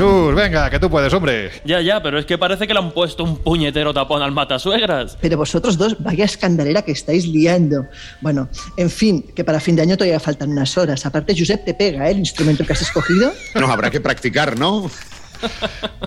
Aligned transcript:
Jesús, 0.00 0.34
venga, 0.34 0.70
que 0.70 0.78
tú 0.78 0.88
puedes, 0.88 1.12
hombre. 1.12 1.50
Ya, 1.62 1.82
ya, 1.82 2.02
pero 2.02 2.18
es 2.18 2.24
que 2.24 2.38
parece 2.38 2.66
que 2.66 2.72
le 2.72 2.78
han 2.78 2.90
puesto 2.92 3.22
un 3.22 3.36
puñetero 3.36 3.92
tapón 3.92 4.22
al 4.22 4.32
matasuegras. 4.32 5.18
Pero 5.20 5.36
vosotros 5.36 5.76
dos, 5.76 6.02
vaya 6.02 6.24
escandalera 6.24 6.80
que 6.80 6.92
estáis 6.92 7.26
liando. 7.26 7.86
Bueno, 8.22 8.48
en 8.78 8.88
fin, 8.88 9.22
que 9.36 9.44
para 9.44 9.60
fin 9.60 9.76
de 9.76 9.82
año 9.82 9.98
todavía 9.98 10.18
faltan 10.18 10.52
unas 10.52 10.78
horas. 10.78 11.04
Aparte, 11.04 11.34
Josep 11.38 11.66
te 11.66 11.74
pega, 11.74 12.08
¿eh? 12.08 12.12
El 12.12 12.20
instrumento 12.20 12.64
que 12.64 12.72
has 12.72 12.80
escogido. 12.80 13.30
No, 13.54 13.70
habrá 13.70 13.90
que 13.90 14.00
practicar, 14.00 14.58
¿no? 14.58 14.90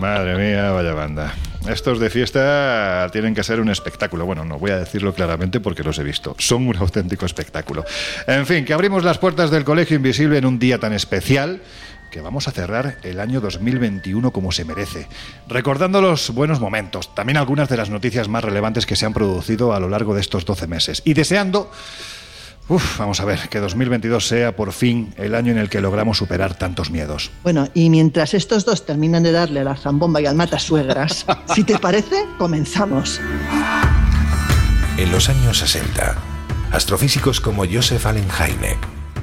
Madre 0.02 0.38
mía, 0.38 0.72
vaya 0.72 0.94
banda. 0.94 1.36
Estos 1.70 2.00
de 2.00 2.10
fiesta 2.10 3.08
tienen 3.12 3.36
que 3.36 3.44
ser 3.44 3.60
un 3.60 3.70
espectáculo. 3.70 4.26
Bueno, 4.26 4.44
no 4.44 4.58
voy 4.58 4.72
a 4.72 4.80
decirlo 4.80 5.14
claramente 5.14 5.60
porque 5.60 5.84
los 5.84 6.00
he 6.00 6.04
visto. 6.04 6.36
Son 6.40 6.68
un 6.68 6.76
auténtico 6.78 7.28
espectáculo. 7.28 7.86
En 8.26 8.48
fin, 8.48 8.66
que 8.66 8.74
abrimos 8.74 9.04
las 9.04 9.20
puertas 9.20 9.52
del 9.52 9.64
Colegio 9.64 9.96
Invisible 9.96 10.40
en 10.40 10.46
un 10.46 10.58
día 10.58 10.80
tan 10.80 10.94
especial 10.94 11.62
que 12.14 12.22
vamos 12.22 12.48
a 12.48 12.52
cerrar 12.52 13.00
el 13.02 13.20
año 13.20 13.42
2021 13.42 14.32
como 14.32 14.52
se 14.52 14.66
merece, 14.66 15.08
recordando 15.48 16.00
los 16.00 16.30
buenos 16.30 16.60
momentos, 16.60 17.14
también 17.16 17.38
algunas 17.38 17.70
de 17.70 17.78
las 17.78 17.90
noticias 17.90 18.28
más 18.28 18.44
relevantes 18.44 18.86
que 18.86 18.96
se 18.96 19.08
han 19.08 19.14
producido 19.14 19.74
a 19.74 19.80
lo 19.80 19.90
largo 19.90 20.14
de 20.14 20.22
estos 20.22 20.46
12 20.46 20.68
meses 20.68 21.02
y 21.06 21.16
deseando 21.16 21.72
Uf, 22.70 23.00
vamos 23.00 23.20
a 23.20 23.26
ver, 23.26 23.50
que 23.50 23.60
2022 23.60 24.26
sea 24.26 24.56
por 24.56 24.72
fin 24.72 25.14
el 25.18 25.36
año 25.36 25.52
en 25.52 25.58
el 25.58 25.70
que 25.70 25.82
logramos 25.82 26.20
superar 26.20 26.56
tantos 26.56 26.92
miedos. 26.92 27.32
Bueno, 27.42 27.68
y 27.74 27.90
mientras 27.90 28.34
estos 28.36 28.64
dos 28.64 28.86
terminan 28.86 29.24
de 29.24 29.34
darle 29.34 29.62
a 29.62 29.64
la 29.66 29.76
zambomba 29.76 30.22
y 30.22 30.28
al 30.28 30.36
matasuegras, 30.36 31.26
si 31.54 31.64
te 31.64 31.78
parece, 31.80 32.26
comenzamos. 32.38 33.20
En 34.98 35.12
los 35.12 35.28
años 35.28 35.58
60, 35.58 36.16
astrofísicos 36.72 37.42
como 37.42 37.66
Joseph 37.66 38.06
Allen 38.06 38.30
Hynek, 38.30 38.93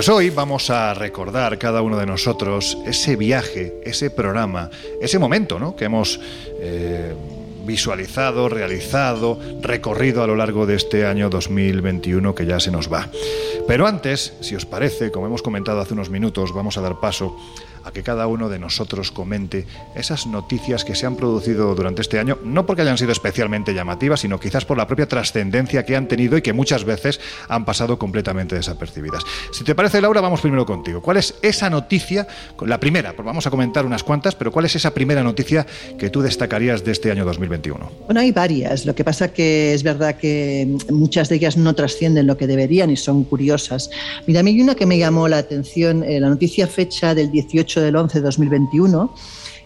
Pues 0.00 0.08
hoy 0.08 0.30
vamos 0.30 0.70
a 0.70 0.94
recordar 0.94 1.58
cada 1.58 1.82
uno 1.82 1.98
de 1.98 2.06
nosotros 2.06 2.78
ese 2.86 3.16
viaje, 3.16 3.74
ese 3.84 4.08
programa, 4.08 4.70
ese 4.98 5.18
momento 5.18 5.58
¿no? 5.58 5.76
que 5.76 5.84
hemos 5.84 6.18
eh, 6.58 7.12
visualizado, 7.66 8.48
realizado, 8.48 9.38
recorrido 9.60 10.22
a 10.22 10.26
lo 10.26 10.36
largo 10.36 10.64
de 10.64 10.76
este 10.76 11.04
año 11.04 11.28
2021 11.28 12.34
que 12.34 12.46
ya 12.46 12.58
se 12.60 12.70
nos 12.70 12.90
va. 12.90 13.10
Pero 13.68 13.86
antes, 13.86 14.32
si 14.40 14.54
os 14.54 14.64
parece, 14.64 15.10
como 15.10 15.26
hemos 15.26 15.42
comentado 15.42 15.82
hace 15.82 15.92
unos 15.92 16.08
minutos, 16.08 16.54
vamos 16.54 16.78
a 16.78 16.80
dar 16.80 16.98
paso 16.98 17.36
a 17.84 17.92
que 17.92 18.02
cada 18.02 18.26
uno 18.26 18.48
de 18.48 18.58
nosotros 18.58 19.10
comente 19.10 19.66
esas 19.94 20.26
noticias 20.26 20.84
que 20.84 20.94
se 20.94 21.06
han 21.06 21.16
producido 21.16 21.74
durante 21.74 22.02
este 22.02 22.18
año, 22.18 22.38
no 22.44 22.66
porque 22.66 22.82
hayan 22.82 22.98
sido 22.98 23.12
especialmente 23.12 23.74
llamativas, 23.74 24.20
sino 24.20 24.38
quizás 24.38 24.64
por 24.64 24.78
la 24.78 24.86
propia 24.86 25.06
trascendencia 25.06 25.84
que 25.84 25.96
han 25.96 26.08
tenido 26.08 26.36
y 26.36 26.42
que 26.42 26.52
muchas 26.52 26.84
veces 26.84 27.20
han 27.48 27.64
pasado 27.64 27.98
completamente 27.98 28.54
desapercibidas. 28.54 29.22
Si 29.52 29.64
te 29.64 29.74
parece, 29.74 30.00
Laura, 30.00 30.20
vamos 30.20 30.40
primero 30.40 30.66
contigo. 30.66 31.00
¿Cuál 31.00 31.18
es 31.18 31.34
esa 31.42 31.70
noticia, 31.70 32.26
la 32.66 32.80
primera, 32.80 33.12
pues 33.14 33.24
vamos 33.24 33.46
a 33.46 33.50
comentar 33.50 33.86
unas 33.86 34.02
cuantas, 34.02 34.34
pero 34.34 34.52
cuál 34.52 34.64
es 34.64 34.76
esa 34.76 34.92
primera 34.92 35.22
noticia 35.22 35.66
que 35.98 36.10
tú 36.10 36.22
destacarías 36.22 36.84
de 36.84 36.92
este 36.92 37.10
año 37.10 37.24
2021? 37.24 37.90
Bueno, 38.06 38.20
hay 38.20 38.32
varias. 38.32 38.86
Lo 38.86 38.94
que 38.94 39.04
pasa 39.04 39.32
que 39.32 39.74
es 39.74 39.82
verdad 39.82 40.16
que 40.16 40.68
muchas 40.90 41.28
de 41.28 41.36
ellas 41.36 41.56
no 41.56 41.74
trascienden 41.74 42.26
lo 42.26 42.36
que 42.36 42.46
deberían 42.46 42.90
y 42.90 42.96
son 42.96 43.24
curiosas. 43.24 43.90
Mira, 44.26 44.40
a 44.40 44.42
mí 44.42 44.50
hay 44.50 44.60
una 44.60 44.74
que 44.74 44.86
me 44.86 44.98
llamó 44.98 45.28
la 45.28 45.38
atención, 45.38 46.02
eh, 46.04 46.20
la 46.20 46.28
noticia 46.28 46.66
fecha 46.66 47.14
del 47.14 47.30
18 47.30 47.69
del 47.78 47.94
11 47.94 48.18
de 48.18 48.24
2021 48.24 49.14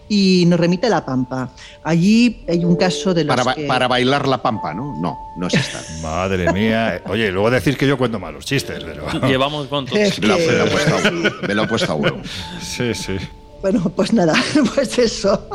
y 0.07 0.43
nos 0.47 0.59
remite 0.59 0.85
a 0.85 0.89
La 0.91 1.03
Pampa. 1.05 1.49
Allí 1.83 2.43
hay 2.47 2.63
un 2.63 2.75
caso 2.75 3.13
de 3.15 3.23
los 3.23 3.35
Para, 3.35 3.55
que... 3.55 3.65
para 3.65 3.87
bailar 3.87 4.27
la 4.27 4.39
pampa, 4.43 4.71
¿no? 4.73 4.93
No, 5.01 5.17
no 5.35 5.47
es 5.47 5.55
esta. 5.55 5.81
Madre 6.03 6.53
mía. 6.53 7.01
Oye, 7.07 7.31
luego 7.31 7.49
decís 7.49 7.75
que 7.75 7.87
yo 7.87 7.97
cuento 7.97 8.19
malos 8.19 8.45
chistes, 8.45 8.83
pero... 8.83 9.07
Llevamos 9.27 9.65
con 9.67 9.85
todo. 9.87 9.97
Es 9.97 10.19
Me 10.21 10.27
lo, 10.27 10.37
me 10.37 10.45
lo 10.45 10.51
he 10.51 10.63
que- 10.65 10.71
puesto, 10.71 10.95
a- 11.07 11.47
me 11.47 11.55
lo 11.55 11.63
he 11.63 11.67
puesto 11.67 11.91
a 11.91 11.95
huevo. 11.95 12.21
Sí, 12.61 12.93
sí. 12.93 13.17
Bueno, 13.65 13.91
pues 13.95 14.13
nada, 14.13 14.35
pues 14.75 14.99
eso. 14.99 15.49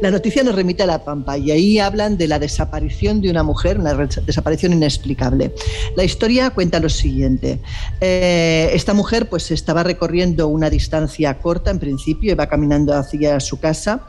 La 0.00 0.10
noticia 0.10 0.42
nos 0.42 0.54
remite 0.54 0.82
a 0.82 0.86
La 0.86 1.04
Pampa 1.04 1.36
y 1.36 1.50
ahí 1.50 1.78
hablan 1.78 2.16
de 2.16 2.26
la 2.26 2.38
desaparición 2.38 3.20
de 3.20 3.28
una 3.28 3.42
mujer, 3.42 3.78
una 3.78 3.92
desaparición 3.92 4.72
inexplicable. 4.72 5.54
La 5.94 6.02
historia 6.02 6.48
cuenta 6.48 6.80
lo 6.80 6.88
siguiente. 6.88 7.60
Eh, 8.00 8.70
esta 8.72 8.94
mujer 8.94 9.28
pues 9.28 9.50
estaba 9.50 9.82
recorriendo 9.82 10.48
una 10.48 10.70
distancia 10.70 11.36
corta 11.36 11.70
en 11.70 11.78
principio, 11.78 12.32
iba 12.32 12.46
caminando 12.46 12.94
hacia 12.94 13.38
su 13.40 13.60
casa 13.60 14.06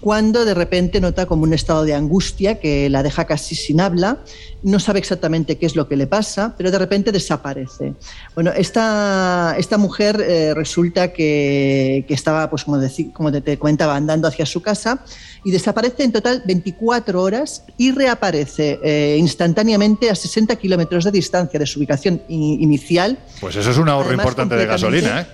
cuando 0.00 0.44
de 0.44 0.54
repente 0.54 1.00
nota 1.00 1.26
como 1.26 1.42
un 1.44 1.52
estado 1.54 1.84
de 1.84 1.94
angustia 1.94 2.60
que 2.60 2.88
la 2.90 3.02
deja 3.02 3.24
casi 3.24 3.54
sin 3.54 3.80
habla, 3.80 4.18
no 4.62 4.78
sabe 4.78 4.98
exactamente 4.98 5.56
qué 5.58 5.66
es 5.66 5.74
lo 5.74 5.88
que 5.88 5.96
le 5.96 6.06
pasa, 6.06 6.54
pero 6.56 6.70
de 6.70 6.78
repente 6.78 7.12
desaparece. 7.12 7.94
Bueno, 8.34 8.52
esta, 8.54 9.54
esta 9.58 9.78
mujer 9.78 10.20
eh, 10.20 10.52
resulta 10.54 11.12
que, 11.12 12.04
que 12.06 12.14
estaba, 12.14 12.48
pues 12.50 12.64
como, 12.64 12.78
decí- 12.78 13.12
como 13.12 13.32
te, 13.32 13.40
te 13.40 13.58
comentaba, 13.58 13.96
andando 13.96 14.28
hacia 14.28 14.44
su 14.46 14.60
casa 14.62 15.04
y 15.44 15.50
desaparece 15.50 16.02
en 16.04 16.12
total 16.12 16.42
24 16.44 17.22
horas 17.22 17.64
y 17.78 17.92
reaparece 17.92 18.78
eh, 18.82 19.16
instantáneamente 19.18 20.10
a 20.10 20.14
60 20.14 20.56
kilómetros 20.56 21.04
de 21.04 21.10
distancia 21.12 21.58
de 21.58 21.66
su 21.66 21.78
ubicación 21.78 22.20
i- 22.28 22.58
inicial. 22.60 23.18
Pues 23.40 23.56
eso 23.56 23.70
es 23.70 23.78
un 23.78 23.88
ahorro 23.88 24.08
Además, 24.08 24.24
importante 24.24 24.56
de 24.56 24.66
gasolina, 24.66 25.20
¿eh? 25.22 25.26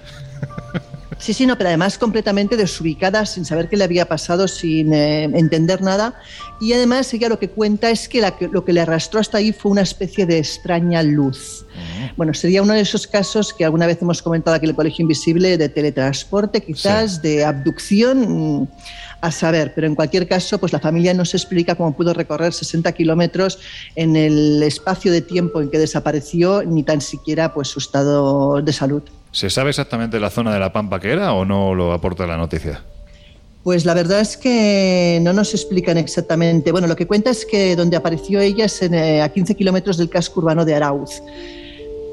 Sí, 1.22 1.32
sí, 1.34 1.46
no, 1.46 1.56
pero 1.56 1.68
además 1.68 1.98
completamente 1.98 2.56
desubicada, 2.56 3.24
sin 3.26 3.44
saber 3.44 3.68
qué 3.68 3.76
le 3.76 3.84
había 3.84 4.06
pasado, 4.06 4.48
sin 4.48 4.92
eh, 4.92 5.22
entender 5.22 5.80
nada. 5.80 6.20
Y 6.60 6.72
además 6.72 7.14
ella 7.14 7.28
lo 7.28 7.38
que 7.38 7.48
cuenta 7.48 7.90
es 7.90 8.08
que, 8.08 8.20
la 8.20 8.36
que- 8.36 8.48
lo 8.48 8.64
que 8.64 8.72
le 8.72 8.80
arrastró 8.80 9.20
hasta 9.20 9.38
ahí 9.38 9.52
fue 9.52 9.70
una 9.70 9.82
especie 9.82 10.26
de 10.26 10.38
extraña 10.38 11.00
luz. 11.04 11.64
Bueno, 12.16 12.34
sería 12.34 12.60
uno 12.60 12.72
de 12.74 12.80
esos 12.80 13.06
casos 13.06 13.54
que 13.54 13.64
alguna 13.64 13.86
vez 13.86 13.98
hemos 14.02 14.20
comentado 14.20 14.56
aquí 14.56 14.64
en 14.66 14.70
el 14.70 14.74
Colegio 14.76 15.04
Invisible 15.04 15.56
de 15.56 15.68
teletransporte, 15.68 16.60
quizás 16.60 17.22
de 17.22 17.44
abducción, 17.44 18.62
mm, 18.62 18.68
a 19.20 19.30
saber, 19.30 19.74
pero 19.76 19.86
en 19.86 19.94
cualquier 19.94 20.26
caso, 20.26 20.58
pues 20.58 20.72
la 20.72 20.80
familia 20.80 21.14
no 21.14 21.24
se 21.24 21.36
explica 21.36 21.76
cómo 21.76 21.96
pudo 21.96 22.12
recorrer 22.14 22.52
60 22.52 22.90
kilómetros 22.90 23.60
en 23.94 24.16
el 24.16 24.60
espacio 24.64 25.12
de 25.12 25.20
tiempo 25.20 25.60
en 25.62 25.70
que 25.70 25.78
desapareció, 25.78 26.64
ni 26.64 26.82
tan 26.82 27.00
siquiera 27.00 27.54
pues 27.54 27.68
su 27.68 27.78
estado 27.78 28.60
de 28.60 28.72
salud. 28.72 29.02
¿Se 29.32 29.48
sabe 29.48 29.70
exactamente 29.70 30.20
la 30.20 30.30
zona 30.30 30.52
de 30.52 30.60
la 30.60 30.72
Pampa 30.72 31.00
que 31.00 31.10
era 31.10 31.32
o 31.32 31.44
no 31.44 31.74
lo 31.74 31.92
aporta 31.92 32.26
la 32.26 32.36
noticia? 32.36 32.82
Pues 33.64 33.86
la 33.86 33.94
verdad 33.94 34.20
es 34.20 34.36
que 34.36 35.20
no 35.22 35.32
nos 35.32 35.54
explican 35.54 35.96
exactamente. 35.96 36.70
Bueno, 36.72 36.86
lo 36.86 36.96
que 36.96 37.06
cuenta 37.06 37.30
es 37.30 37.46
que 37.46 37.74
donde 37.74 37.96
apareció 37.96 38.40
ella 38.40 38.66
es 38.66 38.82
eh, 38.82 39.22
a 39.22 39.28
15 39.28 39.54
kilómetros 39.54 39.96
del 39.96 40.10
casco 40.10 40.40
urbano 40.40 40.64
de 40.64 40.74
Arauz. 40.74 41.22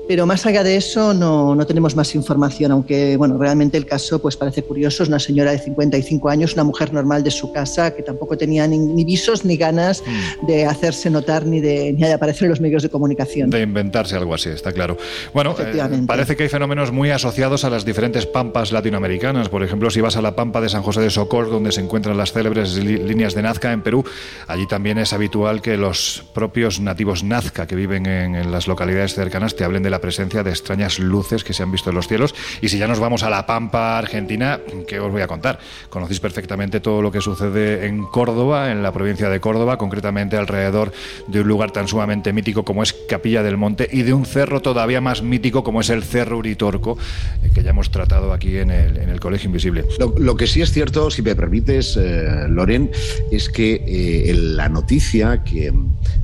Pero 0.10 0.26
más 0.26 0.44
allá 0.48 0.64
de 0.64 0.76
eso 0.76 1.14
no, 1.14 1.54
no, 1.54 1.68
tenemos 1.68 1.96
más 1.96 2.16
información, 2.16 2.72
aunque 2.72 3.16
bueno, 3.16 3.38
realmente 3.38 3.78
el 3.78 3.86
caso 3.86 4.20
pues 4.20 4.36
parece 4.36 4.64
curioso. 4.64 5.04
Es 5.04 5.10
una 5.10 5.20
señora 5.20 5.52
de 5.52 5.60
55 5.60 6.30
años, 6.30 6.54
una 6.54 6.64
mujer 6.64 6.92
normal 6.92 7.24
de 7.24 7.30
su 7.30 7.52
casa 7.52 7.94
que 7.96 8.02
tampoco 8.02 8.36
tenía 8.36 8.66
ni, 8.66 9.06
visos 9.06 9.46
ni 9.46 9.56
ganas 9.56 10.02
mm. 10.04 10.48
de 10.48 10.66
hacerse 10.66 11.12
notar 11.12 11.46
ni 11.46 11.62
de, 11.62 11.94
ni 11.94 12.00
de 12.00 12.14
aparecer 12.14 12.46
en 12.46 12.50
los 12.50 12.60
medios 12.60 12.82
de 12.82 12.90
comunicación. 12.90 13.52
De 13.52 13.62
inventarse 13.62 14.16
algo 14.16 14.34
así, 14.34 14.50
está 14.50 14.72
claro. 14.72 14.98
Bueno, 15.32 15.56
eh, 15.60 15.80
parece 16.08 16.36
que 16.36 16.42
hay 16.42 16.50
fenómenos 16.50 16.92
muy 16.92 17.12
asociados 17.12 17.64
a 17.64 17.70
las 17.70 17.86
diferentes 17.86 18.26
pampas 18.26 18.72
latinoamericanas. 18.72 19.48
Por 19.48 19.62
ejemplo, 19.62 19.92
si 19.92 20.02
vas 20.02 20.18
a 20.18 20.24
la 20.24 20.36
pampa 20.36 20.60
de 20.60 20.70
San 20.70 20.82
José 20.82 21.02
de 21.02 21.12
Socor, 21.12 21.52
donde 21.52 21.72
se 21.72 21.82
encuentran 21.82 22.18
las 22.18 22.34
célebres 22.34 22.76
líneas 22.78 23.36
de 23.36 23.44
Nazca 23.44 23.72
en 23.74 23.84
Perú, 23.84 24.04
allí 24.48 24.66
también 24.66 24.98
es 24.98 25.14
habitual 25.14 25.62
que 25.62 25.78
los 25.78 26.24
propios 26.34 26.80
nativos 26.80 27.24
Nazca 27.24 27.68
que 27.68 27.76
viven 27.76 28.08
en, 28.08 28.34
en 28.34 28.52
las 28.52 28.68
localidades 28.68 29.14
cercanas 29.14 29.56
te 29.56 29.64
hablen 29.64 29.84
de 29.84 29.92
la 29.92 29.99
presencia 30.00 30.44
de 30.44 30.50
extrañas 30.50 31.00
luces 31.00 31.44
que 31.44 31.54
se 31.54 31.64
han 31.64 31.72
visto 31.72 31.90
en 31.90 31.96
los 31.96 32.08
cielos. 32.08 32.36
Y 32.62 32.70
si 32.70 32.78
ya 32.78 32.88
nos 32.88 33.00
vamos 33.00 33.24
a 33.24 33.30
la 33.30 33.46
Pampa 33.46 33.98
Argentina, 33.98 34.60
¿qué 34.88 35.00
os 35.00 35.12
voy 35.12 35.22
a 35.22 35.28
contar? 35.28 35.60
Conocéis 35.90 36.20
perfectamente 36.20 36.80
todo 36.80 37.02
lo 37.02 37.12
que 37.12 37.22
sucede 37.22 37.86
en 37.86 38.06
Córdoba, 38.06 38.72
en 38.72 38.84
la 38.84 38.92
provincia 38.92 39.30
de 39.30 39.40
Córdoba, 39.40 39.78
concretamente 39.78 40.38
alrededor 40.38 40.92
de 41.28 41.42
un 41.42 41.48
lugar 41.48 41.72
tan 41.72 41.88
sumamente 41.88 42.34
mítico 42.34 42.64
como 42.64 42.84
es 42.84 42.94
Capilla 43.08 43.44
del 43.44 43.58
Monte 43.58 43.88
y 43.92 44.04
de 44.04 44.14
un 44.14 44.26
cerro 44.26 44.62
todavía 44.62 45.02
más 45.02 45.22
mítico 45.22 45.64
como 45.64 45.82
es 45.82 45.90
el 45.90 46.04
Cerro 46.04 46.38
Uritorco, 46.38 46.98
eh, 47.44 47.52
que 47.54 47.64
ya 47.64 47.72
hemos 47.72 47.92
tratado 47.92 48.34
aquí 48.34 48.58
en 48.58 48.72
el, 48.72 48.98
en 48.98 49.10
el 49.10 49.20
Colegio 49.20 49.48
Invisible. 49.48 49.86
Lo, 50.18 50.36
que 50.36 50.48
sí 50.48 50.62
es 50.62 50.72
cierto, 50.72 51.12
si 51.12 51.22
me 51.22 51.36
permites, 51.36 51.98
eh, 51.98 52.48
Loren, 52.48 52.92
es 53.32 53.50
que 53.50 53.84
eh, 53.86 54.34
la 54.34 54.70
noticia 54.70 55.44
que 55.44 55.74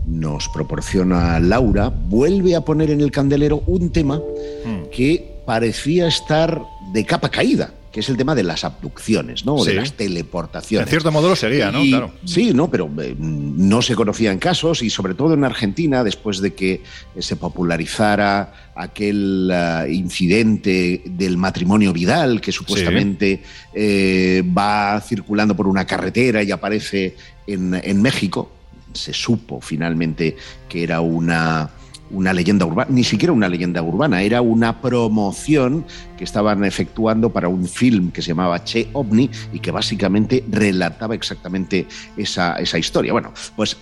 nos 0.07 0.50
proporciona 0.50 1.40
Laura 1.40 1.90
vuelve 1.90 2.56
a 2.56 2.62
poner 2.62 2.92
en 2.92 3.02
el 3.02 3.12
candelero 3.12 3.63
un 3.66 3.92
tema 3.92 4.18
hmm. 4.18 4.90
que 4.92 5.42
parecía 5.46 6.07
estar 6.07 6.62
de 6.94 7.06
capa 7.06 7.30
caída 7.30 7.74
que 7.96 8.02
es 8.02 8.10
el 8.10 8.18
tema 8.18 8.36
de 8.36 8.44
las 8.44 8.66
abducciones, 8.66 9.46
¿no? 9.46 9.63
De 9.63 9.74
las 9.74 9.94
teleportaciones. 9.94 10.86
En 10.86 10.90
cierto 10.90 11.13
modo 11.13 11.30
lo 11.30 11.36
sería, 11.38 11.72
¿no? 11.72 11.81
claro. 11.81 12.12
Sí, 12.25 12.54
no, 12.54 12.69
pero 12.69 12.92
eh, 13.02 13.16
no 13.18 13.81
se 13.81 13.96
conocían 13.96 14.38
casos 14.38 14.81
y 14.81 14.90
sobre 14.90 15.13
todo 15.13 15.34
en 15.34 15.46
Argentina, 15.46 16.04
después 16.04 16.42
de 16.42 16.54
que 16.54 16.81
se 17.18 17.38
popularizara 17.38 18.74
aquel 18.75 19.50
eh, 19.50 19.94
incidente 19.94 21.04
del 21.06 21.38
matrimonio 21.38 21.94
Vidal, 21.94 22.42
que 22.42 22.51
supuestamente 22.51 23.42
eh, 23.74 24.44
va 24.46 25.00
circulando 25.00 25.56
por 25.56 25.66
una 25.66 25.86
carretera 25.86 26.44
y 26.44 26.51
aparece 26.51 27.16
en, 27.48 27.80
en 27.81 28.01
México, 28.01 28.51
se 28.96 29.14
supo 29.14 29.62
finalmente 29.62 30.36
que 30.68 30.84
era 30.84 31.02
una 31.02 31.70
una 32.12 32.34
leyenda 32.34 32.66
urbana, 32.66 32.90
ni 32.92 33.04
siquiera 33.04 33.34
una 33.34 33.50
leyenda 33.50 33.82
urbana, 33.82 34.22
era 34.22 34.42
una 34.42 34.82
promoción 34.82 35.86
que 36.18 36.24
estaban 36.24 36.64
efectuando 36.64 37.32
para 37.32 37.48
un 37.48 37.68
film 37.68 38.12
que 38.12 38.22
se 38.22 38.30
llamaba 38.30 38.64
Che 38.64 38.90
OVNI 38.94 39.30
y 39.54 39.60
que 39.60 39.72
básicamente 39.72 40.44
relataba 40.50 41.16
exactamente 41.16 41.88
esa, 42.16 42.60
historia. 42.78 43.12
Bueno, 43.12 43.34
pues 43.56 43.78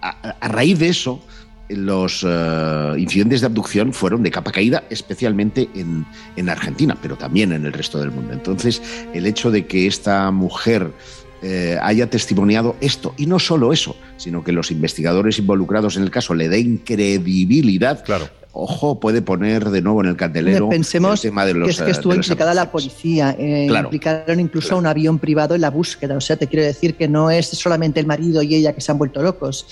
a, 0.00 0.48
raíz 0.48 0.78
de 0.78 0.88
eso, 0.88 1.24
los 1.68 2.24
eh, 2.28 2.94
incidentes 2.98 3.40
de 3.40 3.46
abducción 3.46 3.94
fueron 3.94 4.22
de 4.22 4.30
capa 4.30 4.52
caída, 4.52 4.84
especialmente 4.90 5.70
en, 5.74 6.04
en 6.36 6.50
Argentina, 6.50 6.96
pero 7.00 7.16
también 7.16 7.52
en 7.52 7.64
el 7.64 7.72
resto 7.72 7.98
del 7.98 8.10
mundo. 8.10 8.34
Entonces, 8.34 8.82
el 9.14 9.26
hecho 9.26 9.50
de 9.50 9.66
que 9.66 9.86
esta 9.86 10.30
mujer 10.30 10.92
eh, 11.42 11.78
haya 11.82 12.08
testimoniado 12.08 12.76
esto. 12.80 13.14
Y 13.16 13.26
no 13.26 13.38
solo 13.38 13.72
eso, 13.72 13.96
sino 14.16 14.44
que 14.44 14.52
los 14.52 14.70
investigadores 14.70 15.38
involucrados 15.38 15.96
en 15.96 16.04
el 16.04 16.10
caso 16.10 16.34
le 16.34 16.48
den 16.48 16.78
credibilidad. 16.78 18.04
Claro. 18.04 18.28
Ojo, 18.54 19.00
puede 19.00 19.22
poner 19.22 19.70
de 19.70 19.80
nuevo 19.80 20.02
en 20.02 20.10
el 20.10 20.16
candelero 20.16 20.68
Pensemos 20.68 21.24
el 21.24 21.30
tema 21.30 21.46
de 21.46 21.54
los, 21.54 21.68
que, 21.68 21.70
es 21.72 21.78
que 21.78 21.88
eh, 21.88 21.90
estuvo 21.92 22.14
implicada 22.14 22.52
la 22.52 22.70
policía, 22.70 23.34
eh, 23.38 23.66
implicaron 23.66 24.40
incluso 24.40 24.74
a 24.74 24.78
un 24.78 24.86
avión 24.86 25.18
privado 25.18 25.54
en 25.54 25.62
la 25.62 25.70
búsqueda. 25.70 26.16
O 26.16 26.20
sea, 26.20 26.36
te 26.36 26.46
quiero 26.46 26.64
decir 26.64 26.94
que 26.94 27.08
no 27.08 27.30
es 27.30 27.48
solamente 27.48 27.98
el 27.98 28.06
marido 28.06 28.42
y 28.42 28.54
ella 28.54 28.74
que 28.74 28.82
se 28.82 28.92
han 28.92 28.98
vuelto 28.98 29.22
locos 29.22 29.66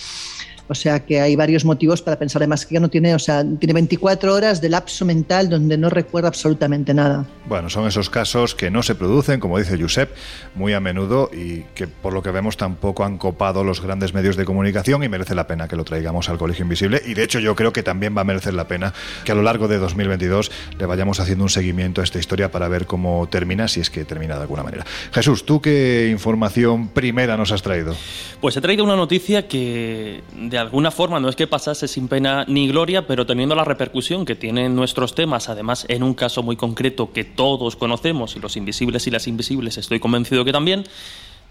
o 0.70 0.74
sea 0.74 1.00
que 1.00 1.20
hay 1.20 1.34
varios 1.34 1.64
motivos 1.64 2.00
para 2.00 2.18
pensar 2.18 2.42
además 2.42 2.64
que 2.64 2.74
ya 2.74 2.80
no 2.80 2.88
tiene, 2.88 3.14
o 3.14 3.18
sea, 3.18 3.44
tiene 3.58 3.72
24 3.72 4.32
horas 4.32 4.60
de 4.60 4.68
lapso 4.68 5.04
mental 5.04 5.48
donde 5.48 5.76
no 5.76 5.90
recuerda 5.90 6.28
absolutamente 6.28 6.94
nada. 6.94 7.26
Bueno, 7.48 7.68
son 7.68 7.88
esos 7.88 8.08
casos 8.08 8.54
que 8.54 8.70
no 8.70 8.82
se 8.84 8.94
producen, 8.94 9.40
como 9.40 9.58
dice 9.58 9.76
Josep, 9.76 10.10
muy 10.54 10.72
a 10.72 10.80
menudo 10.80 11.28
y 11.32 11.64
que 11.74 11.88
por 11.88 12.12
lo 12.12 12.22
que 12.22 12.30
vemos 12.30 12.56
tampoco 12.56 13.04
han 13.04 13.18
copado 13.18 13.64
los 13.64 13.80
grandes 13.80 14.14
medios 14.14 14.36
de 14.36 14.44
comunicación 14.44 15.02
y 15.02 15.08
merece 15.08 15.34
la 15.34 15.48
pena 15.48 15.66
que 15.66 15.74
lo 15.74 15.84
traigamos 15.84 16.28
al 16.28 16.38
Colegio 16.38 16.62
Invisible 16.62 17.02
y 17.04 17.14
de 17.14 17.24
hecho 17.24 17.40
yo 17.40 17.56
creo 17.56 17.72
que 17.72 17.82
también 17.82 18.16
va 18.16 18.20
a 18.20 18.24
merecer 18.24 18.54
la 18.54 18.68
pena 18.68 18.94
que 19.24 19.32
a 19.32 19.34
lo 19.34 19.42
largo 19.42 19.66
de 19.66 19.78
2022 19.78 20.52
le 20.78 20.86
vayamos 20.86 21.18
haciendo 21.18 21.44
un 21.44 21.50
seguimiento 21.50 22.00
a 22.00 22.04
esta 22.04 22.20
historia 22.20 22.52
para 22.52 22.68
ver 22.68 22.86
cómo 22.86 23.28
termina, 23.28 23.66
si 23.66 23.80
es 23.80 23.90
que 23.90 24.04
termina 24.04 24.36
de 24.36 24.42
alguna 24.42 24.62
manera. 24.62 24.86
Jesús, 25.12 25.44
¿tú 25.44 25.60
qué 25.60 26.08
información 26.12 26.88
primera 26.88 27.36
nos 27.36 27.50
has 27.50 27.62
traído? 27.62 27.96
Pues 28.40 28.56
he 28.56 28.60
traído 28.60 28.84
una 28.84 28.96
noticia 28.96 29.48
que 29.48 30.22
de 30.34 30.58
alguna 30.60 30.90
forma 30.90 31.18
no 31.20 31.28
es 31.28 31.36
que 31.36 31.46
pasase 31.46 31.88
sin 31.88 32.08
pena 32.08 32.44
ni 32.46 32.68
gloria, 32.68 33.06
pero 33.06 33.26
teniendo 33.26 33.54
la 33.54 33.64
repercusión 33.64 34.24
que 34.24 34.36
tienen 34.36 34.76
nuestros 34.76 35.14
temas, 35.14 35.48
además 35.48 35.86
en 35.88 36.02
un 36.02 36.14
caso 36.14 36.42
muy 36.42 36.56
concreto 36.56 37.12
que 37.12 37.24
todos 37.24 37.76
conocemos, 37.76 38.36
los 38.36 38.56
invisibles 38.56 39.06
y 39.06 39.10
las 39.10 39.26
invisibles 39.26 39.78
estoy 39.78 40.00
convencido 40.00 40.44
que 40.44 40.52
también, 40.52 40.84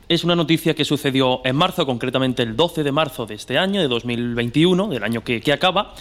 es 0.08 0.24
una 0.24 0.36
noticia 0.36 0.74
que 0.74 0.86
sucedió 0.86 1.42
en 1.46 1.56
marzo, 1.56 1.86
concretamente 1.86 2.42
el 2.42 2.56
12 2.56 2.84
de 2.84 2.92
marzo 2.92 3.26
de 3.26 3.36
este 3.36 3.58
año, 3.58 3.80
de 3.80 3.88
2021, 3.88 4.88
del 4.88 5.04
año 5.04 5.24
que, 5.24 5.40
que 5.40 5.54
acaba, 5.54 5.94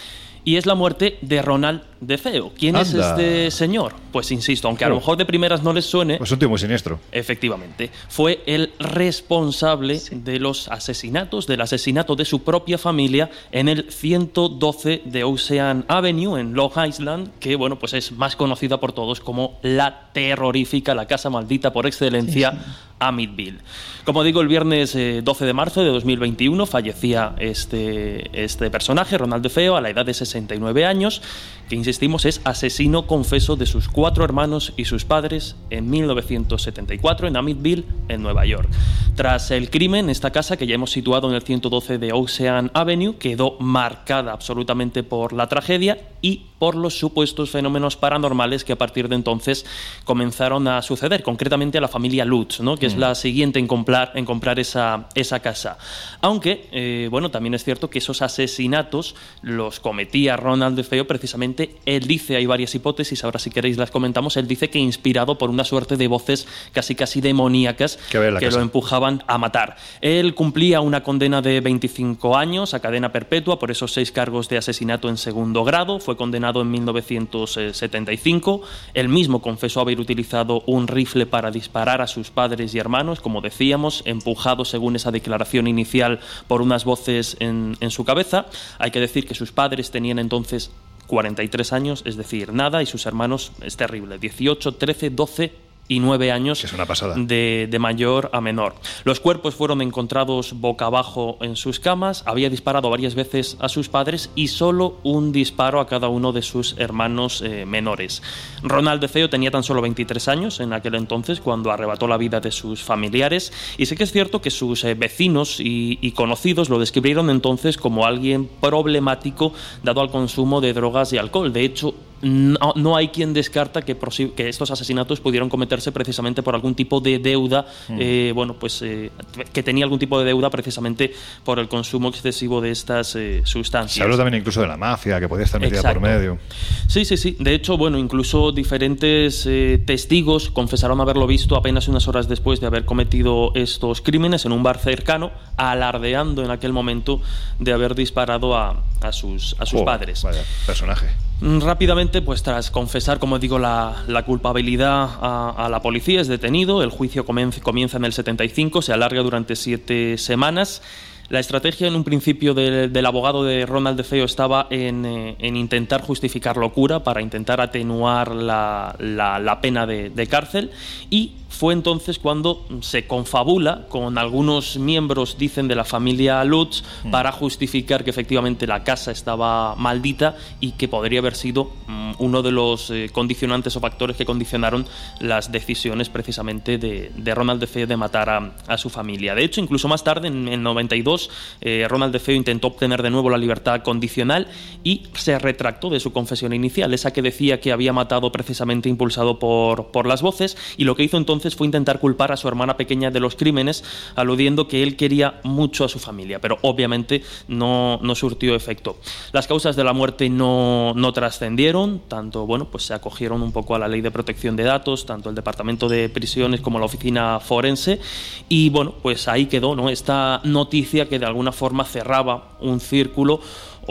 y 0.43 0.55
es 0.55 0.65
la 0.65 0.73
muerte 0.73 1.19
de 1.21 1.41
Ronald 1.41 1.81
de 2.01 2.17
Feo. 2.17 2.51
¿Quién 2.57 2.75
es 2.75 2.93
este 2.93 3.51
señor? 3.51 3.93
Pues 4.11 4.31
insisto, 4.31 4.67
aunque 4.67 4.85
a 4.85 4.89
lo 4.89 4.95
mejor 4.95 5.17
de 5.17 5.25
primeras 5.25 5.63
no 5.63 5.73
les 5.73 5.85
suene. 5.85 6.17
Pues 6.17 6.31
un 6.31 6.39
muy 6.47 6.59
siniestro. 6.59 6.99
Efectivamente. 7.11 7.91
Fue 8.07 8.41
el 8.45 8.73
responsable 8.79 9.99
de 10.11 10.39
los 10.39 10.67
asesinatos, 10.69 11.47
del 11.47 11.61
asesinato 11.61 12.15
de 12.15 12.25
su 12.25 12.43
propia 12.43 12.77
familia 12.77 13.29
en 13.51 13.69
el 13.69 13.91
112 13.91 15.03
de 15.05 15.23
Ocean 15.23 15.85
Avenue, 15.87 16.39
en 16.39 16.53
Long 16.53 16.71
Island, 16.87 17.31
que 17.39 17.55
bueno, 17.55 17.77
pues 17.77 17.93
es 17.93 18.11
más 18.11 18.35
conocida 18.35 18.79
por 18.79 18.93
todos 18.93 19.19
como 19.19 19.59
la 19.61 20.09
terrorífica, 20.13 20.95
la 20.95 21.05
casa 21.05 21.29
maldita 21.29 21.73
por 21.73 21.85
excelencia. 21.85 22.57
Amityville. 22.99 23.59
Como 24.03 24.23
digo, 24.23 24.41
el 24.41 24.47
viernes 24.47 24.93
12 24.93 25.43
eh, 25.43 25.47
de 25.47 25.53
marzo 25.53 25.83
de 25.83 25.89
2021 25.89 26.65
fallecía 26.65 27.33
este, 27.39 28.43
este 28.43 28.69
personaje, 28.69 29.17
Ronald 29.17 29.43
de 29.43 29.49
Feo, 29.49 29.77
a 29.77 29.81
la 29.81 29.89
edad 29.89 30.05
de 30.05 30.13
69 30.13 30.85
años, 30.85 31.21
que 31.69 31.75
insistimos 31.89 32.25
es 32.25 32.39
asesino 32.43 33.07
confeso 33.07 33.55
de 33.55 33.65
sus 33.65 33.89
cuatro 33.89 34.23
hermanos 34.23 34.73
y 34.77 34.85
sus 34.85 35.05
padres 35.05 35.55
en 35.71 35.89
1974 35.89 37.27
en 37.27 37.35
Amityville, 37.35 37.85
en 38.09 38.21
Nueva 38.21 38.45
York. 38.45 38.69
Tras 39.15 39.49
el 39.49 39.71
crimen, 39.71 40.11
esta 40.11 40.29
casa, 40.29 40.55
que 40.55 40.67
ya 40.67 40.75
hemos 40.75 40.91
situado 40.91 41.27
en 41.27 41.35
el 41.35 41.41
112 41.41 41.97
de 41.97 42.13
Ocean 42.13 42.69
Avenue, 42.75 43.17
quedó 43.17 43.57
marcada 43.59 44.33
absolutamente 44.33 45.01
por 45.01 45.33
la 45.33 45.47
tragedia 45.47 45.97
y 46.21 46.45
por 46.59 46.75
los 46.75 46.99
supuestos 46.99 47.49
fenómenos 47.49 47.95
paranormales 47.95 48.63
que 48.63 48.73
a 48.73 48.77
partir 48.77 49.07
de 49.07 49.15
entonces 49.15 49.65
comenzaron 50.03 50.67
a 50.67 50.81
suceder, 50.81 51.23
concretamente 51.23 51.77
a 51.77 51.81
la 51.81 51.87
familia 51.87 52.25
Lutz, 52.25 52.59
¿no? 52.59 52.77
que 52.77 52.85
es 52.85 52.95
mm. 52.95 52.99
la 52.99 53.15
siguiente 53.15 53.59
en 53.59 53.67
comprar, 53.67 54.11
en 54.15 54.25
comprar 54.25 54.59
esa, 54.59 55.07
esa 55.15 55.39
casa. 55.39 55.77
Aunque, 56.21 56.67
eh, 56.71 57.07
bueno, 57.09 57.31
también 57.31 57.53
es 57.53 57.63
cierto 57.63 57.89
que 57.89 57.99
esos 57.99 58.21
asesinatos 58.21 59.15
los 59.41 59.79
cometía 59.79 60.35
Ronald 60.35 60.75
de 60.75 60.83
Feo 60.83 61.07
precisamente, 61.07 61.77
él 61.85 62.05
dice, 62.07 62.35
hay 62.35 62.45
varias 62.45 62.75
hipótesis, 62.75 63.23
ahora 63.23 63.39
si 63.39 63.49
queréis 63.49 63.77
las 63.77 63.89
comentamos, 63.89 64.35
él 64.35 64.47
dice 64.47 64.69
que 64.69 64.79
inspirado 64.79 65.37
por 65.37 65.49
una 65.49 65.63
suerte 65.63 65.95
de 65.95 66.07
voces 66.07 66.47
casi 66.73 66.95
casi 66.95 67.21
demoníacas 67.21 67.97
que, 68.11 68.49
lo 68.51 68.61
empujaban 68.61 69.23
a 69.27 69.37
matar. 69.37 69.77
Él 70.01 70.35
cumplía 70.35 70.81
una 70.81 71.03
condena 71.03 71.41
de 71.41 71.61
25 71.61 72.35
años 72.35 72.73
a 72.73 72.79
cadena 72.79 73.11
perpetua 73.11 73.59
por 73.59 73.71
esos 73.71 73.93
seis 73.93 74.11
cargos 74.11 74.49
de 74.49 74.57
asesinato 74.57 75.07
en 75.07 75.17
segundo 75.17 75.63
grado, 75.63 75.99
fue 76.09 76.17
condenado 76.17 76.63
en 76.63 76.71
1975. 76.71 78.63
Él 78.95 79.09
mismo 79.09 79.43
confesó 79.43 79.81
haber 79.81 79.99
utilizado 79.99 80.63
un 80.65 80.87
rifle 80.87 81.27
para 81.27 81.51
disparar 81.51 82.01
a 82.01 82.07
sus 82.07 82.31
padres 82.31 82.73
y 82.73 82.79
hermanos, 82.79 83.21
como 83.21 83.41
decíamos, 83.41 84.01
empujado 84.05 84.65
según 84.65 84.95
esa 84.95 85.11
declaración 85.11 85.67
inicial 85.67 86.19
por 86.47 86.63
unas 86.63 86.83
voces 86.83 87.37
en, 87.39 87.77
en 87.79 87.91
su 87.91 88.05
cabeza. 88.05 88.47
Hay 88.79 88.89
que 88.89 88.99
decir 88.99 89.27
que 89.27 89.35
sus 89.35 89.51
padres 89.51 89.91
tenían 89.91 90.17
entonces 90.17 90.71
43 91.05 91.73
años, 91.73 92.01
es 92.07 92.17
decir, 92.17 92.53
nada, 92.53 92.81
y 92.81 92.87
sus 92.87 93.05
hermanos 93.05 93.51
es 93.61 93.77
terrible, 93.77 94.17
18, 94.17 94.71
13, 94.73 95.11
12 95.11 95.68
y 95.89 95.99
nueve 95.99 96.31
años 96.31 96.63
es 96.63 96.71
una 96.71 96.85
pasada. 96.85 97.15
De, 97.17 97.67
de, 97.69 97.79
mayor 97.79 98.29
a 98.31 98.39
menor. 98.39 98.75
Los 99.03 99.19
cuerpos 99.19 99.55
fueron 99.55 99.81
encontrados 99.81 100.53
boca 100.53 100.85
abajo 100.85 101.37
en 101.41 101.55
sus 101.55 101.79
camas, 101.79 102.23
había 102.27 102.49
disparado 102.49 102.89
varias 102.91 103.15
veces 103.15 103.57
a 103.59 103.67
sus 103.69 103.89
padres 103.89 104.29
y 104.35 104.49
solo 104.49 104.99
un 105.03 105.31
disparo 105.31 105.79
a 105.79 105.87
cada 105.87 106.07
uno 106.07 106.31
de 106.31 106.43
sus 106.43 106.75
hermanos 106.77 107.41
eh, 107.41 107.65
menores. 107.65 108.21
Ronald 108.61 109.05
Feo 109.09 109.29
tenía 109.29 109.49
tan 109.49 109.63
solo 109.63 109.81
23 109.81 110.27
años 110.27 110.59
en 110.59 110.73
aquel 110.73 110.93
entonces 110.93 111.41
cuando 111.41 111.71
arrebató 111.71 112.07
la 112.07 112.17
vida 112.17 112.39
de 112.39 112.51
sus 112.51 112.83
familiares 112.83 113.51
y 113.77 113.87
sé 113.87 113.95
que 113.95 114.03
es 114.03 114.11
cierto 114.11 114.41
que 114.41 114.51
sus 114.51 114.83
eh, 114.83 114.93
vecinos 114.93 115.59
y, 115.59 115.97
y 116.01 116.11
conocidos 116.11 116.69
lo 116.69 116.77
describieron 116.77 117.31
entonces 117.31 117.77
como 117.77 118.05
alguien 118.05 118.47
problemático 118.61 119.53
dado 119.81 120.01
al 120.01 120.11
consumo 120.11 120.61
de 120.61 120.73
drogas 120.73 121.13
y 121.13 121.17
alcohol. 121.17 121.51
De 121.51 121.63
hecho, 121.63 121.95
no, 122.21 122.95
hay 122.95 123.09
quien 123.09 123.33
descarta 123.33 123.81
que, 123.81 123.97
que, 124.35 124.49
estos 124.49 124.71
asesinatos 124.71 125.19
pudieron 125.19 125.49
cometerse 125.49 125.91
precisamente 125.91 126.43
por 126.43 126.55
algún 126.55 126.75
tipo 126.75 126.99
de 126.99 127.19
deuda, 127.19 127.65
mm. 127.87 127.97
eh, 127.99 128.31
bueno, 128.33 128.55
pues 128.55 128.81
eh, 128.81 129.11
que 129.53 129.63
tenía 129.63 129.85
algún 129.85 129.99
tipo 129.99 130.19
de 130.19 130.25
deuda 130.25 130.49
precisamente 130.49 131.13
por 131.43 131.59
el 131.59 131.67
consumo 131.67 132.09
excesivo 132.09 132.61
de 132.61 132.71
estas 132.71 133.15
eh, 133.15 133.41
sustancias. 133.45 133.95
Se 133.95 134.03
habló 134.03 134.17
también 134.17 134.39
incluso 134.41 134.61
de 134.61 134.67
la 134.67 134.77
mafia, 134.77 135.19
que 135.19 135.27
podía 135.27 135.45
estar 135.45 135.61
metida 135.61 135.81
por 135.81 136.01
medio. 136.01 136.39
Sí, 136.87 137.05
sí, 137.05 137.17
sí. 137.17 137.37
De 137.39 137.53
hecho, 137.53 137.77
bueno, 137.77 137.97
incluso 137.97 138.51
diferentes 138.51 139.47
testigos 139.85 140.49
confesaron 140.49 140.99
haberlo 141.01 141.27
visto 141.27 141.55
apenas 141.55 141.87
unas 141.87 142.07
horas 142.07 142.27
después 142.27 142.59
de 142.59 142.67
haber 142.67 142.85
cometido 142.85 143.51
estos 143.55 144.01
crímenes 144.01 144.45
en 144.45 144.51
un 144.51 144.63
bar 144.63 144.79
cercano, 144.79 145.31
alardeando 145.57 146.43
en 146.43 146.51
aquel 146.51 146.73
momento 146.73 147.21
de 147.59 147.73
haber 147.73 147.95
disparado 147.95 148.57
a, 148.57 148.83
sus, 149.11 149.55
a 149.59 149.65
sus 149.65 149.81
padres. 149.81 150.23
Vaya 150.23 150.43
personaje. 150.65 151.28
Mm, 151.41 151.61
rápidamente, 151.61 152.21
pues 152.21 152.43
tras 152.43 152.69
confesar, 152.69 153.17
como 153.17 153.39
digo, 153.39 153.59
la, 153.59 154.23
culpabilidad 154.25 155.09
a, 155.21 155.69
la 155.69 155.81
policía, 155.81 156.19
es 156.19 156.27
detenido. 156.27 156.83
El 156.83 156.89
juicio 156.89 157.25
comienza 157.25 157.97
en 157.97 158.05
el 158.05 158.13
75, 158.13 158.81
se 158.81 158.93
alarga 158.93 159.21
durante 159.21 159.55
siete 159.55 160.17
semanas. 160.17 160.81
La 161.29 161.39
estrategia 161.39 161.87
en 161.87 161.95
un 161.95 162.03
principio 162.03 162.55
del 162.55 163.05
abogado 163.05 163.43
de 163.43 163.65
Ronald 163.67 163.97
de 163.97 164.03
Feo 164.03 164.25
estaba 164.25 164.65
en, 164.71 165.05
eh, 165.05 165.35
intentar 165.39 166.01
justificar 166.01 166.57
locura 166.57 167.03
para 167.03 167.21
intentar 167.21 167.61
atenuar 167.61 168.33
la, 168.33 169.59
pena 169.61 169.85
de, 169.85 170.09
de, 170.09 170.27
cárcel 170.27 170.71
y 171.11 171.33
fue 171.49 171.73
entonces 171.73 172.19
cuando 172.19 172.65
se 172.81 173.07
confabula 173.07 173.87
con 173.89 174.17
algunos 174.17 174.77
miembros, 174.77 175.37
dicen, 175.37 175.67
de 175.67 175.75
la 175.75 175.83
familia 175.83 176.43
Lutz 176.43 176.83
mm. 177.03 177.11
para 177.11 177.31
justificar 177.31 178.03
que 178.03 178.11
efectivamente 178.11 178.67
la 178.67 178.83
casa 178.83 179.11
estaba 179.11 179.75
maldita 179.75 180.37
y 180.59 180.73
que 180.73 180.87
podría 180.87 181.19
haber 181.19 181.35
sido 181.35 181.71
mm, 181.87 182.11
uno 182.19 182.43
de 182.43 182.51
los 182.51 182.91
eh, 182.91 183.09
condicionantes 183.11 183.75
o 183.75 183.79
factores 183.79 184.15
que 184.15 184.25
condicionaron 184.25 184.85
las 185.19 185.51
decisiones 185.51 186.09
precisamente 186.09 186.77
de, 186.77 187.35
Ronald 187.35 187.59
de 187.59 187.67
Feo 187.67 187.87
de 187.87 187.97
matar 187.97 188.29
a, 188.67 188.77
su 188.77 188.89
familia. 188.89 189.35
De 189.35 189.43
hecho, 189.43 189.59
incluso 189.59 189.87
más 189.87 190.03
tarde, 190.03 190.27
en, 190.27 190.47
el 190.47 190.61
92, 190.61 191.29
eh, 191.61 191.87
Ronald 191.89 192.13
de 192.13 192.19
Feo 192.19 192.35
intentó 192.35 192.67
obtener 192.67 193.01
de 193.01 193.09
nuevo 193.09 193.29
la 193.29 193.37
libertad 193.37 193.81
condicional 193.81 194.47
y 194.83 195.03
se 195.13 195.39
retractó 195.39 195.89
de 195.89 195.99
su 195.99 196.13
confesión 196.13 196.53
inicial, 196.53 196.93
esa 196.93 197.11
que 197.11 197.21
decía 197.21 197.59
que 197.59 197.71
había 197.71 197.91
matado 197.91 198.31
precisamente 198.31 198.87
impulsado 198.87 199.39
por, 199.39 199.87
por 199.87 200.05
las 200.05 200.21
voces, 200.21 200.55
y 200.77 200.83
lo 200.83 200.95
que 200.95 201.03
hizo 201.03 201.17
entonces 201.17 201.38
fue 201.55 201.67
intentar 201.67 201.99
culpar 201.99 202.31
a 202.31 202.37
su 202.37 202.47
hermana 202.47 202.77
pequeña 202.77 203.11
de 203.11 203.19
los 203.19 203.35
crímenes, 203.35 203.83
aludiendo 204.15 204.67
que 204.67 204.83
él 204.83 204.95
quería 204.95 205.39
mucho 205.43 205.85
a 205.85 205.89
su 205.89 205.99
familia, 205.99 206.39
pero 206.39 206.57
obviamente 206.61 207.23
no, 207.47 207.99
no 208.01 208.15
surtió 208.15 208.55
efecto. 208.55 208.97
Las 209.31 209.47
causas 209.47 209.75
de 209.75 209.83
la 209.83 209.93
muerte 209.93 210.29
no, 210.29 210.93
no 210.95 211.13
trascendieron, 211.13 212.01
tanto 212.07 212.45
bueno, 212.45 212.65
pues 212.65 212.83
se 212.83 212.93
acogieron 212.93 213.41
un 213.41 213.51
poco 213.51 213.75
a 213.75 213.79
la 213.79 213.87
ley 213.87 214.01
de 214.01 214.11
protección 214.11 214.55
de 214.55 214.63
datos, 214.63 215.05
tanto 215.05 215.29
el 215.29 215.35
Departamento 215.35 215.87
de 215.87 216.09
Prisiones 216.09 216.61
como 216.61 216.79
la 216.79 216.85
Oficina 216.85 217.39
Forense, 217.39 217.99
y 218.47 218.69
bueno, 218.69 218.93
pues 219.01 219.27
ahí 219.27 219.45
quedó 219.45 219.75
¿no? 219.75 219.89
esta 219.89 220.41
noticia 220.43 221.07
que 221.07 221.19
de 221.19 221.25
alguna 221.25 221.51
forma 221.51 221.85
cerraba 221.85 222.57
un 222.59 222.79
círculo 222.79 223.41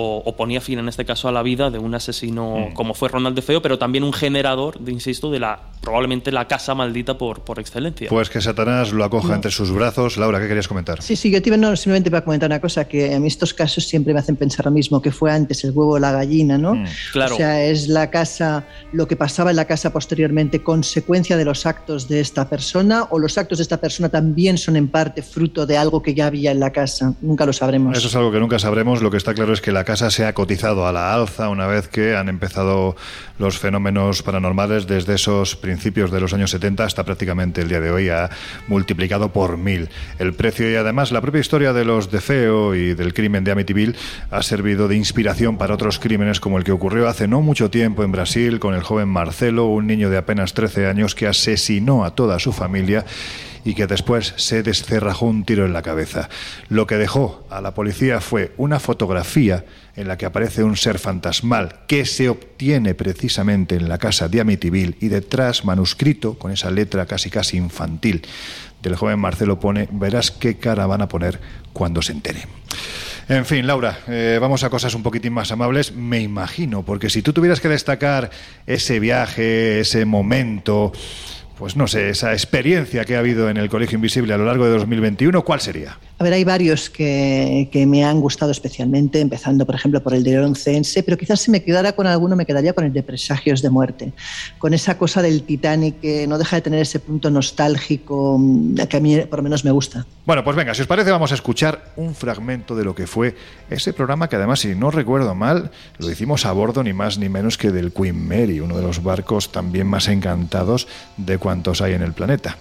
o, 0.00 0.36
ponía 0.36 0.60
fin 0.60 0.78
en 0.78 0.88
este 0.88 1.04
caso 1.04 1.26
a 1.26 1.32
la 1.32 1.42
vida 1.42 1.70
de 1.70 1.78
un 1.78 1.92
asesino 1.92 2.68
mm. 2.70 2.74
como 2.74 2.94
fue 2.94 3.08
Ronald 3.08 3.34
de 3.34 3.42
Feo, 3.42 3.60
pero 3.60 3.78
también 3.78 4.04
un 4.04 4.12
generador, 4.12 4.78
de, 4.78 4.92
insisto, 4.92 5.28
de 5.30 5.40
la 5.40 5.58
probablemente 5.80 6.30
la 6.30 6.46
casa 6.46 6.74
maldita 6.74 7.18
por, 7.18 7.40
por 7.40 7.58
excelencia. 7.58 8.08
Pues 8.08 8.30
que 8.30 8.40
Satanás 8.40 8.92
lo 8.92 9.02
acoja 9.04 9.34
entre 9.34 9.50
sus 9.50 9.72
brazos. 9.72 10.16
Laura, 10.16 10.38
¿qué 10.38 10.46
querías 10.46 10.68
comentar? 10.68 11.02
Sí, 11.02 11.16
sí, 11.16 11.30
yo 11.30 11.42
te 11.42 11.56
no, 11.56 11.74
simplemente 11.74 12.10
para 12.10 12.24
comentar 12.24 12.48
una 12.48 12.60
cosa, 12.60 12.86
que 12.86 13.14
a 13.14 13.18
mí 13.18 13.26
estos 13.26 13.54
casos 13.54 13.88
siempre 13.88 14.12
me 14.12 14.20
hacen 14.20 14.36
pensar 14.36 14.66
lo 14.66 14.70
mismo, 14.70 15.02
que 15.02 15.10
fue 15.10 15.32
antes 15.32 15.64
el 15.64 15.70
huevo 15.70 15.92
o 15.92 15.98
la 15.98 16.12
gallina, 16.12 16.58
¿no? 16.58 16.74
Mm. 16.74 16.86
claro. 17.12 17.34
O 17.34 17.36
sea, 17.36 17.64
es 17.64 17.88
la 17.88 18.10
casa, 18.10 18.66
lo 18.92 19.08
que 19.08 19.16
pasaba 19.16 19.50
en 19.50 19.56
la 19.56 19.64
casa 19.64 19.92
posteriormente, 19.92 20.62
consecuencia 20.62 21.36
de 21.36 21.44
los 21.44 21.66
actos 21.66 22.08
de 22.08 22.20
esta 22.20 22.48
persona, 22.48 23.04
o 23.10 23.18
los 23.18 23.36
actos 23.36 23.58
de 23.58 23.62
esta 23.62 23.78
persona 23.78 24.08
también 24.10 24.58
son 24.58 24.76
en 24.76 24.88
parte 24.88 25.22
fruto 25.22 25.66
de 25.66 25.76
algo 25.76 26.02
que 26.02 26.14
ya 26.14 26.26
había 26.26 26.52
en 26.52 26.60
la 26.60 26.70
casa. 26.70 27.14
Nunca 27.20 27.46
lo 27.46 27.52
sabremos. 27.52 27.96
Eso 27.96 28.08
es 28.08 28.14
algo 28.14 28.30
que 28.30 28.38
nunca 28.38 28.58
sabremos. 28.58 29.02
Lo 29.02 29.10
que 29.10 29.16
está 29.16 29.34
claro 29.34 29.52
es 29.52 29.60
que 29.60 29.72
la 29.72 29.87
casa 29.88 30.10
se 30.10 30.26
ha 30.26 30.34
cotizado 30.34 30.86
a 30.86 30.92
la 30.92 31.14
alza 31.14 31.48
una 31.48 31.66
vez 31.66 31.88
que 31.88 32.14
han 32.14 32.28
empezado 32.28 32.94
los 33.38 33.58
fenómenos 33.58 34.22
paranormales 34.22 34.86
desde 34.86 35.14
esos 35.14 35.56
principios 35.56 36.10
de 36.10 36.20
los 36.20 36.34
años 36.34 36.50
70 36.50 36.84
hasta 36.84 37.04
prácticamente 37.04 37.62
el 37.62 37.70
día 37.70 37.80
de 37.80 37.90
hoy 37.90 38.10
ha 38.10 38.28
multiplicado 38.66 39.32
por 39.32 39.56
mil. 39.56 39.88
El 40.18 40.34
precio 40.34 40.70
y 40.70 40.74
además 40.74 41.10
la 41.10 41.22
propia 41.22 41.40
historia 41.40 41.72
de 41.72 41.86
los 41.86 42.10
de 42.10 42.20
Feo 42.20 42.74
y 42.74 42.92
del 42.92 43.14
crimen 43.14 43.44
de 43.44 43.52
Amityville 43.52 43.96
ha 44.30 44.42
servido 44.42 44.88
de 44.88 44.96
inspiración 44.96 45.56
para 45.56 45.72
otros 45.72 45.98
crímenes 45.98 46.38
como 46.38 46.58
el 46.58 46.64
que 46.64 46.72
ocurrió 46.72 47.08
hace 47.08 47.26
no 47.26 47.40
mucho 47.40 47.70
tiempo 47.70 48.04
en 48.04 48.12
Brasil 48.12 48.60
con 48.60 48.74
el 48.74 48.82
joven 48.82 49.08
Marcelo, 49.08 49.68
un 49.68 49.86
niño 49.86 50.10
de 50.10 50.18
apenas 50.18 50.52
13 50.52 50.86
años 50.86 51.14
que 51.14 51.26
asesinó 51.26 52.04
a 52.04 52.14
toda 52.14 52.38
su 52.40 52.52
familia 52.52 53.06
y 53.68 53.74
que 53.74 53.86
después 53.86 54.32
se 54.36 54.62
descerrajó 54.62 55.26
un 55.26 55.44
tiro 55.44 55.66
en 55.66 55.74
la 55.74 55.82
cabeza. 55.82 56.30
Lo 56.70 56.86
que 56.86 56.96
dejó 56.96 57.46
a 57.50 57.60
la 57.60 57.74
policía 57.74 58.22
fue 58.22 58.54
una 58.56 58.80
fotografía 58.80 59.66
en 59.94 60.08
la 60.08 60.16
que 60.16 60.24
aparece 60.24 60.64
un 60.64 60.74
ser 60.74 60.98
fantasmal 60.98 61.80
que 61.86 62.06
se 62.06 62.30
obtiene 62.30 62.94
precisamente 62.94 63.74
en 63.74 63.90
la 63.90 63.98
casa 63.98 64.26
de 64.26 64.40
Amityville 64.40 64.96
y 65.00 65.08
detrás 65.08 65.66
manuscrito 65.66 66.38
con 66.38 66.50
esa 66.50 66.70
letra 66.70 67.04
casi 67.04 67.28
casi 67.28 67.58
infantil 67.58 68.22
del 68.80 68.96
joven 68.96 69.18
Marcelo 69.18 69.60
pone 69.60 69.86
verás 69.92 70.30
qué 70.30 70.56
cara 70.56 70.86
van 70.86 71.02
a 71.02 71.08
poner 71.08 71.38
cuando 71.74 72.00
se 72.00 72.12
entere. 72.12 72.46
En 73.28 73.44
fin, 73.44 73.66
Laura, 73.66 73.98
eh, 74.08 74.38
vamos 74.40 74.64
a 74.64 74.70
cosas 74.70 74.94
un 74.94 75.02
poquitín 75.02 75.34
más 75.34 75.52
amables, 75.52 75.92
me 75.92 76.20
imagino, 76.22 76.86
porque 76.86 77.10
si 77.10 77.20
tú 77.20 77.34
tuvieras 77.34 77.60
que 77.60 77.68
destacar 77.68 78.30
ese 78.66 78.98
viaje, 78.98 79.80
ese 79.80 80.06
momento, 80.06 80.92
pues 81.58 81.74
no 81.74 81.88
sé, 81.88 82.08
esa 82.10 82.32
experiencia 82.32 83.04
que 83.04 83.16
ha 83.16 83.18
habido 83.18 83.50
en 83.50 83.56
el 83.56 83.68
Colegio 83.68 83.96
Invisible 83.96 84.32
a 84.32 84.38
lo 84.38 84.44
largo 84.44 84.64
de 84.64 84.78
2021, 84.78 85.42
¿cuál 85.44 85.60
sería? 85.60 85.98
A 86.20 86.24
ver, 86.24 86.32
hay 86.32 86.44
varios 86.44 86.88
que, 86.88 87.68
me 87.88 88.04
han 88.04 88.20
gustado 88.20 88.52
especialmente, 88.52 89.20
empezando, 89.20 89.66
por 89.66 89.74
ejemplo, 89.74 90.02
por 90.02 90.14
el 90.14 90.22
de 90.22 90.38
Oroncense, 90.38 91.02
pero 91.02 91.16
quizás 91.16 91.40
si 91.40 91.50
me 91.50 91.62
quedara 91.62 91.92
con 91.92 92.06
alguno, 92.06 92.36
me 92.36 92.46
quedaría 92.46 92.72
con 92.72 92.84
el 92.84 92.92
de 92.92 93.02
Presagios 93.02 93.60
de 93.60 93.70
Muerte, 93.70 94.12
con 94.58 94.72
esa 94.72 94.98
cosa 94.98 95.20
del 95.20 95.42
Titanic 95.42 96.00
que 96.00 96.26
no 96.28 96.38
deja 96.38 96.56
de 96.56 96.62
tener 96.62 96.80
ese 96.80 97.00
punto 97.00 97.30
nostálgico 97.30 98.36
mm, 98.38 98.76
que 98.88 98.96
a 98.96 99.00
mí 99.00 99.18
por 99.22 99.40
lo 99.40 99.42
menos 99.42 99.64
me 99.64 99.70
gusta. 99.72 100.06
Bueno, 100.26 100.44
pues 100.44 100.56
venga, 100.56 100.74
si 100.74 100.82
os 100.82 100.86
parece, 100.86 101.10
vamos 101.10 101.32
a 101.32 101.34
escuchar 101.34 101.92
un 101.96 102.14
fragmento 102.14 102.76
de 102.76 102.84
lo 102.84 102.94
que 102.94 103.06
fue 103.06 103.34
ese 103.70 103.92
programa 103.92 104.28
que 104.28 104.36
además, 104.36 104.60
si 104.60 104.74
no 104.74 104.90
recuerdo 104.90 105.34
mal, 105.34 105.70
lo 105.98 106.10
hicimos 106.10 106.46
a 106.46 106.52
bordo 106.52 106.84
ni 106.84 106.92
más 106.92 107.18
ni 107.18 107.28
menos 107.28 107.58
que 107.58 107.70
del 107.70 107.92
Queen 107.92 108.28
Mary, 108.28 108.60
uno 108.60 108.76
de 108.76 108.82
los 108.82 109.02
barcos 109.02 109.50
también 109.50 109.86
más 109.86 110.08
encantados 110.08 110.86
de 111.16 111.38
cuantos 111.48 111.80
hay 111.80 111.94
en 111.94 112.02
el 112.02 112.12
planeta. 112.12 112.58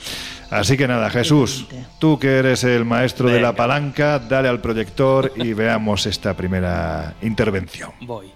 Así 0.49 0.77
que 0.77 0.87
nada, 0.87 1.09
Jesús, 1.09 1.67
tú 1.99 2.17
que 2.17 2.37
eres 2.37 2.63
el 2.63 2.85
maestro 2.85 3.29
de 3.29 3.41
la 3.41 3.53
palanca, 3.53 4.17
dale 4.17 4.47
al 4.47 4.61
proyector 4.61 5.33
y 5.35 5.51
veamos 5.61 6.05
esta 6.05 6.37
primera 6.37 7.13
intervención. 7.21 7.91
Voy. 7.99 8.31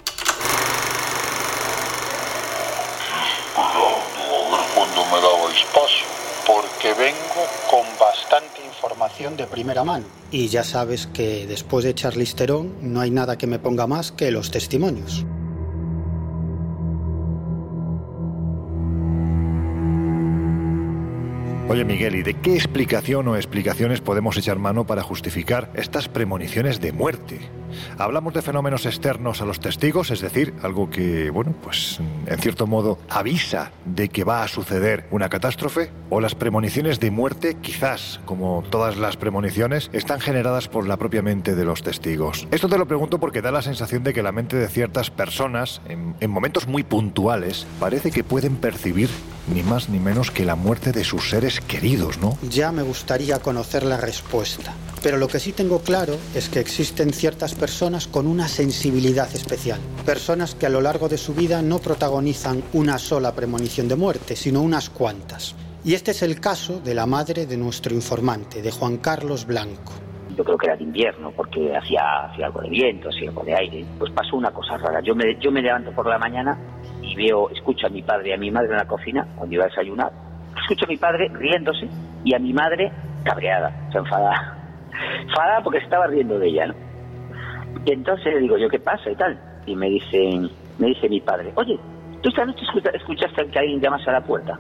cuando 4.76 5.06
me 5.06 5.22
dabais 5.22 5.64
paso, 5.74 6.06
porque 6.46 6.90
vengo 7.00 7.44
con 7.70 7.86
bastante 7.98 8.60
información 8.66 9.38
de 9.38 9.48
primera 9.48 9.86
mano. 9.86 10.04
Y 10.32 10.50
ya 10.50 10.66
sabes 10.66 11.08
que 11.08 11.48
después 11.48 11.86
de 11.86 11.96
Charlize 11.96 12.36
Theron 12.36 12.74
no 12.82 13.00
hay 13.00 13.12
nada 13.12 13.38
que 13.38 13.48
me 13.48 13.58
ponga 13.58 13.88
más 13.88 14.12
que 14.12 14.32
los 14.32 14.52
testimonios. 14.52 15.26
Oye 21.72 21.86
Miguel, 21.86 22.18
¿y 22.18 22.22
de 22.22 22.34
qué 22.34 22.56
explicación 22.56 23.30
o 23.30 23.38
explicaciones 23.38 24.02
podemos 24.02 24.36
echar 24.36 24.60
mano 24.60 24.86
para 24.86 25.04
justificar 25.04 25.72
estas 25.74 26.10
premoniciones 26.10 26.82
de 26.82 26.92
muerte? 26.92 27.40
Hablamos 27.98 28.34
de 28.34 28.42
fenómenos 28.42 28.86
externos 28.86 29.42
a 29.42 29.46
los 29.46 29.60
testigos, 29.60 30.12
es 30.12 30.22
decir, 30.22 30.54
algo 30.64 30.90
que, 30.90 31.30
bueno, 31.30 31.54
pues 31.64 32.00
en 32.26 32.40
cierto 32.40 32.68
modo 32.68 33.00
avisa 33.10 33.72
de 33.86 34.10
que 34.10 34.24
va 34.24 34.44
a 34.44 34.48
suceder 34.48 35.08
una 35.12 35.30
catástrofe, 35.30 35.92
o 36.10 36.20
las 36.20 36.36
premoniciones 36.36 37.00
de 37.00 37.12
muerte, 37.12 37.58
quizás, 37.62 38.20
como 38.26 38.64
todas 38.70 38.98
las 38.98 39.18
premoniciones, 39.18 39.90
están 39.94 40.20
generadas 40.20 40.68
por 40.68 40.88
la 40.88 40.98
propia 40.98 41.22
mente 41.22 41.56
de 41.56 41.66
los 41.66 41.84
testigos. 41.84 42.48
Esto 42.52 42.68
te 42.68 42.78
lo 42.78 42.88
pregunto 42.88 43.20
porque 43.20 43.42
da 43.42 43.52
la 43.52 43.62
sensación 43.62 44.04
de 44.04 44.14
que 44.14 44.24
la 44.24 44.32
mente 44.32 44.58
de 44.58 44.68
ciertas 44.68 45.10
personas, 45.10 45.82
en, 45.88 46.16
en 46.20 46.30
momentos 46.30 46.68
muy 46.68 46.84
puntuales, 46.84 47.66
parece 47.80 48.12
que 48.12 48.24
pueden 48.24 48.56
percibir 48.56 49.10
ni 49.54 49.64
más 49.64 49.90
ni 49.90 50.00
menos 50.00 50.32
que 50.32 50.46
la 50.46 50.56
muerte 50.56 50.92
de 50.92 51.04
sus 51.04 51.30
seres 51.30 51.62
queridos, 51.62 52.20
¿no? 52.20 52.38
Ya 52.50 52.72
me 52.72 52.84
gustaría 52.84 53.40
conocer 53.40 53.84
la 53.84 53.98
respuesta. 53.98 54.74
Pero 55.02 55.18
lo 55.18 55.28
que 55.28 55.40
sí 55.40 55.52
tengo 55.52 55.80
claro 55.80 56.14
es 56.36 56.50
que 56.50 56.60
existen 56.60 57.12
ciertas 57.12 57.56
personas 57.56 58.08
con 58.08 58.28
una 58.28 58.48
sensibilidad 58.48 59.28
especial. 59.34 59.80
Personas 60.06 60.54
que 60.54 60.68
a 60.68 60.70
lo 60.70 60.80
largo 60.80 61.10
de 61.10 61.18
su 61.18 61.34
vida 61.34 61.64
no 61.64 61.80
protagonizan 61.80 62.62
una 62.74 63.00
sola 63.00 63.34
premonición 63.34 63.88
de 63.88 63.96
muerte, 63.96 64.36
sino 64.36 64.62
unas 64.62 64.92
cuantas. 64.92 65.56
Y 65.84 65.96
este 65.96 66.12
es 66.12 66.22
el 66.22 66.40
caso 66.40 66.80
de 66.80 66.94
la 66.94 67.08
madre 67.08 67.48
de 67.48 67.58
nuestro 67.58 67.96
informante, 67.96 68.62
de 68.62 68.70
Juan 68.70 68.98
Carlos 68.98 69.48
Blanco. 69.48 69.94
Yo 70.38 70.44
creo 70.44 70.58
que 70.58 70.68
era 70.68 70.78
de 70.78 70.84
invierno 70.84 71.32
porque 71.32 71.76
hacía, 71.76 72.26
hacía 72.26 72.46
algo 72.46 72.62
de 72.62 72.70
viento, 72.70 73.10
hacía 73.10 73.30
algo 73.30 73.44
de 73.44 73.56
aire. 73.56 73.86
Pues 73.98 74.12
pasó 74.12 74.38
una 74.38 74.52
cosa 74.52 74.78
rara. 74.78 75.02
Yo 75.02 75.16
me, 75.16 75.36
yo 75.40 75.52
me 75.52 75.64
levanto 75.64 75.92
por 75.92 76.06
la 76.08 76.20
mañana 76.20 76.58
y 77.02 77.16
veo, 77.16 77.50
escucho 77.50 77.88
a 77.88 77.90
mi 77.90 78.04
padre 78.04 78.30
y 78.30 78.34
a 78.34 78.38
mi 78.38 78.52
madre 78.52 78.70
en 78.70 78.78
la 78.78 78.88
cocina 78.88 79.28
cuando 79.36 79.56
iba 79.56 79.66
a 79.66 79.68
desayunar. 79.68 80.12
Escucho 80.62 80.86
a 80.86 80.88
mi 80.88 80.98
padre 80.98 81.28
riéndose 81.34 81.90
y 82.24 82.36
a 82.36 82.40
mi 82.40 82.54
madre 82.54 82.92
cabreada, 83.24 83.90
se 83.92 83.98
enfadada. 83.98 84.61
Enfadada 85.22 85.62
porque 85.64 85.80
se 85.80 85.86
estaba 85.86 86.08
riendo 86.08 86.40
de 86.40 86.48
ella, 86.48 86.68
¿no? 86.68 86.76
Y 87.86 87.92
entonces 87.94 88.34
le 88.34 88.42
digo 88.42 88.58
yo, 88.58 88.70
¿qué 88.70 88.80
pasa 88.80 89.10
y 89.10 89.16
tal? 89.16 89.40
Y 89.66 89.76
me 89.76 89.90
dicen, 89.90 90.50
me 90.78 90.88
dice 90.88 91.10
mi 91.10 91.20
padre, 91.22 91.52
oye, 91.56 91.80
¿tú 92.22 92.30
esta 92.30 92.46
noche 92.46 92.66
escuchaste 92.94 93.48
que 93.48 93.60
alguien 93.60 93.82
llamase 93.82 94.10
a 94.10 94.14
la 94.14 94.22
puerta? 94.22 94.60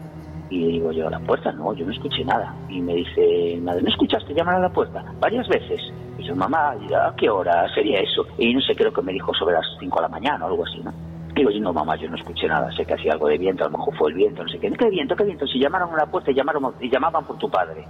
Y 0.50 0.60
le 0.60 0.68
digo 0.68 0.92
yo, 0.92 1.08
¿a 1.08 1.12
la 1.12 1.20
puerta? 1.20 1.52
No, 1.52 1.74
yo 1.74 1.86
no 1.86 1.92
escuché 1.94 2.26
nada. 2.26 2.54
Y 2.68 2.82
me 2.82 2.96
dice, 2.96 3.60
madre, 3.62 3.84
¿no 3.84 3.90
escuchaste 3.90 4.34
llamar 4.34 4.56
a 4.56 4.60
la 4.60 4.70
puerta? 4.70 5.04
Varias 5.20 5.48
veces. 5.48 5.80
Y 6.18 6.24
yo, 6.24 6.36
mamá, 6.36 6.72
¿a 6.72 7.16
qué 7.16 7.30
hora 7.30 7.74
sería 7.74 8.00
eso? 8.00 8.26
Y 8.38 8.54
no 8.54 8.60
sé, 8.62 8.76
creo 8.76 8.92
que 8.92 9.02
me 9.02 9.14
dijo 9.14 9.34
sobre 9.34 9.54
las 9.54 9.66
5 9.80 9.96
de 9.96 10.02
la 10.02 10.10
mañana 10.10 10.46
o 10.46 10.50
algo 10.50 10.66
así, 10.66 10.80
¿no? 10.84 10.92
Digo 11.34 11.50
yo, 11.50 11.62
no, 11.62 11.72
mamá, 11.72 11.96
yo 11.96 12.10
no 12.10 12.18
escuché 12.18 12.48
nada, 12.48 12.70
sé 12.74 12.86
que 12.86 12.94
hacía 12.94 13.14
algo 13.14 13.28
de 13.30 13.38
viento, 13.38 13.64
a 13.64 13.70
lo 13.70 13.78
mejor 13.78 13.96
fue 13.96 14.10
el 14.10 14.18
viento, 14.18 14.44
no 14.44 14.50
sé 14.50 14.60
qué. 14.60 14.70
¿Qué 14.72 14.90
viento, 14.90 15.16
qué 15.16 15.24
viento? 15.24 15.48
Si 15.48 15.58
llamaron 15.58 15.94
a 15.94 15.98
la 15.98 16.06
puerta 16.06 16.32
y, 16.32 16.34
llamaron, 16.34 16.74
y 16.82 16.90
llamaban 16.90 17.24
por 17.24 17.38
tu 17.38 17.50
padre. 17.50 17.86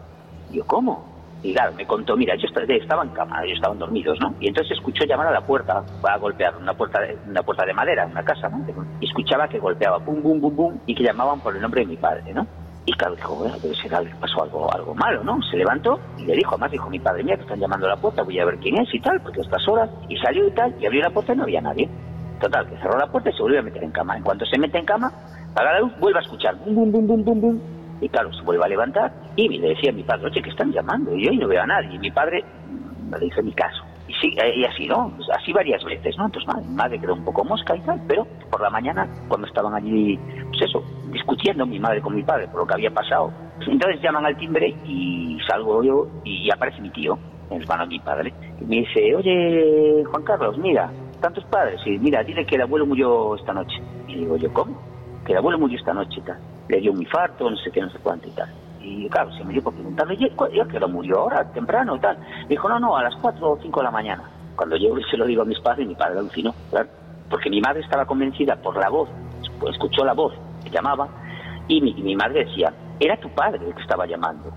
Y 0.52 0.58
yo, 0.58 0.66
¿cómo? 0.68 1.21
Y 1.44 1.54
claro, 1.54 1.74
me 1.74 1.88
contó, 1.88 2.16
mira, 2.16 2.36
yo 2.36 2.48
estaba 2.48 3.04
en 3.04 3.10
cama, 3.10 3.44
ellos 3.44 3.56
estaban 3.56 3.80
dormidos, 3.80 4.20
¿no? 4.22 4.36
Y 4.40 4.48
entonces 4.48 4.78
escuchó 4.78 5.06
llamar 5.06 5.28
a 5.28 5.32
la 5.32 5.42
puerta, 5.42 5.84
a 6.04 6.18
golpear, 6.18 6.56
una 6.58 6.74
puerta 6.74 7.02
de, 7.02 7.18
una 7.28 7.42
puerta 7.42 7.66
de 7.66 7.74
madera, 7.74 8.06
una 8.06 8.24
casa, 8.24 8.48
¿no? 8.50 8.64
Y 9.00 9.06
escuchaba 9.08 9.48
que 9.48 9.58
golpeaba, 9.58 10.00
pum, 10.00 10.22
bum, 10.22 10.40
bum, 10.40 10.56
bum, 10.56 10.80
y 10.86 10.94
que 10.94 11.04
llamaban 11.04 11.40
por 11.40 11.56
el 11.56 11.62
nombre 11.62 11.82
de 11.82 11.88
mi 11.88 11.98
padre, 11.98 12.32
¿no? 12.34 12.46
Y 12.86 12.94
claro, 12.94 13.16
dijo, 13.16 13.36
bueno, 13.36 13.58
debe 13.60 13.76
ser 13.76 13.92
pasó 14.20 14.44
algo, 14.44 14.72
algo 14.74 14.96
malo, 14.96 15.24
¿no? 15.24 15.40
Se 15.44 15.58
levantó 15.58 16.00
y 16.18 16.26
le 16.26 16.36
dijo, 16.36 16.52
además 16.52 16.72
dijo, 16.72 16.90
mi 16.90 17.00
padre, 17.00 17.24
mía, 17.24 17.36
que 17.36 17.44
están 17.44 17.60
llamando 17.60 17.88
a 17.88 17.90
la 17.90 17.98
puerta, 17.98 18.24
voy 18.24 18.40
a 18.40 18.46
ver 18.46 18.58
quién 18.58 18.78
es 18.78 18.94
y 18.94 19.00
tal, 19.00 19.22
porque 19.22 19.40
a 19.40 19.44
estas 19.44 19.68
horas, 19.68 19.90
y 20.10 20.18
salió 20.18 20.48
y 20.48 20.52
tal, 20.52 20.76
y 20.80 20.86
abrió 20.86 21.02
la 21.02 21.10
puerta 21.10 21.34
y 21.34 21.38
no 21.38 21.44
había 21.44 21.62
nadie. 21.62 21.90
Total, 22.40 22.68
que 22.68 22.78
cerró 22.78 22.98
la 22.98 23.12
puerta 23.12 23.30
y 23.30 23.34
se 23.34 23.42
volvió 23.42 23.60
a 23.60 23.64
meter 23.64 23.84
en 23.84 23.92
cama. 23.92 24.18
En 24.18 24.24
cuanto 24.24 24.46
se 24.46 24.58
mete 24.58 24.80
en 24.80 24.86
cama, 24.86 25.12
apaga 25.52 25.74
la 25.74 25.80
luz, 25.82 25.94
vuelve 26.00 26.20
a 26.20 26.22
escuchar, 26.24 26.56
bum, 26.66 26.74
bum, 26.74 26.92
bum, 26.92 27.08
bum, 27.08 27.24
bum, 27.24 27.42
bum, 27.42 27.60
y 28.02 28.10
claro, 28.10 28.34
se 28.34 28.42
vuelve 28.42 28.66
a 28.66 28.68
levantar 28.68 29.14
y 29.36 29.48
le 29.48 29.70
decía 29.70 29.92
a 29.92 29.94
mi 29.94 30.04
padre, 30.04 30.26
oye, 30.26 30.42
que 30.42 30.50
están 30.50 30.72
llamando, 30.72 31.16
y 31.16 31.28
hoy 31.28 31.38
no 31.38 31.48
veo 31.48 31.62
a 31.62 31.68
nadie. 31.68 31.96
Y 31.96 32.00
mi 32.00 32.12
padre 32.12 32.44
me 33.10 33.18
le 33.20 33.28
hizo 33.28 33.42
mi 33.44 33.54
caso. 33.54 33.84
Y 34.08 34.14
sí, 34.16 34.36
eh, 34.42 34.54
y 34.56 34.66
así, 34.66 34.88
¿no? 34.88 35.14
Pues 35.16 35.30
así 35.30 35.54
varias 35.54 35.84
veces, 35.86 36.18
¿no? 36.18 36.26
Entonces, 36.26 36.48
madre, 36.48 36.68
madre 36.70 37.00
quedó 37.00 37.14
un 37.14 37.24
poco 37.24 37.46
mosca 37.46 37.76
y 37.76 37.80
tal, 37.82 38.02
pero 38.08 38.26
por 38.50 38.60
la 38.60 38.70
mañana, 38.70 39.08
cuando 39.28 39.48
estaban 39.48 39.74
allí, 39.76 40.20
pues 40.50 40.64
eso, 40.64 40.84
discutiendo 41.12 41.66
mi 41.66 41.80
madre 41.80 42.02
con 42.02 42.16
mi 42.16 42.24
padre 42.24 42.48
por 42.48 42.62
lo 42.62 42.68
que 42.68 42.74
había 42.74 42.92
pasado, 42.92 43.32
entonces 43.68 44.02
llaman 44.02 44.26
al 44.26 44.36
timbre 44.38 44.76
y 44.86 45.38
salgo 45.48 45.84
yo 45.84 46.08
y 46.26 46.50
aparece 46.52 46.82
mi 46.82 46.90
tío, 46.90 47.18
el 47.52 47.62
hermano 47.62 47.84
de 47.84 47.90
mi 47.90 48.00
padre, 48.00 48.34
y 48.60 48.66
me 48.66 48.78
dice, 48.78 49.16
oye, 49.16 50.04
Juan 50.10 50.24
Carlos, 50.24 50.58
mira, 50.58 50.92
tantos 51.22 51.46
padres, 51.46 51.80
y 51.86 52.00
mira, 52.00 52.24
dile 52.24 52.46
que 52.46 52.56
el 52.56 52.62
abuelo 52.62 52.86
murió 52.86 53.36
esta 53.36 53.54
noche. 53.54 53.76
Y 54.08 54.16
digo 54.16 54.36
yo, 54.38 54.52
¿cómo? 54.52 54.91
Que 55.26 55.34
el 55.34 55.38
abuelo 55.38 55.60
murió 55.60 55.78
esta 55.78 55.94
noche 55.94 56.20
y 56.20 56.22
tal. 56.22 56.38
Le 56.68 56.80
dio 56.80 56.92
un 56.92 57.02
infarto, 57.02 57.50
no 57.50 57.58
sé 57.58 57.72
qué, 57.72 57.82
no 57.82 57.90
sé 57.90 58.00
cuánto 58.00 58.28
y 58.28 58.32
tal. 58.32 58.50
Y 58.82 59.08
claro, 59.10 59.32
se 59.34 59.44
me 59.44 59.54
dio 59.54 59.62
por 59.62 59.74
preguntarle, 59.74 60.18
¿ya 60.18 60.66
que 60.66 60.80
lo 60.80 60.88
murió 60.90 61.20
ahora, 61.20 61.52
temprano 61.52 61.96
y 61.96 62.00
tal? 62.00 62.18
Me 62.18 62.50
dijo, 62.50 62.68
no, 62.68 62.80
no, 62.80 62.98
a 62.98 63.04
las 63.04 63.16
4 63.16 63.52
o 63.52 63.58
5 63.62 63.80
de 63.80 63.84
la 63.84 63.92
mañana. 63.92 64.24
Cuando 64.56 64.76
yo 64.76 64.90
se 65.10 65.18
lo 65.18 65.26
digo 65.26 65.44
a 65.44 65.46
mis 65.46 65.60
padres, 65.60 65.88
mi 65.88 65.96
padre 65.96 66.20
alucinó, 66.20 66.54
claro. 66.70 66.90
Porque 67.30 67.50
mi 67.50 67.62
madre 67.62 67.82
estaba 67.82 68.06
convencida 68.06 68.56
por 68.56 68.76
la 68.78 68.90
voz, 68.90 69.10
escuchó 69.70 70.04
la 70.04 70.14
voz 70.14 70.34
que 70.64 70.70
llamaba, 70.70 71.08
y 71.68 71.80
mi, 71.82 71.92
y 71.92 72.02
mi 72.02 72.16
madre 72.16 72.46
decía, 72.46 72.74
era 73.00 73.18
tu 73.18 73.30
padre 73.30 73.66
el 73.66 73.74
que 73.74 73.82
estaba 73.82 74.06
llamando. 74.06 74.52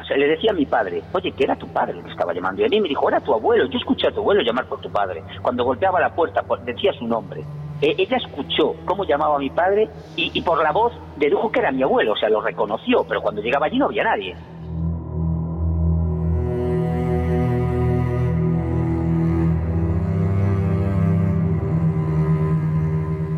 O 0.00 0.04
sea, 0.04 0.16
le 0.16 0.26
decía 0.26 0.52
a 0.52 0.54
mi 0.54 0.64
padre, 0.64 1.02
oye, 1.12 1.32
que 1.32 1.44
era 1.44 1.54
tu 1.56 1.68
padre 1.68 1.98
el 1.98 2.04
que 2.04 2.10
estaba 2.10 2.32
llamando. 2.32 2.62
Y 2.62 2.64
a 2.64 2.68
mí 2.68 2.80
me 2.80 2.88
dijo, 2.88 3.08
era 3.08 3.20
tu 3.20 3.34
abuelo. 3.34 3.66
Yo 3.66 3.78
escuché 3.78 4.08
a 4.08 4.10
tu 4.10 4.20
abuelo 4.20 4.42
llamar 4.42 4.64
por 4.64 4.80
tu 4.80 4.90
padre. 4.90 5.22
Cuando 5.42 5.64
golpeaba 5.64 6.00
la 6.00 6.14
puerta, 6.14 6.42
decía 6.64 6.92
su 6.94 7.06
nombre. 7.06 7.44
Eh, 7.82 7.96
ella 7.98 8.16
escuchó 8.16 8.76
cómo 8.84 9.04
llamaba 9.04 9.36
a 9.36 9.38
mi 9.38 9.50
padre 9.50 9.88
y, 10.16 10.30
y 10.32 10.42
por 10.42 10.62
la 10.62 10.70
voz 10.72 10.92
dedujo 11.16 11.50
que 11.50 11.58
era 11.58 11.72
mi 11.72 11.82
abuelo. 11.82 12.12
O 12.12 12.16
sea, 12.16 12.28
lo 12.28 12.40
reconoció. 12.40 13.04
Pero 13.04 13.20
cuando 13.20 13.42
llegaba 13.42 13.66
allí 13.66 13.78
no 13.78 13.86
había 13.86 14.04
nadie. 14.04 14.36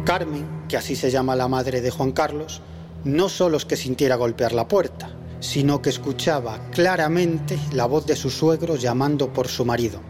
Carmen, 0.04 0.46
que 0.68 0.76
así 0.76 0.94
se 0.94 1.11
llama 1.11 1.35
la 1.35 1.48
madre 1.48 1.80
de 1.80 1.90
Juan 1.90 2.12
Carlos, 2.12 2.61
no 3.04 3.30
solo 3.30 3.57
es 3.57 3.64
que 3.64 3.76
sintiera 3.76 4.16
golpear 4.16 4.52
la 4.52 4.68
puerta, 4.68 5.09
sino 5.40 5.80
que 5.80 5.88
escuchaba 5.88 6.59
claramente 6.72 7.59
la 7.72 7.87
voz 7.87 8.07
de 8.07 8.14
su 8.14 8.30
suegro 8.30 8.76
llamando 8.76 9.33
por 9.33 9.48
su 9.48 9.64
marido. 9.64 10.00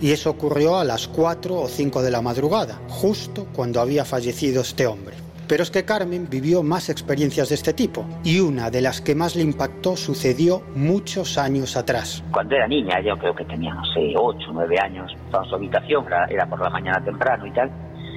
Y 0.00 0.12
eso 0.12 0.30
ocurrió 0.30 0.76
a 0.76 0.84
las 0.84 1.08
4 1.08 1.54
o 1.54 1.68
5 1.68 2.02
de 2.02 2.10
la 2.10 2.20
madrugada, 2.20 2.80
justo 2.88 3.46
cuando 3.54 3.80
había 3.80 4.04
fallecido 4.04 4.60
este 4.60 4.86
hombre. 4.86 5.16
Pero 5.48 5.62
es 5.62 5.70
que 5.70 5.84
Carmen 5.84 6.26
vivió 6.28 6.62
más 6.64 6.88
experiencias 6.90 7.50
de 7.50 7.54
este 7.54 7.72
tipo 7.72 8.04
y 8.24 8.40
una 8.40 8.68
de 8.68 8.80
las 8.80 9.00
que 9.00 9.14
más 9.14 9.36
le 9.36 9.42
impactó 9.42 9.96
sucedió 9.96 10.62
muchos 10.74 11.38
años 11.38 11.76
atrás. 11.76 12.24
Cuando 12.32 12.56
era 12.56 12.66
niña, 12.66 13.00
yo 13.00 13.16
creo 13.16 13.34
que 13.34 13.44
tenía, 13.44 13.72
no 13.72 13.84
sé, 13.84 14.12
8 14.16 14.50
o 14.50 14.52
9 14.52 14.76
años, 14.82 15.12
estaba 15.24 15.44
en 15.44 15.50
su 15.50 15.54
habitación, 15.54 16.04
era, 16.28 16.46
por 16.46 16.60
la 16.60 16.70
mañana 16.70 17.02
temprano 17.04 17.46
y 17.46 17.52
tal, 17.52 17.70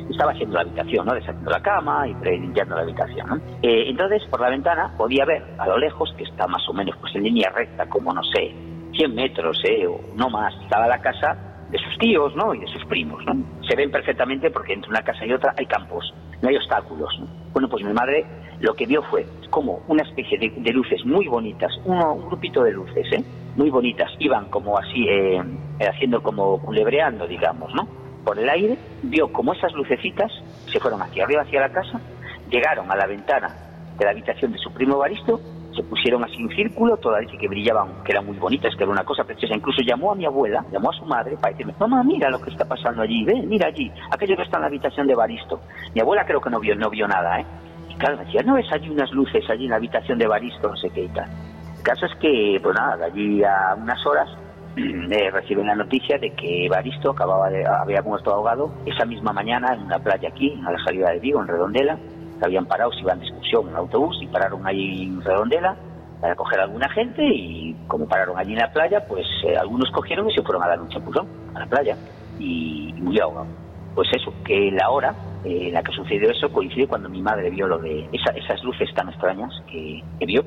estaba 0.10 0.32
haciendo 0.32 0.56
la 0.56 0.62
habitación, 0.62 1.06
¿no? 1.06 1.14
Deshaciendo 1.14 1.52
la 1.52 1.62
cama 1.62 2.08
y 2.08 2.14
limpiando 2.26 2.76
la 2.76 2.82
habitación, 2.82 3.28
¿no? 3.28 3.36
Eh, 3.62 3.90
entonces, 3.90 4.24
por 4.32 4.42
la 4.42 4.50
ventana 4.50 4.92
podía 4.98 5.24
ver 5.24 5.44
a 5.60 5.68
lo 5.68 5.78
lejos, 5.78 6.12
que 6.18 6.24
está 6.24 6.48
más 6.48 6.68
o 6.68 6.74
menos 6.74 6.96
pues 7.00 7.16
en 7.16 7.24
línea 7.24 7.52
recta, 7.52 7.88
como, 7.88 8.12
no 8.12 8.24
sé, 8.24 8.56
100 8.94 9.14
metros, 9.14 9.62
¿eh? 9.66 9.86
O 9.86 10.02
no 10.16 10.32
más, 10.32 10.52
estaba 10.64 10.88
la 10.88 11.00
casa 11.00 11.38
de 11.72 11.78
sus 11.78 11.98
tíos, 11.98 12.36
¿no? 12.36 12.54
Y 12.54 12.60
de 12.60 12.68
sus 12.68 12.84
primos, 12.86 13.24
¿no? 13.26 13.34
Se 13.68 13.76
ven 13.76 13.92
perfectamente 13.92 14.50
porque 14.50 14.74
entre 14.74 14.90
una 14.90 15.02
casa 15.02 15.26
y 15.26 15.34
otra 15.34 15.54
hay 15.58 15.66
campos, 15.66 16.14
no 16.42 16.50
hay 16.50 16.56
obstáculos, 16.56 17.10
¿no? 17.20 17.28
Bueno, 17.54 17.70
pues 17.70 17.84
mi 17.84 17.94
madre 17.94 18.26
lo 18.60 18.74
que 18.74 18.86
vio 18.86 19.02
fue 19.04 19.26
como 19.50 19.82
una 19.88 20.04
especie 20.04 20.38
de, 20.38 20.74
luces 20.74 21.06
muy 21.06 21.28
bonitas, 21.28 21.72
un, 21.86 21.98
un, 21.98 22.26
grupito 22.28 22.64
de 22.64 22.72
luces, 22.72 23.06
¿eh? 23.12 23.24
Muy 23.56 23.70
bonitas, 23.70 24.12
iban 24.20 24.46
como 24.50 24.78
así, 24.78 25.08
eh, 25.08 25.42
haciendo 25.80 26.22
como 26.22 26.60
culebreando, 26.62 27.28
digamos, 27.28 27.74
¿no? 27.74 28.00
por 28.24 28.38
el 28.38 28.50
aire, 28.50 28.78
vio 29.04 29.32
como 29.32 29.54
esas 29.54 29.74
lucecitas 29.74 30.32
se 30.72 30.80
fueron 30.80 31.02
hacia 31.02 31.24
arriba, 31.24 31.42
hacia 31.42 31.62
la 31.62 31.70
casa, 31.70 32.00
llegaron 32.50 32.92
a 32.92 32.96
la 32.96 33.08
ventana 33.08 33.56
de 33.98 34.06
la 34.06 34.12
habitación 34.12 34.52
de 34.52 34.60
su 34.60 34.72
primo 34.72 34.98
Baristo, 34.98 35.40
se 35.76 35.84
pusieron 35.84 36.24
así 36.24 36.36
en 36.42 36.50
círculo, 36.50 36.98
todas 36.98 37.26
que 37.28 37.48
brillaban, 37.48 38.04
que 38.04 38.12
eran 38.12 38.26
muy 38.26 38.38
bonitas, 38.38 38.76
que 38.76 38.84
era 38.84 38.92
una 38.92 39.04
cosa 39.04 39.24
preciosa. 39.24 39.56
Incluso 39.56 39.82
llamó 39.82 40.12
a 40.12 40.16
mi 40.16 40.26
abuela, 40.26 40.66
llamó 40.72 40.90
a 40.90 40.94
su 40.94 41.06
madre 41.06 41.38
para 41.38 41.52
decirme, 41.52 41.74
mamá, 41.80 42.04
mira 42.04 42.30
lo 42.30 42.40
que 42.40 42.50
está 42.50 42.66
pasando 42.66 43.02
allí, 43.02 43.24
ve, 43.24 43.42
mira 43.46 43.68
allí, 43.68 43.92
aquello 44.12 44.36
que 44.36 44.44
está 44.44 44.58
en 44.58 44.62
la 44.62 44.68
habitación 44.68 45.08
de 45.08 45.16
Baristo. 45.16 45.62
Mi 45.94 46.02
abuela 46.02 46.26
creo 46.26 46.42
que 46.42 46.50
no 46.50 46.60
vio, 46.60 46.76
no 46.76 46.90
vio 46.90 47.08
nada, 47.08 47.40
¿eh? 47.40 47.46
Y 47.90 47.96
claro, 47.96 48.18
me 48.18 48.26
decía, 48.26 48.42
no 48.44 48.56
ves 48.56 48.72
allí 48.72 48.90
unas 48.90 49.12
luces 49.12 49.44
allí 49.50 49.66
en 49.66 49.72
la 49.72 49.78
habitación 49.78 50.18
de 50.18 50.28
Baristo, 50.28 50.70
no 50.70 50.78
sé 50.78 50.90
qué 50.90 51.04
y 51.04 51.10
tal. 51.10 51.30
El 51.78 51.84
caso 51.84 52.06
es 52.06 52.16
que, 52.16 52.60
pues 52.62 52.76
nada, 52.76 52.98
de 52.98 53.06
allí 53.06 53.44
a 53.44 53.76
unas 53.78 54.06
horas 54.06 54.30
eh, 54.76 55.32
reciben 55.32 55.68
la 55.68 55.76
noticia 55.76 56.18
de 56.18 56.32
que 56.32 56.68
Baristo 56.70 57.12
acababa 57.12 57.50
de, 57.50 57.66
había 57.66 58.02
muerto 58.02 58.34
ahogado 58.34 58.72
esa 58.86 59.06
misma 59.06 59.34
mañana 59.34 59.74
en 59.74 59.84
una 59.84 60.00
playa 60.00 60.30
aquí, 60.30 60.60
a 60.66 60.72
la 60.72 60.84
salida 60.84 61.12
de 61.12 61.20
Vigo, 61.20 61.42
en 61.42 61.48
Redondela. 61.48 61.98
Habían 62.42 62.66
parado, 62.66 62.92
se 62.94 63.02
iban 63.02 63.20
de 63.20 63.26
excursión 63.26 63.70
en 63.70 63.76
autobús 63.76 64.18
y 64.22 64.28
pararon 64.28 64.66
ahí 64.66 65.04
en 65.04 65.22
Redondela 65.22 65.76
para 66.22 66.36
coger 66.36 66.60
a 66.60 66.64
alguna 66.64 66.90
gente 66.90 67.24
y 67.26 67.76
como 67.88 68.08
pararon 68.08 68.38
allí 68.38 68.54
en 68.54 68.60
la 68.60 68.72
playa, 68.72 69.06
pues 69.08 69.26
eh, 69.44 69.56
algunos 69.58 69.90
cogieron 69.92 70.30
y 70.30 70.34
se 70.34 70.42
fueron 70.42 70.64
a 70.64 70.68
dar 70.68 70.82
un 70.82 70.90
chapuzón 70.90 71.28
a 71.54 71.60
la 71.60 71.66
playa 71.66 71.98
y, 72.38 72.94
y 72.96 73.02
murió 73.02 73.26
ahogado. 73.26 73.48
Pues 73.96 74.10
eso, 74.14 74.34
que 74.44 74.72
la 74.72 74.90
hora 74.90 75.16
eh, 75.44 75.68
en 75.68 75.74
la 75.74 75.84
que 75.84 75.92
sucedió 75.94 76.30
eso 76.32 76.52
coincide 76.52 76.88
cuando 76.88 77.10
mi 77.10 77.22
madre 77.22 77.50
vio 77.50 77.68
lo 77.68 77.78
de 77.78 78.08
esa, 78.12 78.32
esas 78.32 78.64
luces 78.64 78.94
tan 78.94 79.10
extrañas 79.10 79.52
que 79.72 80.04
vio 80.26 80.44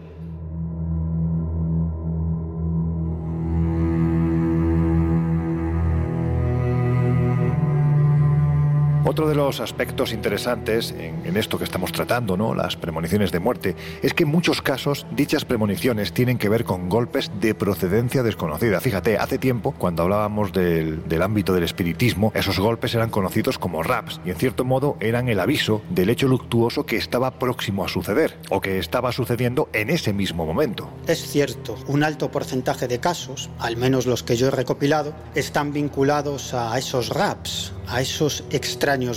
Otro 9.05 9.29
de 9.29 9.35
los 9.35 9.61
aspectos 9.61 10.13
interesantes 10.13 10.93
en, 10.93 11.27
en, 11.27 11.37
esto 11.37 11.59
que 11.59 11.65
estamos 11.65 11.91
tratando, 11.91 12.37
¿no? 12.37 12.55
las 12.55 12.77
premoniciones 12.77 13.33
de 13.33 13.41
muerte, 13.41 13.75
es 14.01 14.15
que 14.15 14.23
en 14.23 14.29
muchos 14.29 14.63
casos 14.63 15.07
dichas 15.11 15.45
premoniciones 15.45 16.13
tienen 16.13 16.39
que 16.39 16.49
ver 16.49 16.65
con 16.65 16.89
golpes 16.89 17.31
de 17.41 17.55
procedencia 17.55 18.23
desconocida. 18.23 18.81
Fíjate, 18.81 19.19
hace 19.19 19.39
tiempo, 19.39 19.75
cuando 19.77 20.05
hablábamos 20.05 20.53
del, 20.53 21.07
del 21.09 21.23
ámbito 21.23 21.53
del 21.53 21.65
espiritismo, 21.65 22.33
esos 22.35 22.59
golpes 22.61 22.95
eran 22.95 23.11
conocidos 23.11 23.59
como 23.59 23.83
raps 23.83 24.21
y 24.25 24.31
en 24.31 24.37
cierto 24.37 24.65
modo 24.65 24.97
eran 25.01 25.29
el 25.29 25.41
aviso 25.41 25.83
del 25.91 26.11
hecho 26.11 26.29
luctuoso 26.29 26.87
que 26.87 26.97
estaba 26.97 27.33
próximo 27.39 27.85
a 27.85 27.89
suceder 27.89 28.39
o 28.51 28.61
que 28.61 28.79
estaba 28.79 29.13
sucediendo 29.13 29.69
en 29.73 29.91
ese 29.91 30.13
mismo 30.13 30.47
momento. 30.47 30.89
Es 31.07 31.27
cierto, 31.27 31.77
un 31.89 32.05
alto 32.05 32.31
porcentaje 32.31 32.89
de 32.89 33.01
casos, 33.01 33.51
al 33.59 33.77
menos 33.77 34.07
los 34.07 34.23
que 34.23 34.37
yo 34.37 34.49
he 34.49 34.51
recopilado, 34.51 35.13
están 35.35 35.73
vinculados 35.73 36.55
a 36.55 36.79
esos 36.79 37.09
raps, 37.09 37.73
a 37.89 38.01
esos 38.01 38.45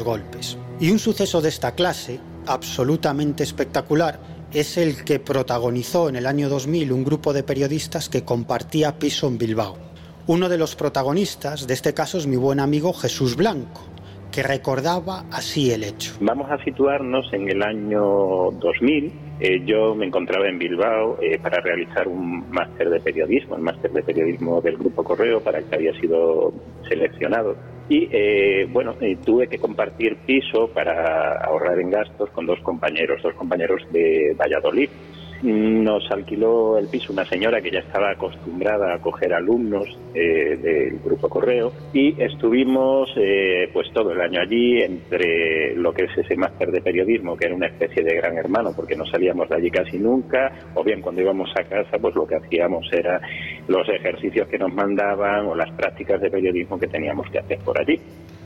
golpes. 0.03 0.57
Y 0.79 0.91
un 0.91 0.99
suceso 0.99 1.41
de 1.41 1.49
esta 1.49 1.73
clase, 1.73 2.19
absolutamente 2.47 3.43
espectacular, 3.43 4.19
es 4.53 4.77
el 4.77 5.03
que 5.03 5.19
protagonizó 5.19 6.09
en 6.09 6.15
el 6.15 6.25
año 6.25 6.49
2000 6.49 6.91
un 6.91 7.03
grupo 7.03 7.33
de 7.33 7.43
periodistas 7.43 8.09
que 8.09 8.23
compartía 8.23 8.97
piso 8.97 9.27
en 9.27 9.37
Bilbao. 9.37 9.77
Uno 10.27 10.49
de 10.49 10.57
los 10.57 10.75
protagonistas 10.75 11.67
de 11.67 11.73
este 11.73 11.93
caso 11.93 12.17
es 12.17 12.25
mi 12.25 12.35
buen 12.37 12.59
amigo 12.59 12.93
Jesús 12.93 13.35
Blanco, 13.35 13.81
que 14.31 14.43
recordaba 14.43 15.25
así 15.31 15.71
el 15.71 15.83
hecho. 15.83 16.13
Vamos 16.19 16.49
a 16.49 16.63
situarnos 16.63 17.31
en 17.33 17.49
el 17.49 17.61
año 17.61 18.51
2000. 18.51 19.13
Eh, 19.39 19.63
yo 19.65 19.93
me 19.95 20.05
encontraba 20.05 20.47
en 20.47 20.57
Bilbao 20.57 21.17
eh, 21.21 21.37
para 21.39 21.61
realizar 21.61 22.07
un 22.07 22.49
máster 22.49 22.89
de 22.89 22.99
periodismo, 22.99 23.55
el 23.55 23.61
máster 23.61 23.91
de 23.91 24.03
periodismo 24.03 24.61
del 24.61 24.77
Grupo 24.77 25.03
Correo, 25.03 25.41
para 25.41 25.59
el 25.59 25.65
que 25.65 25.75
había 25.75 25.93
sido 25.99 26.53
seleccionado. 26.87 27.55
Y 27.87 28.09
eh, 28.11 28.67
bueno, 28.69 28.95
tuve 29.23 29.47
que 29.47 29.59
compartir 29.59 30.17
piso 30.25 30.67
para 30.73 31.37
ahorrar 31.45 31.79
en 31.79 31.91
gastos 31.91 32.29
con 32.31 32.45
dos 32.47 32.59
compañeros, 32.63 33.21
dos 33.21 33.35
compañeros 33.35 33.81
de 33.91 34.35
Valladolid 34.39 34.89
nos 35.43 36.09
alquiló 36.11 36.77
el 36.77 36.87
piso 36.87 37.13
una 37.13 37.25
señora 37.25 37.61
que 37.61 37.71
ya 37.71 37.79
estaba 37.79 38.11
acostumbrada 38.11 38.93
a 38.93 38.99
coger 38.99 39.33
alumnos 39.33 39.85
eh, 40.13 40.57
del 40.57 40.99
grupo 40.99 41.29
Correo 41.29 41.71
y 41.93 42.21
estuvimos 42.21 43.09
eh, 43.17 43.69
pues 43.73 43.91
todo 43.93 44.11
el 44.11 44.21
año 44.21 44.41
allí 44.41 44.81
entre 44.81 45.75
lo 45.75 45.93
que 45.93 46.05
es 46.05 46.17
ese 46.17 46.35
máster 46.35 46.71
de 46.71 46.81
periodismo 46.81 47.35
que 47.35 47.45
era 47.45 47.55
una 47.55 47.67
especie 47.67 48.03
de 48.03 48.15
gran 48.15 48.37
hermano 48.37 48.71
porque 48.75 48.95
no 48.95 49.05
salíamos 49.05 49.49
de 49.49 49.55
allí 49.55 49.69
casi 49.69 49.97
nunca 49.97 50.51
o 50.73 50.83
bien 50.83 51.01
cuando 51.01 51.21
íbamos 51.21 51.49
a 51.55 51.63
casa 51.63 51.97
pues 51.99 52.15
lo 52.15 52.25
que 52.25 52.35
hacíamos 52.35 52.87
era 52.91 53.21
los 53.67 53.87
ejercicios 53.89 54.47
que 54.47 54.57
nos 54.57 54.73
mandaban 54.73 55.45
o 55.45 55.55
las 55.55 55.71
prácticas 55.71 56.21
de 56.21 56.29
periodismo 56.29 56.79
que 56.79 56.87
teníamos 56.87 57.29
que 57.29 57.39
hacer 57.39 57.59
por 57.59 57.79
allí 57.79 57.99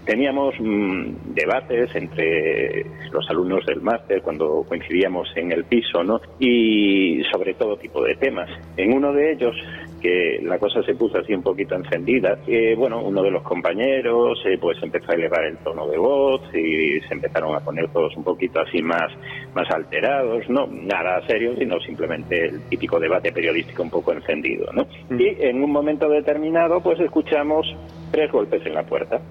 teníamos 0.06 0.56
mm, 0.60 1.34
debates 1.34 1.96
entre 1.96 2.86
los 3.12 3.30
alumnos 3.30 3.66
del 3.66 3.82
máster 3.82 4.22
cuando 4.22 4.64
coincidíamos 4.68 5.28
en 5.36 5.52
el 5.52 5.66
piso, 5.66 6.04
¿no? 6.04 6.20
Y 6.40 7.22
sobre 7.32 7.54
todo 7.54 7.78
tipo 7.78 8.04
de 8.04 8.16
temas. 8.16 8.50
En 8.78 8.94
uno 8.94 9.14
de 9.14 9.34
ellos, 9.34 9.56
que 10.02 10.40
la 10.44 10.58
cosa 10.58 10.82
se 10.84 10.96
puso 10.96 11.18
así 11.20 11.34
un 11.34 11.44
poquito 11.44 11.76
encendida, 11.76 12.40
eh, 12.48 12.76
bueno, 12.78 13.02
uno 13.04 13.22
de 13.22 13.32
los 13.32 13.44
compañeros 13.44 14.40
eh, 14.46 14.58
pues 14.60 14.82
empezó 14.82 15.12
a 15.12 15.16
elevar 15.16 15.46
el 15.46 15.58
tono 15.58 15.88
de 15.88 15.98
voz 15.98 16.42
y 16.54 17.00
se 17.02 17.14
empezaron 17.14 17.56
a 17.56 17.60
poner 17.60 17.90
todos 17.90 18.16
un 18.16 18.24
poquito 18.24 18.62
así 18.62 18.82
más, 18.82 19.12
más 19.54 19.70
alterados, 19.72 20.50
¿no? 20.50 20.68
Nada 20.68 21.26
serio, 21.28 21.56
sino 21.58 21.80
simplemente 21.82 22.46
el 22.46 22.62
típico 22.70 23.00
debate 23.00 23.32
periodístico 23.32 23.84
un 23.84 23.90
poco 23.90 24.14
encendido, 24.14 24.72
¿no? 24.74 24.88
Mm. 25.10 25.20
Y 25.20 25.28
en 25.40 25.64
un 25.64 25.72
momento 25.72 26.10
determinado 26.10 26.82
pues 26.82 27.00
escuchamos 27.00 27.68
tres 28.12 28.32
golpes 28.32 28.66
en 28.66 28.74
la 28.74 28.84
puerta 28.84 29.22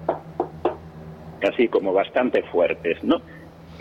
así 1.47 1.67
como 1.67 1.93
bastante 1.93 2.43
fuertes, 2.43 3.03
¿no? 3.03 3.21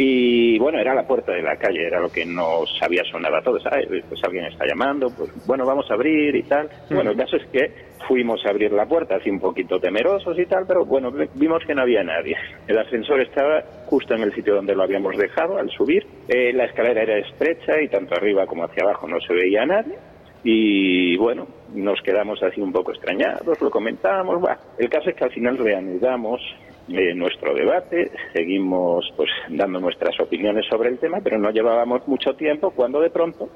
Y 0.00 0.56
bueno, 0.60 0.78
era 0.78 0.94
la 0.94 1.04
puerta 1.08 1.32
de 1.32 1.42
la 1.42 1.56
calle, 1.56 1.84
era 1.84 1.98
lo 1.98 2.08
que 2.08 2.24
nos 2.24 2.70
había 2.80 3.02
sonado 3.02 3.34
a 3.34 3.42
todos. 3.42 3.64
Pues 4.08 4.24
alguien 4.24 4.44
está 4.44 4.64
llamando, 4.64 5.10
pues 5.10 5.28
bueno, 5.44 5.66
vamos 5.66 5.90
a 5.90 5.94
abrir 5.94 6.36
y 6.36 6.44
tal. 6.44 6.70
Bueno, 6.88 7.10
el 7.10 7.16
caso 7.16 7.36
es 7.36 7.44
que 7.46 7.88
fuimos 8.06 8.46
a 8.46 8.50
abrir 8.50 8.70
la 8.70 8.86
puerta, 8.86 9.16
así 9.16 9.28
un 9.28 9.40
poquito 9.40 9.80
temerosos 9.80 10.38
y 10.38 10.46
tal, 10.46 10.66
pero 10.68 10.84
bueno, 10.84 11.10
vimos 11.34 11.64
que 11.66 11.74
no 11.74 11.82
había 11.82 12.04
nadie. 12.04 12.36
El 12.68 12.78
ascensor 12.78 13.20
estaba 13.20 13.60
justo 13.86 14.14
en 14.14 14.22
el 14.22 14.32
sitio 14.34 14.54
donde 14.54 14.76
lo 14.76 14.84
habíamos 14.84 15.16
dejado 15.16 15.58
al 15.58 15.68
subir. 15.70 16.06
Eh, 16.28 16.52
la 16.52 16.66
escalera 16.66 17.02
era 17.02 17.18
estrecha 17.18 17.82
y 17.82 17.88
tanto 17.88 18.14
arriba 18.14 18.46
como 18.46 18.62
hacia 18.64 18.84
abajo 18.84 19.08
no 19.08 19.20
se 19.20 19.34
veía 19.34 19.66
nadie. 19.66 19.98
Y 20.44 21.16
bueno, 21.16 21.48
nos 21.74 22.00
quedamos 22.02 22.40
así 22.44 22.60
un 22.60 22.72
poco 22.72 22.92
extrañados, 22.92 23.60
lo 23.60 23.68
comentamos. 23.68 24.48
el 24.78 24.88
caso 24.88 25.10
es 25.10 25.16
que 25.16 25.24
al 25.24 25.32
final 25.32 25.58
reanudamos 25.58 26.40
eh, 26.88 27.14
nuestro 27.14 27.54
debate, 27.54 28.10
seguimos 28.32 29.04
pues 29.16 29.30
dando 29.48 29.80
nuestras 29.80 30.18
opiniones 30.20 30.66
sobre 30.66 30.88
el 30.88 30.98
tema, 30.98 31.18
pero 31.22 31.38
no 31.38 31.50
llevábamos 31.50 32.06
mucho 32.08 32.34
tiempo 32.34 32.70
cuando 32.70 33.00
de 33.00 33.10
pronto 33.10 33.48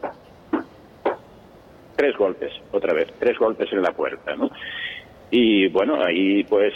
tres 1.96 2.16
golpes, 2.16 2.52
otra 2.72 2.92
vez, 2.92 3.12
tres 3.18 3.38
golpes 3.38 3.72
en 3.72 3.82
la 3.82 3.92
puerta, 3.92 4.34
¿no? 4.34 4.50
Y 5.30 5.68
bueno, 5.68 6.02
ahí 6.02 6.44
pues 6.44 6.74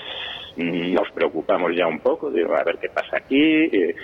nos 0.57 1.11
preocupamos 1.13 1.75
ya 1.77 1.87
un 1.87 2.01
poco, 2.01 2.31
digo, 2.31 2.55
a 2.55 2.65
ver 2.65 2.79
qué 2.79 2.89
pasa 2.89 3.19
aquí. 3.19 3.37
Eh, 3.37 3.95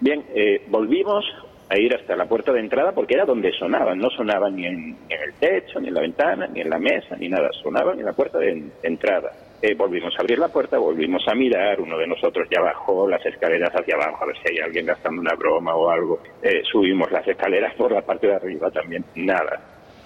bien, 0.00 0.24
eh, 0.34 0.62
volvimos 0.68 1.24
a 1.68 1.78
ir 1.78 1.94
hasta 1.94 2.16
la 2.16 2.26
puerta 2.26 2.52
de 2.52 2.60
entrada 2.60 2.92
porque 2.92 3.14
era 3.14 3.24
donde 3.24 3.52
sonaban, 3.52 3.98
no 3.98 4.10
sonaban 4.10 4.56
ni 4.56 4.66
en, 4.66 4.96
el 5.08 5.34
techo, 5.38 5.78
ni 5.78 5.88
en 5.88 5.94
la 5.94 6.00
ventana, 6.00 6.48
ni 6.48 6.60
en 6.62 6.70
la 6.70 6.78
mesa, 6.78 7.16
ni 7.16 7.28
nada, 7.28 7.48
sonaban 7.62 7.98
en 8.00 8.06
la 8.06 8.12
puerta 8.12 8.38
de 8.38 8.64
entrada. 8.82 9.30
Eh, 9.62 9.74
volvimos 9.74 10.14
a 10.16 10.22
abrir 10.22 10.38
la 10.38 10.48
puerta, 10.48 10.78
volvimos 10.78 11.22
a 11.28 11.34
mirar, 11.34 11.80
uno 11.80 11.98
de 11.98 12.06
nosotros 12.06 12.48
ya 12.50 12.62
bajó 12.62 13.06
las 13.06 13.24
escaleras 13.26 13.70
hacia 13.74 13.94
abajo 13.94 14.24
a 14.24 14.26
ver 14.28 14.36
si 14.38 14.54
hay 14.54 14.58
alguien 14.64 14.86
gastando 14.86 15.20
una 15.20 15.34
broma 15.34 15.74
o 15.74 15.90
algo. 15.90 16.20
Eh, 16.42 16.62
subimos 16.64 17.10
las 17.10 17.28
escaleras 17.28 17.74
por 17.74 17.92
la 17.92 18.00
parte 18.00 18.28
de 18.28 18.36
arriba 18.36 18.70
también, 18.70 19.04
nada. 19.16 19.60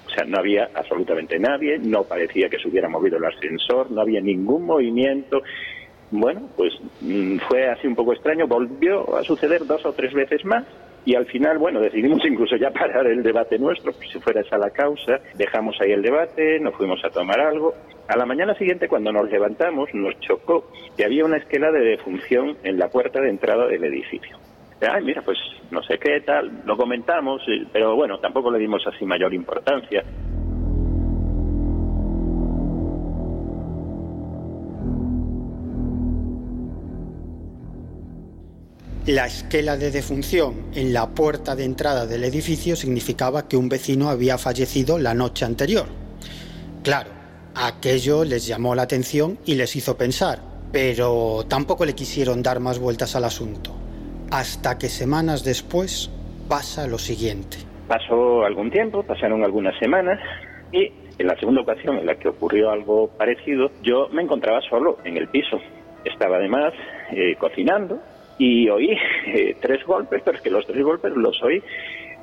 O 0.07 0.11
sea, 0.11 0.25
no 0.25 0.39
había 0.39 0.71
absolutamente 0.75 1.39
nadie, 1.39 1.79
no 1.79 2.03
parecía 2.03 2.49
que 2.49 2.59
se 2.59 2.69
hubiera 2.69 2.89
movido 2.89 3.17
el 3.17 3.25
ascensor, 3.25 3.91
no 3.93 4.01
había 4.01 4.21
ningún 4.21 4.67
movimiento. 4.67 5.41
Bueno, 6.11 6.49
pues 6.57 6.73
mm, 7.01 7.39
fue 7.49 7.69
así 7.69 7.87
un 7.87 7.95
poco 7.95 8.13
extraño, 8.13 8.49
volvió 8.49 9.17
a 9.17 9.23
suceder 9.23 9.65
dos 9.67 9.87
o 9.87 9.93
tres 9.93 10.13
veces 10.13 10.45
más 10.45 10.65
y 11.05 11.15
al 11.15 11.27
final, 11.27 11.59
bueno, 11.59 11.81
decidimos 11.81 12.25
incluso 12.25 12.57
ya 12.57 12.71
parar 12.71 13.07
el 13.07 13.23
debate 13.23 13.59
nuestro, 13.59 13.93
si 13.93 14.19
fuera 14.21 14.41
esa 14.41 14.59
la 14.59 14.71
causa, 14.71 15.21
dejamos 15.35 15.77
ahí 15.81 15.93
el 15.93 16.03
debate, 16.03 16.59
nos 16.61 16.75
fuimos 16.75 17.05
a 17.05 17.11
tomar 17.11 17.41
algo. 17.41 17.75
A 18.09 18.17
la 18.17 18.27
mañana 18.27 18.55
siguiente, 18.55 18.89
cuando 18.89 19.13
nos 19.13 19.31
levantamos, 19.31 19.89
nos 19.95 20.19
chocó 20.21 20.71
que 20.97 21.05
había 21.05 21.25
una 21.25 21.39
esquela 21.39 21.71
de 21.71 21.81
defunción 21.81 22.57
en 22.63 22.79
la 22.79 22.89
puerta 22.89 23.21
de 23.21 23.31
entrada 23.31 23.67
del 23.67 23.85
edificio. 23.85 24.37
Ay, 24.81 25.03
mira, 25.05 25.23
pues 25.23 25.39
no 25.71 25.83
sé 25.83 25.99
qué 25.99 26.21
tal, 26.21 26.63
lo 26.67 26.77
comentamos, 26.77 27.43
pero 27.73 27.97
bueno, 27.97 28.19
tampoco 28.19 28.51
le 28.51 28.59
dimos 28.59 28.87
así 28.87 29.07
mayor 29.07 29.33
importancia. 29.33 30.05
La 39.07 39.27
esquela 39.27 39.77
de 39.77 39.91
defunción 39.91 40.71
en 40.75 40.95
la 40.95 41.11
puerta 41.11 41.55
de 41.55 41.67
entrada 41.67 42.07
del 42.07 42.25
edificio 42.25 42.75
significaba 42.75 43.47
que 43.47 43.59
un 43.59 43.69
vecino 43.69 44.09
había 44.09 44.39
fallecido 44.39 44.99
la 44.99 45.13
noche 45.13 45.45
anterior. 45.45 45.85
Claro, 46.83 47.11
aquello 47.55 48.25
les 48.25 48.47
llamó 48.47 48.75
la 48.75 48.85
atención 48.85 49.37
y 49.45 49.57
les 49.57 49.77
hizo 49.77 49.99
pensar, 49.99 50.39
pero 50.73 51.45
tampoco 51.47 51.85
le 51.85 51.93
quisieron 51.93 52.43
dar 52.43 52.61
más 52.61 52.79
vueltas 52.79 53.15
al 53.15 53.25
asunto. 53.25 53.73
Hasta 54.31 54.79
que 54.79 54.89
semanas 54.89 55.45
después 55.45 56.11
pasa 56.49 56.87
lo 56.87 56.97
siguiente. 56.97 57.59
Pasó 57.87 58.43
algún 58.45 58.71
tiempo, 58.71 59.03
pasaron 59.03 59.45
algunas 59.45 59.79
semanas 59.81 60.19
y 60.73 60.91
en 61.19 61.27
la 61.27 61.39
segunda 61.39 61.61
ocasión 61.61 61.99
en 61.99 62.07
la 62.07 62.15
que 62.15 62.29
ocurrió 62.29 62.71
algo 62.71 63.09
parecido, 63.19 63.71
yo 63.83 64.09
me 64.15 64.23
encontraba 64.23 64.63
solo 64.63 64.97
en 65.05 65.19
el 65.19 65.29
piso. 65.29 65.61
Estaba 66.07 66.37
además 66.37 66.73
eh, 67.13 67.37
cocinando 67.39 68.01
y 68.39 68.69
oí 68.69 68.97
eh, 69.27 69.57
tres 69.61 69.85
golpes, 69.85 70.23
pero 70.25 70.37
es 70.37 70.43
que 70.43 70.51
los 70.51 70.67
tres 70.67 70.83
golpes 70.83 71.13
los 71.15 71.41
oí. 71.43 71.63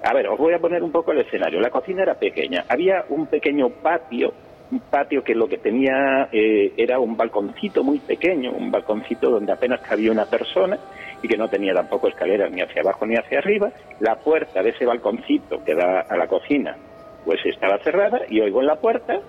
A 0.03 0.13
ver, 0.13 0.27
os 0.27 0.37
voy 0.37 0.53
a 0.53 0.59
poner 0.59 0.81
un 0.81 0.91
poco 0.91 1.11
el 1.11 1.19
escenario. 1.19 1.59
La 1.59 1.69
cocina 1.69 2.03
era 2.03 2.15
pequeña, 2.15 2.65
había 2.67 3.05
un 3.09 3.27
pequeño 3.27 3.69
patio, 3.69 4.33
un 4.71 4.79
patio 4.79 5.23
que 5.23 5.35
lo 5.35 5.47
que 5.47 5.57
tenía 5.57 6.27
eh, 6.31 6.73
era 6.75 6.99
un 6.99 7.15
balconcito 7.15 7.83
muy 7.83 7.99
pequeño, 7.99 8.51
un 8.51 8.71
balconcito 8.71 9.29
donde 9.29 9.51
apenas 9.51 9.81
cabía 9.81 10.11
una 10.11 10.25
persona 10.25 10.79
y 11.21 11.27
que 11.27 11.37
no 11.37 11.47
tenía 11.49 11.73
tampoco 11.73 12.07
escaleras 12.07 12.51
ni 12.51 12.61
hacia 12.61 12.81
abajo 12.81 13.05
ni 13.05 13.15
hacia 13.15 13.39
arriba. 13.39 13.71
La 13.99 14.15
puerta 14.15 14.63
de 14.63 14.69
ese 14.69 14.85
balconcito 14.85 15.63
que 15.63 15.75
da 15.75 16.01
a 16.01 16.17
la 16.17 16.27
cocina 16.27 16.75
pues 17.23 17.39
estaba 17.45 17.77
cerrada 17.79 18.21
y 18.27 18.41
oigo 18.41 18.61
en 18.61 18.67
la 18.67 18.77
puerta 18.77 19.19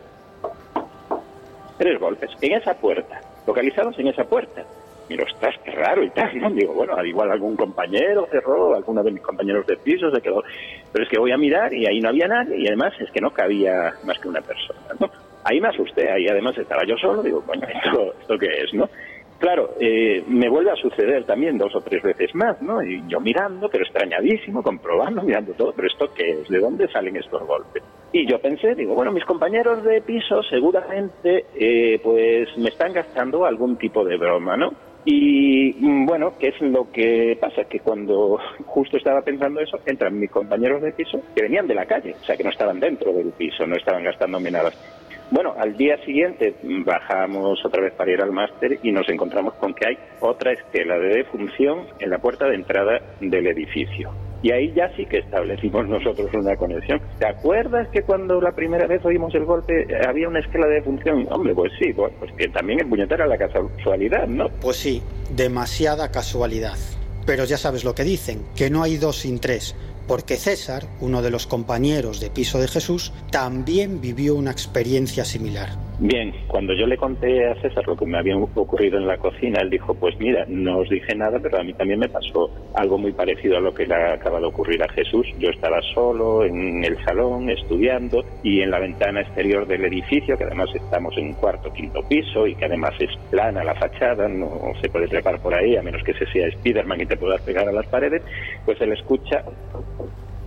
tres 1.77 2.01
golpes, 2.01 2.31
en 2.41 2.53
esa 2.53 2.75
puerta, 2.75 3.21
localizados 3.47 3.99
en 3.99 4.09
esa 4.09 4.25
puerta 4.25 4.65
mira, 5.09 5.25
ostras, 5.25 5.55
raro 5.75 6.03
y 6.03 6.11
tal, 6.11 6.39
¿no? 6.39 6.51
Digo, 6.51 6.75
bueno, 6.75 6.95
al 6.95 7.07
igual 7.07 7.31
algún 7.31 7.57
compañero 7.57 8.27
cerró, 8.31 8.75
alguno 8.75 9.03
de 9.03 9.13
mis 9.13 9.23
compañeros 9.23 9.67
de 9.67 9.77
piso 9.77 10.11
se 10.11 10.21
quedó. 10.21 10.43
Pero 10.93 11.05
es 11.05 11.11
que 11.11 11.19
voy 11.19 11.33
a 11.33 11.37
mirar 11.37 11.73
y 11.73 11.87
ahí 11.87 12.01
no 12.01 12.09
había 12.09 12.29
nadie 12.29 12.59
y 12.59 12.67
además 12.67 12.93
es 13.01 13.11
que 13.11 13.21
no 13.21 13.31
cabía 13.31 13.95
más 14.05 14.19
que 14.19 14.29
una 14.29 14.41
persona, 14.41 14.81
¿no? 15.01 15.11
Ahí 15.45 15.61
me 15.61 15.69
asusté, 15.69 16.11
ahí 16.11 16.27
además 16.29 16.57
estaba 16.57 16.85
yo 16.87 16.97
solo, 16.97 17.23
digo, 17.23 17.43
bueno, 17.47 17.67
¿esto, 17.67 18.15
esto 18.21 18.39
qué 18.39 18.47
es, 18.63 18.73
no? 18.75 18.89
Claro, 19.43 19.75
eh, 19.81 20.23
me 20.29 20.49
vuelve 20.49 20.71
a 20.71 20.77
suceder 20.77 21.25
también 21.25 21.59
dos 21.59 21.75
o 21.75 21.81
tres 21.81 22.01
veces 22.01 22.33
más, 22.33 22.63
¿no? 22.63 22.81
Y 22.81 23.03
yo 23.09 23.19
mirando, 23.19 23.69
pero 23.69 23.83
extrañadísimo, 23.83 24.63
comprobando, 24.63 25.21
mirando 25.23 25.53
todo, 25.55 25.73
pero 25.75 25.89
¿esto 25.89 26.15
qué 26.15 26.31
es? 26.31 26.49
¿De 26.49 26.61
dónde 26.61 26.87
salen 26.87 27.17
estos 27.17 27.45
golpes? 27.45 27.83
Y 28.13 28.25
yo 28.25 28.39
pensé, 28.39 28.77
digo, 28.77 28.95
bueno, 28.95 29.11
mis 29.11 29.25
compañeros 29.25 29.83
de 29.83 30.01
piso 30.01 30.45
seguramente, 30.45 31.47
eh, 31.57 31.99
pues 32.05 32.57
me 32.57 32.69
están 32.69 32.93
gastando 32.93 33.45
algún 33.45 33.77
tipo 33.79 34.05
de 34.05 34.17
broma, 34.17 34.57
¿no? 34.57 34.75
Y 35.05 35.75
mm, 35.79 36.07
bueno, 36.07 36.35
¿qué 36.39 36.49
es 36.49 36.61
lo 36.61 36.91
que 36.93 37.37
pasa? 37.41 37.65
Que 37.65 37.81
cuando 37.81 38.39
justo 38.67 38.97
estaba 38.97 39.23
pensando 39.23 39.61
eso, 39.61 39.79
entran 39.85 40.19
mis 40.19 40.31
compañeros 40.31 40.81
de 40.83 40.93
piso 40.93 41.21
que 41.35 41.43
venían 41.43 41.67
de 41.67 41.75
la 41.75 41.87
calle, 41.87 42.15
o 42.21 42.25
sea, 42.25 42.37
que 42.37 42.45
no 42.45 42.51
estaban 42.51 42.79
dentro 42.79 43.13
del 43.13 43.33
piso, 43.33 43.67
no 43.67 43.77
estaban 43.77 44.05
gastándome 44.05 44.51
nada. 44.51 44.71
Bueno, 45.31 45.55
al 45.57 45.77
día 45.77 45.97
siguiente 46.05 46.55
bajamos 46.85 47.65
otra 47.65 47.83
vez 47.83 47.95
para 47.95 48.13
ir 48.13 48.21
al 48.21 48.33
máster 48.33 48.79
y 48.83 48.93
nos 48.93 49.09
encontramos 49.09 49.55
con 49.55 49.73
que 49.73 49.89
hay 49.89 49.99
otra 50.21 50.53
esquela 50.53 50.99
de 50.99 51.09
defunción 51.09 51.87
en 51.99 52.11
la 52.11 52.19
puerta 52.19 52.47
de 52.47 52.57
entrada 52.57 53.01
del 53.19 53.47
edificio. 53.47 54.13
Y 54.43 54.51
ahí 54.51 54.73
ya 54.75 54.91
sí 54.97 55.07
que 55.07 55.19
establecimos 55.19 55.87
nosotros 55.89 56.29
una 56.35 56.57
conexión. 56.57 57.01
¿Te 57.19 57.27
acuerdas 57.27 57.89
que 57.89 58.03
cuando 58.03 58.41
la 58.41 58.53
primera 58.53 58.87
vez 58.87 59.05
oímos 59.05 59.35
el 59.35 59.45
golpe 59.45 59.87
había 60.07 60.29
una 60.29 60.41
escala 60.41 60.67
de 60.67 60.83
función? 60.83 61.27
Hombre, 61.31 61.55
pues 61.55 61.73
sí, 61.79 61.93
pues, 61.93 62.13
pues 62.19 62.33
que 62.33 62.49
también 62.49 62.81
es 62.81 62.87
puñetera 62.87 63.27
la 63.27 63.39
casualidad, 63.39 64.27
¿no? 64.27 64.49
Pues 64.61 64.77
sí, 64.77 65.03
demasiada 65.35 66.11
casualidad. 66.11 66.77
Pero 67.25 67.45
ya 67.45 67.57
sabes 67.57 67.85
lo 67.85 67.95
que 67.95 68.03
dicen, 68.03 68.43
que 68.57 68.69
no 68.69 68.83
hay 68.83 68.97
dos 68.97 69.19
sin 69.21 69.39
tres 69.39 69.77
porque 70.07 70.37
César, 70.37 70.87
uno 71.01 71.23
de 71.23 71.31
los 71.31 71.47
compañeros 71.47 72.21
de 72.21 72.31
piso 72.31 72.59
de 72.59 72.69
Jesús, 72.69 73.13
también 73.31 74.01
vivió 74.01 74.35
una 74.35 74.51
experiencia 74.51 75.25
similar. 75.25 75.71
Bien, 76.05 76.33
cuando 76.49 76.75
yo 76.75 76.85
le 76.89 76.97
conté 76.97 77.47
a 77.47 77.55
César 77.63 77.87
lo 77.87 77.95
que 77.95 78.05
me 78.05 78.19
había 78.19 78.37
ocurrido 78.37 78.99
en 78.99 79.07
la 79.07 79.19
cocina, 79.19 79.61
él 79.61 79.71
dijo, 79.71 79.95
pues 79.95 80.19
mira, 80.19 80.45
no 80.49 80.79
os 80.79 80.89
dije 80.89 81.15
nada, 81.15 81.39
pero 81.41 81.61
a 81.61 81.63
mí 81.63 81.73
también 81.75 82.01
me 82.01 82.09
pasó 82.09 82.51
algo 82.75 82.99
muy 82.99 83.13
parecido 83.13 83.57
a 83.57 83.61
lo 83.61 83.73
que 83.73 83.87
le 83.87 83.95
acaba 83.95 84.41
de 84.41 84.47
ocurrir 84.47 84.83
a 84.83 84.93
Jesús. 84.93 85.25
Yo 85.39 85.51
estaba 85.51 85.81
solo 85.95 86.45
en 86.45 86.85
el 86.85 86.99
salón 87.05 87.49
estudiando 87.51 88.25
y 88.43 88.63
en 88.63 88.73
la 88.73 88.81
ventana 88.81 89.21
exterior 89.21 89.65
del 89.65 89.85
edificio, 89.85 90.37
que 90.37 90.43
además 90.43 90.71
estamos 90.75 91.17
en 91.19 91.27
un 91.27 91.35
cuarto, 91.35 91.73
quinto 91.73 92.01
piso 92.09 92.49
y 92.49 92.57
que 92.57 92.65
además 92.65 92.95
es 92.99 93.17
plana 93.31 93.63
la 93.63 93.77
fachada, 93.77 94.27
no 94.27 94.73
se 94.81 94.89
puede 94.89 95.07
trepar 95.07 95.39
por 95.39 95.55
ahí 95.55 95.77
a 95.77 95.83
menos 95.83 96.03
que 96.03 96.15
se 96.15 96.27
sea 96.33 96.51
Spiderman 96.51 97.01
y 97.01 97.07
te 97.07 97.17
puedas 97.17 97.41
pegar 97.43 97.69
a 97.69 97.73
las 97.73 97.87
paredes, 97.87 98.23
pues 98.65 98.81
él 98.81 98.91
escucha 98.91 99.45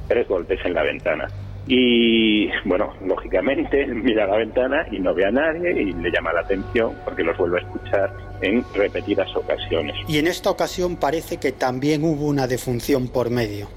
tres 0.09 0.27
golpes 0.27 0.59
en 0.65 0.73
la 0.73 0.83
ventana. 0.83 1.29
Y 1.67 2.47
bueno, 2.65 2.93
lógicamente 3.05 3.85
mira 3.87 4.25
a 4.25 4.27
la 4.27 4.37
ventana 4.37 4.85
y 4.91 4.99
no 4.99 5.13
ve 5.13 5.25
a 5.25 5.31
nadie 5.31 5.71
y 5.71 5.93
le 5.93 6.11
llama 6.11 6.33
la 6.33 6.41
atención 6.41 6.95
porque 7.03 7.23
los 7.23 7.37
vuelve 7.37 7.59
a 7.59 7.63
escuchar 7.63 8.13
en 8.41 8.63
repetidas 8.73 9.35
ocasiones. 9.35 9.95
Y 10.07 10.19
en 10.19 10.27
esta 10.27 10.49
ocasión 10.49 10.97
parece 10.97 11.37
que 11.37 11.51
también 11.51 12.03
hubo 12.03 12.27
una 12.27 12.47
defunción 12.47 13.07
por 13.07 13.29
medio. 13.29 13.67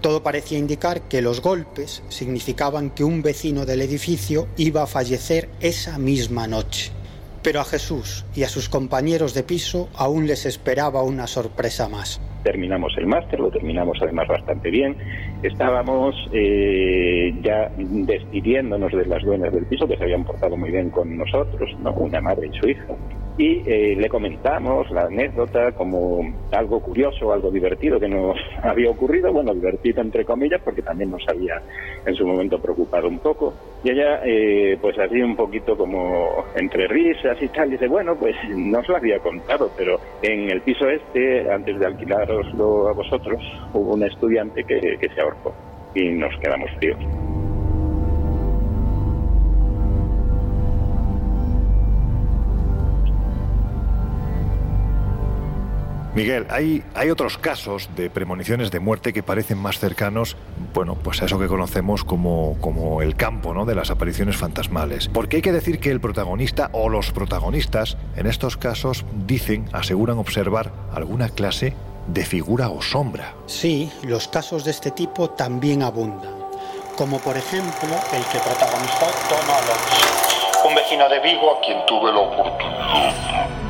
Todo 0.00 0.22
parecía 0.22 0.58
indicar 0.58 1.02
que 1.02 1.22
los 1.22 1.40
golpes 1.40 2.02
significaban 2.08 2.90
que 2.90 3.04
un 3.04 3.22
vecino 3.22 3.64
del 3.64 3.82
edificio 3.82 4.48
iba 4.56 4.82
a 4.82 4.86
fallecer 4.86 5.48
esa 5.60 5.98
misma 5.98 6.46
noche. 6.46 6.92
Pero 7.42 7.60
a 7.60 7.64
Jesús 7.64 8.24
y 8.34 8.42
a 8.42 8.48
sus 8.48 8.68
compañeros 8.68 9.32
de 9.32 9.44
piso 9.44 9.88
aún 9.94 10.26
les 10.26 10.46
esperaba 10.46 11.02
una 11.02 11.28
sorpresa 11.28 11.88
más 11.88 12.20
terminamos 12.46 12.96
el 12.96 13.08
máster, 13.08 13.40
lo 13.40 13.50
terminamos 13.50 13.98
además 14.00 14.28
bastante 14.28 14.70
bien. 14.70 14.96
Estábamos 15.42 16.14
eh, 16.32 17.34
ya 17.42 17.72
despidiéndonos 17.76 18.92
de 18.92 19.04
las 19.04 19.20
dueñas 19.24 19.52
del 19.52 19.66
piso 19.66 19.88
que 19.88 19.96
se 19.96 20.04
habían 20.04 20.24
portado 20.24 20.56
muy 20.56 20.70
bien 20.70 20.90
con 20.90 21.16
nosotros, 21.16 21.68
¿no? 21.82 21.92
una 21.94 22.20
madre 22.20 22.48
y 22.52 22.58
su 22.58 22.68
hija 22.68 22.94
y 23.38 23.62
eh, 23.66 23.94
le 23.96 24.08
comentamos 24.08 24.90
la 24.90 25.02
anécdota 25.02 25.72
como 25.72 26.20
algo 26.52 26.80
curioso, 26.80 27.32
algo 27.32 27.50
divertido 27.50 28.00
que 28.00 28.08
nos 28.08 28.36
había 28.62 28.90
ocurrido, 28.90 29.32
bueno, 29.32 29.52
divertido 29.54 30.00
entre 30.00 30.24
comillas, 30.24 30.60
porque 30.64 30.82
también 30.82 31.10
nos 31.10 31.22
había 31.28 31.60
en 32.04 32.14
su 32.14 32.26
momento 32.26 32.58
preocupado 32.58 33.08
un 33.08 33.18
poco. 33.18 33.52
Y 33.84 33.90
ella, 33.90 34.22
eh, 34.24 34.78
pues 34.80 34.98
así 34.98 35.20
un 35.20 35.36
poquito 35.36 35.76
como 35.76 36.44
entre 36.54 36.88
risas 36.88 37.36
y 37.40 37.48
tal, 37.48 37.70
dice, 37.70 37.88
bueno, 37.88 38.16
pues 38.16 38.34
no 38.48 38.78
os 38.78 38.88
lo 38.88 38.96
había 38.96 39.18
contado, 39.18 39.70
pero 39.76 40.00
en 40.22 40.50
el 40.50 40.62
piso 40.62 40.88
este, 40.88 41.50
antes 41.50 41.78
de 41.78 41.86
a 42.40 42.92
vosotros, 42.92 43.42
hubo 43.72 43.94
un 43.94 44.02
estudiante 44.02 44.64
que, 44.64 44.98
que 45.00 45.08
se 45.14 45.20
ahorcó 45.20 45.54
y 45.94 46.10
nos 46.10 46.36
quedamos 46.40 46.70
fríos. 46.78 46.98
Miguel, 56.16 56.46
hay, 56.48 56.82
hay 56.94 57.10
otros 57.10 57.36
casos 57.36 57.90
de 57.94 58.08
premoniciones 58.08 58.70
de 58.70 58.80
muerte 58.80 59.12
que 59.12 59.22
parecen 59.22 59.58
más 59.58 59.78
cercanos, 59.78 60.38
bueno, 60.72 60.94
pues 60.94 61.20
a 61.20 61.26
eso 61.26 61.38
que 61.38 61.46
conocemos 61.46 62.04
como, 62.04 62.56
como 62.62 63.02
el 63.02 63.16
campo 63.16 63.52
¿no? 63.52 63.66
de 63.66 63.74
las 63.74 63.90
apariciones 63.90 64.38
fantasmales. 64.38 65.08
Porque 65.08 65.36
hay 65.36 65.42
que 65.42 65.52
decir 65.52 65.78
que 65.78 65.90
el 65.90 66.00
protagonista 66.00 66.70
o 66.72 66.88
los 66.88 67.12
protagonistas 67.12 67.98
en 68.16 68.26
estos 68.26 68.56
casos 68.56 69.04
dicen, 69.26 69.66
aseguran 69.74 70.16
observar 70.16 70.72
alguna 70.90 71.28
clase 71.28 71.74
de 72.06 72.24
figura 72.24 72.70
o 72.70 72.80
sombra. 72.80 73.34
Sí, 73.46 73.90
los 74.02 74.28
casos 74.28 74.64
de 74.64 74.70
este 74.70 74.90
tipo 74.90 75.30
también 75.30 75.82
abundan. 75.82 76.34
Como 76.96 77.18
por 77.18 77.36
ejemplo 77.36 77.88
el 78.12 78.24
que 78.24 78.38
protagonizó 78.38 79.06
Tono 79.28 79.52
Alonso, 79.54 80.68
un 80.68 80.74
vecino 80.74 81.08
de 81.08 81.20
Vigo 81.20 81.56
a 81.56 81.60
quien 81.60 81.84
tuve 81.86 82.12
la 82.12 82.20
oportunidad 82.20 83.65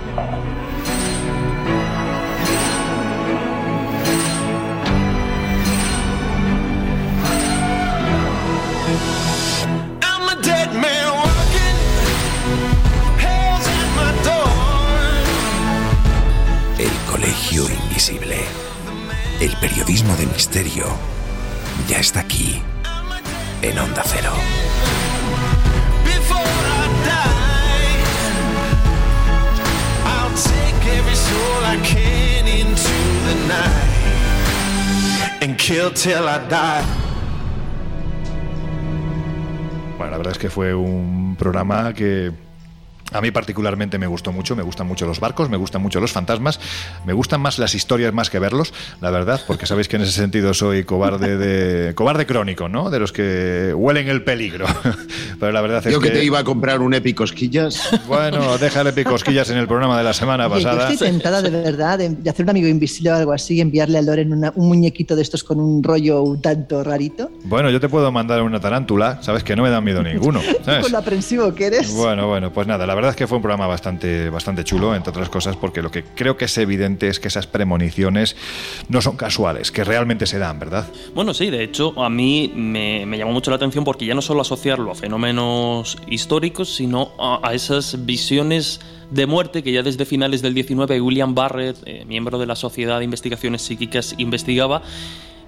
Invisible. 17.97 18.37
El 19.41 19.57
periodismo 19.57 20.15
de 20.17 20.27
misterio 20.27 20.85
ya 21.89 21.99
está 21.99 22.21
aquí, 22.21 22.61
en 23.63 23.79
Onda 23.79 24.03
Cero. 24.05 24.33
Bueno, 39.97 40.11
la 40.11 40.19
verdad 40.19 40.33
es 40.33 40.39
que 40.39 40.51
fue 40.51 40.75
un 40.75 41.35
programa 41.39 41.95
que 41.95 42.31
a 43.17 43.21
mí 43.21 43.31
particularmente 43.31 43.99
me 43.99 44.07
gustó 44.07 44.33
mucho, 44.33 44.57
me 44.57 44.63
gustan 44.63 44.87
mucho 44.87 45.07
los 45.07 45.21
barcos, 45.21 45.49
me 45.49 45.57
gustan 45.57 45.83
mucho 45.83 46.01
los 46.01 46.13
fantasmas, 46.13 46.61
me 47.05 47.13
gustan 47.13 47.41
más 47.41 47.59
las 47.59 47.75
historias 47.75 48.13
más 48.13 48.31
que 48.31 48.39
verlos, 48.39 48.73
la 49.01 49.11
verdad, 49.11 49.41
porque 49.47 49.67
sabéis 49.67 49.89
que 49.89 49.97
en 49.97 50.03
ese 50.03 50.13
sentido 50.13 50.55
soy 50.55 50.85
cobarde 50.85 51.37
de 51.37 51.95
cobarde 51.95 52.27
crónico, 52.27 52.69
¿no? 52.69 52.91
De 52.91 52.99
los 52.99 53.13
que 53.13 53.73
huelen 53.75 54.09
el 54.09 54.23
peligro. 54.23 54.67
Pero 55.41 55.53
la 55.53 55.61
verdad 55.61 55.87
es 55.87 55.93
Yo 55.93 56.01
que, 56.01 56.11
te 56.11 56.25
iba 56.25 56.39
a 56.39 56.45
comprar 56.45 56.81
un 56.81 56.95
epicosquillas. 56.95 57.91
Bueno, 58.07 58.59
deja 58.59 58.81
el 58.81 58.89
epicosquillas 58.89 59.51
en 59.51 59.59
el 59.59 59.67
programa 59.67 59.99
de 59.99 60.05
la 60.05 60.13
semana 60.13 60.49
pasada. 60.49 60.89
Yo 60.89 60.93
estoy 60.95 61.09
tentada 61.09 61.43
de 61.43 61.51
verdad 61.51 61.99
de, 61.99 62.17
hacer 62.29 62.45
un 62.45 62.51
amigo 62.51 62.69
invisible 62.69 63.13
o 63.13 63.15
algo 63.15 63.33
así 63.33 63.57
y 63.57 63.61
enviarle 63.61 63.99
a 63.99 64.03
Loren 64.03 64.33
un 64.33 64.69
muñequito 64.69 65.17
de 65.17 65.23
estos 65.23 65.45
con 65.45 65.61
un 65.61 65.83
rollo 65.83 66.23
un 66.23 66.41
tanto 66.41 66.83
rarito. 66.83 67.31
Bueno, 67.45 67.71
yo 67.71 67.81
te 67.81 67.89
puedo 67.89 68.11
mandar 68.13 68.43
una 68.43 68.61
tarántula, 68.61 69.23
sabes 69.23 69.45
que 69.45 69.57
no 69.57 69.63
me 69.63 69.71
da 69.71 69.81
miedo 69.81 70.03
ninguno. 70.03 70.41
Con 70.83 70.93
lo 70.93 70.99
aprensivo 70.99 71.55
que 71.55 71.67
eres. 71.67 71.93
Bueno, 71.95 72.27
bueno, 72.27 72.53
pues 72.53 72.67
nada, 72.67 72.87
la 72.87 72.95
verdad 72.95 73.06
es 73.11 73.17
que 73.17 73.27
fue 73.27 73.37
un 73.37 73.43
programa 73.43 73.67
bastante, 73.67 74.31
bastante 74.31 74.65
chulo, 74.65 74.95
entre 74.95 75.11
otras 75.11 75.29
cosas, 75.29 75.57
porque 75.57 75.83
lo 75.83 75.91
que 75.91 76.05
creo 76.05 76.37
que 76.37 76.47
es 76.47 76.59
evidente 76.59 77.09
es 77.09 77.21
que 77.21 77.29
esas 77.29 77.47
premoniciones 77.47 78.37
no 78.89 79.01
son 79.01 79.17
casuales, 79.17 79.71
que 79.71 79.85
realmente 79.85 80.27
se 80.27 80.39
dan, 80.39 80.59
¿verdad? 80.59 80.87
Bueno, 81.15 81.35
sí, 81.35 81.51
de 81.51 81.63
hecho, 81.63 82.01
a 82.03 82.09
mí 82.09 82.53
me, 82.55 83.07
llamó 83.17 83.33
mucho 83.33 83.51
la 83.51 83.57
atención 83.57 83.85
porque 83.85 84.07
ya 84.07 84.15
no 84.15 84.23
solo 84.23 84.41
asociarlo 84.43 84.91
a 84.91 84.95
fenómenos 84.95 85.99
históricos, 86.09 86.75
sino 86.75 87.13
a, 87.19 87.55
esas 87.55 88.05
visiones 88.05 88.81
de 89.11 89.27
muerte 89.27 89.63
que 89.63 89.73
ya 89.73 89.83
desde 89.83 90.05
finales 90.05 90.43
del 90.43 90.55
19 90.55 91.01
William 91.01 91.35
Barrett, 91.35 91.77
eh, 91.87 92.05
miembro 92.07 92.39
de 92.39 92.47
la 92.47 92.57
Sociedad 92.57 92.99
de 92.99 93.05
Investigaciones 93.05 93.63
Psíquicas, 93.63 94.15
investigaba 94.19 94.83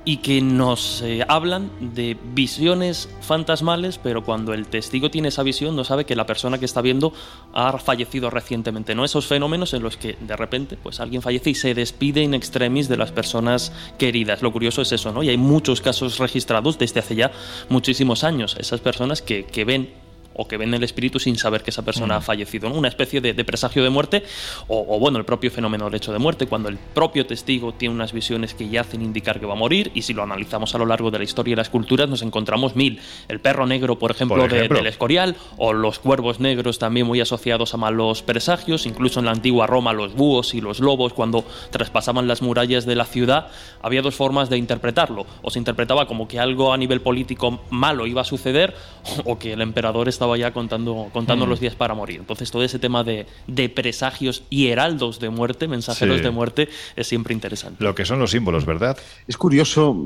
y 0.05 0.19
que 0.19 0.41
nos 0.41 1.03
eh, 1.03 1.25
hablan 1.29 1.71
de 1.81 2.17
visiones 2.33 3.09
fantasmales, 3.21 3.99
pero 3.99 4.25
cuando 4.25 4.55
el 4.55 4.67
testigo 4.67 5.11
tiene 5.11 5.29
esa 5.29 5.43
visión 5.43 5.77
no 5.77 5.85
sabe 5.85 6.07
que 6.07 6.17
la 6.17 6.27
persona 6.27 6.59
que 6.59 6.65
está 6.65 6.81
viendo 6.81 7.13
ha 7.53 7.77
fallecido 7.79 8.31
recientemente, 8.31 8.95
¿no? 8.95 9.05
Esos 9.05 9.27
fenómenos 9.27 9.75
en 9.75 9.83
los 9.83 9.97
que 9.97 10.17
de 10.21 10.37
repente 10.37 10.79
pues 10.83 11.01
alguien 11.01 11.23
fallece 11.23 11.51
y 11.51 11.55
se 11.55 11.75
despide 11.75 12.23
in 12.23 12.35
extremis 12.35 12.89
de 12.89 12.97
las 12.97 13.13
personas 13.13 13.73
queridas. 13.99 14.43
Lo 14.43 14.53
curioso 14.53 14.83
es 14.83 14.93
eso, 14.93 15.13
¿no? 15.13 15.23
Y 15.23 15.29
hay 15.29 15.39
muchos 15.39 15.81
casos 15.81 16.19
registrados 16.19 16.79
desde 16.79 17.01
hace 17.01 17.15
ya 17.15 17.31
muchísimos 17.69 18.25
años, 18.25 18.57
esas 18.59 18.81
personas 18.81 19.23
que, 19.23 19.45
que 19.45 19.65
ven 19.65 20.08
o 20.39 20.47
que 20.47 20.57
ven 20.57 20.73
el 20.73 20.85
espíritu 20.85 21.19
sin 21.19 21.37
saber 21.37 21.63
que 21.63 21.71
esa 21.71 21.83
persona 21.83 22.17
ha 22.17 22.21
mm. 22.21 22.23
fallecido, 22.23 22.69
¿no? 22.69 22.77
una 22.77 22.89
especie 22.89 23.21
de, 23.21 23.35
presagio 23.45 23.83
de 23.83 23.91
muerte 23.91 24.23
o, 24.69 24.99
bueno, 24.99 25.19
el 25.19 25.25
propio 25.25 25.51
fenómeno 25.51 25.87
del 25.87 25.97
hecho 25.97 26.13
de 26.13 26.19
muerte, 26.19 26.47
cuando 26.47 26.69
el 26.69 26.79
propio 26.79 27.27
testigo 27.27 27.73
tiene 27.73 27.95
unas 27.95 28.13
visiones 28.13 28.55
que 28.55 28.69
ya 28.69 28.83
hacen 28.83 29.03
indicar 29.03 29.41
que 29.41 29.47
va 29.47 29.55
a 29.55 29.57
morir 29.57 29.91
y 29.95 30.03
si 30.03 30.15
lo 30.15 30.23
analizamos 30.23 30.75
a 30.75 30.79
lo 30.79 30.87
largo 30.87 31.11
de 31.11 31.19
la 31.19 31.25
historia 31.25 31.53
y 31.53 31.57
las 31.57 31.69
culturas 31.69 32.09
nos 32.09 32.23
encontramos 32.23 32.77
mil. 32.77 33.01
El 33.27 33.41
perro 33.41 33.67
negro, 33.67 33.99
por 33.99 34.13
ejemplo, 34.13 34.47
del 34.47 34.87
Escorial 34.87 35.37
o 35.57 35.73
los 35.73 35.99
cuervos 35.99 36.39
negros 36.39 36.79
también 36.79 37.07
muy 37.07 37.21
asociados 37.21 37.75
a 37.75 37.77
malos 37.77 38.23
presagios, 38.23 38.87
incluso 38.87 39.19
en 39.19 39.27
la 39.27 39.33
antigua 39.33 39.67
Roma 39.67 39.93
los 39.93 40.15
búhos 40.15 40.55
y 40.55 40.61
los 40.61 40.79
lobos 40.79 41.15
cuando 41.15 41.45
traspasaban 41.71 42.29
las 42.29 42.43
murallas 42.43 42.87
de 42.87 42.95
la 42.95 43.07
ciudad, 43.07 43.49
había 43.83 44.03
dos 44.03 44.15
formas 44.15 44.51
de 44.51 44.59
interpretarlo, 44.59 45.27
o 45.43 45.51
se 45.51 45.59
interpretaba 45.59 46.07
como 46.07 46.29
que 46.29 46.39
algo 46.39 46.73
a 46.73 46.77
nivel 46.77 47.01
político 47.01 47.61
malo 47.71 48.07
iba 48.07 48.21
a 48.21 48.25
suceder 48.25 48.77
o 49.25 49.39
que 49.39 49.53
el 49.55 49.63
emperador 49.63 50.09
estaba 50.09 50.28
estaba 50.29 50.49
ya 50.49 50.53
contando, 50.53 51.09
contando 51.13 51.47
mm. 51.47 51.49
los 51.49 51.61
días 51.61 51.75
para 51.75 51.95
morir. 51.95 52.21
Entonces 52.21 52.51
todo 52.51 52.63
ese 52.63 52.79
tema 52.79 53.03
de, 53.05 53.27
de 53.47 53.69
presagios 53.69 54.43
y 54.51 54.69
heraldos 54.69 55.21
de 55.21 55.31
muerte, 55.31 55.69
mensajeros 55.69 56.23
de 56.23 56.31
muerte, 56.31 56.69
es 56.97 57.07
siempre 57.07 57.33
interesante. 57.33 57.83
Lo 57.83 57.95
que 57.95 58.05
son 58.05 58.19
los 58.19 58.31
símbolos, 58.31 58.67
¿verdad? 58.67 58.97
Es 59.27 59.37
curioso, 59.37 60.05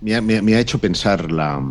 me 0.00 0.14
ha, 0.14 0.60
hecho 0.60 0.78
pensar 0.78 1.30
la... 1.30 1.62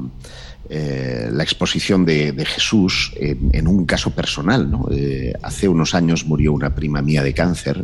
Eh, 0.71 1.29
la 1.31 1.41
exposición 1.41 2.05
de, 2.05 2.45
Jesús 2.45 3.11
en, 3.15 3.67
un 3.67 3.87
caso 3.87 4.11
personal. 4.11 4.69
Eh, 4.91 5.33
hace 5.41 5.67
unos 5.67 5.95
años 5.95 6.25
murió 6.25 6.53
una 6.53 6.75
prima 6.75 7.01
mía 7.01 7.23
de 7.23 7.33
cáncer 7.33 7.83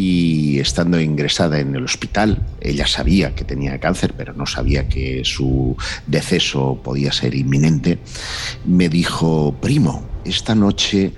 y 0.00 0.60
estando 0.60 1.00
ingresada 1.00 1.58
en 1.58 1.74
el 1.74 1.82
hospital, 1.82 2.46
ella 2.60 2.86
sabía 2.86 3.34
que 3.34 3.42
tenía 3.42 3.80
cáncer, 3.80 4.14
pero 4.16 4.32
no 4.32 4.46
sabía 4.46 4.88
que 4.88 5.22
su 5.24 5.76
deceso 6.06 6.80
podía 6.84 7.10
ser 7.10 7.34
inminente, 7.34 7.98
me 8.64 8.88
dijo, 8.88 9.56
primo, 9.60 10.08
esta 10.24 10.54
noche 10.54 11.14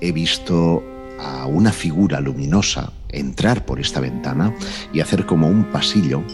he 0.00 0.10
visto 0.12 0.82
a 1.20 1.44
una 1.44 1.70
figura 1.70 2.18
luminosa 2.22 2.94
entrar 3.10 3.66
por 3.66 3.78
esta 3.78 4.00
ventana 4.00 4.54
y 4.94 5.00
hacer 5.00 5.26
como 5.26 5.46
un 5.46 5.64
pasillo 5.64 6.24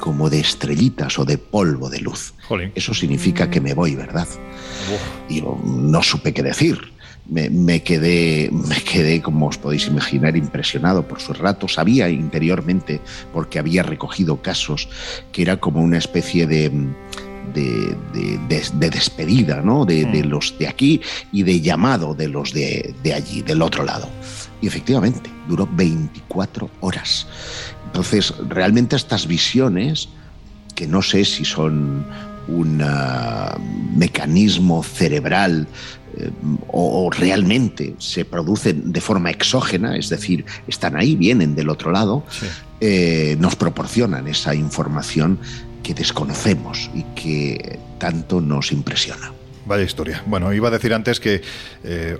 como 0.00 0.30
de 0.30 0.40
estrellitas 0.40 1.18
o 1.18 1.26
de 1.26 1.36
polvo 1.36 1.90
de 1.90 2.00
luz. 2.00 2.32
Eso 2.74 2.94
significa 2.94 3.50
que 3.50 3.60
me 3.60 3.74
voy, 3.74 3.96
¿verdad? 3.96 4.28
Y 5.28 5.42
no 5.42 6.02
supe 6.02 6.32
qué 6.32 6.42
decir 6.42 6.97
me, 7.28 7.82
quedé, 7.82 8.50
me 8.50 8.80
quedé, 8.82 9.20
como 9.20 9.48
os 9.48 9.58
podéis 9.58 9.86
imaginar, 9.86 10.36
impresionado 10.36 11.06
por 11.06 11.20
su 11.20 11.32
relato. 11.32 11.68
Sabía 11.68 12.08
interiormente, 12.08 13.00
porque 13.32 13.58
había 13.58 13.82
recogido 13.82 14.40
casos, 14.40 14.88
que 15.32 15.42
era 15.42 15.58
como 15.58 15.82
una 15.82 15.98
especie 15.98 16.46
de, 16.46 16.72
de, 17.54 18.90
despedida 18.90 19.60
¿no? 19.62 19.84
de, 19.84 20.06
mm. 20.06 20.28
los 20.28 20.58
de 20.58 20.68
aquí 20.68 21.00
y 21.32 21.42
de 21.42 21.60
llamado 21.60 22.14
de 22.14 22.28
los 22.28 22.52
de, 22.52 22.94
allí, 23.14 23.42
del 23.42 23.62
otro 23.62 23.84
lado. 23.84 24.08
Y 24.60 24.66
efectivamente, 24.66 25.30
duró 25.48 25.68
24 25.70 26.70
horas. 26.80 27.26
Entonces, 27.86 28.34
realmente 28.48 28.96
estas 28.96 29.26
visiones, 29.26 30.08
que 30.74 30.86
no 30.86 31.02
sé 31.02 31.24
si 31.24 31.44
son 31.44 32.06
un 32.48 32.82
mecanismo 33.94 34.82
cerebral 34.82 35.68
eh, 36.18 36.30
o, 36.68 37.10
realmente 37.10 37.94
se 37.98 38.24
producen 38.24 38.92
de 38.92 39.00
forma 39.00 39.30
exógena, 39.30 39.96
es 39.96 40.08
decir, 40.08 40.44
están 40.66 40.96
ahí, 40.96 41.16
vienen 41.16 41.54
del 41.54 41.68
otro 41.68 41.90
lado, 41.90 42.24
eh, 42.80 43.36
nos 43.38 43.56
proporcionan 43.56 44.26
esa 44.28 44.54
información 44.54 45.38
que 45.82 45.94
desconocemos 45.94 46.90
y 46.94 47.02
que 47.14 47.78
tanto 47.98 48.40
nos 48.40 48.72
impresiona. 48.72 49.32
Vaya 49.66 49.84
historia. 49.84 50.22
Bueno, 50.26 50.52
iba 50.52 50.68
a 50.68 50.70
decir 50.70 50.92
antes 50.92 51.20
que 51.20 51.42
eh, 51.84 52.18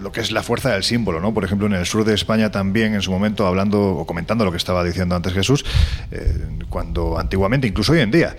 lo 0.00 0.12
que 0.12 0.20
es 0.20 0.30
la 0.30 0.42
fuerza 0.42 0.70
del 0.70 0.84
símbolo, 0.84 1.20
¿no? 1.20 1.34
Por 1.34 1.44
ejemplo, 1.44 1.66
en 1.66 1.74
el 1.74 1.86
sur 1.86 2.04
de 2.04 2.14
España 2.14 2.50
también, 2.50 2.94
en 2.94 3.02
su 3.02 3.10
momento, 3.10 3.46
hablando 3.46 3.80
o 3.80 4.06
comentando 4.06 4.44
lo 4.44 4.50
que 4.50 4.56
estaba 4.56 4.84
diciendo 4.84 5.14
antes 5.14 5.32
Jesús, 5.32 5.64
cuando 6.68 7.18
antiguamente, 7.18 7.66
incluso 7.66 7.92
hoy 7.92 8.00
en 8.00 8.10
día, 8.10 8.36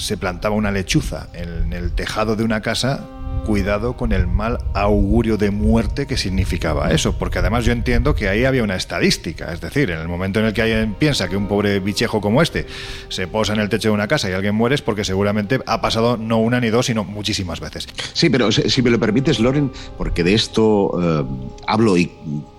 se 0.00 0.16
plantaba 0.16 0.54
una 0.54 0.70
lechuza 0.70 1.28
en 1.34 1.72
el 1.72 1.92
tejado 1.92 2.34
de 2.34 2.42
una 2.42 2.62
casa, 2.62 3.06
cuidado 3.44 3.96
con 3.96 4.12
el 4.12 4.26
mal 4.26 4.58
augurio 4.74 5.36
de 5.36 5.50
muerte 5.50 6.06
que 6.06 6.16
significaba 6.16 6.90
eso, 6.90 7.18
porque 7.18 7.38
además 7.38 7.64
yo 7.64 7.72
entiendo 7.72 8.14
que 8.14 8.28
ahí 8.28 8.44
había 8.44 8.62
una 8.62 8.76
estadística, 8.76 9.52
es 9.52 9.60
decir, 9.60 9.90
en 9.90 9.98
el 9.98 10.08
momento 10.08 10.40
en 10.40 10.46
el 10.46 10.52
que 10.52 10.62
alguien 10.62 10.94
piensa 10.94 11.28
que 11.28 11.36
un 11.36 11.48
pobre 11.48 11.80
bichejo 11.80 12.20
como 12.20 12.42
este 12.42 12.66
se 13.08 13.26
posa 13.28 13.52
en 13.52 13.60
el 13.60 13.68
techo 13.68 13.88
de 13.88 13.94
una 13.94 14.08
casa 14.08 14.30
y 14.30 14.32
alguien 14.32 14.54
muere 14.54 14.74
es 14.74 14.82
porque 14.82 15.04
seguramente 15.04 15.60
ha 15.66 15.80
pasado 15.80 16.16
no 16.16 16.38
una 16.38 16.60
ni 16.60 16.70
dos, 16.70 16.86
sino 16.86 17.04
muchísimas 17.04 17.60
veces. 17.60 17.88
Sí, 18.12 18.30
pero 18.30 18.52
si 18.52 18.82
me 18.82 18.90
lo 18.90 18.98
permites, 18.98 19.40
Loren, 19.40 19.70
porque 19.98 20.24
de 20.24 20.34
esto 20.34 20.92
eh, 21.00 21.24
hablo 21.66 21.96
y 21.96 22.10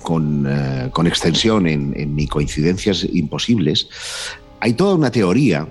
con, 0.01 0.45
eh, 0.47 0.89
extensión 1.05 1.67
en, 1.67 1.93
en 1.97 2.15
mi 2.15 2.27
Coincidencias 2.27 3.05
Imposibles, 3.11 3.89
hay 4.59 4.73
toda 4.73 4.95
una 4.95 5.11
teoría 5.11 5.67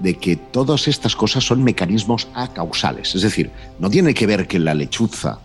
de 0.00 0.14
que 0.14 0.36
todas 0.36 0.88
estas 0.88 1.16
cosas 1.16 1.44
son 1.44 1.62
mecanismos 1.64 2.28
acausales. 2.34 3.14
Es 3.14 3.22
decir, 3.22 3.50
no 3.78 3.90
tiene 3.90 4.14
que 4.14 4.26
ver 4.26 4.46
que 4.46 4.58
la 4.58 4.74
lechuza 4.74 5.40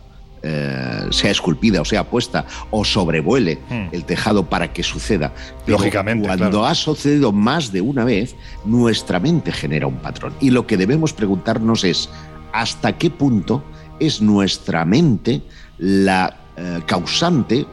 eh, 0.45 1.07
sea 1.11 1.31
esculpida 1.31 1.79
o 1.79 1.85
sea 1.85 2.03
puesta 2.03 2.45
o 2.69 2.83
sobrevuele 2.83 3.59
hmm. 3.69 3.87
el 3.93 4.03
tejado 4.03 4.49
para 4.49 4.73
que 4.73 4.83
suceda. 4.83 5.33
Lógicamente. 5.65 6.27
Cuando 6.27 6.65
ha 6.65 6.75
sucedido 6.75 7.31
más 7.31 7.71
de 7.71 7.79
una 7.79 8.03
vez, 8.03 8.35
nuestra 8.65 9.19
mente 9.19 9.53
genera 9.53 9.87
un 9.87 9.95
patrón. 9.95 10.33
Y 10.41 10.49
lo 10.49 10.67
que 10.67 10.75
debemos 10.75 11.13
preguntarnos 11.13 11.85
es 11.85 12.09
hasta 12.51 12.97
qué 12.97 13.09
punto 13.09 13.63
es 14.01 14.21
nuestra 14.21 14.83
mente 14.83 15.41
la 15.77 16.37
eh, 16.57 16.81
causante 16.85 17.65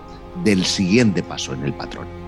del 0.45 0.65
siguiente 0.65 1.25
paso 1.25 1.53
en 1.55 1.65
el 1.65 1.75
patrón. 1.75 2.20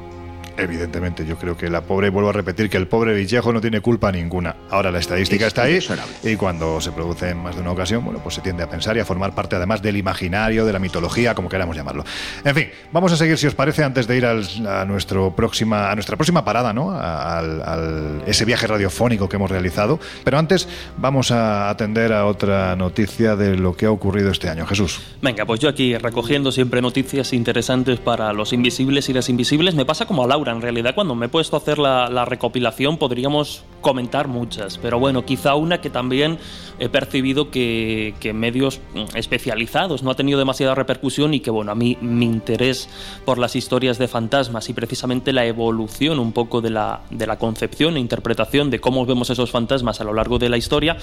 Evidentemente, 0.57 1.25
yo 1.27 1.37
creo 1.37 1.57
que 1.57 1.69
la 1.71 1.83
pobre, 1.83 2.11
vuelvo 2.11 2.31
a 2.31 2.33
repetir, 2.33 2.69
que 2.69 2.77
el 2.77 2.87
pobre 2.87 3.15
Villejo 3.15 3.53
no 3.53 3.61
tiene 3.61 3.81
culpa 3.81 4.13
ninguna. 4.13 4.57
Ahora 4.71 4.91
la 4.91 4.99
estadística 4.99 5.47
está 5.47 5.63
ahí 5.63 5.79
y 6.23 6.37
cuando 6.37 6.81
se 6.81 6.93
produce 6.93 7.31
en 7.31 7.39
más 7.39 7.55
de 7.55 7.63
una 7.63 7.73
ocasión, 7.73 8.05
bueno, 8.05 8.21
pues 8.23 8.35
se 8.35 8.41
tiende 8.41 8.63
a 8.63 8.69
pensar 8.69 8.97
y 8.97 9.01
a 9.01 9.05
formar 9.05 9.35
parte 9.35 9.57
además 9.57 9.83
del 9.83 9.97
imaginario, 9.97 10.65
de 10.65 10.73
la 10.73 10.79
mitología, 10.79 11.35
como 11.35 11.49
queramos 11.49 11.77
llamarlo. 11.77 12.05
En 12.45 12.55
fin, 12.55 12.71
vamos 12.93 13.13
a 13.13 13.17
seguir, 13.17 13.39
si 13.39 13.47
os 13.47 13.55
parece, 13.55 13.85
antes 13.85 14.07
de 14.07 14.17
ir 14.17 14.27
a, 14.27 14.85
nuestro 14.85 15.35
próxima, 15.35 15.91
a 15.91 15.95
nuestra 15.95 16.17
próxima 16.17 16.45
parada, 16.45 16.73
¿no? 16.73 16.91
Al, 16.91 18.23
ese 18.27 18.45
viaje 18.45 18.67
radiofónico 18.67 19.29
que 19.29 19.37
hemos 19.37 19.51
realizado. 19.51 19.99
Pero 20.25 20.39
antes 20.39 20.69
vamos 20.97 21.31
a 21.31 21.71
atender 21.71 22.13
a 22.13 22.27
otra 22.27 22.77
noticia 22.77 23.37
de 23.37 23.57
lo 23.57 23.75
que 23.77 23.87
ha 23.87 23.91
ocurrido 23.91 24.31
este 24.31 24.49
año. 24.49 24.67
Jesús. 24.67 25.01
Venga, 25.21 25.45
pues 25.45 25.61
yo 25.61 25.69
aquí 25.69 25.97
recogiendo 25.97 26.53
siempre 26.53 26.81
noticias 26.83 27.33
interesantes 27.33 28.01
para 28.01 28.33
los 28.33 28.53
invisibles 28.53 29.09
y 29.09 29.13
las 29.13 29.29
invisibles, 29.29 29.75
me 29.75 29.85
pasa 29.85 30.07
como 30.07 30.25
a 30.25 30.27
Laura 30.27 30.42
en 30.51 30.61
realidad, 30.61 30.95
cuando 30.95 31.15
me 31.15 31.27
he 31.27 31.29
puesto 31.29 31.57
a 31.57 31.61
hacer 31.61 31.79
la, 31.79 32.25
recopilación, 32.25 32.97
podríamos 32.97 33.65
comentar 33.81 34.29
muchas, 34.29 34.79
pero 34.79 34.99
bueno, 34.99 35.25
quizá 35.25 35.55
una 35.55 35.81
que 35.81 35.91
también 35.91 36.39
he 36.79 36.89
percibido 36.89 37.51
que, 37.51 38.15
que, 38.21 38.33
medios 38.33 38.81
especializados 39.15 40.03
no 40.03 40.11
ha 40.11 40.15
tenido 40.15 40.39
demasiada 40.39 40.75
repercusión 40.75 41.35
y 41.35 41.41
que, 41.41 41.51
bueno, 41.51 41.73
a 41.73 41.75
mí 41.75 41.99
mi 42.01 42.27
interés 42.27 42.89
por 43.25 43.39
las 43.39 43.57
historias 43.57 43.99
de 43.99 44.09
fantasmas 44.09 44.69
y 44.69 44.73
precisamente 44.73 45.33
la 45.33 45.45
evolución 45.45 46.19
un 46.19 46.33
poco 46.33 46.61
de 46.61 46.71
la, 46.71 47.03
de 47.11 47.27
la 47.27 47.39
concepción 47.39 47.97
e 47.97 48.01
interpretación 48.01 48.71
de 48.71 48.81
cómo 48.81 49.05
vemos 49.05 49.31
esos 49.31 49.51
fantasmas 49.51 50.01
a 50.01 50.05
lo 50.05 50.15
largo 50.15 50.39
de 50.39 50.49
la 50.49 50.57
historia, 50.57 50.97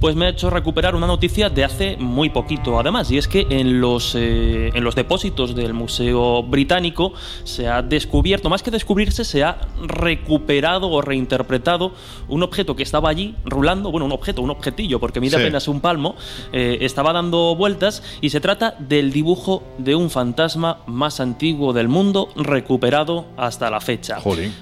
pues 0.00 0.16
me 0.16 0.26
ha 0.26 0.28
hecho 0.30 0.50
recuperar 0.50 0.94
una 0.94 1.06
noticia 1.06 1.50
de 1.50 1.64
hace 1.64 1.96
muy 1.98 2.30
poquito, 2.30 2.78
además, 2.78 3.10
y 3.10 3.18
es 3.18 3.28
que 3.28 3.46
en 3.50 3.80
los, 3.80 4.14
eh, 4.14 4.70
en 4.74 4.84
los 4.84 4.94
depósitos 4.94 5.54
del 5.54 5.74
Museo 5.74 6.42
Británico 6.42 7.12
se 7.44 7.68
ha 7.68 7.82
descubierto, 7.82 8.48
más 8.48 8.62
que 8.62 8.70
descubrirse, 8.80 9.24
se 9.24 9.44
ha 9.44 9.58
recuperado 9.86 10.90
o 10.90 11.02
reinterpretado 11.02 11.92
un 12.28 12.42
objeto 12.42 12.74
que 12.74 12.82
estaba 12.82 13.10
allí 13.10 13.34
rulando, 13.44 13.90
bueno, 13.90 14.06
un 14.06 14.12
objeto, 14.12 14.40
un 14.40 14.50
objetillo, 14.50 14.98
porque 14.98 15.20
mide 15.20 15.36
apenas 15.36 15.68
un 15.68 15.80
palmo, 15.80 16.16
eh, 16.50 16.78
estaba 16.80 17.12
dando 17.12 17.54
vueltas 17.56 18.02
y 18.22 18.30
se 18.30 18.40
trata 18.40 18.74
del 18.78 19.12
dibujo 19.12 19.62
de 19.76 19.94
un 19.94 20.08
fantasma 20.08 20.78
más 20.86 21.20
antiguo 21.20 21.74
del 21.74 21.88
mundo 21.88 22.30
recuperado 22.36 23.26
hasta 23.36 23.68
la 23.68 23.80
fecha. 23.80 24.18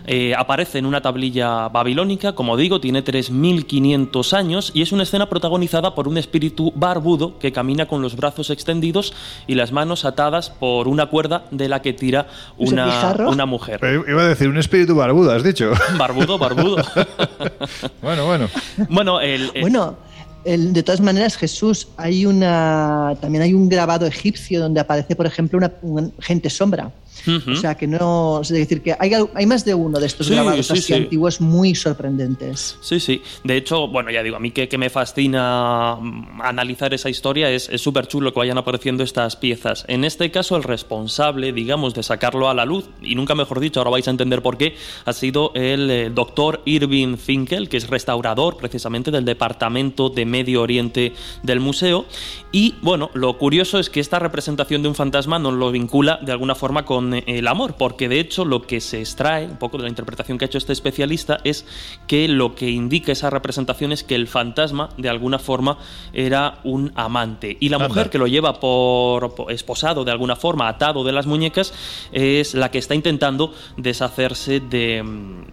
Eh, 0.07 0.35
aparece 0.37 0.79
en 0.79 0.87
una 0.87 1.01
tablilla 1.01 1.69
babilónica, 1.69 2.35
como 2.35 2.57
digo, 2.57 2.81
tiene 2.81 3.05
3.500 3.05 4.33
años 4.33 4.73
y 4.75 4.83
es 4.83 4.91
una 4.91 5.05
escena 5.05 5.29
protagonizada 5.29 5.95
por 5.95 6.09
un 6.09 6.19
espíritu 6.19 6.73
barbudo 6.75 7.39
que 7.39 7.53
camina 7.53 7.87
con 7.87 8.03
los 8.03 8.17
brazos 8.17 8.51
extendidos 8.51 9.15
y 9.47 9.55
las 9.55 9.71
manos 9.71 10.05
atadas 10.05 10.51
por 10.51 10.89
una 10.89 11.07
cuerda 11.07 11.45
de 11.53 11.69
la 11.69 11.83
que 11.83 11.93
tira 11.93 12.27
una, 12.57 13.15
una 13.29 13.47
mujer 13.47 13.79
iba 14.11 14.23
a 14.23 14.29
decir 14.29 14.49
un 14.49 14.59
espíritu 14.59 14.95
barbudo, 14.95 15.33
has 15.33 15.43
dicho. 15.43 15.73
Barbudo, 15.99 16.39
barbudo. 16.39 16.77
bueno, 18.03 18.27
bueno. 18.27 18.49
Bueno, 18.89 19.21
el, 19.21 19.51
bueno 19.61 19.97
de 20.45 20.83
todas 20.83 21.01
maneras, 21.01 21.37
Jesús, 21.37 21.89
hay 21.97 22.25
una 22.25 23.15
también 23.21 23.43
hay 23.43 23.53
un 23.53 23.69
grabado 23.69 24.07
egipcio 24.07 24.61
donde 24.61 24.81
aparece, 24.81 25.15
por 25.15 25.27
ejemplo, 25.27 25.59
una 25.83 26.11
gente 26.21 26.49
sombra. 26.49 26.91
O 27.27 27.57
sea, 27.57 27.77
que 27.77 27.87
no. 27.87 28.41
Es 28.43 28.49
decir, 28.49 28.83
que 28.83 28.95
hay, 28.99 29.13
hay 29.35 29.47
más 29.47 29.65
de 29.65 29.75
uno 29.75 29.99
de 29.99 30.07
estos 30.07 30.31
grabados 30.31 30.71
así 30.71 30.93
antiguos 30.93 31.41
muy 31.41 31.75
sorprendentes. 31.75 32.77
Sí, 32.81 33.01
sí. 33.01 33.23
De 33.45 33.57
hecho, 33.57 33.89
bueno, 33.89 34.11
ya 34.11 34.23
digo, 34.23 34.37
a 34.37 34.41
mí 34.41 34.51
que, 34.51 34.69
que 34.69 34.79
me 34.79 34.91
fascina 34.91 35.97
mm, 36.01 36.41
analizar 36.43 36.95
esa 36.95 37.11
historia 37.11 37.51
es 37.51 37.71
súper 37.77 38.07
chulo 38.07 38.33
que 38.33 38.39
vayan 38.39 38.59
apareciendo 38.59 39.03
estas 39.03 39.37
piezas. 39.37 39.85
En 39.89 40.05
este 40.05 40.31
caso, 40.31 40.57
el 40.57 40.63
responsable, 40.63 41.53
digamos, 41.53 41.95
de 41.95 42.03
sacarlo 42.03 42.49
a 42.49 42.55
la 42.55 42.65
luz, 42.65 42.89
y 43.03 43.15
nunca 43.15 43.35
mejor 43.35 43.61
dicho, 43.61 43.81
ahora 43.81 43.91
vais 43.91 44.09
a 44.09 44.11
entender 44.11 44.43
por 44.43 44.57
qué, 44.57 44.77
ha 45.05 45.13
sido 45.13 45.53
el 45.55 45.91
eh, 45.91 46.11
doctor 46.11 46.63
Irving 46.65 47.17
Finkel, 47.17 47.69
que 47.69 47.77
es 47.77 47.89
restaurador 47.89 48.57
precisamente 48.57 49.11
del 49.11 49.25
Departamento 49.25 50.11
de 50.11 50.25
Medio 50.25 50.63
Oriente 50.63 51.13
del 51.43 51.61
museo. 51.61 52.07
Y 52.53 52.75
bueno, 52.83 53.11
lo 53.15 53.37
curioso 53.39 53.79
es 53.79 53.91
que 53.91 54.01
esta 54.01 54.19
representación 54.19 54.83
de 54.83 54.89
un 54.89 54.95
fantasma 54.95 55.39
nos 55.39 55.55
lo 55.55 55.71
vincula 55.71 56.19
de 56.23 56.33
alguna 56.33 56.55
forma 56.55 56.85
con 56.85 57.08
con 57.09 57.23
el 57.27 57.47
amor, 57.47 57.75
porque 57.77 58.09
de 58.09 58.21
hecho 58.21 58.45
lo 58.45 58.63
que 58.63 58.81
se 58.81 59.01
extrae, 59.01 59.47
un 59.47 59.57
poco 59.57 59.77
de 59.77 59.85
la 59.85 59.89
interpretación 59.89 60.39
que 60.39 60.45
ha 60.45 60.47
hecho 60.47 60.59
este 60.59 60.73
especialista, 60.73 61.39
es 61.45 61.65
que 62.07 62.29
lo 62.29 62.55
que 62.55 62.71
indica 62.71 63.13
esa 63.13 63.31
representación 63.31 63.93
es 63.93 64.03
que 64.03 64.15
el 64.15 64.27
fantasma, 64.29 64.91
de 64.97 65.09
alguna 65.09 65.39
forma, 65.39 65.79
era 66.13 66.61
un 66.65 66.93
amante. 66.95 67.57
Y 67.61 67.69
la 67.69 67.79
mujer 67.79 68.11
que 68.11 68.19
lo 68.19 68.27
lleva 68.27 68.61
por, 68.61 69.47
esposado, 69.49 70.05
de 70.05 70.13
alguna 70.13 70.37
forma, 70.37 70.69
atado 70.69 71.05
de 71.05 71.13
las 71.13 71.27
muñecas, 71.27 71.73
es 72.13 72.55
la 72.55 72.71
que 72.71 72.79
está 72.79 72.95
intentando 72.95 73.55
deshacerse 73.77 74.61
de, 74.61 75.03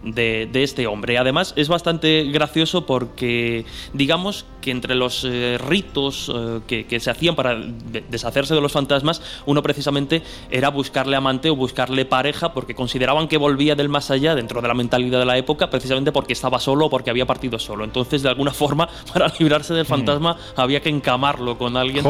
de, 0.02 0.62
este 0.62 0.86
hombre. 0.86 1.18
Además, 1.18 1.52
es 1.56 1.68
bastante 1.68 2.24
gracioso 2.24 2.86
porque, 2.86 3.64
digamos, 3.92 4.46
que 4.60 4.70
entre 4.70 4.94
los 4.94 5.24
eh, 5.24 5.58
ritos 5.58 6.32
eh, 6.34 6.60
que, 6.66 6.86
que 6.86 6.98
se 6.98 7.10
hacían 7.10 7.36
para 7.36 7.56
deshacerse 8.10 8.54
de 8.54 8.60
los 8.60 8.72
fantasmas, 8.72 9.22
uno 9.46 9.62
precisamente 9.62 10.22
era 10.50 10.70
buscarle 10.70 11.16
amante 11.16 11.35
o 11.44 11.56
buscarle 11.56 12.04
pareja 12.04 12.52
porque 12.52 12.74
consideraban 12.74 13.28
que 13.28 13.36
volvía 13.36 13.74
del 13.74 13.88
más 13.88 14.10
allá 14.10 14.34
dentro 14.34 14.60
de 14.60 14.68
la 14.68 14.74
mentalidad 14.74 15.18
de 15.20 15.24
la 15.24 15.38
época 15.38 15.70
precisamente 15.70 16.12
porque 16.12 16.32
estaba 16.32 16.58
solo 16.60 16.86
o 16.86 16.90
porque 16.90 17.10
había 17.10 17.26
partido 17.26 17.58
solo. 17.58 17.84
Entonces, 17.84 18.22
de 18.22 18.28
alguna 18.28 18.50
forma, 18.52 18.88
para 19.12 19.32
librarse 19.38 19.74
del 19.74 19.84
mm. 19.84 19.88
fantasma 19.88 20.36
había 20.56 20.80
que 20.80 20.88
encamarlo 20.88 21.56
con 21.58 21.76
alguien 21.76 22.04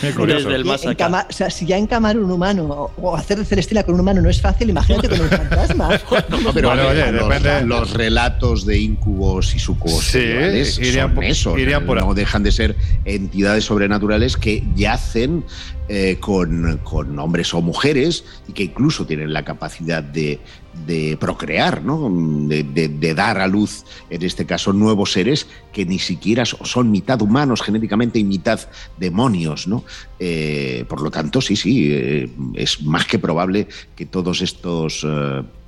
desde 0.00 0.54
el 0.54 0.64
más 0.64 0.86
allá. 0.86 1.26
o 1.28 1.32
sea, 1.32 1.50
si 1.50 1.66
ya 1.66 1.76
encamar 1.76 2.18
un 2.18 2.30
humano 2.30 2.90
o 2.96 3.16
hacer 3.16 3.38
de 3.38 3.44
Celestina 3.44 3.82
con 3.82 3.94
un 3.94 4.00
humano 4.00 4.20
no 4.20 4.30
es 4.30 4.40
fácil, 4.40 4.70
imagínate 4.70 5.08
con 5.08 5.20
un 5.20 5.28
fantasma. 5.28 5.88
pero 6.54 6.72
oye, 6.72 7.12
los, 7.12 7.64
los, 7.64 7.92
relatos 7.92 8.66
de 8.66 8.78
incubos 8.78 9.54
y 9.54 9.58
sucubos 9.58 10.04
sí, 10.04 10.18
irían, 10.18 11.34
son 11.34 11.58
irían 11.58 11.84
por 11.86 12.02
no 12.02 12.14
dejan 12.14 12.42
de 12.42 12.52
ser 12.52 12.76
entidades 13.04 13.64
sobrenaturales 13.64 14.36
que 14.36 14.64
yacen 14.74 15.44
eh, 15.88 16.16
con, 16.20 16.78
con, 16.84 17.18
hombres 17.18 17.52
o 17.54 17.60
mujeres 17.60 18.24
y 18.48 18.52
que 18.52 18.64
incluso 18.64 19.06
tienen 19.06 19.32
la 19.32 19.44
capacidad 19.44 20.02
de, 20.02 20.40
de 20.86 21.16
procrear, 21.18 21.82
¿no? 21.82 22.10
De, 22.10 23.14
dar 23.14 23.38
a 23.38 23.46
luz, 23.46 23.84
en 24.10 24.22
este 24.22 24.46
caso, 24.46 24.72
nuevos 24.72 25.12
seres 25.12 25.46
que 25.72 25.84
ni 25.84 25.98
siquiera 25.98 26.44
son 26.44 26.90
mitad 26.90 27.20
humanos 27.20 27.62
genéticamente 27.62 28.18
y 28.18 28.24
mitad 28.24 28.60
demonios. 28.98 29.66
¿no? 29.66 29.84
Eh, 30.18 30.84
por 30.88 31.02
lo 31.02 31.10
tanto, 31.10 31.40
sí, 31.40 31.56
sí, 31.56 31.88
eh, 31.92 32.30
es 32.54 32.82
más 32.82 33.06
que 33.06 33.18
probable 33.18 33.68
que 33.94 34.06
todos 34.06 34.40
estos 34.40 35.04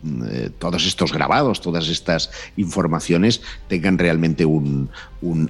eh, 0.04 0.50
todos 0.58 0.86
estos 0.86 1.12
grabados, 1.12 1.62
todas 1.62 1.88
estas 1.88 2.30
informaciones 2.58 3.40
tengan 3.68 3.96
realmente 3.96 4.44
un, 4.44 4.90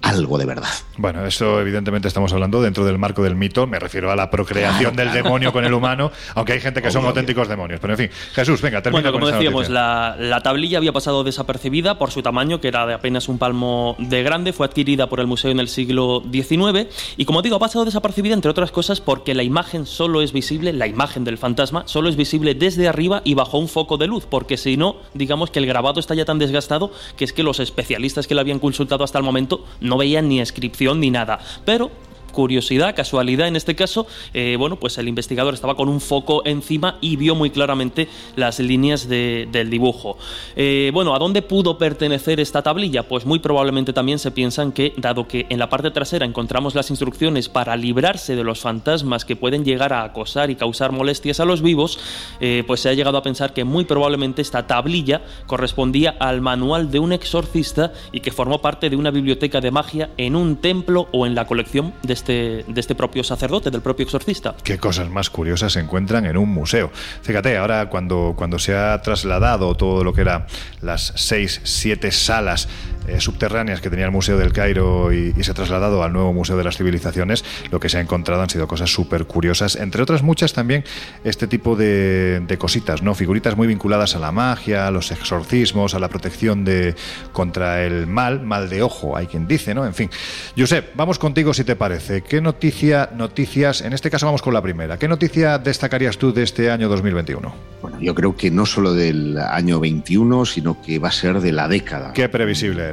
algo 0.02 0.38
de 0.38 0.46
verdad. 0.46 0.68
Bueno, 0.96 1.26
eso 1.26 1.60
evidentemente 1.60 2.06
estamos 2.06 2.32
hablando 2.32 2.62
dentro 2.62 2.84
del 2.84 2.96
marco 2.96 3.24
del 3.24 3.34
mito, 3.34 3.66
me 3.66 3.80
refiero 3.80 4.12
a 4.12 4.16
la 4.16 4.30
procreación 4.30 4.94
del 4.94 5.12
demonio 5.12 5.52
con 5.52 5.64
el 5.64 5.74
humano, 5.74 6.12
aunque 6.36 6.52
hay 6.52 6.60
gente 6.60 6.80
que 6.80 6.92
son 6.92 7.04
auténticos 7.04 7.48
demonios. 7.48 7.80
Pero 7.80 7.94
en 7.94 7.98
fin, 7.98 8.10
Jesús, 8.32 8.62
venga, 8.62 8.80
termina 8.80 9.10
bueno, 9.10 9.26
como 9.26 9.26
la, 9.50 10.16
la, 10.18 10.40
tablilla 10.40 10.78
había 10.78 10.92
pasado 10.92 11.24
desapercibida 11.24 11.98
por 11.98 12.10
su 12.10 12.22
tamaño, 12.22 12.60
que 12.60 12.68
era 12.68 12.86
de 12.86 12.94
apenas 12.94 13.28
un 13.28 13.38
palmo 13.38 13.96
de 13.98 14.22
grande, 14.22 14.52
fue 14.52 14.66
adquirida 14.66 15.08
por 15.08 15.20
el 15.20 15.26
museo 15.26 15.50
en 15.50 15.60
el 15.60 15.68
siglo 15.68 16.22
XIX 16.30 16.88
y 17.16 17.24
como 17.24 17.42
digo, 17.42 17.56
ha 17.56 17.60
pasado 17.60 17.84
desapercibida 17.84 18.34
entre 18.34 18.50
otras 18.50 18.70
cosas 18.70 19.00
porque 19.00 19.34
la 19.34 19.42
imagen 19.42 19.86
solo 19.86 20.22
es 20.22 20.32
visible, 20.32 20.72
la 20.72 20.86
imagen 20.86 21.24
del 21.24 21.38
fantasma 21.38 21.82
solo 21.86 22.08
es 22.08 22.16
visible 22.16 22.54
desde 22.54 22.88
arriba 22.88 23.22
y 23.24 23.34
bajo 23.34 23.58
un 23.58 23.68
foco 23.68 23.96
de 23.96 24.06
luz, 24.06 24.26
porque 24.28 24.56
si 24.56 24.76
no, 24.76 24.96
digamos 25.14 25.50
que 25.50 25.58
el 25.58 25.66
grabado 25.66 26.00
está 26.00 26.14
ya 26.14 26.24
tan 26.24 26.38
desgastado 26.38 26.90
que 27.16 27.24
es 27.24 27.32
que 27.32 27.42
los 27.42 27.60
especialistas 27.60 28.26
que 28.26 28.34
lo 28.34 28.40
habían 28.40 28.58
consultado 28.58 29.04
hasta 29.04 29.18
el 29.18 29.24
momento 29.24 29.64
no 29.80 29.96
veían 29.96 30.28
ni 30.28 30.38
inscripción 30.38 31.00
ni 31.00 31.10
nada. 31.10 31.38
Pero 31.64 31.90
curiosidad, 32.34 32.94
casualidad 32.94 33.48
en 33.48 33.56
este 33.56 33.74
caso, 33.74 34.06
eh, 34.34 34.56
bueno, 34.58 34.76
pues 34.76 34.98
el 34.98 35.08
investigador 35.08 35.54
estaba 35.54 35.74
con 35.74 35.88
un 35.88 36.00
foco 36.00 36.42
encima 36.44 36.98
y 37.00 37.16
vio 37.16 37.34
muy 37.34 37.50
claramente 37.50 38.08
las 38.36 38.58
líneas 38.58 39.08
del 39.08 39.70
dibujo. 39.70 40.18
Eh, 40.56 40.90
bueno, 40.92 41.14
¿a 41.14 41.18
dónde 41.18 41.40
pudo 41.40 41.78
pertenecer 41.78 42.40
esta 42.40 42.62
tablilla? 42.62 43.04
Pues 43.04 43.24
muy 43.24 43.38
probablemente 43.38 43.92
también 43.92 44.18
se 44.18 44.30
piensan 44.30 44.72
que, 44.72 44.92
dado 44.96 45.26
que 45.26 45.46
en 45.48 45.58
la 45.58 45.70
parte 45.70 45.90
trasera 45.90 46.26
encontramos 46.26 46.74
las 46.74 46.90
instrucciones 46.90 47.48
para 47.48 47.76
librarse 47.76 48.36
de 48.36 48.44
los 48.44 48.60
fantasmas 48.60 49.24
que 49.24 49.36
pueden 49.36 49.64
llegar 49.64 49.92
a 49.92 50.02
acosar 50.04 50.50
y 50.50 50.56
causar 50.56 50.92
molestias 50.92 51.40
a 51.40 51.44
los 51.44 51.62
vivos, 51.62 51.98
eh, 52.40 52.64
pues 52.66 52.80
se 52.80 52.88
ha 52.88 52.94
llegado 52.94 53.16
a 53.16 53.22
pensar 53.22 53.52
que 53.54 53.64
muy 53.64 53.84
probablemente 53.84 54.42
esta 54.42 54.66
tablilla 54.66 55.22
correspondía 55.46 56.16
al 56.18 56.40
manual 56.40 56.90
de 56.90 56.98
un 56.98 57.12
exorcista 57.12 57.92
y 58.12 58.20
que 58.20 58.32
formó 58.32 58.60
parte 58.60 58.90
de 58.90 58.96
una 58.96 59.10
biblioteca 59.10 59.60
de 59.60 59.70
magia 59.70 60.10
en 60.16 60.34
un 60.34 60.56
templo 60.56 61.08
o 61.12 61.26
en 61.26 61.34
la 61.34 61.46
colección 61.46 61.94
de 62.02 62.14
este, 62.24 62.64
de 62.66 62.80
este 62.80 62.94
propio 62.94 63.22
sacerdote, 63.22 63.70
del 63.70 63.82
propio 63.82 64.04
exorcista. 64.04 64.54
Qué 64.64 64.78
cosas 64.78 65.10
más 65.10 65.28
curiosas 65.28 65.74
se 65.74 65.80
encuentran 65.80 66.24
en 66.24 66.38
un 66.38 66.48
museo. 66.48 66.90
Fíjate, 67.20 67.58
ahora 67.58 67.90
cuando, 67.90 68.32
cuando 68.34 68.58
se 68.58 68.74
ha 68.74 69.00
trasladado 69.02 69.74
todo 69.74 70.02
lo 70.02 70.14
que 70.14 70.22
eran 70.22 70.46
las 70.80 71.12
seis, 71.16 71.60
siete 71.64 72.10
salas 72.12 72.66
eh, 73.06 73.20
subterráneas 73.20 73.82
que 73.82 73.90
tenía 73.90 74.06
el 74.06 74.10
Museo 74.10 74.38
del 74.38 74.54
Cairo 74.54 75.12
y, 75.12 75.34
se 75.44 75.50
ha 75.50 75.54
trasladado 75.54 76.02
al 76.02 76.14
nuevo 76.14 76.32
Museo 76.32 76.56
de 76.56 76.64
las 76.64 76.78
Civilizaciones, 76.78 77.44
lo 77.70 77.78
que 77.78 77.90
se 77.90 77.98
ha 77.98 78.00
encontrado 78.00 78.40
han 78.40 78.48
sido 78.48 78.66
cosas 78.66 78.90
súper 78.90 79.26
curiosas, 79.26 79.76
entre 79.76 80.02
otras 80.02 80.22
muchas 80.22 80.54
también 80.54 80.84
este 81.22 81.46
tipo 81.46 81.76
de, 81.76 82.56
cositas, 82.58 83.02
¿no? 83.02 83.14
Figuritas 83.14 83.56
muy 83.58 83.66
vinculadas 83.66 84.16
a 84.16 84.18
la 84.18 84.32
magia, 84.32 84.86
a 84.86 84.90
los 84.90 85.10
exorcismos, 85.10 85.94
a 85.94 85.98
la 85.98 86.08
protección 86.08 86.64
de 86.64 86.94
contra 87.32 87.84
el 87.84 88.06
mal, 88.06 88.40
mal 88.40 88.70
de 88.70 88.80
ojo, 88.80 89.18
hay 89.18 89.26
quien 89.26 89.46
dice, 89.46 89.74
¿no? 89.74 89.84
En 89.84 89.92
fin. 89.92 90.08
Josep, 90.56 90.96
vamos 90.96 91.18
contigo 91.18 91.52
si 91.52 91.64
te 91.64 91.76
parece. 91.76 92.13
¿Qué 92.22 92.40
noticia, 92.40 93.10
noticias, 93.16 93.80
en 93.80 93.92
este 93.92 94.10
caso 94.10 94.26
vamos 94.26 94.42
con 94.42 94.54
la 94.54 94.62
primera, 94.62 94.98
¿qué 94.98 95.08
noticia 95.08 95.58
destacarías 95.58 96.18
tú 96.18 96.32
de 96.32 96.42
este 96.42 96.70
año 96.70 96.88
2021? 96.88 97.54
Bueno, 97.82 98.00
yo 98.00 98.14
creo 98.14 98.36
que 98.36 98.50
no 98.50 98.66
solo 98.66 98.94
del 98.94 99.38
año 99.38 99.80
21, 99.80 100.46
sino 100.46 100.80
que 100.80 100.98
va 100.98 101.08
a 101.08 101.12
ser 101.12 101.40
de 101.40 101.52
la 101.52 101.68
década. 101.68 102.12
Qué 102.12 102.28
previsible 102.28 102.84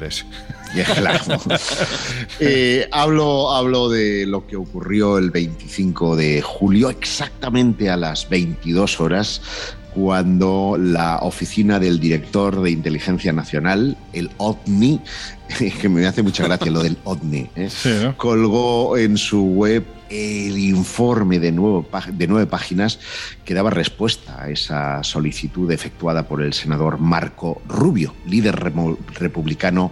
Eh, 2.39 2.87
hablo, 2.91 3.53
hablo 3.53 3.89
de 3.89 4.25
lo 4.25 4.47
que 4.47 4.55
ocurrió 4.55 5.17
el 5.17 5.29
25 5.29 6.15
de 6.15 6.41
julio, 6.41 6.89
exactamente 6.89 7.89
a 7.89 7.97
las 7.97 8.29
22 8.29 8.99
horas, 9.01 9.41
cuando 9.93 10.77
la 10.79 11.17
oficina 11.17 11.79
del 11.79 11.99
director 11.99 12.61
de 12.61 12.71
Inteligencia 12.71 13.33
Nacional, 13.33 13.97
el 14.13 14.29
OVNI, 14.37 15.01
que 15.81 15.89
me 15.89 16.05
hace 16.05 16.23
mucha 16.23 16.43
gracia 16.43 16.71
lo 16.71 16.83
del 16.83 16.97
OVNI, 17.03 17.49
¿eh? 17.55 18.13
colgó 18.17 18.97
en 18.97 19.17
su 19.17 19.43
web 19.43 19.85
el 20.09 20.57
informe 20.57 21.39
de, 21.39 21.51
de 21.51 22.27
nueve 22.27 22.45
páginas 22.45 22.99
que 23.45 23.53
daba 23.53 23.69
respuesta 23.69 24.43
a 24.43 24.49
esa 24.49 25.03
solicitud 25.03 25.71
efectuada 25.71 26.27
por 26.27 26.41
el 26.41 26.53
senador 26.53 26.99
Marco 26.99 27.61
Rubio, 27.67 28.13
líder 28.25 28.73
republicano 29.19 29.91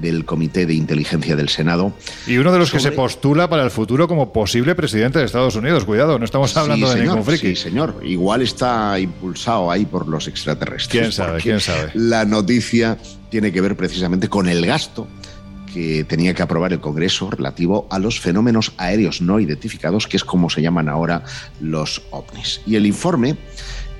del 0.00 0.24
Comité 0.24 0.66
de 0.66 0.74
Inteligencia 0.74 1.36
del 1.36 1.48
Senado. 1.48 1.92
Y 2.26 2.38
uno 2.38 2.52
de 2.52 2.58
los 2.58 2.70
que 2.70 2.80
se 2.80 2.92
postula 2.92 3.48
para 3.48 3.64
el 3.64 3.70
futuro 3.70 4.08
como 4.08 4.32
posible 4.32 4.74
presidente 4.74 5.18
de 5.18 5.24
Estados 5.24 5.56
Unidos. 5.56 5.84
Cuidado, 5.84 6.18
no 6.18 6.24
estamos 6.24 6.56
hablando 6.56 6.92
de 6.92 7.02
ningún 7.02 7.24
friki. 7.24 7.48
Sí, 7.48 7.56
señor. 7.56 8.00
Igual 8.02 8.42
está 8.42 8.98
impulsado 8.98 9.70
ahí 9.70 9.84
por 9.84 10.08
los 10.08 10.28
extraterrestres. 10.28 10.88
¿Quién 10.88 11.12
sabe? 11.12 11.40
¿Quién 11.40 11.60
sabe? 11.60 11.90
La 11.94 12.24
noticia 12.24 12.98
tiene 13.30 13.52
que 13.52 13.60
ver 13.60 13.76
precisamente 13.76 14.28
con 14.28 14.48
el 14.48 14.64
gasto 14.64 15.06
que 15.72 16.04
tenía 16.04 16.32
que 16.32 16.42
aprobar 16.42 16.72
el 16.72 16.80
Congreso 16.80 17.30
relativo 17.30 17.86
a 17.90 17.98
los 17.98 18.18
fenómenos 18.18 18.72
aéreos 18.78 19.20
no 19.20 19.40
identificados, 19.40 20.06
que 20.06 20.16
es 20.16 20.24
como 20.24 20.48
se 20.48 20.62
llaman 20.62 20.88
ahora 20.88 21.22
los 21.60 22.02
ovnis. 22.10 22.62
Y 22.66 22.76
el 22.76 22.86
informe 22.86 23.36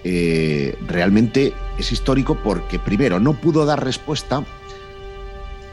eh, 0.04 0.74
realmente 0.86 1.52
es 1.78 1.92
histórico 1.92 2.38
porque, 2.42 2.78
primero, 2.78 3.20
no 3.20 3.34
pudo 3.34 3.66
dar 3.66 3.84
respuesta 3.84 4.42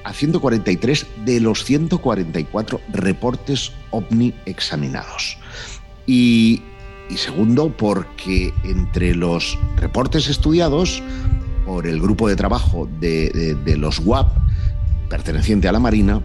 a 0.04 0.14
143 0.14 1.08
de 1.26 1.40
los 1.40 1.64
144 1.64 2.82
reportes 2.92 3.72
OVNI 3.92 4.34
examinados. 4.46 5.38
Y, 6.06 6.62
segundo, 7.16 7.76
porque 7.76 8.54
entre 8.64 9.16
los 9.16 9.58
reportes 9.78 10.28
estudiados 10.28 11.02
por 11.66 11.88
el 11.88 12.02
grupo 12.02 12.28
de 12.28 12.36
trabajo 12.36 12.90
de, 13.00 13.56
de 13.64 13.78
los 13.78 14.00
WAP, 14.00 14.36
perteneciente 15.10 15.68
a 15.68 15.72
la 15.72 15.80
Marina, 15.80 16.24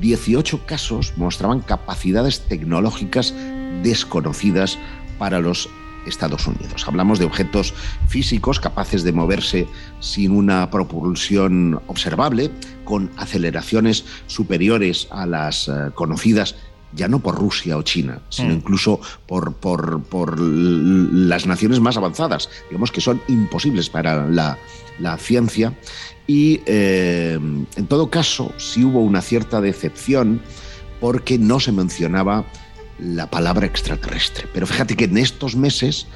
18 0.00 0.66
casos 0.66 1.12
mostraban 1.16 1.60
capacidades 1.60 2.40
tecnológicas 2.40 3.34
desconocidas 3.82 4.78
para 5.18 5.40
los 5.40 5.68
Estados 6.06 6.46
Unidos. 6.46 6.84
Hablamos 6.86 7.18
de 7.18 7.24
objetos 7.24 7.74
físicos 8.08 8.60
capaces 8.60 9.04
de 9.04 9.12
moverse 9.12 9.66
sin 10.00 10.32
una 10.32 10.70
propulsión 10.70 11.80
observable, 11.86 12.50
con 12.84 13.10
aceleraciones 13.16 14.04
superiores 14.26 15.08
a 15.10 15.26
las 15.26 15.68
eh, 15.68 15.72
conocidas 15.94 16.56
ya 16.92 17.08
no 17.08 17.20
por 17.20 17.36
Rusia 17.36 17.76
o 17.76 17.82
China, 17.82 18.20
sino 18.30 18.48
mm. 18.48 18.56
incluso 18.56 19.00
por, 19.26 19.54
por, 19.54 20.40
las 20.40 21.46
naciones 21.46 21.80
más 21.80 21.96
avanzadas, 21.96 22.50
digamos 22.68 22.90
que 22.90 23.00
son 23.00 23.20
imposibles 23.28 23.88
para 23.88 24.26
la, 24.26 24.58
ciencia. 25.18 25.72
Y 26.26 26.60
eh, 26.66 27.38
en 27.76 27.86
todo 27.86 28.10
caso, 28.10 28.52
sí 28.58 28.84
hubo 28.84 29.00
una 29.00 29.22
cierta 29.22 29.60
decepción 29.60 30.42
porque 31.00 31.38
no 31.38 31.60
se 31.60 31.72
mencionaba 31.72 32.44
la 33.02 33.28
palabra 33.28 33.66
extraterrestre. 33.66 34.46
Pero 34.52 34.66
fíjate 34.66 34.96
que 34.96 35.04
en 35.04 35.18
estos 35.18 35.56
meses 35.56 36.06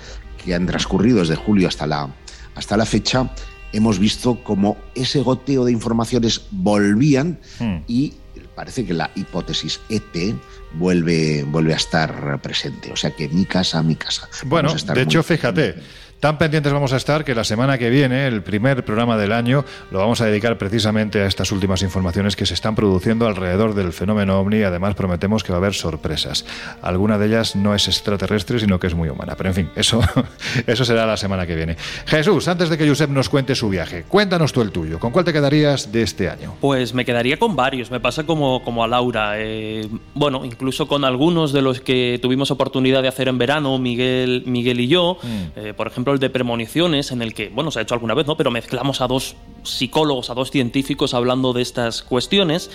que 0.42 0.54
han 0.54 0.66
transcurrido 0.66 1.20
desde 1.20 1.36
julio 1.36 1.68
hasta 1.68 1.86
la, 1.86 2.14
hasta 2.54 2.76
la 2.76 2.86
fecha, 2.86 3.30
hemos 3.72 3.98
visto 3.98 4.42
como 4.44 4.76
ese 4.94 5.20
goteo 5.20 5.64
de 5.64 5.72
informaciones 5.72 6.42
volvían 6.50 7.38
hmm. 7.58 7.76
y 7.88 8.14
parece 8.54 8.84
que 8.84 8.94
la 8.94 9.10
hipótesis 9.14 9.80
ET 9.88 10.36
vuelve, 10.74 11.44
vuelve 11.44 11.72
a 11.72 11.76
estar 11.76 12.40
presente. 12.40 12.92
O 12.92 12.96
sea 12.96 13.10
que 13.10 13.28
mi 13.28 13.44
casa, 13.44 13.82
mi 13.82 13.96
casa. 13.96 14.28
Bueno, 14.44 14.74
de 14.74 15.02
hecho, 15.02 15.22
fíjate. 15.22 15.76
Tan 16.24 16.38
pendientes 16.38 16.72
vamos 16.72 16.94
a 16.94 16.96
estar 16.96 17.22
que 17.22 17.34
la 17.34 17.44
semana 17.44 17.76
que 17.76 17.90
viene, 17.90 18.26
el 18.26 18.42
primer 18.42 18.82
programa 18.82 19.18
del 19.18 19.30
año, 19.30 19.62
lo 19.90 19.98
vamos 19.98 20.22
a 20.22 20.24
dedicar 20.24 20.56
precisamente 20.56 21.20
a 21.20 21.26
estas 21.26 21.52
últimas 21.52 21.82
informaciones 21.82 22.34
que 22.34 22.46
se 22.46 22.54
están 22.54 22.74
produciendo 22.74 23.26
alrededor 23.26 23.74
del 23.74 23.92
fenómeno 23.92 24.40
ovni. 24.40 24.62
Además, 24.62 24.94
prometemos 24.94 25.44
que 25.44 25.52
va 25.52 25.56
a 25.56 25.60
haber 25.60 25.74
sorpresas. 25.74 26.46
Alguna 26.80 27.18
de 27.18 27.26
ellas 27.26 27.56
no 27.56 27.74
es 27.74 27.88
extraterrestre, 27.88 28.58
sino 28.58 28.80
que 28.80 28.86
es 28.86 28.94
muy 28.94 29.10
humana. 29.10 29.34
Pero 29.36 29.50
en 29.50 29.54
fin, 29.54 29.70
eso, 29.76 30.00
eso 30.66 30.86
será 30.86 31.04
la 31.04 31.18
semana 31.18 31.46
que 31.46 31.56
viene. 31.56 31.76
Jesús, 32.06 32.48
antes 32.48 32.70
de 32.70 32.78
que 32.78 32.88
Josep 32.88 33.10
nos 33.10 33.28
cuente 33.28 33.54
su 33.54 33.68
viaje, 33.68 34.04
cuéntanos 34.08 34.54
tú 34.54 34.62
el 34.62 34.70
tuyo. 34.70 34.98
¿Con 34.98 35.12
cuál 35.12 35.26
te 35.26 35.32
quedarías 35.34 35.92
de 35.92 36.00
este 36.00 36.30
año? 36.30 36.54
Pues 36.58 36.94
me 36.94 37.04
quedaría 37.04 37.38
con 37.38 37.54
varios. 37.54 37.90
Me 37.90 38.00
pasa 38.00 38.24
como, 38.24 38.64
como 38.64 38.82
a 38.82 38.88
Laura. 38.88 39.34
Eh, 39.36 39.90
bueno, 40.14 40.46
incluso 40.46 40.88
con 40.88 41.04
algunos 41.04 41.52
de 41.52 41.60
los 41.60 41.82
que 41.82 42.18
tuvimos 42.22 42.50
oportunidad 42.50 43.02
de 43.02 43.08
hacer 43.08 43.28
en 43.28 43.36
verano, 43.36 43.78
Miguel, 43.78 44.44
Miguel 44.46 44.80
y 44.80 44.88
yo. 44.88 45.18
Mm. 45.22 45.58
Eh, 45.58 45.74
por 45.74 45.86
ejemplo, 45.86 46.13
de 46.18 46.30
premoniciones 46.30 47.12
en 47.12 47.22
el 47.22 47.34
que, 47.34 47.48
bueno, 47.48 47.70
se 47.70 47.78
ha 47.78 47.82
hecho 47.82 47.94
alguna 47.94 48.14
vez, 48.14 48.26
¿no? 48.26 48.36
Pero 48.36 48.50
mezclamos 48.50 49.00
a 49.00 49.06
dos 49.06 49.36
psicólogos, 49.62 50.30
a 50.30 50.34
dos 50.34 50.50
científicos 50.50 51.14
hablando 51.14 51.52
de 51.52 51.62
estas 51.62 52.02
cuestiones. 52.02 52.70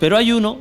Pero 0.00 0.16
hay 0.16 0.32
uno 0.32 0.58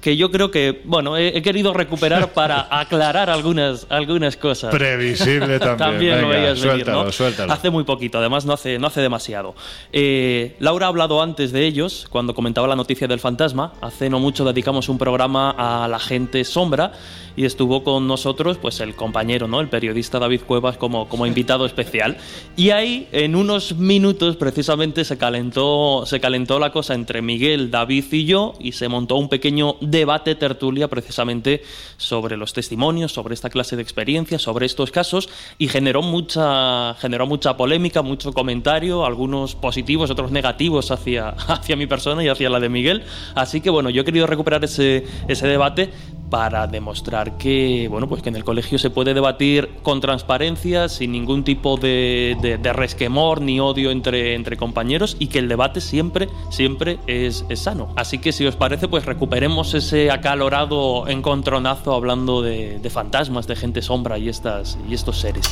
que 0.00 0.16
yo 0.16 0.30
creo 0.30 0.50
que, 0.50 0.82
bueno, 0.84 1.16
he, 1.16 1.42
querido 1.42 1.74
recuperar 1.74 2.32
para 2.34 2.68
aclarar 2.70 3.30
algunas, 3.30 3.86
algunas 3.88 4.36
cosas. 4.36 4.74
Previsible 4.74 5.58
también. 5.58 5.76
también 5.78 6.20
lo 6.22 6.28
veías 6.28 6.60
venir, 6.62 6.86
¿no? 6.86 7.10
Suéltalo. 7.10 7.52
Hace 7.52 7.70
muy 7.70 7.84
poquito, 7.84 8.18
además 8.18 8.44
no 8.44 8.52
hace, 8.52 8.78
no 8.78 8.86
hace 8.86 9.00
demasiado. 9.00 9.54
Eh, 9.92 10.56
Laura 10.60 10.86
ha 10.86 10.88
hablado 10.88 11.22
antes 11.22 11.52
de 11.52 11.64
ellos, 11.64 12.06
cuando 12.10 12.34
comentaba 12.34 12.68
la 12.68 12.76
noticia 12.76 13.08
del 13.08 13.20
fantasma. 13.20 13.72
Hace 13.80 14.08
no 14.10 14.20
mucho 14.20 14.44
dedicamos 14.44 14.88
un 14.88 14.98
programa 14.98 15.50
a 15.50 15.88
la 15.88 15.98
gente 15.98 16.44
sombra 16.44 16.92
y 17.38 17.44
estuvo 17.44 17.84
con 17.84 18.08
nosotros 18.08 18.58
pues 18.58 18.80
el 18.80 18.96
compañero, 18.96 19.46
¿no? 19.46 19.60
el 19.60 19.68
periodista 19.68 20.18
David 20.18 20.40
Cuevas 20.44 20.76
como, 20.76 21.08
como 21.08 21.24
invitado 21.24 21.66
especial. 21.66 22.16
Y 22.56 22.70
ahí, 22.70 23.06
en 23.12 23.36
unos 23.36 23.76
minutos, 23.76 24.34
precisamente 24.34 25.04
se 25.04 25.18
calentó, 25.18 26.02
se 26.04 26.18
calentó 26.18 26.58
la 26.58 26.72
cosa 26.72 26.94
entre 26.94 27.22
Miguel, 27.22 27.70
David 27.70 28.06
y 28.10 28.24
yo 28.24 28.54
y 28.58 28.72
se 28.72 28.88
montó 28.88 29.14
un 29.14 29.28
pequeño 29.28 29.76
debate 29.90 30.34
tertulia 30.34 30.88
precisamente 30.88 31.62
sobre 31.96 32.36
los 32.36 32.52
testimonios, 32.52 33.12
sobre 33.12 33.34
esta 33.34 33.50
clase 33.50 33.76
de 33.76 33.82
experiencias, 33.82 34.42
sobre 34.42 34.66
estos 34.66 34.90
casos 34.90 35.28
y 35.58 35.68
generó 35.68 36.02
mucha, 36.02 36.94
generó 36.94 37.26
mucha 37.26 37.56
polémica, 37.56 38.02
mucho 38.02 38.32
comentario, 38.32 39.04
algunos 39.04 39.54
positivos, 39.54 40.10
otros 40.10 40.30
negativos 40.30 40.90
hacia, 40.90 41.28
hacia 41.48 41.76
mi 41.76 41.86
persona 41.86 42.22
y 42.22 42.28
hacia 42.28 42.50
la 42.50 42.60
de 42.60 42.68
Miguel. 42.68 43.04
Así 43.34 43.60
que 43.60 43.70
bueno, 43.70 43.90
yo 43.90 44.02
he 44.02 44.04
querido 44.04 44.26
recuperar 44.26 44.64
ese, 44.64 45.06
ese 45.28 45.46
debate 45.46 45.90
para 46.30 46.66
demostrar 46.66 47.38
que, 47.38 47.88
bueno, 47.90 48.08
pues 48.08 48.22
que 48.22 48.28
en 48.28 48.36
el 48.36 48.44
colegio 48.44 48.78
se 48.78 48.90
puede 48.90 49.14
debatir 49.14 49.70
con 49.82 50.00
transparencia, 50.00 50.88
sin 50.88 51.12
ningún 51.12 51.44
tipo 51.44 51.76
de, 51.76 52.36
de, 52.40 52.72
resquemor 52.72 53.40
ni 53.40 53.60
odio 53.60 53.90
entre, 53.90 54.34
entre 54.34 54.56
compañeros 54.56 55.16
y 55.18 55.28
que 55.28 55.38
el 55.38 55.48
debate 55.48 55.80
siempre, 55.80 56.28
siempre 56.50 56.98
es, 57.06 57.44
es, 57.48 57.60
sano. 57.60 57.88
Así 57.96 58.18
que 58.18 58.32
si 58.32 58.46
os 58.46 58.56
parece, 58.56 58.88
pues 58.88 59.04
recuperemos 59.04 59.74
ese 59.74 60.10
acalorado 60.10 61.08
encontronazo 61.08 61.94
hablando 61.94 62.42
de, 62.42 62.78
de 62.78 62.90
fantasmas, 62.90 63.46
de 63.46 63.56
gente 63.56 63.82
sombra 63.82 64.18
y, 64.18 64.28
estas, 64.28 64.78
y 64.88 64.94
estos 64.94 65.18
seres. 65.18 65.44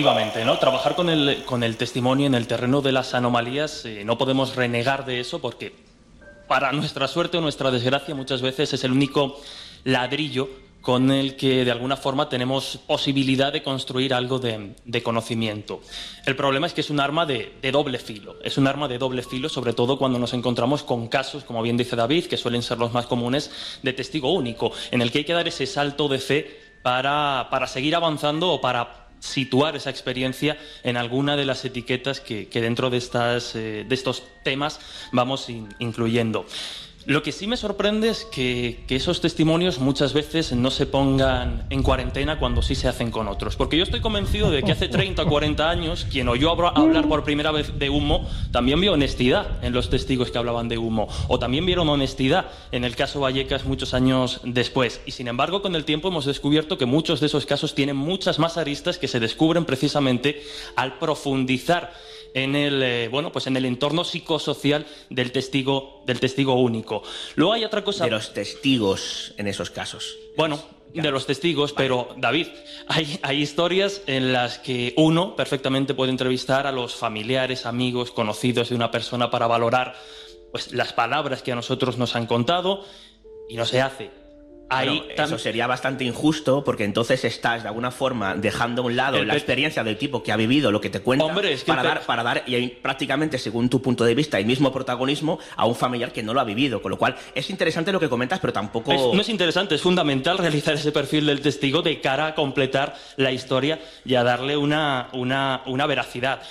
Efectivamente, 0.00 0.46
¿no? 0.46 0.58
Trabajar 0.58 0.94
con 0.94 1.10
el, 1.10 1.76
testimonio 1.76 2.26
en 2.26 2.34
el 2.34 2.46
terreno 2.46 2.80
de 2.80 2.90
las 2.90 3.12
anomalías, 3.12 3.84
eh, 3.84 4.02
no 4.02 4.16
podemos 4.16 4.56
renegar 4.56 5.04
de 5.04 5.20
eso 5.20 5.42
porque, 5.42 5.74
para 6.48 6.72
nuestra 6.72 7.06
suerte 7.06 7.36
o 7.36 7.42
nuestra 7.42 7.70
desgracia, 7.70 8.14
muchas 8.14 8.40
veces 8.40 8.72
es 8.72 8.82
el 8.82 8.92
único 8.92 9.38
ladrillo 9.84 10.48
con 10.80 11.10
el 11.10 11.36
que 11.36 11.66
de 11.66 11.70
alguna 11.70 11.98
forma 11.98 12.30
tenemos 12.30 12.78
posibilidad 12.86 13.52
de 13.52 13.62
construir 13.62 14.14
algo 14.14 14.38
de, 14.38 15.02
conocimiento. 15.02 15.82
El 16.24 16.34
problema 16.34 16.66
es 16.66 16.72
que 16.72 16.80
es 16.80 16.88
un 16.88 16.98
arma 16.98 17.26
de, 17.26 17.52
doble 17.70 17.98
filo, 17.98 18.36
es 18.42 18.56
un 18.56 18.68
arma 18.68 18.88
de 18.88 18.96
doble 18.96 19.22
filo, 19.22 19.50
sobre 19.50 19.74
todo 19.74 19.98
cuando 19.98 20.18
nos 20.18 20.32
encontramos 20.32 20.82
con 20.82 21.08
casos, 21.08 21.44
como 21.44 21.60
bien 21.60 21.76
dice 21.76 21.94
David, 21.94 22.24
que 22.24 22.38
suelen 22.38 22.62
ser 22.62 22.78
los 22.78 22.94
más 22.94 23.04
comunes, 23.04 23.50
de 23.82 23.92
testigo 23.92 24.32
único, 24.32 24.72
en 24.92 25.02
el 25.02 25.12
que 25.12 25.18
hay 25.18 25.24
que 25.24 25.34
dar 25.34 25.46
ese 25.46 25.66
salto 25.66 26.08
de 26.08 26.18
fe 26.20 26.58
para 26.82 27.66
seguir 27.66 27.94
avanzando 27.94 28.48
o 28.48 28.62
para 28.62 29.09
situar 29.20 29.76
esa 29.76 29.90
experiencia 29.90 30.58
en 30.82 30.96
alguna 30.96 31.36
de 31.36 31.44
las 31.44 31.64
etiquetas 31.64 32.20
que, 32.20 32.48
dentro 32.52 32.90
de, 32.90 32.96
estas, 32.96 33.54
eh, 33.54 33.84
de 33.88 33.94
estos 33.94 34.24
temas 34.42 34.80
vamos 35.12 35.48
incluyendo. 35.78 36.46
Lo 37.06 37.22
que 37.22 37.32
sí 37.32 37.46
me 37.46 37.56
sorprende 37.56 38.10
es 38.10 38.26
que, 38.26 38.84
esos 38.88 39.22
testimonios 39.22 39.78
muchas 39.78 40.12
veces 40.12 40.52
no 40.52 40.70
se 40.70 40.84
pongan 40.84 41.66
en 41.70 41.82
cuarentena 41.82 42.38
cuando 42.38 42.60
sí 42.60 42.74
se 42.74 42.88
hacen 42.88 43.10
con 43.10 43.26
otros. 43.26 43.56
Porque 43.56 43.78
yo 43.78 43.84
estoy 43.84 44.00
convencido 44.00 44.50
de 44.50 44.62
que 44.62 44.72
hace 44.72 44.88
30 44.88 45.22
o 45.22 45.26
40 45.26 45.70
años, 45.70 46.06
quien 46.10 46.28
oyó 46.28 46.50
hablar 46.50 47.08
por 47.08 47.24
primera 47.24 47.52
vez 47.52 47.78
de 47.78 47.88
humo, 47.88 48.28
también 48.52 48.80
vio 48.82 48.92
honestidad 48.92 49.64
en 49.64 49.72
los 49.72 49.88
testigos 49.88 50.30
que 50.30 50.36
hablaban 50.36 50.68
de 50.68 50.76
humo. 50.76 51.08
O 51.28 51.38
también 51.38 51.64
vieron 51.64 51.88
honestidad 51.88 52.50
en 52.70 52.84
el 52.84 52.96
caso 52.96 53.20
Vallecas 53.20 53.64
muchos 53.64 53.94
años 53.94 54.40
después. 54.44 55.00
Y 55.06 55.12
sin 55.12 55.26
embargo, 55.26 55.62
con 55.62 55.76
el 55.76 55.86
tiempo 55.86 56.08
hemos 56.08 56.26
descubierto 56.26 56.76
que 56.76 56.84
muchos 56.84 57.20
de 57.20 57.26
esos 57.26 57.46
casos 57.46 57.74
tienen 57.74 57.96
muchas 57.96 58.38
más 58.38 58.58
aristas 58.58 58.98
que 58.98 59.08
se 59.08 59.20
descubren 59.20 59.64
precisamente 59.64 60.42
al 60.76 60.98
profundizar 60.98 61.94
en 62.34 62.56
el, 62.56 62.82
eh, 62.82 63.08
bueno, 63.08 63.32
pues 63.32 63.46
en 63.46 63.56
el 63.56 63.64
entorno 63.64 64.04
psicosocial 64.04 64.86
del 65.08 65.32
testigo, 65.32 66.02
del 66.06 66.20
testigo 66.20 66.54
único. 66.54 67.02
Luego 67.36 67.52
hay 67.52 67.64
otra 67.64 67.84
cosa... 67.84 68.04
De 68.04 68.10
los 68.10 68.32
testigos 68.32 69.34
en 69.36 69.46
esos 69.46 69.70
casos. 69.70 70.16
Bueno, 70.36 70.60
de 70.92 71.10
los 71.10 71.26
testigos, 71.26 71.72
pero 71.72 72.14
David, 72.16 72.48
hay, 72.88 73.18
hay, 73.22 73.40
historias 73.40 74.02
en 74.06 74.32
las 74.32 74.58
que 74.58 74.94
uno 74.96 75.36
perfectamente 75.36 75.94
puede 75.94 76.10
entrevistar 76.10 76.66
a 76.66 76.72
los 76.72 76.94
familiares, 76.94 77.66
amigos, 77.66 78.10
conocidos 78.10 78.70
de 78.70 78.74
una 78.74 78.90
persona 78.90 79.30
para 79.30 79.46
valorar 79.46 79.94
pues, 80.50 80.72
las 80.72 80.92
palabras 80.92 81.42
que 81.42 81.52
a 81.52 81.54
nosotros 81.54 81.96
nos 81.96 82.16
han 82.16 82.26
contado 82.26 82.84
y 83.48 83.56
no 83.56 83.66
se 83.66 83.80
hace. 83.80 84.19
Ahí 84.70 85.02
eso 85.16 85.38
sería 85.38 85.66
bastante 85.66 86.04
injusto 86.04 86.62
porque 86.64 86.84
entonces 86.84 87.24
estás 87.24 87.62
de 87.62 87.68
alguna 87.68 87.90
forma 87.90 88.34
dejando 88.34 88.82
a 88.82 88.84
un 88.86 88.96
lado 88.96 89.22
la 89.24 89.34
experiencia 89.34 89.82
del 89.82 89.98
tipo 89.98 90.22
que 90.22 90.32
ha 90.32 90.36
vivido 90.36 90.70
lo 90.70 90.80
que 90.80 90.90
te 90.90 91.00
cuenta 91.00 91.26
para, 91.66 91.82
dar, 91.82 92.00
para 92.06 92.22
dar 92.22 92.44
y 92.46 92.68
prácticamente 92.68 93.38
según 93.38 93.68
tu 93.68 93.82
punto 93.82 94.04
de 94.04 94.14
vista 94.14 94.38
el 94.38 94.46
mismo 94.46 94.72
protagonismo 94.72 95.38
a 95.56 95.66
un 95.66 95.74
familiar 95.74 96.12
que 96.12 96.22
no 96.22 96.32
lo 96.32 96.40
ha 96.40 96.44
vivido. 96.44 96.80
Con 96.80 96.90
lo 96.90 96.98
cual 96.98 97.16
es 97.34 97.50
interesante 97.50 97.92
lo 97.92 98.00
que 98.00 98.08
comentas, 98.08 98.38
pero 98.38 98.52
tampoco... 98.52 99.12
no 99.14 99.20
es 99.20 99.28
interesante, 99.28 99.74
es 99.74 99.82
fundamental 99.82 100.38
realizar 100.38 100.74
ese 100.74 100.92
perfil 100.92 101.26
del 101.26 101.40
testigo 101.40 101.82
de 101.82 102.00
cara 102.00 102.28
a 102.28 102.34
completar 102.34 102.94
la 103.16 103.32
historia 103.32 103.80
y 104.04 104.14
a 104.14 104.22
darle 104.22 104.56
una, 104.56 105.08
una, 105.12 105.62
una 105.66 105.86
veracidad. 105.86 106.42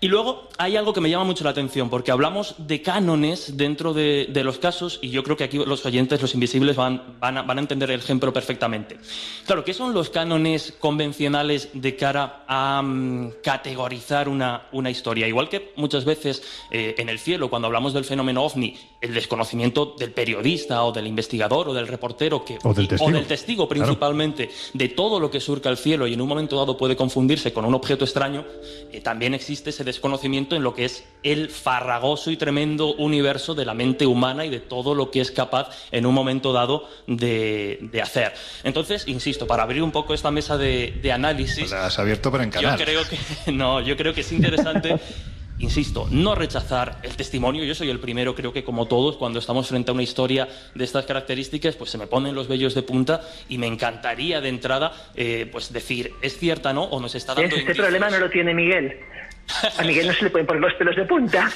Y 0.00 0.08
luego 0.08 0.48
hay 0.58 0.76
algo 0.76 0.92
que 0.92 1.00
me 1.00 1.08
llama 1.08 1.24
mucho 1.24 1.42
la 1.42 1.50
atención, 1.50 1.88
porque 1.88 2.10
hablamos 2.10 2.54
de 2.58 2.82
cánones 2.82 3.56
dentro 3.56 3.94
de, 3.94 4.28
los 4.44 4.58
casos, 4.58 4.98
y 5.00 5.08
yo 5.08 5.22
creo 5.22 5.36
que 5.36 5.44
aquí 5.44 5.58
los 5.58 5.86
oyentes, 5.86 6.20
los 6.20 6.34
invisibles, 6.34 6.76
van, 6.76 7.16
van, 7.18 7.38
a, 7.38 7.60
entender 7.60 7.90
el 7.90 8.00
ejemplo 8.00 8.30
perfectamente. 8.32 8.98
Claro, 9.46 9.64
¿qué 9.64 9.72
son 9.72 9.94
los 9.94 10.10
cánones 10.10 10.74
convencionales 10.78 11.70
de 11.72 11.96
cara 11.96 12.44
a 12.46 12.82
mm, 12.82 13.32
categorizar 13.42 14.28
una, 14.28 14.66
una, 14.72 14.90
historia? 14.90 15.26
Igual 15.26 15.48
que 15.48 15.72
muchas 15.76 16.04
veces 16.04 16.42
eh, 16.70 16.94
en 16.98 17.08
el 17.08 17.18
cielo, 17.18 17.48
cuando 17.48 17.66
hablamos 17.66 17.94
del 17.94 18.04
fenómeno 18.04 18.44
ovni, 18.44 18.76
el 19.00 19.14
desconocimiento 19.14 19.94
del 19.98 20.12
periodista 20.12 20.84
o 20.84 20.92
del 20.92 21.06
investigador 21.06 21.70
o 21.70 21.74
del 21.74 21.88
reportero, 21.88 22.44
que, 22.44 22.58
o, 22.62 22.74
del 22.74 23.26
testigo, 23.26 23.66
principalmente, 23.66 24.50
de 24.74 24.88
todo 24.90 25.18
lo 25.20 25.30
que 25.30 25.40
surca 25.40 25.70
el 25.70 25.78
cielo 25.78 26.06
y 26.06 26.12
en 26.12 26.20
un 26.20 26.28
momento 26.28 26.56
dado 26.56 26.76
puede 26.76 26.96
confundirse 26.96 27.52
con 27.52 27.64
un 27.64 27.74
objeto 27.74 28.04
extraño, 28.04 28.44
eh, 28.92 29.00
también 29.00 29.32
existe 29.32 29.70
ese 29.70 29.85
desconocimiento 29.86 30.54
en 30.54 30.62
lo 30.62 30.74
que 30.74 30.84
es 30.84 31.04
el 31.22 31.48
farragoso 31.48 32.30
y 32.30 32.36
tremendo 32.36 32.94
universo 32.94 33.54
de 33.54 33.64
la 33.64 33.72
mente 33.72 34.04
humana 34.04 34.44
y 34.44 34.50
de 34.50 34.60
todo 34.60 34.94
lo 34.94 35.10
que 35.10 35.22
es 35.22 35.30
capaz 35.30 35.70
en 35.90 36.04
un 36.04 36.14
momento 36.14 36.52
dado 36.52 36.88
de, 37.06 37.90
hacer. 38.02 38.34
Entonces, 38.62 39.08
insisto, 39.08 39.46
para 39.46 39.62
abrir 39.62 39.82
un 39.82 39.92
poco 39.92 40.12
esta 40.12 40.30
mesa 40.30 40.58
de, 40.58 41.10
análisis... 41.12 41.70
La 41.70 41.86
has 41.86 41.98
abierto 41.98 42.30
para 42.30 42.44
encarar. 42.44 42.78
Yo 42.78 42.84
creo 42.84 43.02
que, 43.08 43.52
no, 43.52 43.80
yo 43.80 43.96
creo 43.96 44.12
que 44.12 44.20
es 44.20 44.32
interesante... 44.32 44.96
insisto, 45.58 46.06
no 46.10 46.34
rechazar 46.34 46.98
el 47.02 47.16
testimonio. 47.16 47.64
Yo 47.64 47.74
soy 47.74 47.88
el 47.88 47.98
primero, 47.98 48.34
creo 48.34 48.52
que 48.52 48.62
como 48.62 48.86
todos, 48.86 49.16
cuando 49.16 49.38
estamos 49.38 49.68
frente 49.68 49.90
a 49.90 49.94
una 49.94 50.02
historia 50.02 50.46
de 50.74 50.84
estas 50.84 51.06
características, 51.06 51.76
pues 51.76 51.90
se 51.90 51.96
me 51.96 52.06
ponen 52.06 52.34
los 52.34 52.46
vellos 52.46 52.74
de 52.74 52.82
punta 52.82 53.22
y 53.48 53.56
me 53.56 53.66
encantaría 53.66 54.40
de 54.40 54.50
entrada, 54.50 54.92
eh, 55.14 55.48
pues 55.50 55.72
decir, 55.72 56.12
es 56.20 56.36
cierta, 56.38 56.72
¿no? 56.74 56.84
O 56.84 57.00
nos 57.00 57.14
está 57.14 57.34
dando. 57.34 57.56
Este 57.56 57.74
problema 57.74 58.10
no 58.10 58.18
lo 58.18 58.28
tiene 58.28 58.52
Miguel. 58.52 58.98
A 59.78 59.82
Miguel 59.82 60.08
no 60.08 60.12
se 60.12 60.24
le 60.24 60.30
pueden 60.30 60.46
poner 60.46 60.62
los 60.62 60.74
pelos 60.74 60.96
de 60.96 61.04
punta. 61.04 61.50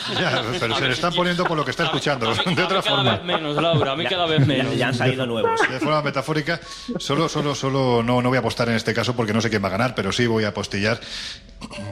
pero 0.61 0.75
se 0.77 0.87
le 0.87 0.93
están 0.93 1.13
poniendo 1.13 1.45
por 1.45 1.57
lo 1.57 1.65
que 1.65 1.71
está 1.71 1.85
escuchando, 1.85 2.33
de 2.35 2.63
otra 2.63 2.83
forma. 2.83 3.05
Cada 3.05 3.17
vez 3.17 3.25
menos, 3.25 3.57
Laura, 3.57 3.93
a 3.93 3.97
mí 3.97 4.05
cada 4.05 4.27
vez 4.27 4.47
menos. 4.47 4.77
Ya, 4.77 4.89
han 4.89 4.95
salido 4.95 5.27
nuevos. 5.27 5.61
De 5.69 5.81
forma 5.81 6.03
metafórica, 6.03 6.61
solo, 6.99 7.29
solo, 7.29 7.55
solo, 7.55 8.03
no, 8.03 8.23
no 8.23 8.29
voy 8.29 8.37
a 8.37 8.41
apostar 8.41 8.69
en 8.69 8.77
este 8.77 8.95
caso 8.95 9.15
porque 9.15 9.33
no 9.33 9.41
sé 9.41 9.51
quién 9.51 9.63
va 9.63 9.69
a 9.69 9.73
ganar, 9.73 9.95
pero 9.95 10.13
sí 10.13 10.27
voy 10.27 10.45
a 10.45 10.49
apostillar. 10.49 11.01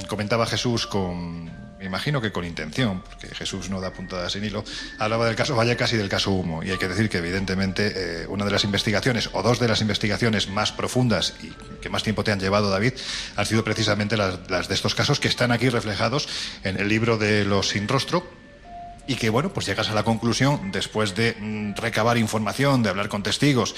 Comentaba 0.08 0.46
Jesús 0.46 0.86
con 0.86 1.67
me 1.78 1.84
imagino 1.84 2.20
que 2.20 2.32
con 2.32 2.44
intención, 2.44 3.02
porque 3.02 3.34
Jesús 3.34 3.70
no 3.70 3.80
da 3.80 3.92
puntada 3.92 4.28
sin 4.28 4.44
hilo, 4.44 4.64
hablaba 4.98 5.26
del 5.26 5.36
caso 5.36 5.54
Vallecas 5.54 5.92
y 5.92 5.96
del 5.96 6.08
caso 6.08 6.32
Humo. 6.32 6.62
Y 6.62 6.70
hay 6.70 6.78
que 6.78 6.88
decir 6.88 7.08
que, 7.08 7.18
evidentemente, 7.18 8.22
eh, 8.22 8.26
una 8.26 8.44
de 8.44 8.50
las 8.50 8.64
investigaciones, 8.64 9.30
o 9.32 9.42
dos 9.42 9.60
de 9.60 9.68
las 9.68 9.80
investigaciones 9.80 10.48
más 10.48 10.72
profundas 10.72 11.34
y 11.42 11.50
que 11.80 11.88
más 11.88 12.02
tiempo 12.02 12.24
te 12.24 12.32
han 12.32 12.40
llevado, 12.40 12.70
David, 12.70 12.94
han 13.36 13.46
sido 13.46 13.62
precisamente 13.62 14.16
las, 14.16 14.50
las 14.50 14.68
de 14.68 14.74
estos 14.74 14.94
casos 14.94 15.20
que 15.20 15.28
están 15.28 15.52
aquí 15.52 15.68
reflejados 15.68 16.28
en 16.64 16.78
el 16.78 16.88
libro 16.88 17.16
de 17.16 17.44
Los 17.44 17.68
Sin 17.68 17.86
Rostro, 17.86 18.28
y 19.08 19.16
que 19.16 19.30
bueno, 19.30 19.48
pues 19.48 19.66
llegas 19.66 19.88
a 19.88 19.94
la 19.94 20.04
conclusión 20.04 20.70
después 20.70 21.14
de 21.16 21.34
mm, 21.40 21.74
recabar 21.76 22.18
información, 22.18 22.82
de 22.82 22.90
hablar 22.90 23.08
con 23.08 23.22
testigos, 23.22 23.74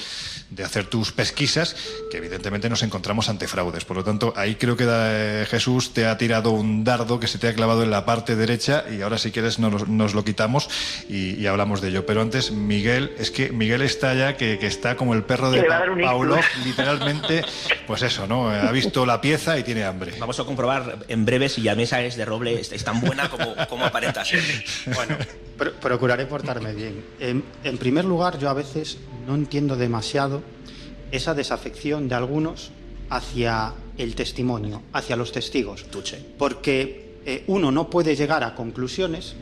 de 0.49 0.65
hacer 0.65 0.87
tus 0.87 1.13
pesquisas, 1.13 1.75
que 2.11 2.17
evidentemente 2.17 2.69
nos 2.69 2.83
encontramos 2.83 3.29
ante 3.29 3.47
fraudes. 3.47 3.85
Por 3.85 3.95
lo 3.95 4.03
tanto, 4.03 4.33
ahí 4.35 4.55
creo 4.55 4.75
que 4.75 4.85
eh, 4.87 5.45
Jesús 5.49 5.93
te 5.93 6.05
ha 6.05 6.17
tirado 6.17 6.51
un 6.51 6.83
dardo 6.83 7.17
que 7.19 7.27
se 7.27 7.37
te 7.39 7.47
ha 7.47 7.53
clavado 7.53 7.81
en 7.81 7.91
la 7.91 8.05
parte 8.05 8.35
derecha 8.35 8.83
y 8.91 9.01
ahora 9.01 9.17
si 9.17 9.31
quieres 9.31 9.57
nos, 9.57 10.13
lo 10.13 10.23
quitamos 10.25 10.69
y, 11.09 11.45
hablamos 11.45 11.79
de 11.79 11.89
ello. 11.89 12.05
Pero 12.05 12.21
antes, 12.21 12.51
Miguel, 12.51 13.15
es 13.17 13.31
que 13.31 13.51
Miguel 13.51 13.81
está 13.81 14.13
ya 14.13 14.35
que, 14.35 14.59
está 14.61 14.97
como 14.97 15.13
el 15.13 15.23
perro 15.23 15.49
de 15.49 15.63
Paulo, 15.63 16.37
literalmente, 16.65 17.43
pues 17.87 18.01
eso, 18.01 18.27
¿no? 18.27 18.49
Ha 18.49 18.71
visto 18.71 19.05
la 19.05 19.21
pieza 19.21 19.57
y 19.57 19.63
tiene 19.63 19.85
hambre. 19.85 20.13
Vamos 20.19 20.39
a 20.41 20.43
comprobar 20.43 20.99
en 21.07 21.25
breve 21.25 21.47
si 21.47 21.61
la 21.61 21.75
mesa 21.75 22.01
es 22.01 22.17
de 22.17 22.25
roble, 22.25 22.59
es 22.59 22.83
tan 22.83 22.99
buena 22.99 23.29
como, 23.29 23.55
como 23.67 23.85
aparenta 23.85 24.25
ser. 24.25 24.41
Bueno, 24.93 25.15
procuraré 25.81 26.25
portarme 26.25 26.73
bien. 26.73 27.03
En, 27.19 27.77
primer 27.77 28.05
lugar, 28.05 28.39
yo 28.39 28.49
a 28.49 28.53
veces 28.53 28.97
no 29.27 29.35
entiendo 29.35 29.75
demasiado 29.75 30.41
esa 31.11 31.33
desafección 31.33 32.07
de 32.07 32.15
algunos 32.15 32.71
hacia 33.09 33.73
el 33.97 34.15
testimonio, 34.15 34.81
hacia 34.93 35.15
los 35.15 35.31
testigos. 35.31 35.85
Porque 36.37 37.17
eh, 37.25 37.43
uno 37.47 37.71
no 37.71 37.89
puede 37.89 38.15
llegar 38.15 38.43
a 38.43 38.55
conclusiones 38.55 39.35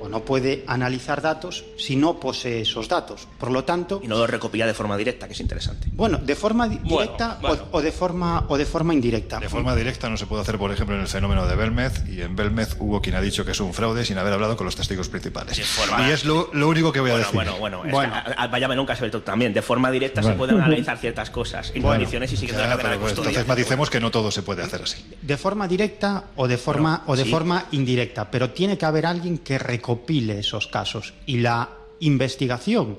o 0.00 0.08
no 0.08 0.20
puede 0.20 0.64
analizar 0.66 1.22
datos 1.22 1.64
si 1.76 1.96
no 1.96 2.20
posee 2.20 2.62
esos 2.62 2.88
datos. 2.88 3.28
Por 3.38 3.50
lo 3.50 3.64
tanto... 3.64 4.00
Y 4.02 4.08
no 4.08 4.18
lo 4.18 4.26
recopila 4.26 4.66
de 4.66 4.74
forma 4.74 4.96
directa, 4.96 5.26
que 5.26 5.32
es 5.32 5.40
interesante. 5.40 5.88
Bueno, 5.92 6.18
de 6.18 6.34
forma 6.34 6.68
directa 6.68 7.38
O, 7.72 7.80
de 7.80 7.92
forma, 7.92 8.44
o 8.48 8.56
de 8.56 8.64
forma 8.64 8.94
indirecta. 8.94 9.38
De 9.38 9.48
forma 9.48 9.74
directa 9.74 10.08
no 10.08 10.16
se 10.16 10.26
puede 10.26 10.42
hacer, 10.42 10.58
por 10.58 10.70
ejemplo, 10.70 10.94
en 10.94 11.02
el 11.02 11.08
fenómeno 11.08 11.46
de 11.46 11.56
Belmez, 11.56 12.04
y 12.08 12.22
en 12.22 12.36
Belmez 12.36 12.76
hubo 12.78 13.00
quien 13.00 13.16
ha 13.16 13.20
dicho 13.20 13.44
que 13.44 13.52
es 13.52 13.60
un 13.60 13.74
fraude 13.74 14.04
sin 14.04 14.18
haber 14.18 14.32
hablado 14.32 14.56
con 14.56 14.64
los 14.64 14.76
testigos 14.76 15.08
principales. 15.08 15.58
y 15.58 16.10
es 16.10 16.24
lo, 16.24 16.50
único 16.52 16.92
que 16.92 17.00
voy 17.00 17.10
a 17.10 17.18
decir. 17.18 17.34
Bueno, 17.34 17.56
bueno, 17.58 17.82
bueno. 17.90 18.12
Vaya 18.50 18.68
nunca 18.68 18.96
se 18.96 19.08
ve 19.08 19.10
también. 19.20 19.52
De 19.52 19.62
forma 19.62 19.90
directa 19.90 20.22
se 20.22 20.32
pueden 20.32 20.60
analizar 20.60 20.98
ciertas 20.98 21.30
cosas 21.30 21.72
en 21.74 21.82
condiciones 21.82 22.32
y 22.32 22.36
siguiendo 22.36 22.62
la 22.62 22.76
cadena 22.76 22.98
pues, 23.00 23.16
Entonces 23.16 23.46
maticemos 23.46 23.90
que 23.90 24.00
no 24.00 24.10
todo 24.10 24.30
se 24.30 24.42
puede 24.42 24.62
hacer 24.62 24.82
así. 24.82 25.04
De 25.22 25.36
forma 25.36 25.68
directa 25.68 26.24
o 26.36 26.48
de 26.48 26.58
forma, 26.58 27.02
o 27.06 27.16
de 27.16 27.24
forma 27.24 27.66
indirecta, 27.72 28.30
pero 28.30 28.50
tiene 28.50 28.78
que 28.78 28.86
haber 28.86 29.06
alguien 29.06 29.38
que 29.38 29.58
recopile 29.88 30.40
esos 30.40 30.66
casos 30.66 31.14
y 31.24 31.38
la 31.38 31.70
investigación, 32.00 32.98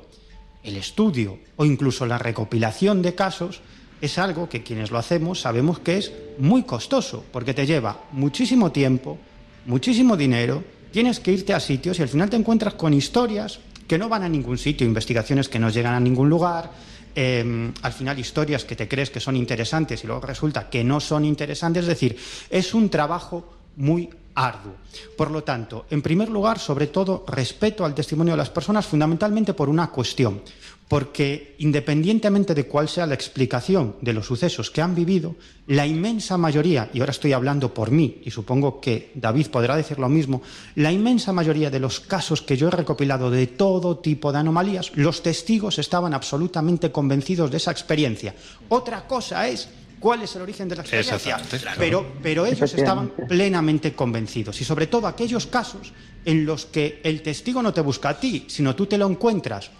el 0.64 0.76
estudio 0.76 1.38
o 1.56 1.64
incluso 1.64 2.08
la 2.08 2.18
recopilación 2.18 3.04
de 3.04 3.14
casos 3.14 3.62
es 4.02 4.18
algo 4.18 4.50
que 4.50 4.64
quienes 4.64 4.90
lo 4.90 4.98
hacemos 4.98 5.42
sabemos 5.42 5.80
que 5.80 5.98
es 5.98 6.12
muy 6.40 6.64
costoso, 6.64 7.24
porque 7.32 7.54
te 7.54 7.68
lleva 7.68 8.06
muchísimo 8.12 8.72
tiempo, 8.72 9.20
muchísimo 9.68 10.18
dinero, 10.18 10.64
tienes 10.92 11.20
que 11.20 11.32
irte 11.32 11.54
a 11.54 11.60
sitios 11.60 12.00
y 12.00 12.02
al 12.02 12.10
final 12.10 12.30
te 12.30 12.38
encuentras 12.38 12.74
con 12.74 12.92
historias 12.94 13.60
que 13.88 14.00
no 14.00 14.10
van 14.10 14.24
a 14.24 14.30
ningún 14.30 14.58
sitio, 14.58 14.88
investigaciones 14.88 15.48
que 15.48 15.60
no 15.60 15.70
llegan 15.70 15.94
a 15.94 16.00
ningún 16.00 16.28
lugar, 16.28 16.72
em, 17.14 17.72
al 17.84 17.94
final 17.94 18.18
historias 18.18 18.66
que 18.66 18.76
te 18.76 18.88
crees 18.88 19.12
que 19.12 19.20
son 19.20 19.36
interesantes 19.36 20.04
y 20.04 20.08
luego 20.08 20.26
resulta 20.26 20.72
que 20.72 20.84
no 20.84 21.00
son 21.00 21.24
interesantes, 21.24 21.84
es 21.84 21.90
decir, 21.90 22.18
es 22.50 22.74
un 22.74 22.90
trabajo 22.90 23.46
muy 23.76 24.10
arduo. 24.36 24.74
Por 25.18 25.32
lo 25.32 25.44
tanto, 25.44 25.86
en 25.90 26.02
primer 26.02 26.30
lugar, 26.30 26.60
sobre 26.60 26.88
todo, 26.88 27.26
respeto 27.28 27.86
al 27.86 27.96
testimonio 27.96 28.34
de 28.34 28.38
las 28.38 28.50
personas 28.50 28.86
fundamentalmente 28.86 29.54
por 29.54 29.70
una 29.70 29.92
cuestión, 29.92 30.42
porque 30.90 31.56
independientemente 31.60 32.56
de 32.56 32.66
cuál 32.66 32.90
sea 32.90 33.06
la 33.06 33.14
explicación 33.14 33.96
de 34.02 34.12
los 34.12 34.26
sucesos 34.26 34.72
que 34.72 34.82
han 34.82 34.96
vivido, 34.96 35.36
la 35.68 35.86
inmensa 35.86 36.36
mayoría, 36.36 36.90
y 36.92 37.00
ahora 37.00 37.12
estoy 37.12 37.32
hablando 37.32 37.72
por 37.74 37.92
mí, 37.92 38.22
y 38.26 38.32
supongo 38.32 38.82
que 38.82 39.12
David 39.14 39.48
podrá 39.48 39.78
decir 39.78 40.00
lo 40.00 40.10
mismo, 40.10 40.42
la 40.76 40.92
inmensa 40.92 41.32
mayoría 41.32 41.70
de 41.70 41.80
los 41.80 42.00
casos 42.00 42.42
que 42.42 42.58
yo 42.58 42.70
he 42.70 42.72
recopilado 42.72 43.30
de 43.30 43.46
todo 43.46 44.00
tipo 44.00 44.32
de 44.32 44.40
anomalías, 44.40 44.92
los 44.96 45.22
testigos 45.22 45.78
estaban 45.78 46.16
absolutamente 46.16 46.92
convencidos 46.92 47.52
de 47.52 47.58
esa 47.58 47.72
experiencia. 47.72 48.34
Otra 48.70 49.06
cosa 49.06 49.48
es 49.48 49.70
cuál 50.00 50.24
es 50.24 50.36
el 50.36 50.42
origen 50.42 50.70
de 50.70 50.76
la 50.76 50.82
experiencia. 50.82 51.40
Pero, 51.78 52.14
pero 52.22 52.46
ellos 52.46 52.74
estaban 52.74 53.12
plenamente 53.28 53.94
convencidos. 53.94 54.60
Y 54.62 54.64
sobre 54.64 54.88
todo 54.88 55.08
aquellos 55.08 55.48
casos 55.48 55.94
en 56.26 56.46
los 56.46 56.66
que 56.66 57.02
el 57.04 57.22
testigo 57.22 57.62
no 57.62 57.74
te 57.74 57.82
busca 57.82 58.10
a 58.10 58.20
ti, 58.20 58.46
sino 58.48 58.76
tú 58.76 58.86
te 58.86 58.98
lo 58.98 59.08
encuentras 59.08 59.72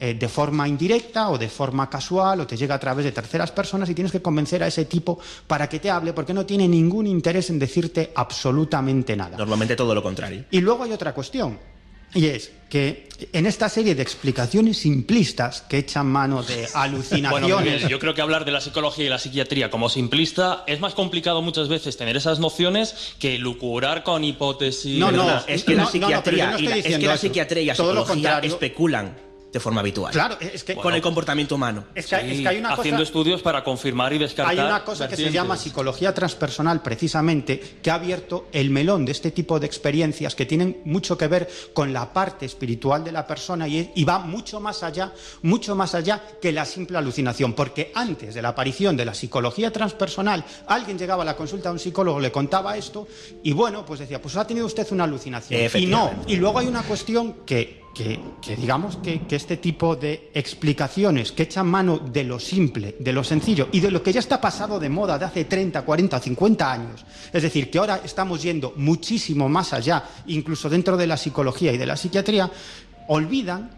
eh, 0.00 0.14
de 0.14 0.28
forma 0.28 0.68
indirecta 0.68 1.28
o 1.30 1.38
de 1.38 1.48
forma 1.48 1.90
casual 1.90 2.40
o 2.40 2.46
te 2.46 2.56
llega 2.56 2.76
a 2.76 2.78
través 2.78 3.04
de 3.04 3.10
terceras 3.10 3.50
personas 3.50 3.90
y 3.90 3.94
tienes 3.94 4.12
que 4.12 4.22
convencer 4.22 4.62
a 4.62 4.68
ese 4.68 4.84
tipo 4.84 5.18
para 5.46 5.68
que 5.68 5.80
te 5.80 5.90
hable 5.90 6.12
porque 6.12 6.32
no 6.32 6.46
tiene 6.46 6.68
ningún 6.68 7.08
interés 7.08 7.50
en 7.50 7.58
decirte 7.58 8.12
absolutamente 8.14 9.16
nada. 9.16 9.36
Normalmente 9.36 9.74
todo 9.74 9.94
lo 9.96 10.02
contrario. 10.02 10.44
Y 10.52 10.60
luego 10.60 10.84
hay 10.84 10.92
otra 10.92 11.12
cuestión. 11.12 11.58
Y 12.14 12.26
es 12.26 12.52
que 12.68 13.08
en 13.32 13.46
esta 13.46 13.68
serie 13.68 13.94
de 13.94 14.02
explicaciones 14.02 14.78
simplistas 14.78 15.62
que 15.62 15.78
echan 15.78 16.06
mano 16.06 16.42
de 16.42 16.68
alucinaciones. 16.74 17.88
yo 17.88 17.98
creo 17.98 18.14
que 18.14 18.20
hablar 18.20 18.44
de 18.44 18.52
la 18.52 18.60
psicología 18.60 19.06
y 19.06 19.08
la 19.08 19.18
psiquiatría 19.18 19.70
como 19.70 19.88
simplista 19.88 20.64
es 20.66 20.78
más 20.80 20.94
complicado 20.94 21.42
muchas 21.42 21.68
veces 21.68 21.96
tener 21.96 22.16
esas 22.16 22.38
nociones 22.38 23.14
que 23.18 23.38
lucurar 23.38 24.04
con 24.04 24.22
hipótesis. 24.22 24.98
No, 24.98 25.10
no, 25.10 25.42
es 25.46 25.64
que 25.64 25.74
la 25.74 25.86
psiquiatría, 25.86 26.56
y 26.58 26.62
la, 27.02 27.16
psiquiatría 27.16 27.62
y 27.62 27.66
la 27.66 27.74
psicología 27.74 28.38
especulan 28.40 29.27
de 29.52 29.60
forma 29.60 29.80
habitual. 29.80 30.12
Claro, 30.12 30.36
es 30.40 30.64
que 30.64 30.74
con 30.76 30.94
el 30.94 31.00
comportamiento 31.00 31.54
humano. 31.54 31.84
Es 31.94 32.06
que, 32.06 32.16
hay 32.16 32.58
una 32.58 32.70
haciendo 32.70 33.02
estudios 33.02 33.42
para 33.42 33.64
confirmar 33.64 34.12
y 34.12 34.18
descartar. 34.18 34.52
Hay 34.52 34.58
una 34.58 34.84
cosa 34.84 35.08
que 35.08 35.16
se 35.16 35.30
llama 35.30 35.56
psicología 35.56 36.12
transpersonal, 36.12 36.82
precisamente, 36.82 37.78
que 37.82 37.90
ha 37.90 37.94
abierto 37.94 38.48
el 38.52 38.70
melón 38.70 39.04
de 39.04 39.12
este 39.12 39.30
tipo 39.30 39.58
de 39.58 39.66
experiencias 39.66 40.34
que 40.34 40.46
tienen 40.46 40.82
mucho 40.84 41.16
que 41.16 41.26
ver 41.28 41.48
con 41.72 41.92
la 41.92 42.12
parte 42.12 42.46
espiritual 42.46 43.04
de 43.04 43.12
la 43.12 43.26
persona 43.26 43.66
y, 43.66 43.90
y 43.94 44.04
va 44.04 44.18
mucho 44.18 44.60
más 44.60 44.82
allá, 44.82 45.12
mucho 45.42 45.74
más 45.74 45.94
allá 45.94 46.22
que 46.40 46.52
la 46.52 46.64
simple 46.64 46.98
alucinación. 46.98 47.54
Porque 47.54 47.92
antes 47.94 48.34
de 48.34 48.42
la 48.42 48.50
aparición 48.50 48.96
de 48.96 49.04
la 49.04 49.14
psicología 49.14 49.72
transpersonal, 49.72 50.44
alguien 50.66 50.98
llegaba 50.98 51.22
a 51.22 51.26
la 51.26 51.36
consulta 51.36 51.70
a 51.70 51.72
un 51.72 51.78
psicólogo, 51.78 52.20
le 52.20 52.30
contaba 52.30 52.76
esto 52.76 53.08
y 53.42 53.52
bueno, 53.52 53.84
pues 53.84 54.00
decía, 54.00 54.20
pues 54.20 54.36
ha 54.36 54.46
tenido 54.46 54.66
usted 54.66 54.86
una 54.90 55.04
alucinación. 55.04 55.70
Y 55.74 55.86
no. 55.86 56.12
Y 56.26 56.36
luego 56.36 56.58
hay 56.58 56.66
una 56.66 56.82
cuestión 56.82 57.44
que 57.46 57.87
que, 58.40 58.56
digamos 58.56 58.96
que, 58.98 59.22
este 59.30 59.56
tipo 59.56 59.96
de 59.96 60.30
explicaciones 60.32 61.32
que 61.32 61.44
echan 61.44 61.66
mano 61.66 61.98
de 61.98 62.22
lo 62.22 62.38
simple, 62.38 62.96
de 62.98 63.12
lo 63.12 63.24
sencillo 63.24 63.68
y 63.72 63.80
de 63.80 63.90
lo 63.90 64.02
que 64.02 64.12
ya 64.12 64.20
está 64.20 64.40
pasado 64.40 64.78
de 64.78 64.88
moda 64.88 65.18
de 65.18 65.24
hace 65.24 65.44
30, 65.44 65.82
40, 65.82 66.20
50 66.20 66.72
años, 66.72 67.04
es 67.32 67.42
decir, 67.42 67.70
que 67.70 67.78
ahora 67.78 68.00
estamos 68.04 68.42
yendo 68.42 68.72
muchísimo 68.76 69.48
más 69.48 69.72
allá, 69.72 70.04
incluso 70.26 70.68
dentro 70.68 70.96
de 70.96 71.06
la 71.06 71.16
psicología 71.16 71.72
y 71.72 71.78
de 71.78 71.86
la 71.86 71.96
psiquiatría, 71.96 72.50
olvidan 73.08 73.70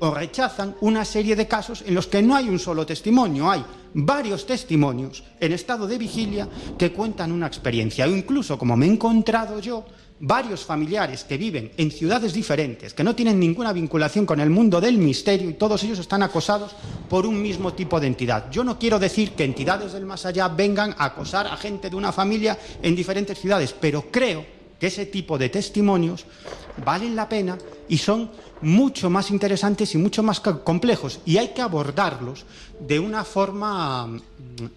o 0.00 0.10
rechazan 0.12 0.74
una 0.80 1.04
serie 1.04 1.36
de 1.36 1.46
casos 1.46 1.82
en 1.86 1.94
los 1.94 2.06
que 2.06 2.22
no 2.22 2.36
hay 2.36 2.48
un 2.48 2.58
solo 2.58 2.86
testimonio, 2.86 3.50
hay 3.50 3.64
varios 3.94 4.46
testimonios 4.46 5.24
en 5.40 5.52
estado 5.52 5.86
de 5.86 5.98
vigilia 5.98 6.48
que 6.76 6.92
cuentan 6.92 7.32
una 7.32 7.46
experiencia, 7.46 8.06
o 8.06 8.10
incluso 8.10 8.58
como 8.58 8.76
me 8.76 8.86
he 8.86 8.90
encontrado 8.90 9.60
yo, 9.60 9.84
varios 10.20 10.64
familiares 10.64 11.24
que 11.24 11.38
viven 11.38 11.70
en 11.76 11.90
ciudades 11.90 12.32
diferentes, 12.32 12.92
que 12.94 13.04
no 13.04 13.14
tienen 13.14 13.38
ninguna 13.38 13.72
vinculación 13.72 14.26
con 14.26 14.40
el 14.40 14.50
mundo 14.50 14.80
del 14.80 14.98
misterio 14.98 15.50
y 15.50 15.54
todos 15.54 15.82
ellos 15.84 15.98
están 15.98 16.22
acosados 16.22 16.72
por 17.08 17.26
un 17.26 17.40
mismo 17.40 17.72
tipo 17.74 18.00
de 18.00 18.08
entidad. 18.08 18.50
Yo 18.50 18.64
no 18.64 18.78
quiero 18.78 18.98
decir 18.98 19.32
que 19.32 19.44
entidades 19.44 19.92
del 19.92 20.06
más 20.06 20.26
allá 20.26 20.48
vengan 20.48 20.94
a 20.98 21.06
acosar 21.06 21.46
a 21.46 21.56
gente 21.56 21.90
de 21.90 21.96
una 21.96 22.12
familia 22.12 22.58
en 22.82 22.96
diferentes 22.96 23.38
ciudades, 23.38 23.74
pero 23.78 24.06
creo 24.10 24.44
que 24.78 24.88
ese 24.88 25.06
tipo 25.06 25.38
de 25.38 25.48
testimonios 25.48 26.24
valen 26.84 27.16
la 27.16 27.28
pena 27.28 27.58
y 27.88 27.98
son 27.98 28.30
mucho 28.60 29.10
más 29.10 29.30
interesantes 29.30 29.94
y 29.94 29.98
mucho 29.98 30.22
más 30.22 30.40
complejos 30.40 31.20
y 31.24 31.38
hay 31.38 31.48
que 31.48 31.62
abordarlos 31.62 32.44
de 32.80 32.98
una 32.98 33.24
forma 33.24 34.18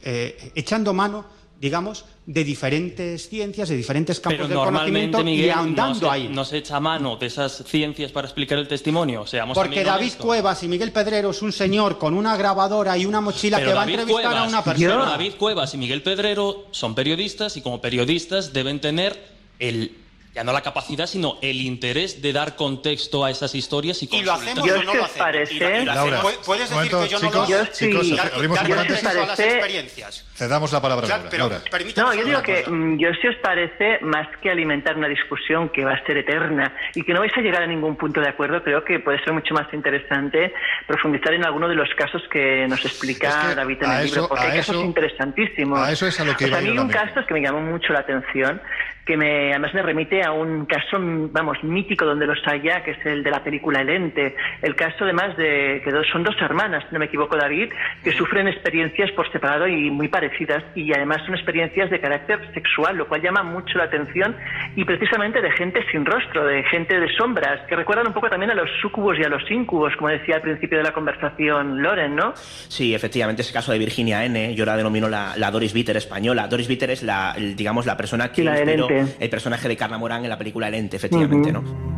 eh, 0.04 0.52
echando 0.56 0.94
mano 0.94 1.26
digamos, 1.62 2.06
de 2.26 2.44
diferentes 2.44 3.30
ciencias, 3.30 3.70
de 3.70 3.78
diferentes 3.78 4.20
campos 4.20 4.50
del 4.50 4.58
conocimiento 4.58 5.22
y 5.22 5.48
ahondando 5.48 6.10
ahí. 6.10 6.28
¿No 6.28 6.44
se 6.44 6.58
echa 6.58 6.80
mano 6.80 7.18
de 7.18 7.28
esas 7.28 7.64
ciencias 7.68 8.12
para 8.12 8.28
explicar 8.28 8.58
el 8.58 8.68
testimonio? 8.68 9.28
Seamos 9.28 9.56
Porque 9.56 9.84
David 9.84 10.14
Cuevas 10.18 10.64
y 10.64 10.68
Miguel 10.68 10.92
Pedrero 10.92 11.30
es 11.30 11.42
un 11.44 11.52
señor 11.52 12.00
con 12.00 12.16
una 12.16 12.36
grabadora 12.36 12.98
y 12.98 13.06
una 13.06 13.22
mochila 13.22 13.60
que 13.60 13.74
va 13.74 13.84
a 13.84 13.86
entrevistar 13.86 14.38
a 14.38 14.44
una 14.46 14.64
persona. 14.64 14.90
Pero 14.90 15.06
David 15.06 15.34
Cuevas 15.38 15.74
y 15.76 15.78
Miguel 15.78 16.02
Pedrero 16.02 16.66
son 16.72 16.96
periodistas 16.96 17.56
y 17.58 17.62
como 17.62 17.80
periodistas 17.80 18.54
deben 18.54 18.82
tener 18.82 19.24
el 19.60 20.01
ya 20.34 20.44
no 20.46 20.54
la 20.54 20.62
capacidad, 20.62 21.08
sino 21.08 21.38
el 21.42 21.58
interés 21.62 22.22
de 22.22 22.32
dar 22.32 22.56
contexto 22.56 23.26
a 23.26 23.32
esas 23.32 23.54
historias 23.54 24.02
y 24.02 24.10
¿Y 24.16 24.22
lo 24.24 24.32
hacemos 24.34 24.64
o 24.64 24.84
no 24.84 24.94
lo 24.94 25.04
hacemos? 25.04 25.10
Parece... 25.18 25.86
Laura, 25.86 26.22
¿Puedes 26.46 26.70
decir 26.70 26.76
momento, 26.76 27.04
que 27.04 27.10
yo 27.10 27.18
chicos, 27.20 27.34
no 27.36 27.42
lo 27.42 27.48
Yo 27.50 27.56
hago? 27.58 27.66
sí, 27.74 27.90
chicos, 27.90 28.16
Dar- 28.18 28.32
abrimos 28.36 28.58
dar 28.58 28.66
un 28.72 28.78
contexto 28.78 29.04
paréntesis. 29.04 29.06
a 29.08 29.14
las 29.28 29.38
Parece- 29.38 29.56
experiencias. 29.58 30.26
Cedamos 30.34 30.72
la 30.72 30.82
palabra 30.82 31.06
Claro, 31.06 31.24
Laura. 31.24 31.30
pero 31.32 31.50
Laura. 31.50 31.64
permítame 31.70 32.08
No, 32.08 32.14
yo 32.16 32.26
digo 32.26 32.42
que 32.42 32.64
mm, 32.66 32.98
yo 32.98 33.10
si 33.22 33.28
os 33.28 33.36
parece, 33.44 34.00
más 34.02 34.28
que 34.42 34.50
alimentar 34.50 34.96
una 34.98 35.08
discusión 35.10 35.68
que 35.70 35.84
va 35.84 35.94
a 35.94 36.06
ser 36.06 36.18
eterna 36.18 36.74
y 36.96 37.04
que 37.04 37.14
no 37.14 37.20
vais 37.20 37.34
a 37.36 37.42
llegar 37.42 37.64
a 37.64 37.68
ningún 37.68 37.98
punto 37.98 38.22
de 38.22 38.30
acuerdo, 38.30 38.64
creo 38.64 38.84
que 38.86 39.00
puede 39.00 39.22
ser 39.24 39.34
mucho 39.34 39.54
más 39.54 39.72
interesante 39.74 40.54
profundizar 40.88 41.34
en 41.34 41.44
alguno 41.46 41.68
de 41.68 41.76
los 41.76 41.90
casos 41.98 42.22
que 42.32 42.66
nos 42.70 42.84
explica 42.86 43.28
Es 43.30 43.36
que 43.50 43.56
David 43.56 43.78
en 43.84 43.92
el 43.92 44.06
eso- 44.06 44.16
libro, 44.16 44.30
porque 44.30 44.46
hay 44.46 44.58
casos 44.60 44.76
eso- 44.78 44.86
interesantísimos. 44.86 45.78
a 45.80 45.92
eso 45.92 46.08
es 46.08 46.20
a 46.20 46.24
lo 46.24 46.38
que 46.38 46.46
O 46.46 46.48
sea, 46.48 46.48
iba 46.48 46.58
a 46.58 46.62
mí 46.62 46.68
yo 46.68 46.74
hay 46.74 46.80
un 46.80 46.90
caso 46.90 47.26
que 47.28 47.34
me 47.34 47.42
llamó 47.42 47.60
mucho 47.62 47.92
la 47.94 48.00
atención, 48.00 48.62
que 49.06 49.18
me, 49.18 49.52
además 49.52 49.74
me 49.74 49.82
remite 49.82 50.24
a 50.24 50.32
un 50.32 50.66
caso, 50.66 50.98
vamos, 51.00 51.64
mítico 51.64 52.06
donde 52.06 52.28
los 52.28 52.40
haya, 52.46 52.84
que 52.84 52.92
es 52.92 53.06
el 53.06 53.24
de 53.24 53.32
la 53.32 53.44
película 53.44 53.82
El 53.82 53.90
Ente. 53.90 54.36
El 54.62 54.76
caso, 54.76 55.06
además, 55.06 55.36
de 55.38 55.82
que 55.84 55.92
dos, 55.92 56.06
son 56.12 56.24
dos 56.24 56.36
hermanas, 56.42 56.84
no 56.92 57.00
me 57.00 57.06
equivoco, 57.06 57.36
David, 57.36 57.72
que 58.04 58.12
sufren 58.12 58.48
experiencias 58.48 59.12
por 59.12 59.32
separado 59.32 59.68
y 59.68 59.90
muy 59.90 60.08
parecidas, 60.08 60.64
y 60.76 60.94
además 60.94 61.22
son 61.26 61.36
experiencias 61.36 61.90
de 61.90 62.00
carácter 62.00 62.40
sexual, 62.54 62.98
lo 62.98 63.08
cual 63.08 63.22
llama 63.22 63.44
mucho 63.44 63.78
la 63.78 63.86
atención, 63.86 64.36
y 64.76 64.86
precisamente 64.86 65.42
de 65.42 65.52
gente 65.52 65.84
sin 65.92 66.06
rostro, 66.06 66.46
de 66.46 66.64
gente 66.64 67.00
de 67.00 67.10
sombras, 67.16 67.62
que 67.68 67.76
recuerdan 67.76 68.08
un 68.08 68.14
poco 68.14 68.30
también 68.30 68.52
a 68.52 68.56
los 68.56 68.70
sucubos 68.82 69.18
y 69.18 69.24
a 69.24 69.30
los 69.30 69.50
incubos, 69.50 69.96
como 69.96 70.10
decía 70.10 70.36
al 70.36 70.42
principio 70.42 70.78
de 70.78 70.84
la 70.84 70.94
conversación 70.94 71.82
Loren, 71.82 72.16
¿no? 72.16 72.34
Sí, 72.36 72.94
efectivamente, 72.94 73.42
ese 73.42 73.54
caso 73.54 73.72
de 73.72 73.80
Virginia 73.80 74.24
N, 74.26 74.54
yo 74.56 74.66
la 74.66 74.78
denomino 74.78 75.10
la, 75.10 75.34
la 75.38 75.52
Doris 75.52 75.74
Bitter 75.74 75.98
española. 75.98 76.48
Doris 76.48 76.68
Bitter 76.68 76.92
es 76.92 77.04
la, 77.04 77.36
digamos, 77.38 77.86
la 77.86 77.98
persona 77.98 78.30
que 78.30 78.36
Sí, 78.36 78.44
la 78.44 78.60
inspiró 78.60 78.91
Ente. 79.00 79.16
el 79.20 79.30
personaje 79.30 79.68
de 79.68 79.78
Carla 79.78 79.98
Morán 79.98 80.24
en 80.24 80.30
la 80.30 80.38
película 80.38 80.68
El 80.68 80.76
Ente, 80.76 80.98
efectivamente. 80.98 81.52
¿no? 81.52 81.92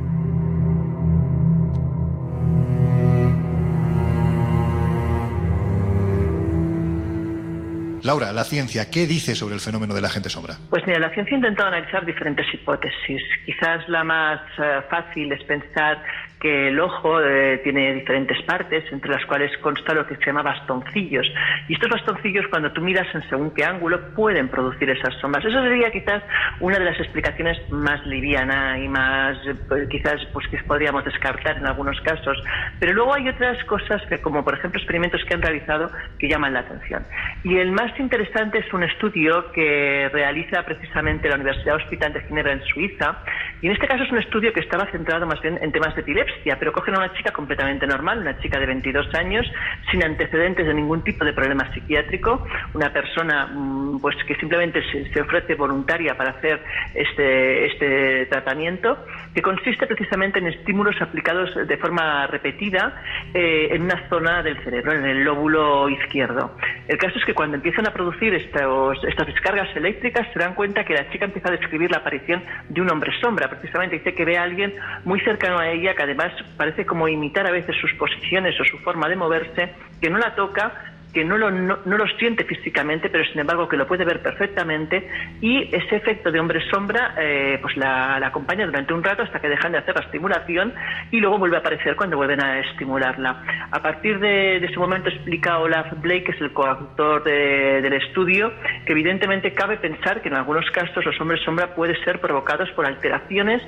Laura, 8.03 8.33
la 8.33 8.43
ciencia, 8.43 8.91
¿qué 8.91 9.07
dice 9.07 9.33
sobre 9.33 9.55
el 9.55 9.61
fenómeno 9.61 9.93
de 9.93 10.01
la 10.01 10.09
gente 10.09 10.29
sombra? 10.29 10.55
Pues 10.69 10.85
mira, 10.85 10.99
la 10.99 11.09
ciencia 11.13 11.35
ha 11.35 11.37
intentado 11.37 11.69
analizar 11.69 12.05
diferentes 12.05 12.45
hipótesis. 12.53 13.21
Quizás 13.45 13.87
la 13.87 14.03
más 14.03 14.41
eh, 14.59 14.81
fácil 14.89 15.31
es 15.31 15.41
pensar 15.45 16.03
que 16.43 16.67
el 16.67 16.79
ojo 16.81 17.21
eh, 17.21 17.61
tiene 17.63 17.93
diferentes 17.93 18.39
partes, 18.43 18.83
entre 18.91 19.11
las 19.11 19.25
cuales 19.25 19.49
consta 19.59 19.93
lo 19.93 20.05
que 20.05 20.17
se 20.17 20.25
llama 20.25 20.41
bastoncillos. 20.41 21.25
Y 21.69 21.73
estos 21.73 21.89
bastoncillos, 21.89 22.45
cuando 22.49 22.69
tú 22.73 22.81
miras 22.81 23.07
en 23.15 23.23
según 23.29 23.51
qué 23.51 23.63
ángulo, 23.63 24.13
pueden 24.13 24.49
producir 24.49 24.89
esas 24.89 25.15
sombras. 25.21 25.45
Eso 25.45 25.63
sería 25.63 25.89
quizás 25.89 26.21
una 26.59 26.77
de 26.77 26.83
las 26.83 26.99
explicaciones 26.99 27.57
más 27.71 28.05
liviana 28.05 28.77
y 28.77 28.89
más, 28.89 29.37
pues, 29.69 29.87
quizás, 29.87 30.19
pues 30.33 30.45
que 30.49 30.57
podríamos 30.63 31.05
descartar 31.05 31.57
en 31.57 31.65
algunos 31.65 31.99
casos. 32.01 32.37
Pero 32.77 32.91
luego 32.91 33.13
hay 33.13 33.29
otras 33.29 33.63
cosas 33.63 34.01
que, 34.09 34.21
como 34.21 34.43
por 34.43 34.55
ejemplo 34.55 34.81
experimentos 34.81 35.23
que 35.23 35.35
han 35.35 35.41
realizado, 35.41 35.89
que 36.19 36.27
llaman 36.27 36.53
la 36.53 36.59
atención. 36.59 37.05
Y 37.45 37.55
el 37.55 37.71
más 37.71 37.97
interesante 37.97 38.59
es 38.59 38.73
un 38.73 38.83
estudio 38.83 39.49
que 39.53 40.09
realiza 40.11 40.63
precisamente 40.63 41.29
la 41.29 41.35
Universidad 41.35 41.77
Hospital 41.77 42.11
de 42.11 42.21
Ginebra 42.23 42.51
en 42.51 42.63
Suiza. 42.65 43.17
Y 43.63 43.67
en 43.67 43.71
este 43.71 43.87
caso 43.87 44.03
es 44.03 44.11
un 44.11 44.17
estudio 44.17 44.51
que 44.51 44.59
estaba 44.59 44.91
centrado 44.91 45.25
más 45.25 45.41
bien 45.41 45.57
en 45.61 45.71
temas 45.71 45.95
de 45.95 46.01
epilepsia, 46.01 46.59
pero 46.59 46.73
cogen 46.73 46.95
a 46.95 46.97
una 46.97 47.13
chica 47.13 47.31
completamente 47.31 47.87
normal, 47.87 48.19
una 48.19 48.37
chica 48.39 48.59
de 48.59 48.65
22 48.65 49.15
años, 49.15 49.49
sin 49.89 50.03
antecedentes 50.03 50.67
de 50.67 50.73
ningún 50.73 51.01
tipo 51.01 51.23
de 51.23 51.31
problema 51.31 51.71
psiquiátrico, 51.73 52.45
una 52.73 52.91
persona 52.91 53.47
mm, 53.47 54.01
pues 54.01 54.17
que 54.27 54.35
simplemente 54.35 54.83
se, 54.91 55.21
ofrece 55.21 55.55
voluntaria 55.55 56.17
para 56.17 56.31
hacer 56.31 56.61
este, 56.93 57.67
este 57.67 58.25
tratamiento, 58.25 58.97
que 59.33 59.41
consiste 59.41 59.87
precisamente 59.87 60.39
en 60.39 60.47
estímulos 60.47 61.01
aplicados 61.01 61.55
de 61.65 61.77
forma 61.77 62.27
repetida 62.27 63.01
eh, 63.33 63.69
en 63.71 63.83
una 63.83 64.09
zona 64.09 64.43
del 64.43 64.61
cerebro, 64.65 64.91
en 64.91 65.05
el 65.05 65.23
lóbulo 65.23 65.87
izquierdo. 65.87 66.57
El 66.87 66.97
caso 66.97 67.17
es 67.17 67.25
que 67.25 67.33
cuando 67.33 67.55
empiezan 67.55 67.87
a 67.87 67.93
producir 67.93 68.33
estos, 68.33 69.01
estas 69.05 69.27
descargas 69.27 69.73
eléctricas 69.75 70.27
se 70.33 70.39
dan 70.39 70.53
cuenta 70.53 70.83
que 70.83 70.93
la 70.93 71.09
chica 71.11 71.25
empieza 71.25 71.47
a 71.47 71.51
describir 71.53 71.89
la 71.89 71.97
aparición 71.97 72.43
de 72.67 72.81
un 72.81 72.91
hombre 72.91 73.11
sombra. 73.21 73.49
Precisamente 73.49 73.97
dice 73.97 74.13
que 74.13 74.25
ve 74.25 74.37
a 74.37 74.43
alguien 74.43 74.73
muy 75.05 75.21
cercano 75.21 75.59
a 75.59 75.69
ella 75.69 75.95
que 75.95 76.03
además 76.03 76.33
parece 76.57 76.85
como 76.85 77.07
imitar 77.07 77.47
a 77.47 77.51
veces 77.51 77.75
sus 77.79 77.93
posiciones 77.93 78.59
o 78.59 78.65
su 78.65 78.77
forma 78.79 79.07
de 79.07 79.15
moverse, 79.15 79.73
que 80.01 80.09
no 80.09 80.17
la 80.17 80.35
toca 80.35 80.92
que 81.13 81.23
no 81.23 81.37
lo, 81.37 81.51
no, 81.51 81.79
no 81.85 81.97
lo 81.97 82.07
siente 82.17 82.43
físicamente, 82.43 83.09
pero 83.09 83.23
sin 83.25 83.39
embargo 83.39 83.67
que 83.67 83.77
lo 83.77 83.87
puede 83.87 84.05
ver 84.05 84.21
perfectamente 84.21 85.07
y 85.41 85.63
ese 85.75 85.97
efecto 85.97 86.31
de 86.31 86.39
hombre 86.39 86.61
sombra 86.69 87.13
pues 87.61 87.73
pues 87.73 87.77
la, 87.77 88.19
la, 88.19 88.27
acompaña 88.27 88.65
durante 88.65 88.93
un 88.93 89.03
rato 89.03 89.23
hasta 89.23 89.39
que 89.39 89.49
dejan 89.49 89.71
de 89.71 89.79
hacer 89.79 89.95
la 89.95 90.01
estimulación 90.01 90.73
y 91.11 91.19
luego 91.19 91.37
vuelve 91.37 91.57
a 91.57 91.59
aparecer 91.59 91.95
cuando 91.95 92.17
vuelven 92.17 92.43
a 92.43 92.59
estimularla. 92.59 93.43
A 93.71 93.81
partir 93.81 94.19
de, 94.19 94.59
de 94.59 94.65
ese 94.65 94.77
momento 94.77 95.09
explica 95.09 95.59
Olaf 95.59 95.87
Blake, 96.01 96.25
que 96.25 96.31
es 96.31 96.41
el 96.41 96.53
coautor 96.53 97.23
de, 97.23 97.81
del 97.81 97.93
estudio, 97.93 98.51
que 98.85 98.91
evidentemente 98.91 99.53
cabe 99.53 99.77
pensar 99.77 100.21
que 100.21 100.29
en 100.29 100.35
algunos 100.35 100.69
casos 100.71 101.03
los 101.05 101.19
hombres 101.19 101.41
sombra 101.43 101.73
pueden 101.75 101.95
ser 102.03 102.19
provocados 102.19 102.69
por 102.71 102.85
alteraciones 102.85 103.61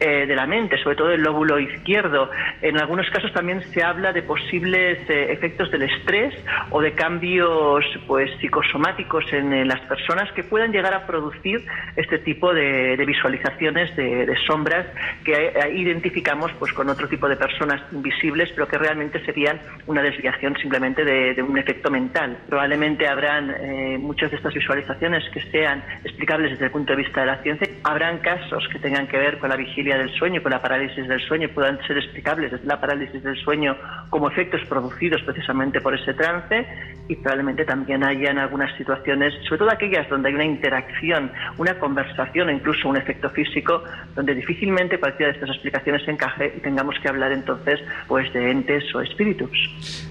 eh, 0.00 0.26
de 0.26 0.34
la 0.34 0.46
mente, 0.46 0.78
sobre 0.82 0.96
todo 0.96 1.08
del 1.08 1.22
lóbulo 1.22 1.58
izquierdo. 1.58 2.30
En 2.62 2.78
algunos 2.78 3.08
casos 3.10 3.32
también 3.32 3.62
se 3.72 3.82
habla 3.82 4.12
de 4.12 4.22
posibles 4.22 4.98
eh, 5.08 5.32
efectos 5.32 5.70
del 5.70 5.82
estrés 5.82 6.34
o 6.70 6.80
de 6.80 6.89
cambios 6.92 7.84
pues 8.06 8.30
psicosomáticos 8.40 9.24
en, 9.32 9.68
las 9.68 9.80
personas 9.80 10.30
que 10.32 10.44
puedan 10.44 10.72
llegar 10.72 10.94
a 10.94 11.06
producir 11.06 11.64
este 11.96 12.18
tipo 12.18 12.52
de, 12.52 12.96
visualizaciones 13.06 13.94
de, 13.96 14.36
sombras 14.46 14.86
que 15.24 15.32
eh, 15.32 15.74
identificamos 15.74 16.52
pues 16.58 16.72
con 16.72 16.88
otro 16.88 17.08
tipo 17.08 17.28
de 17.28 17.36
personas 17.36 17.80
invisibles 17.92 18.50
pero 18.54 18.66
que 18.68 18.78
realmente 18.78 19.24
serían 19.24 19.60
una 19.86 20.02
desviación 20.02 20.56
simplemente 20.56 21.04
de, 21.04 21.34
de 21.34 21.42
un 21.42 21.56
efecto 21.58 21.90
mental. 21.90 22.38
Probablemente 22.48 23.06
habrán 23.06 23.50
eh, 23.50 23.98
muchas 23.98 24.30
de 24.30 24.36
estas 24.36 24.54
visualizaciones 24.54 25.28
que 25.30 25.40
sean 25.50 25.82
explicables 26.04 26.52
desde 26.52 26.66
el 26.66 26.70
punto 26.70 26.92
de 26.92 27.02
vista 27.02 27.20
de 27.20 27.26
la 27.26 27.42
ciencia. 27.42 27.68
Habrán 27.84 28.18
casos 28.18 28.68
que 28.72 28.78
tengan 28.78 29.06
que 29.06 29.18
ver 29.18 29.38
con 29.38 29.48
la 29.50 29.56
vigilia 29.56 29.98
del 29.98 30.10
sueño 30.14 30.40
con 30.42 30.52
la 30.52 30.60
parálisis 30.60 31.06
del 31.08 31.20
sueño 31.20 31.48
puedan 31.48 31.78
ser 31.86 31.98
explicables 31.98 32.52
desde 32.52 32.66
la 32.66 32.80
parálisis 32.80 33.22
del 33.22 33.36
sueño 33.36 33.76
como 34.08 34.28
efectos 34.28 34.60
producidos 34.68 35.22
precisamente 35.22 35.80
por 35.80 35.94
ese 35.94 36.14
trance 36.14 36.66
y 37.10 37.16
probablemente 37.16 37.64
también 37.64 38.04
hayan 38.04 38.38
algunas 38.38 38.76
situaciones, 38.76 39.34
sobre 39.44 39.58
todo 39.58 39.70
aquellas 39.70 40.08
donde 40.08 40.28
hay 40.28 40.34
una 40.36 40.44
interacción, 40.44 41.32
una 41.58 41.76
conversación 41.78 42.48
o 42.48 42.52
incluso 42.52 42.88
un 42.88 42.96
efecto 42.96 43.28
físico, 43.30 43.82
donde 44.14 44.32
difícilmente 44.34 45.00
cualquiera 45.00 45.32
de 45.32 45.38
estas 45.38 45.50
explicaciones 45.56 46.06
encaje 46.06 46.54
y 46.56 46.60
tengamos 46.60 46.94
que 47.02 47.08
hablar 47.08 47.32
entonces 47.32 47.80
pues 48.06 48.32
de 48.32 48.52
entes 48.52 48.94
o 48.94 49.00
espíritus. 49.00 49.50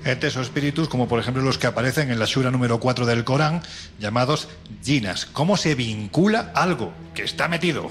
Entes 0.04 0.36
o 0.36 0.42
espíritus, 0.42 0.90
como 0.90 1.08
por 1.08 1.20
ejemplo 1.20 1.42
los 1.42 1.58
que 1.58 1.68
aparecen 1.68 2.12
en 2.12 2.20
la 2.20 2.26
sura 2.26 2.52
número 2.52 2.82
4 2.82 3.06
del 3.06 3.24
Corán, 3.24 3.62
llamados 3.98 4.50
jinas. 4.84 5.26
¿Cómo 5.26 5.56
se 5.56 5.76
vincula 5.76 6.52
algo 6.54 6.94
que 7.16 7.24
está 7.24 7.48
metido, 7.48 7.90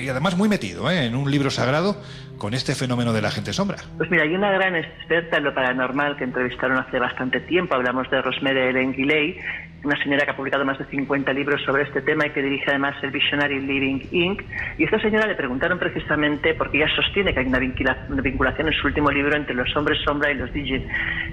y 0.00 0.08
además 0.08 0.36
muy 0.36 0.48
metido, 0.48 0.90
¿eh? 0.90 1.06
en 1.06 1.14
un 1.14 1.30
libro 1.30 1.50
sagrado, 1.50 2.00
con 2.40 2.54
este 2.54 2.74
fenómeno 2.74 3.12
de 3.12 3.22
la 3.22 3.30
gente 3.30 3.52
sombra? 3.52 3.76
Pues 3.98 4.10
mira, 4.10 4.24
hay 4.24 4.34
una 4.34 4.50
gran 4.50 4.74
experta 4.74 5.36
en 5.36 5.44
lo 5.44 5.54
paranormal 5.54 6.16
que 6.16 6.24
entrevistaron 6.24 6.78
hace 6.78 6.98
bastante 6.98 7.38
tiempo, 7.40 7.76
hablamos 7.76 8.10
de 8.10 8.20
Rosemary 8.22 8.72
Lenguiley, 8.72 9.36
una 9.84 9.96
señora 10.02 10.24
que 10.24 10.30
ha 10.32 10.36
publicado 10.36 10.64
más 10.64 10.78
de 10.78 10.84
50 10.86 11.32
libros 11.32 11.62
sobre 11.62 11.84
este 11.84 12.02
tema 12.02 12.26
y 12.26 12.30
que 12.30 12.42
dirige 12.42 12.64
además 12.68 12.96
el 13.02 13.10
Visionary 13.10 13.60
Living 13.60 14.00
Inc. 14.10 14.42
Y 14.78 14.84
esta 14.84 15.00
señora 15.00 15.26
le 15.26 15.34
preguntaron 15.34 15.78
precisamente, 15.78 16.54
porque 16.54 16.78
ella 16.78 16.94
sostiene 16.94 17.32
que 17.32 17.40
hay 17.40 17.46
una, 17.46 17.58
vincula, 17.58 17.96
una 18.08 18.22
vinculación 18.22 18.68
en 18.68 18.74
su 18.74 18.86
último 18.86 19.10
libro 19.10 19.36
entre 19.36 19.54
los 19.54 19.74
hombres 19.76 19.98
sombra 20.04 20.30
y 20.30 20.34
los 20.34 20.52
Dijin. 20.52 20.86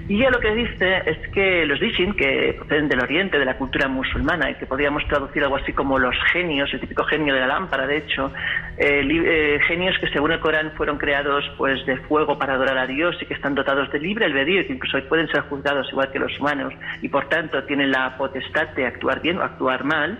Y 0.08 0.20
ella 0.20 0.30
lo 0.30 0.40
que 0.40 0.54
dice 0.54 1.02
es 1.06 1.28
que 1.28 1.66
los 1.66 1.80
Dijin, 1.80 2.14
que 2.14 2.54
proceden 2.56 2.88
del 2.88 3.00
Oriente, 3.00 3.38
de 3.38 3.44
la 3.44 3.56
cultura 3.56 3.88
musulmana, 3.88 4.50
y 4.50 4.54
que 4.54 4.66
podríamos 4.66 5.06
traducir 5.08 5.42
algo 5.42 5.56
así 5.56 5.72
como 5.72 5.98
los 5.98 6.16
genios, 6.32 6.72
el 6.72 6.80
típico 6.80 7.04
genio 7.04 7.34
de 7.34 7.40
la 7.40 7.46
lámpara, 7.46 7.86
de 7.86 7.98
hecho, 7.98 8.32
eh, 8.78 9.02
eh, 9.08 9.58
genios 9.66 9.98
que 9.98 10.08
según 10.08 10.32
el 10.32 10.40
Corán 10.40 10.72
fueron 10.76 10.98
creados 10.98 11.44
pues 11.56 11.84
de 11.86 11.96
fuego 11.96 12.38
para 12.38 12.54
adorar 12.54 12.78
a 12.78 12.86
Dios 12.86 13.16
y 13.20 13.26
que 13.26 13.34
están 13.34 13.54
dotados 13.54 13.90
de 13.90 13.98
libre 13.98 14.24
albedrío 14.24 14.60
y 14.60 14.66
que 14.66 14.72
incluso 14.74 14.98
pueden 15.08 15.28
ser 15.28 15.42
juzgados 15.42 15.88
igual 15.90 16.10
que 16.12 16.18
los 16.18 16.38
humanos 16.38 16.72
y 17.02 17.08
por 17.08 17.28
tanto 17.28 17.62
tienen 17.64 17.90
la 17.90 18.16
potestad 18.38 18.68
de 18.74 18.86
actuar 18.86 19.20
bien 19.20 19.38
o 19.38 19.42
actuar 19.42 19.84
mal, 19.84 20.18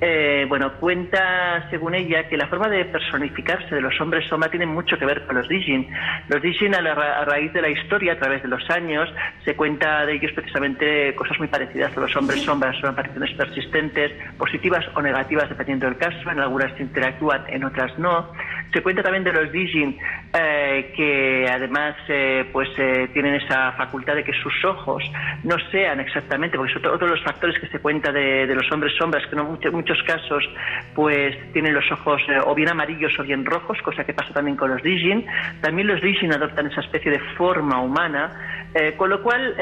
eh, 0.00 0.44
bueno, 0.48 0.72
cuenta 0.74 1.68
según 1.70 1.94
ella 1.94 2.28
que 2.28 2.36
la 2.36 2.46
forma 2.48 2.68
de 2.68 2.84
personificarse 2.84 3.74
de 3.74 3.80
los 3.80 3.98
hombres 4.00 4.28
sombra 4.28 4.50
tiene 4.50 4.66
mucho 4.66 4.98
que 4.98 5.06
ver 5.06 5.24
con 5.26 5.36
los 5.36 5.48
Dijin. 5.48 5.88
Los 6.28 6.42
Dijin 6.42 6.74
a, 6.74 6.82
la, 6.82 6.92
a 6.92 7.24
raíz 7.24 7.52
de 7.52 7.62
la 7.62 7.68
historia, 7.68 8.12
a 8.12 8.18
través 8.18 8.42
de 8.42 8.48
los 8.48 8.68
años, 8.70 9.08
se 9.44 9.54
cuenta 9.56 10.04
de 10.04 10.14
ellos 10.14 10.32
precisamente 10.32 11.14
cosas 11.14 11.38
muy 11.38 11.48
parecidas 11.48 11.96
a 11.96 12.00
los 12.00 12.14
hombres 12.14 12.42
sombras, 12.42 12.76
son 12.78 12.90
apariciones 12.90 13.32
persistentes, 13.34 14.12
positivas 14.36 14.84
o 14.94 15.00
negativas 15.00 15.48
dependiendo 15.48 15.86
del 15.86 15.96
caso, 15.96 16.30
en 16.30 16.40
algunas 16.40 16.78
interactúan, 16.78 17.44
en 17.48 17.64
otras 17.64 17.98
no. 17.98 18.30
Se 18.72 18.82
cuenta 18.82 19.02
también 19.02 19.24
de 19.24 19.32
los 19.32 19.50
Dijin, 19.52 19.98
eh, 20.34 20.92
que 20.94 21.46
además 21.50 21.96
eh, 22.08 22.48
pues 22.52 22.68
eh, 22.78 23.08
tienen 23.12 23.34
esa 23.34 23.72
facultad 23.72 24.14
de 24.14 24.24
que 24.24 24.32
sus 24.34 24.64
ojos 24.64 25.02
no 25.44 25.56
sean 25.70 26.00
exactamente, 26.00 26.56
porque 26.56 26.72
son 26.74 26.86
otros 26.86 27.10
los 27.10 27.22
factores 27.22 27.58
que 27.58 27.68
se 27.68 27.78
cuenta 27.78 28.12
de, 28.12 28.46
los 28.54 28.70
hombres 28.72 28.92
sombras, 28.98 29.24
que 29.26 29.36
en 29.36 29.74
muchos, 29.74 30.02
casos 30.02 30.44
pues 30.94 31.36
tienen 31.52 31.74
los 31.74 31.90
ojos 31.90 32.20
o 32.44 32.54
bien 32.54 32.68
amarillos 32.68 33.12
o 33.18 33.22
bien 33.22 33.44
rojos, 33.44 33.80
cosa 33.82 34.04
que 34.04 34.12
pasa 34.12 34.32
también 34.32 34.56
con 34.56 34.70
los 34.70 34.82
Dijin. 34.82 35.24
También 35.60 35.86
los 35.86 36.00
Dijin 36.02 36.32
adoptan 36.32 36.66
esa 36.66 36.80
especie 36.80 37.10
de 37.10 37.20
forma 37.36 37.80
humana, 37.80 38.30
con 38.96 39.08
lo 39.08 39.22
cual, 39.22 39.54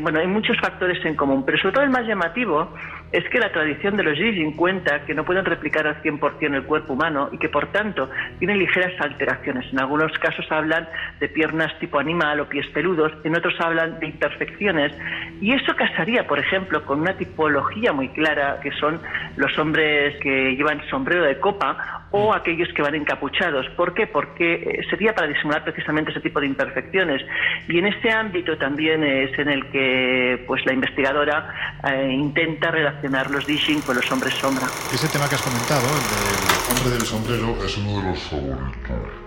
bueno, 0.00 0.18
hay 0.18 0.26
muchos 0.26 0.58
factores 0.58 1.04
en 1.04 1.14
común, 1.14 1.44
pero 1.46 1.56
sobre 1.58 1.74
todo 1.74 1.84
el 1.84 1.90
más 1.90 2.06
llamativo 2.06 2.74
es 3.12 3.24
que 3.28 3.38
la 3.38 3.52
tradición 3.52 3.96
de 3.96 4.02
los 4.02 4.18
Jijin 4.18 4.52
cuenta 4.52 5.04
que 5.04 5.14
no 5.14 5.24
pueden 5.24 5.44
replicar 5.44 5.86
al 5.86 6.02
100% 6.02 6.54
el 6.54 6.64
cuerpo 6.64 6.94
humano 6.94 7.28
y 7.32 7.38
que 7.38 7.48
por 7.48 7.70
tanto 7.70 8.10
tienen 8.38 8.58
ligeras 8.58 8.92
alteraciones. 9.00 9.72
En 9.72 9.78
algunos 9.78 10.12
casos 10.18 10.44
hablan 10.50 10.88
de 11.20 11.28
piernas 11.28 11.78
tipo 11.78 11.98
animal 11.98 12.40
o 12.40 12.48
pies 12.48 12.66
peludos, 12.68 13.12
en 13.24 13.36
otros 13.36 13.54
hablan 13.60 14.00
de 14.00 14.06
imperfecciones 14.06 14.92
y 15.40 15.52
eso 15.52 15.74
casaría, 15.76 16.26
por 16.26 16.38
ejemplo, 16.38 16.84
con 16.84 17.00
una 17.00 17.16
tipología 17.16 17.92
muy 17.92 18.08
clara 18.08 18.58
que 18.60 18.72
son 18.72 19.00
los 19.36 19.56
hombres 19.58 20.16
que 20.20 20.56
llevan 20.56 20.82
sombrero 20.90 21.24
de 21.24 21.38
copa 21.38 22.06
o 22.10 22.32
aquellos 22.32 22.68
que 22.72 22.82
van 22.82 22.94
encapuchados. 22.94 23.68
¿Por 23.70 23.94
qué? 23.94 24.06
Porque 24.06 24.54
eh, 24.54 24.80
sería 24.90 25.14
para 25.14 25.26
disimular 25.26 25.64
precisamente 25.64 26.10
ese 26.10 26.20
tipo 26.20 26.40
de 26.40 26.46
imperfecciones. 26.46 27.22
Y 27.68 27.78
en 27.78 27.86
este 27.86 28.10
ámbito 28.10 28.56
también 28.56 29.04
es 29.04 29.38
en 29.38 29.48
el 29.48 29.66
que 29.70 30.44
pues 30.46 30.64
la 30.66 30.72
investigadora 30.72 31.78
eh, 31.88 32.10
intenta 32.10 32.70
relacionar 32.70 32.95
los 33.30 33.46
Dijin 33.46 33.80
con 33.82 33.96
los 33.96 34.10
hombres 34.10 34.34
sombra. 34.34 34.66
Ese 34.92 35.08
tema 35.08 35.28
que 35.28 35.34
has 35.34 35.42
comentado, 35.42 35.82
el 35.86 36.74
del 36.74 36.76
hombre 36.76 36.98
del 36.98 37.06
sombrero, 37.06 37.64
es 37.64 37.76
uno 37.78 38.00
de 38.00 38.10
los 38.10 38.18
favoritos. 38.22 39.26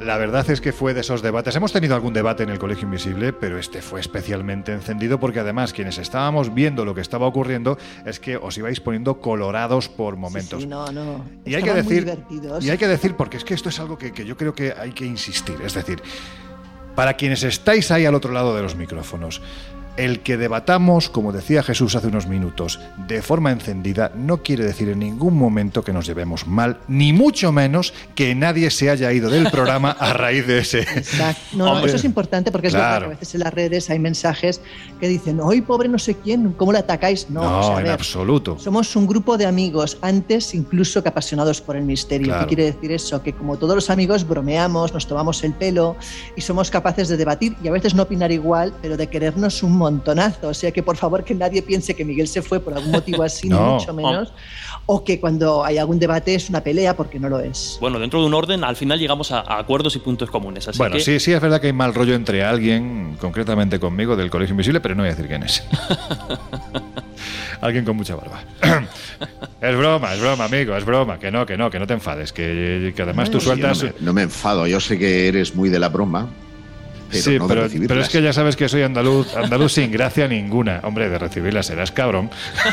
La 0.00 0.16
verdad 0.16 0.48
es 0.50 0.60
que 0.60 0.72
fue 0.72 0.94
de 0.94 1.00
esos 1.02 1.22
debates. 1.22 1.54
Hemos 1.54 1.72
tenido 1.72 1.94
algún 1.94 2.12
debate 2.12 2.42
en 2.42 2.48
el 2.48 2.58
Colegio 2.58 2.86
Invisible, 2.86 3.32
pero 3.32 3.56
este 3.56 3.80
fue 3.80 4.00
especialmente 4.00 4.72
encendido 4.72 5.20
porque 5.20 5.38
además 5.38 5.72
quienes 5.72 5.96
estábamos 5.98 6.52
viendo 6.52 6.84
lo 6.84 6.92
que 6.92 7.00
estaba 7.00 7.26
ocurriendo 7.26 7.78
es 8.04 8.18
que 8.18 8.36
os 8.36 8.58
ibais 8.58 8.80
poniendo 8.80 9.20
colorados 9.20 9.88
por 9.88 10.16
momentos. 10.16 10.62
Sí, 10.62 10.66
no, 10.66 10.90
no. 10.90 11.24
Y 11.44 11.54
hay 11.54 11.62
que 11.62 11.72
decir, 11.72 12.18
y 12.60 12.70
hay 12.70 12.78
que 12.78 12.88
decir 12.88 13.14
porque 13.14 13.36
es 13.36 13.44
que 13.44 13.54
esto 13.54 13.68
es 13.68 13.78
algo 13.78 13.96
que, 13.96 14.12
que 14.12 14.24
yo 14.24 14.36
creo 14.36 14.54
que 14.54 14.74
hay 14.76 14.90
que 14.90 15.06
insistir. 15.06 15.60
Es 15.62 15.74
decir, 15.74 16.02
para 16.96 17.14
quienes 17.14 17.44
estáis 17.44 17.92
ahí 17.92 18.04
al 18.04 18.16
otro 18.16 18.32
lado 18.32 18.56
de 18.56 18.62
los 18.62 18.74
micrófonos, 18.74 19.40
el 19.96 20.20
que 20.20 20.36
debatamos, 20.36 21.08
como 21.08 21.32
decía 21.32 21.62
Jesús 21.62 21.94
hace 21.94 22.08
unos 22.08 22.26
minutos, 22.26 22.80
de 23.06 23.22
forma 23.22 23.50
encendida, 23.50 24.12
no 24.14 24.42
quiere 24.42 24.64
decir 24.64 24.88
en 24.88 25.00
ningún 25.00 25.36
momento 25.36 25.84
que 25.84 25.92
nos 25.92 26.06
llevemos 26.06 26.46
mal, 26.46 26.78
ni 26.88 27.12
mucho 27.12 27.52
menos 27.52 27.92
que 28.14 28.34
nadie 28.34 28.70
se 28.70 28.90
haya 28.90 29.12
ido 29.12 29.30
del 29.30 29.50
programa 29.50 29.90
a 29.90 30.12
raíz 30.12 30.46
de 30.46 30.58
ese. 30.58 30.80
Exacto. 30.96 31.56
No, 31.56 31.84
eso 31.84 31.96
es 31.96 32.04
importante 32.04 32.50
porque 32.50 32.68
es 32.68 32.74
verdad 32.74 33.00
que 33.00 33.04
a 33.04 33.08
veces 33.08 33.34
en 33.34 33.40
las 33.40 33.52
redes 33.52 33.90
hay 33.90 33.98
mensajes 33.98 34.60
que 35.00 35.08
dicen, 35.08 35.40
hoy 35.40 35.60
pobre 35.60 35.88
no 35.88 35.98
sé 35.98 36.14
quién, 36.14 36.52
¿cómo 36.52 36.72
le 36.72 36.78
atacáis? 36.78 37.28
No, 37.30 37.42
no 37.42 37.80
en 37.80 37.88
absoluto. 37.88 38.58
Somos 38.58 38.94
un 38.96 39.06
grupo 39.06 39.36
de 39.36 39.46
amigos, 39.46 39.98
antes 40.00 40.54
incluso 40.54 41.02
que 41.02 41.08
apasionados 41.08 41.60
por 41.60 41.76
el 41.76 41.84
misterio. 41.84 42.34
¿Qué 42.40 42.46
quiere 42.46 42.64
decir 42.64 42.92
eso? 42.92 43.22
Que 43.22 43.32
como 43.32 43.56
todos 43.56 43.74
los 43.74 43.90
amigos 43.90 44.26
bromeamos, 44.26 44.92
nos 44.92 45.06
tomamos 45.06 45.42
el 45.44 45.52
pelo 45.52 45.96
y 46.36 46.40
somos 46.40 46.70
capaces 46.70 47.08
de 47.08 47.16
debatir 47.16 47.56
y 47.62 47.68
a 47.68 47.72
veces 47.72 47.94
no 47.94 48.04
opinar 48.04 48.32
igual, 48.32 48.72
pero 48.80 48.96
de 48.96 49.06
querernos 49.08 49.62
un 49.62 49.81
montonazo. 49.82 50.48
O 50.48 50.54
sea 50.54 50.70
que 50.70 50.82
por 50.82 50.96
favor 50.96 51.24
que 51.24 51.34
nadie 51.34 51.62
piense 51.62 51.94
que 51.94 52.04
Miguel 52.04 52.28
se 52.28 52.42
fue 52.42 52.60
por 52.60 52.74
algún 52.74 52.90
motivo 52.90 53.22
así, 53.22 53.48
ni 53.50 53.58
mucho 53.58 53.92
menos. 53.92 54.32
O 54.86 55.04
que 55.04 55.20
cuando 55.20 55.64
hay 55.64 55.78
algún 55.78 55.98
debate 55.98 56.34
es 56.34 56.48
una 56.48 56.62
pelea, 56.62 56.96
porque 56.96 57.18
no 57.18 57.28
lo 57.28 57.38
es. 57.38 57.78
Bueno, 57.80 57.98
dentro 57.98 58.20
de 58.20 58.26
un 58.26 58.34
orden, 58.34 58.64
al 58.64 58.76
final 58.76 58.98
llegamos 58.98 59.30
a, 59.30 59.58
acuerdos 59.58 59.94
y 59.96 60.00
puntos 60.00 60.30
comunes. 60.30 60.66
Así 60.66 60.78
bueno, 60.78 60.98
sí, 60.98 61.20
sí, 61.20 61.32
es 61.32 61.40
verdad 61.40 61.60
que 61.60 61.68
hay 61.68 61.72
mal 61.72 61.94
rollo 61.94 62.14
entre 62.14 62.42
alguien, 62.42 63.16
concretamente 63.20 63.78
conmigo, 63.78 64.16
del 64.16 64.30
Colegio 64.30 64.54
Invisible, 64.54 64.80
pero 64.80 64.94
no 64.94 65.02
voy 65.02 65.10
a 65.10 65.14
decir 65.14 65.28
quién 65.28 65.42
es. 65.44 65.62
alguien 67.60 67.84
con 67.84 67.96
mucha 67.96 68.16
barba. 68.16 68.42
es 69.60 69.76
broma, 69.76 70.14
es 70.14 70.20
broma, 70.20 70.44
amigo, 70.44 70.76
es 70.76 70.84
broma. 70.84 71.18
Que 71.18 71.30
no, 71.30 71.46
que 71.46 71.56
no, 71.56 71.70
que 71.70 71.78
no 71.78 71.86
te 71.86 71.94
enfades. 71.94 72.32
Que, 72.32 72.92
que 72.94 73.02
además 73.02 73.30
tú 73.30 73.40
sueltas. 73.40 73.84
no 74.00 74.12
me 74.12 74.22
enfado, 74.22 74.66
yo 74.66 74.80
sé 74.80 74.98
que 74.98 75.28
eres 75.28 75.54
muy 75.54 75.68
de 75.68 75.78
la 75.78 75.88
broma 75.88 76.28
sí, 77.12 77.38
pero, 77.46 77.68
pero, 77.88 78.00
es 78.00 78.08
que 78.08 78.22
ya 78.22 78.32
sabes 78.32 78.56
que 78.56 78.68
soy 78.68 78.82
andaluz, 78.82 79.36
andaluz 79.36 79.72
sin 79.72 79.90
gracia 79.90 80.26
ninguna. 80.28 80.80
Hombre, 80.82 81.08
de 81.08 81.18
recibirla 81.18 81.62
serás 81.62 81.92
cabrón. 81.92 82.30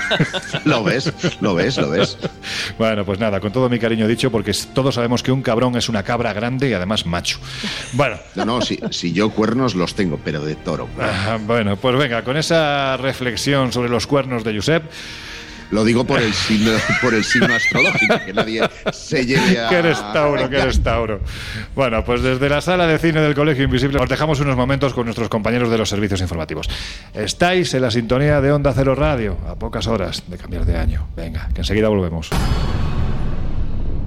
lo 0.66 0.84
ves, 0.84 1.12
lo 1.42 1.56
ves, 1.56 1.78
lo 1.78 1.90
ves. 1.90 2.18
Bueno, 2.78 3.06
pues 3.06 3.20
nada, 3.20 3.40
con 3.40 3.52
todo 3.52 3.70
mi 3.70 3.80
cariño 3.80 4.08
dicho, 4.08 4.32
porque 4.32 4.54
todos 4.74 4.96
sabemos 4.96 5.24
que 5.24 5.32
un 5.32 5.42
cabrón 5.42 5.76
es 5.76 5.90
una 5.90 6.04
cabra 6.04 6.34
grande 6.34 6.70
y 6.70 6.74
además 6.74 7.06
macho. 7.06 7.40
Bueno. 7.94 8.18
No, 8.36 8.46
no, 8.46 8.62
si, 8.62 8.80
si 8.92 9.12
yo 9.12 9.30
cuernos 9.30 9.76
los 9.76 9.96
tengo, 9.96 10.20
pero 10.24 10.44
de 10.44 10.56
toro. 10.56 10.88
bueno, 11.46 11.76
pues 11.78 11.98
venga, 11.98 12.24
con 12.24 12.38
esa 12.38 12.98
reflexión 12.98 13.72
sobre 13.72 13.90
los 13.90 14.08
cuernos 14.08 14.44
de 14.44 14.56
Josep. 14.56 14.84
Lo 15.72 15.84
digo 15.84 16.04
por 16.04 16.20
el 16.20 16.34
signo, 16.34 16.72
por 17.02 17.14
el 17.14 17.24
signo 17.24 17.54
astrológico, 17.54 18.16
que 18.26 18.34
nadie 18.34 18.68
se 18.92 19.26
lleve 19.26 19.60
a. 19.60 19.70
Que 19.70 19.76
eres 19.76 20.00
Tauro, 20.14 20.50
que 20.50 20.58
eres 20.58 20.82
Tauro. 20.82 21.20
Bueno, 21.76 22.04
pues 22.04 22.24
desde 22.24 22.50
la 22.50 22.60
sala 22.60 22.88
de 22.88 22.98
cine 22.98 23.22
del 23.22 23.36
Colegio 23.36 23.64
Invisible 23.66 24.00
os 24.00 24.10
dejamos 24.10 24.40
unos 24.40 24.56
momentos 24.56 24.94
con 24.94 25.06
nuestros 25.06 25.30
compañeros 25.30 25.70
de 25.70 25.78
los 25.78 25.88
servicios 25.88 26.22
informativos. 26.22 26.68
Estáis 27.14 27.74
en 27.76 27.84
la 27.84 27.92
sintonía 27.92 28.42
de 28.42 28.52
Onda 28.52 28.74
Cero 28.74 28.96
Radio, 28.96 29.38
a 29.48 29.56
pocas 29.56 29.86
horas 29.86 30.24
de 30.28 30.38
cambiar 30.38 30.66
de 30.66 30.78
año. 30.78 31.08
Venga, 31.16 31.50
que 31.54 31.62
enseguida 31.62 31.88
volvemos. 31.88 32.30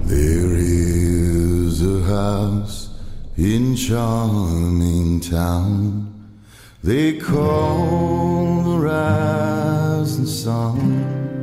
There 0.07 0.59
is 0.59 1.81
a 1.81 2.03
house 2.05 2.89
in 3.37 3.75
charming 3.75 5.21
town. 5.21 6.11
They 6.83 7.17
call 7.17 8.63
the 8.63 8.77
rising 8.79 10.25
sun. 10.25 11.42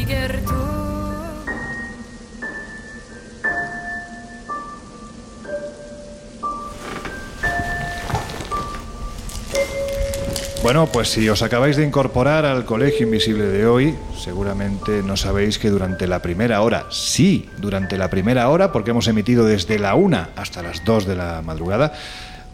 Bueno, 10.63 10.85
pues 10.85 11.09
si 11.09 11.27
os 11.27 11.41
acabáis 11.41 11.75
de 11.75 11.83
incorporar 11.83 12.45
al 12.45 12.65
Colegio 12.65 13.07
Invisible 13.07 13.45
de 13.45 13.65
hoy, 13.65 13.95
seguramente 14.15 15.01
no 15.01 15.17
sabéis 15.17 15.57
que 15.57 15.71
durante 15.71 16.05
la 16.05 16.21
primera 16.21 16.61
hora, 16.61 16.85
sí, 16.91 17.49
durante 17.57 17.97
la 17.97 18.11
primera 18.11 18.47
hora, 18.47 18.71
porque 18.71 18.91
hemos 18.91 19.07
emitido 19.07 19.43
desde 19.43 19.79
la 19.79 19.95
una 19.95 20.29
hasta 20.35 20.61
las 20.61 20.85
dos 20.85 21.07
de 21.07 21.15
la 21.15 21.41
madrugada, 21.41 21.93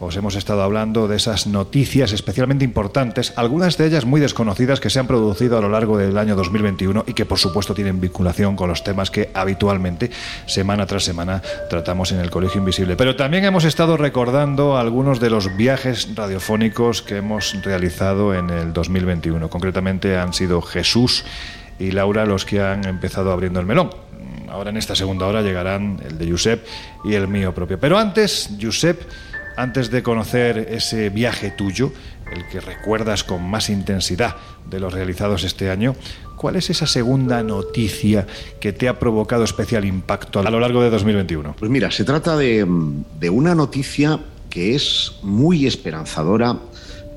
os 0.00 0.16
hemos 0.16 0.36
estado 0.36 0.62
hablando 0.62 1.08
de 1.08 1.16
esas 1.16 1.46
noticias 1.46 2.12
especialmente 2.12 2.64
importantes, 2.64 3.32
algunas 3.36 3.76
de 3.76 3.86
ellas 3.86 4.04
muy 4.04 4.20
desconocidas 4.20 4.80
que 4.80 4.90
se 4.90 5.00
han 5.00 5.06
producido 5.06 5.58
a 5.58 5.60
lo 5.60 5.68
largo 5.68 5.98
del 5.98 6.16
año 6.18 6.36
2021 6.36 7.04
y 7.06 7.14
que 7.14 7.26
por 7.26 7.38
supuesto 7.38 7.74
tienen 7.74 8.00
vinculación 8.00 8.54
con 8.54 8.68
los 8.68 8.84
temas 8.84 9.10
que 9.10 9.30
habitualmente, 9.34 10.10
semana 10.46 10.86
tras 10.86 11.04
semana, 11.04 11.42
tratamos 11.68 12.12
en 12.12 12.20
el 12.20 12.30
Colegio 12.30 12.60
Invisible. 12.60 12.96
Pero 12.96 13.16
también 13.16 13.44
hemos 13.44 13.64
estado 13.64 13.96
recordando 13.96 14.76
algunos 14.76 15.18
de 15.20 15.30
los 15.30 15.56
viajes 15.56 16.14
radiofónicos 16.14 17.02
que 17.02 17.16
hemos 17.16 17.54
realizado 17.64 18.34
en 18.34 18.50
el 18.50 18.72
2021. 18.72 19.50
Concretamente 19.50 20.16
han 20.16 20.32
sido 20.32 20.62
Jesús 20.62 21.24
y 21.78 21.90
Laura 21.90 22.24
los 22.24 22.44
que 22.44 22.60
han 22.60 22.86
empezado 22.86 23.32
abriendo 23.32 23.60
el 23.60 23.66
melón. 23.66 23.90
Ahora 24.48 24.70
en 24.70 24.76
esta 24.76 24.94
segunda 24.94 25.26
hora 25.26 25.42
llegarán 25.42 26.00
el 26.06 26.18
de 26.18 26.30
Josep 26.30 26.64
y 27.04 27.14
el 27.14 27.28
mío 27.28 27.54
propio. 27.54 27.78
Pero 27.78 27.98
antes, 27.98 28.50
Josep, 28.60 29.02
antes 29.58 29.90
de 29.90 30.02
conocer 30.04 30.68
ese 30.70 31.10
viaje 31.10 31.50
tuyo, 31.50 31.92
el 32.32 32.46
que 32.46 32.60
recuerdas 32.60 33.24
con 33.24 33.42
más 33.42 33.68
intensidad 33.70 34.36
de 34.70 34.78
los 34.78 34.92
realizados 34.92 35.42
este 35.42 35.68
año, 35.68 35.96
¿cuál 36.36 36.54
es 36.56 36.70
esa 36.70 36.86
segunda 36.86 37.42
noticia 37.42 38.26
que 38.60 38.72
te 38.72 38.88
ha 38.88 39.00
provocado 39.00 39.42
especial 39.42 39.84
impacto 39.84 40.38
a 40.38 40.50
lo 40.50 40.60
largo 40.60 40.80
de 40.82 40.90
2021? 40.90 41.56
Pues 41.58 41.70
mira, 41.70 41.90
se 41.90 42.04
trata 42.04 42.36
de, 42.36 42.64
de 43.18 43.30
una 43.30 43.56
noticia 43.56 44.20
que 44.48 44.76
es 44.76 45.14
muy 45.22 45.66
esperanzadora 45.66 46.56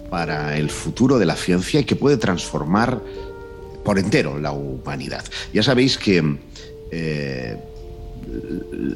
para 0.09 0.57
el 0.57 0.71
futuro 0.71 1.19
de 1.19 1.27
la 1.27 1.35
ciencia 1.35 1.79
y 1.79 1.83
que 1.83 1.95
puede 1.95 2.17
transformar 2.17 2.99
por 3.85 3.99
entero 3.99 4.39
la 4.39 4.51
humanidad. 4.51 5.23
Ya 5.53 5.61
sabéis 5.61 5.97
que 5.97 6.37
eh, 6.91 7.57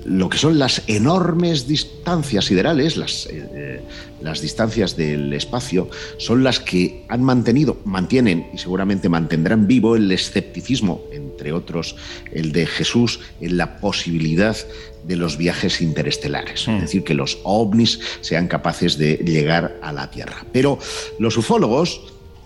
lo 0.05 0.29
que 0.29 0.37
son 0.37 0.59
las 0.59 0.83
enormes 0.87 1.67
distancias 1.67 2.45
siderales, 2.45 2.95
las, 2.97 3.25
eh, 3.25 3.49
eh, 3.53 3.81
las, 4.21 4.41
distancias 4.41 4.95
del 4.95 5.33
espacio, 5.33 5.89
son 6.17 6.43
las 6.43 6.59
que 6.59 7.05
han 7.09 7.23
mantenido, 7.23 7.77
mantienen 7.85 8.47
y 8.53 8.57
seguramente 8.57 9.09
mantendrán 9.09 9.67
vivo 9.67 9.95
el 9.95 10.11
escepticismo, 10.11 11.01
entre 11.11 11.51
otros 11.51 11.95
el 12.31 12.51
de 12.51 12.65
Jesús, 12.65 13.19
en 13.41 13.57
la 13.57 13.77
posibilidad 13.77 14.55
de 15.03 15.15
los 15.15 15.37
viajes 15.37 15.81
interestelares, 15.81 16.61
es 16.61 16.67
mm. 16.67 16.79
decir, 16.79 17.03
que 17.03 17.13
los 17.13 17.39
ovnis 17.43 17.99
sean 18.21 18.47
capaces 18.47 18.97
de 18.97 19.17
llegar 19.17 19.77
a 19.81 19.91
la 19.91 20.09
Tierra. 20.09 20.45
Pero 20.51 20.79
los 21.19 21.37
ufólogos, 21.37 22.01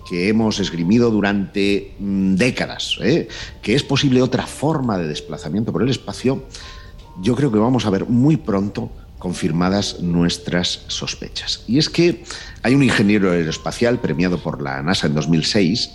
que 0.09 0.27
hemos 0.27 0.59
esgrimido 0.59 1.11
durante 1.11 1.93
mm, 1.99 2.33
décadas, 2.33 2.97
¿eh? 2.99 3.27
que 3.61 3.75
es 3.75 3.83
posible 3.83 4.23
otra 4.23 4.47
forma 4.47 4.97
de 4.97 5.07
desplazamiento 5.07 5.71
por 5.71 5.83
el 5.83 5.89
espacio, 5.89 6.45
yo 7.21 7.35
creo 7.35 7.51
que 7.51 7.59
vamos 7.59 7.85
a 7.85 7.91
ver 7.91 8.05
muy 8.05 8.35
pronto 8.35 8.91
confirmadas 9.19 9.99
nuestras 10.01 10.85
sospechas. 10.87 11.63
Y 11.67 11.77
es 11.77 11.89
que 11.89 12.23
hay 12.63 12.73
un 12.73 12.81
ingeniero 12.81 13.31
aeroespacial 13.31 13.99
premiado 13.99 14.39
por 14.39 14.61
la 14.63 14.81
NASA 14.81 15.05
en 15.05 15.13
2006 15.13 15.91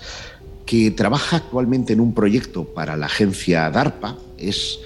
que 0.64 0.92
trabaja 0.92 1.38
actualmente 1.38 1.92
en 1.92 2.00
un 2.00 2.14
proyecto 2.14 2.64
para 2.64 2.96
la 2.96 3.06
agencia 3.06 3.68
DARPA, 3.70 4.16
es 4.38 4.78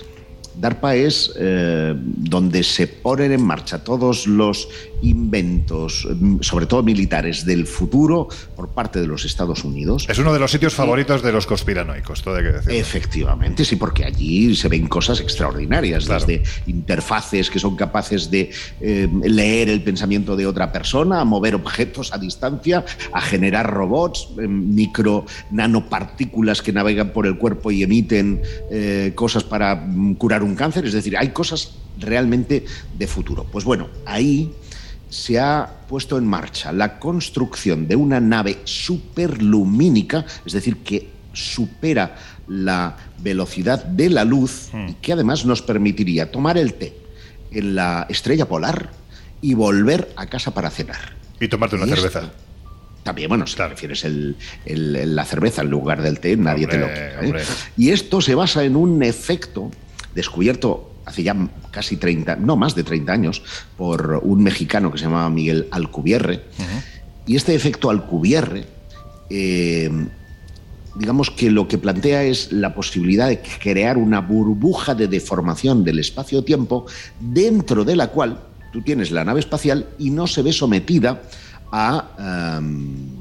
DARPA 0.61 0.96
es 0.96 1.32
eh, 1.36 1.94
donde 1.96 2.62
se 2.62 2.86
ponen 2.86 3.32
en 3.32 3.42
marcha 3.42 3.84
todos 3.84 4.26
los 4.26 4.68
inventos, 5.02 6.09
sobre 6.40 6.66
todo 6.66 6.82
militares, 6.82 7.44
del 7.44 7.66
futuro 7.66 8.28
por 8.56 8.70
parte 8.70 9.00
de 9.00 9.06
los 9.06 9.24
Estados 9.24 9.62
Unidos. 9.62 10.06
Es 10.09 10.18
uno 10.18 10.32
de 10.32 10.40
los 10.40 10.50
sitios 10.50 10.74
favoritos 10.74 11.22
de 11.22 11.30
los 11.30 11.46
conspiranoicos, 11.46 12.22
todo 12.22 12.36
hay 12.36 12.42
que 12.42 12.52
decir. 12.52 12.72
Efectivamente, 12.72 13.64
sí, 13.64 13.76
porque 13.76 14.04
allí 14.04 14.56
se 14.56 14.68
ven 14.68 14.88
cosas 14.88 15.20
extraordinarias, 15.20 16.06
desde 16.06 16.42
interfaces 16.66 17.48
que 17.50 17.61
son 17.61 17.76
capaces 17.76 18.30
de 18.30 18.50
eh, 18.80 19.09
leer 19.22 19.68
el 19.68 19.82
pensamiento 19.82 20.34
de 20.34 20.46
otra 20.46 20.72
persona, 20.72 21.20
a 21.20 21.24
mover 21.24 21.54
objetos 21.54 22.12
a 22.12 22.18
distancia, 22.18 22.84
a 23.12 23.20
generar 23.20 23.72
robots, 23.72 24.30
eh, 24.40 24.48
micro 24.48 25.24
nanopartículas 25.52 26.61
que 26.61 26.72
navegan 26.72 27.12
por 27.12 27.26
el 27.26 27.38
cuerpo 27.38 27.70
y 27.70 27.84
emiten 27.84 28.42
cosas 29.14 29.44
para 29.44 29.74
mm, 29.74 30.14
curar 30.14 30.42
un 30.42 30.47
un 30.49 30.57
cáncer, 30.57 30.84
es 30.86 30.92
decir, 30.92 31.16
hay 31.16 31.30
cosas 31.30 31.74
realmente 31.99 32.64
de 32.96 33.07
futuro. 33.07 33.44
Pues 33.44 33.64
bueno, 33.64 33.88
ahí 34.07 34.53
se 35.09 35.38
ha 35.38 35.68
puesto 35.88 36.18
en 36.18 36.26
marcha 36.26 36.72
la 36.72 36.99
construcción 36.99 37.88
de 37.88 37.96
una 37.96 38.20
nave 38.20 38.59
superlumínica, 38.64 40.24
es 40.44 40.53
decir, 40.53 40.78
que 40.78 41.09
supera 41.32 42.16
la 42.49 42.96
velocidad 43.18 43.84
de 43.84 44.11
la 44.11 44.24
luz 44.24 44.70
y 44.88 44.94
que 44.94 45.12
además 45.12 45.44
nos 45.44 45.62
permitiría 45.62 46.30
tomar 46.30 46.59
el 46.59 46.74
té 46.74 46.94
en 47.51 47.74
la 47.74 48.07
estrella 48.09 48.46
polar 48.46 48.90
y 49.40 49.55
volver 49.55 50.12
a 50.16 50.26
casa 50.26 50.53
para 50.53 50.70
cenar. 50.70 51.16
Y 51.40 51.49
tomarte 51.49 51.76
una 51.76 51.86
cerveza. 51.86 52.30
También, 53.03 53.28
bueno, 53.28 53.46
si 53.46 53.57
refieres 53.57 54.05
la 54.66 55.24
cerveza 55.24 55.62
en 55.62 55.70
lugar 55.70 56.03
del 56.03 56.20
té, 56.20 56.36
nadie 56.36 56.66
te 56.66 56.78
lo 56.78 56.88
quita. 56.88 57.22
¿eh? 57.22 57.44
Y 57.76 57.90
esto 57.90 58.20
se 58.20 58.34
basa 58.34 58.64
en 58.64 58.76
un 58.76 59.03
efecto 59.03 59.70
descubierto 60.14 60.92
hace 61.09 61.22
ya 61.22 61.34
casi 61.70 61.96
30, 61.96 62.36
no 62.36 62.56
más 62.56 62.74
de 62.74 62.84
30 62.84 63.12
años, 63.12 63.42
por 63.76 64.20
un 64.22 64.42
mexicano 64.42 64.92
que 64.92 64.98
se 64.98 65.04
llamaba 65.04 65.30
Miguel 65.30 65.66
Alcubierre. 65.70 66.44
Y 67.26 67.36
este 67.36 67.54
efecto 67.54 67.88
Alcubierre, 67.88 68.66
eh, 69.30 69.90
digamos 70.96 71.30
que 71.30 71.50
lo 71.50 71.66
que 71.66 71.78
plantea 71.78 72.24
es 72.24 72.52
la 72.52 72.74
posibilidad 72.74 73.28
de 73.28 73.40
crear 73.40 73.96
una 73.96 74.20
burbuja 74.20 74.94
de 74.94 75.09
deformación 75.09 75.82
del 75.82 75.98
espacio-tiempo 75.98 76.86
dentro 77.20 77.84
de 77.84 77.96
la 77.96 78.09
cual 78.09 78.40
tú 78.72 78.82
tienes 78.82 79.11
la 79.11 79.24
nave 79.24 79.40
espacial 79.40 79.88
y 79.98 80.11
no 80.11 80.26
se 80.26 80.42
ve 80.42 80.52
sometida 80.52 81.22
a... 81.72 82.61
Eh, 82.61 83.18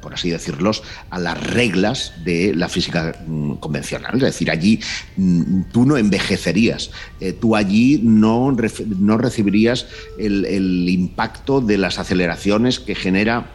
por 0.00 0.14
así 0.14 0.30
decirlos, 0.30 0.82
a 1.10 1.18
las 1.18 1.40
reglas 1.42 2.12
de 2.24 2.54
la 2.54 2.68
física 2.68 3.14
mm, 3.26 3.54
convencional. 3.54 4.14
Es 4.14 4.22
decir, 4.22 4.50
allí 4.50 4.80
mm, 5.16 5.62
tú 5.72 5.84
no 5.84 5.96
envejecerías, 5.96 6.90
eh, 7.20 7.32
tú 7.32 7.56
allí 7.56 8.00
no, 8.02 8.54
no 8.98 9.18
recibirías 9.18 9.86
el, 10.18 10.88
impacto 10.88 11.60
de 11.60 11.78
las 11.78 11.98
aceleraciones 11.98 12.78
que 12.78 12.94
genera 12.94 13.50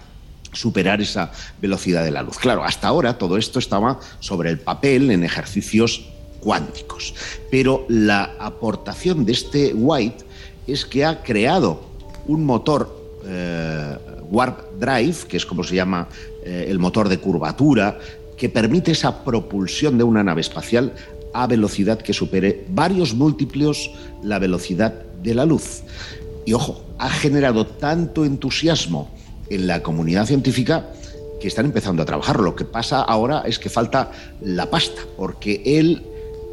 superar 0.52 1.02
esa 1.02 1.32
velocidad 1.62 2.04
de 2.04 2.12
la 2.12 2.24
luz. 2.24 2.38
Claro, 2.38 2.64
hasta 2.64 2.88
ahora 2.88 3.18
todo 3.18 3.38
esto 3.38 3.60
estaba 3.60 4.00
sobre 4.20 4.50
el 4.50 4.60
papel 4.60 5.12
en 5.12 5.24
ejercicios 5.24 6.06
cuánticos, 6.40 7.14
pero 7.52 7.86
la 7.88 8.32
aportación 8.40 9.26
de 9.26 9.34
este 9.34 9.74
White 9.74 10.26
es 10.68 10.86
que 10.86 11.06
ha 11.06 11.22
creado 11.22 11.82
un 12.28 12.46
motor 12.46 13.00
eh, 13.26 13.98
Warp 14.32 14.80
Drive, 14.80 15.28
que 15.28 15.38
es 15.38 15.46
como 15.46 15.64
se 15.64 15.76
llama 15.76 16.08
eh, 16.44 16.68
el 16.70 16.80
motor 16.80 17.10
de 17.10 17.20
curvatura, 17.20 18.00
que 18.38 18.50
permite 18.50 18.92
esa 18.92 19.24
propulsión 19.24 19.98
de 19.98 20.04
una 20.04 20.24
nave 20.24 20.42
espacial 20.42 20.94
a 21.34 21.48
velocidad 21.48 22.00
que 22.00 22.14
supere 22.14 22.66
varios 22.70 23.14
múltiplos 23.14 23.92
la 24.24 24.40
velocidad 24.40 24.94
de 25.22 25.36
la 25.36 25.46
luz. 25.46 25.84
Y 26.46 26.54
ojo, 26.54 26.84
ha 26.98 27.10
generado 27.10 27.66
tanto 27.66 28.26
entusiasmo 28.26 29.10
en 29.50 29.68
la 29.68 29.84
comunidad 29.84 30.26
científica 30.26 30.88
que 31.40 31.48
están 31.48 31.66
empezando 31.66 32.04
a 32.04 32.06
trabajar. 32.06 32.40
Lo 32.40 32.56
que 32.56 32.66
pasa 32.66 33.02
ahora 33.02 33.44
es 33.46 33.60
que 33.60 33.70
falta 33.70 34.12
la 34.42 34.70
pasta, 34.70 35.02
porque 35.18 35.62
él 35.66 36.04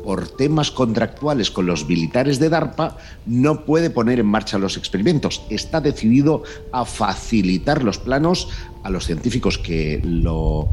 por 0.06 0.28
temas 0.28 0.70
contractuales 0.70 1.50
con 1.50 1.66
los 1.66 1.88
militares 1.88 2.38
de 2.38 2.48
DARPA, 2.48 2.96
no 3.26 3.64
puede 3.64 3.90
poner 3.90 4.20
en 4.20 4.26
marcha 4.26 4.56
los 4.56 4.76
experimentos. 4.76 5.42
Está 5.50 5.80
decidido 5.80 6.44
a 6.70 6.84
facilitar 6.84 7.82
los 7.82 7.98
planos 7.98 8.48
a 8.84 8.90
los 8.90 9.04
científicos 9.04 9.58
que 9.58 10.00
lo, 10.04 10.70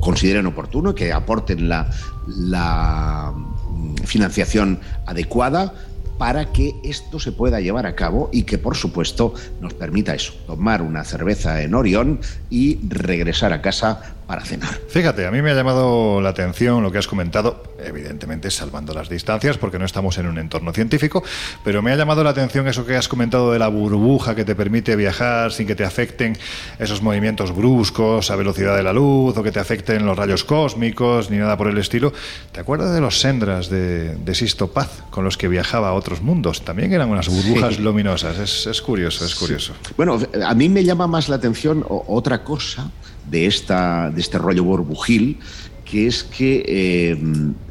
consideren 0.00 0.46
oportuno, 0.46 0.94
que 0.94 1.12
aporten 1.12 1.68
la, 1.68 1.90
la 2.26 3.34
mm, 3.34 3.96
financiación 4.06 4.80
adecuada 5.04 5.74
para 6.16 6.50
que 6.50 6.76
esto 6.82 7.20
se 7.20 7.30
pueda 7.30 7.60
llevar 7.60 7.84
a 7.84 7.94
cabo 7.94 8.30
y 8.32 8.44
que, 8.44 8.56
por 8.56 8.74
supuesto, 8.74 9.34
nos 9.60 9.74
permita 9.74 10.14
eso, 10.14 10.32
tomar 10.46 10.80
una 10.80 11.04
cerveza 11.04 11.60
en 11.62 11.74
Orión 11.74 12.20
y 12.48 12.78
regresar 12.88 13.52
a 13.52 13.60
casa 13.60 14.14
para 14.26 14.44
cenar. 14.44 14.80
Fíjate, 14.88 15.26
a 15.26 15.30
mí 15.30 15.42
me 15.42 15.50
ha 15.50 15.54
llamado 15.54 16.20
la 16.20 16.30
atención 16.30 16.82
lo 16.82 16.90
que 16.90 16.98
has 16.98 17.06
comentado, 17.06 17.62
evidentemente 17.78 18.50
salvando 18.50 18.94
las 18.94 19.08
distancias 19.08 19.58
porque 19.58 19.78
no 19.78 19.84
estamos 19.84 20.16
en 20.18 20.26
un 20.26 20.38
entorno 20.38 20.72
científico, 20.72 21.22
pero 21.62 21.82
me 21.82 21.92
ha 21.92 21.96
llamado 21.96 22.24
la 22.24 22.30
atención 22.30 22.66
eso 22.68 22.86
que 22.86 22.96
has 22.96 23.08
comentado 23.08 23.52
de 23.52 23.58
la 23.58 23.68
burbuja 23.68 24.34
que 24.34 24.44
te 24.44 24.54
permite 24.54 24.96
viajar 24.96 25.52
sin 25.52 25.66
que 25.66 25.74
te 25.74 25.84
afecten 25.84 26.36
esos 26.78 27.02
movimientos 27.02 27.54
bruscos 27.54 28.30
a 28.30 28.36
velocidad 28.36 28.76
de 28.76 28.82
la 28.82 28.92
luz 28.92 29.36
o 29.36 29.42
que 29.42 29.52
te 29.52 29.60
afecten 29.60 30.06
los 30.06 30.16
rayos 30.16 30.44
cósmicos 30.44 31.30
ni 31.30 31.36
nada 31.36 31.56
por 31.56 31.68
el 31.68 31.78
estilo. 31.78 32.12
¿Te 32.52 32.60
acuerdas 32.60 32.94
de 32.94 33.00
los 33.00 33.20
sendras 33.20 33.68
de, 33.68 34.16
de 34.16 34.34
Sisto 34.34 34.68
Paz 34.68 35.02
con 35.10 35.24
los 35.24 35.36
que 35.36 35.48
viajaba 35.48 35.88
a 35.88 35.92
otros 35.92 36.22
mundos? 36.22 36.64
También 36.64 36.92
eran 36.92 37.10
unas 37.10 37.28
burbujas 37.28 37.78
luminosas, 37.78 38.66
es, 38.66 38.82
curioso, 38.82 39.24
es 39.24 39.34
curioso. 39.34 39.74
Bueno, 39.96 40.18
a 40.44 40.54
mí 40.54 40.68
me 40.68 40.84
llama 40.84 41.06
más 41.06 41.28
la 41.28 41.36
atención 41.36 41.84
otra 41.88 42.42
cosa 42.42 42.90
de, 43.30 43.46
esta, 43.46 44.10
de 44.10 44.20
este 44.20 44.38
rollo 44.38 44.64
burbujil, 44.64 45.38
que 45.84 46.06
es 46.06 46.24
que 46.24 46.64
eh, 46.66 47.18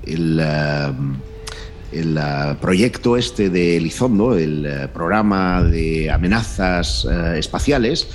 el, 0.05 0.39
eh, 0.41 0.93
el 1.91 2.17
uh, 2.17 2.55
proyecto 2.59 3.17
este 3.17 3.49
de 3.49 3.77
Elizondo, 3.77 4.37
el 4.37 4.89
programa 4.93 5.63
de 5.63 6.09
amenazas 6.09 7.05
espaciales, 7.35 8.07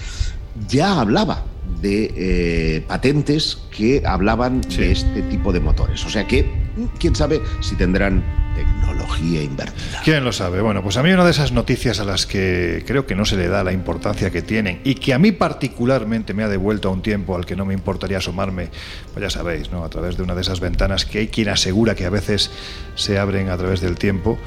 ya 0.69 1.01
hablaba 1.01 1.45
de 1.81 2.13
eh, 2.17 2.85
patentes 2.87 3.59
que 3.71 4.03
hablaban 4.05 4.61
de 4.61 4.93
este 4.93 5.23
tipo 5.23 5.53
de 5.53 5.61
motores. 5.61 6.05
O 6.05 6.11
sea 6.11 6.27
que, 6.27 6.51
quién 6.99 7.15
sabe 7.15 7.41
si 7.61 7.77
tendrán 7.77 8.25
tecnología 8.55 9.43
invertida. 9.43 10.01
¿Quién 10.03 10.25
lo 10.25 10.33
sabe? 10.33 10.61
Bueno, 10.61 10.83
pues 10.83 10.97
a 10.97 11.03
mí 11.03 11.13
una 11.13 11.25
de 11.25 11.31
esas 11.31 11.53
noticias 11.53 12.01
a 12.01 12.05
las 12.05 12.27
que 12.27 12.83
creo 12.87 13.07
que 13.07 13.15
no 13.15 13.25
se 13.25 13.37
le 13.37 13.49
da 13.49 13.63
la 13.63 13.73
importancia 13.73 14.31
que 14.31 14.43
tienen 14.43 14.81
y 14.83 14.97
que 14.97 15.15
a 15.15 15.19
mí 15.19 15.31
particularmente 15.31 16.35
me 16.35 16.43
ha 16.43 16.49
devuelto 16.49 16.89
a 16.89 16.93
un 16.93 17.03
tiempo 17.03 17.37
al 17.37 17.47
que 17.47 17.55
no 17.55 17.65
me 17.65 17.75
importaría 17.75 18.19
asomarme, 18.19 18.69
pues 19.13 19.23
ya 19.23 19.31
sabéis, 19.31 19.71
¿no? 19.71 19.85
A 19.85 19.89
través 19.89 20.17
de 20.17 20.25
una 20.25 20.35
de 20.35 20.41
esas 20.41 20.59
ventanas 20.61 21.05
que 21.05 21.21
hay 21.21 21.29
quien 21.29 21.49
asegura 21.49 21.95
que 21.95 22.05
a 22.05 22.11
veces 22.11 22.51
se 22.97 23.19
abren 23.19 23.49
a 23.49 23.57
través 23.57 23.81
del 23.81 23.97
tiempo 23.97 24.39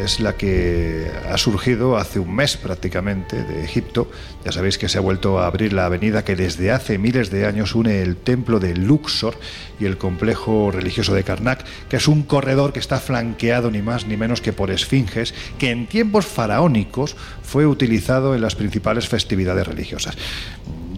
es 0.00 0.20
la 0.20 0.36
que 0.36 1.10
ha 1.28 1.36
surgido 1.38 1.96
hace 1.96 2.18
un 2.18 2.34
mes 2.34 2.56
prácticamente 2.56 3.42
de 3.42 3.64
Egipto. 3.64 4.10
Ya 4.44 4.52
sabéis 4.52 4.78
que 4.78 4.88
se 4.88 4.98
ha 4.98 5.00
vuelto 5.00 5.38
a 5.38 5.46
abrir 5.46 5.72
la 5.72 5.86
avenida 5.86 6.24
que 6.24 6.36
desde 6.36 6.70
hace 6.70 6.98
miles 6.98 7.30
de 7.30 7.46
años 7.46 7.74
une 7.74 8.02
el 8.02 8.16
templo 8.16 8.60
de 8.60 8.74
Luxor 8.74 9.36
y 9.78 9.84
el 9.84 9.98
complejo 9.98 10.70
religioso 10.70 11.14
de 11.14 11.24
Karnak, 11.24 11.64
que 11.88 11.96
es 11.96 12.08
un 12.08 12.22
corredor 12.22 12.72
que 12.72 12.80
está 12.80 12.98
flanqueado 12.98 13.70
ni 13.70 13.82
más 13.82 14.06
ni 14.06 14.16
menos 14.16 14.40
que 14.40 14.52
por 14.52 14.70
esfinges, 14.70 15.34
que 15.58 15.70
en 15.70 15.86
tiempos 15.86 16.26
faraónicos 16.26 17.16
fue 17.42 17.66
utilizado 17.66 18.34
en 18.34 18.40
las 18.40 18.54
principales 18.54 19.08
festividades 19.08 19.66
religiosas. 19.66 20.16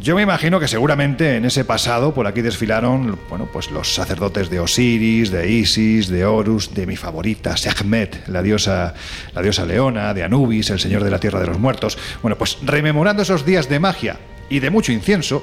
Yo 0.04 0.14
me 0.14 0.20
imagino 0.20 0.60
que 0.60 0.68
seguramente 0.68 1.36
en 1.36 1.46
ese 1.46 1.64
pasado 1.64 2.12
por 2.12 2.26
aquí 2.26 2.42
desfilaron, 2.42 3.18
bueno, 3.30 3.48
pues 3.50 3.70
los 3.70 3.94
sacerdotes 3.94 4.50
de 4.50 4.60
Osiris, 4.60 5.30
de 5.30 5.50
Isis, 5.50 6.08
de 6.08 6.26
Horus, 6.26 6.74
de 6.74 6.86
mi 6.86 6.94
favorita 6.94 7.56
Sekhmet, 7.56 8.28
la 8.28 8.42
diosa, 8.42 8.92
la 9.34 9.40
diosa 9.40 9.64
leona, 9.64 10.12
de 10.12 10.22
Anubis, 10.22 10.68
el 10.68 10.78
señor 10.78 11.04
de 11.04 11.10
la 11.10 11.20
tierra 11.20 11.40
de 11.40 11.46
los 11.46 11.58
muertos. 11.58 11.96
Bueno, 12.20 12.36
pues 12.36 12.58
rememorando 12.60 13.22
esos 13.22 13.46
días 13.46 13.70
de 13.70 13.80
magia 13.80 14.18
y 14.50 14.60
de 14.60 14.68
mucho 14.68 14.92
incienso, 14.92 15.42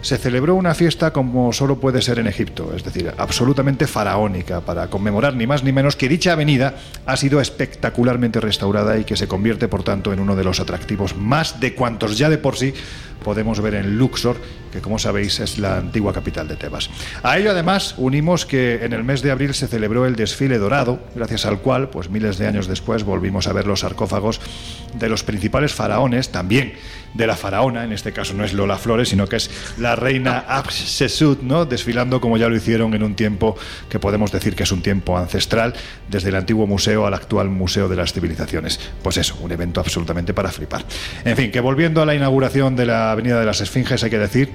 se 0.00 0.18
celebró 0.18 0.56
una 0.56 0.74
fiesta 0.74 1.12
como 1.12 1.52
solo 1.52 1.78
puede 1.78 2.02
ser 2.02 2.18
en 2.18 2.26
Egipto, 2.26 2.72
es 2.74 2.82
decir, 2.82 3.14
absolutamente 3.18 3.86
faraónica, 3.86 4.62
para 4.62 4.88
conmemorar 4.88 5.36
ni 5.36 5.46
más 5.46 5.62
ni 5.62 5.70
menos 5.70 5.94
que 5.94 6.08
dicha 6.08 6.32
avenida 6.32 6.74
ha 7.06 7.16
sido 7.16 7.40
espectacularmente 7.40 8.40
restaurada 8.40 8.98
y 8.98 9.04
que 9.04 9.16
se 9.16 9.28
convierte, 9.28 9.68
por 9.68 9.84
tanto, 9.84 10.12
en 10.12 10.18
uno 10.18 10.34
de 10.34 10.42
los 10.42 10.58
atractivos 10.58 11.16
más 11.16 11.60
de 11.60 11.76
cuantos 11.76 12.18
ya 12.18 12.28
de 12.28 12.38
por 12.38 12.56
sí 12.56 12.74
podemos 13.22 13.60
ver 13.60 13.74
en 13.74 13.98
Luxor, 13.98 14.36
que 14.70 14.80
como 14.80 14.98
sabéis 14.98 15.40
es 15.40 15.58
la 15.58 15.78
antigua 15.78 16.12
capital 16.12 16.48
de 16.48 16.56
Tebas. 16.56 16.90
A 17.22 17.38
ello 17.38 17.50
además 17.50 17.94
unimos 17.98 18.46
que 18.46 18.84
en 18.84 18.92
el 18.92 19.04
mes 19.04 19.22
de 19.22 19.30
abril 19.30 19.54
se 19.54 19.68
celebró 19.68 20.06
el 20.06 20.16
desfile 20.16 20.58
dorado, 20.58 21.00
gracias 21.14 21.46
al 21.46 21.60
cual, 21.60 21.90
pues 21.90 22.10
miles 22.10 22.38
de 22.38 22.46
años 22.46 22.66
después, 22.66 23.04
volvimos 23.04 23.46
a 23.46 23.52
ver 23.52 23.66
los 23.66 23.80
sarcófagos 23.80 24.40
de 24.94 25.08
los 25.08 25.22
principales 25.24 25.72
faraones, 25.72 26.30
también 26.30 26.74
de 27.14 27.26
la 27.26 27.36
faraona, 27.36 27.84
en 27.84 27.92
este 27.92 28.12
caso 28.12 28.34
no 28.34 28.44
es 28.44 28.52
Lola 28.54 28.78
Flores, 28.78 29.10
sino 29.10 29.28
que 29.28 29.36
es 29.36 29.50
la 29.78 29.96
reina 29.96 30.44
Hatshepsut, 30.48 31.42
¿no? 31.42 31.66
desfilando 31.66 32.20
como 32.20 32.36
ya 32.36 32.48
lo 32.48 32.56
hicieron 32.56 32.94
en 32.94 33.02
un 33.02 33.14
tiempo 33.14 33.56
que 33.88 33.98
podemos 33.98 34.32
decir 34.32 34.54
que 34.54 34.62
es 34.62 34.72
un 34.72 34.82
tiempo 34.82 35.18
ancestral, 35.18 35.74
desde 36.08 36.30
el 36.30 36.36
antiguo 36.36 36.66
museo 36.66 37.06
al 37.06 37.14
actual 37.14 37.48
Museo 37.48 37.88
de 37.88 37.96
las 37.96 38.12
Civilizaciones. 38.12 38.80
Pues 39.02 39.16
eso, 39.16 39.36
un 39.40 39.52
evento 39.52 39.80
absolutamente 39.80 40.34
para 40.34 40.50
flipar. 40.50 40.84
En 41.24 41.36
fin, 41.36 41.50
que 41.50 41.60
volviendo 41.60 42.02
a 42.02 42.06
la 42.06 42.14
inauguración 42.14 42.76
de 42.76 42.86
la 42.86 43.11
Avenida 43.12 43.38
de 43.38 43.46
las 43.46 43.60
Esfinges, 43.60 44.02
hay 44.04 44.10
que 44.10 44.18
decir 44.18 44.50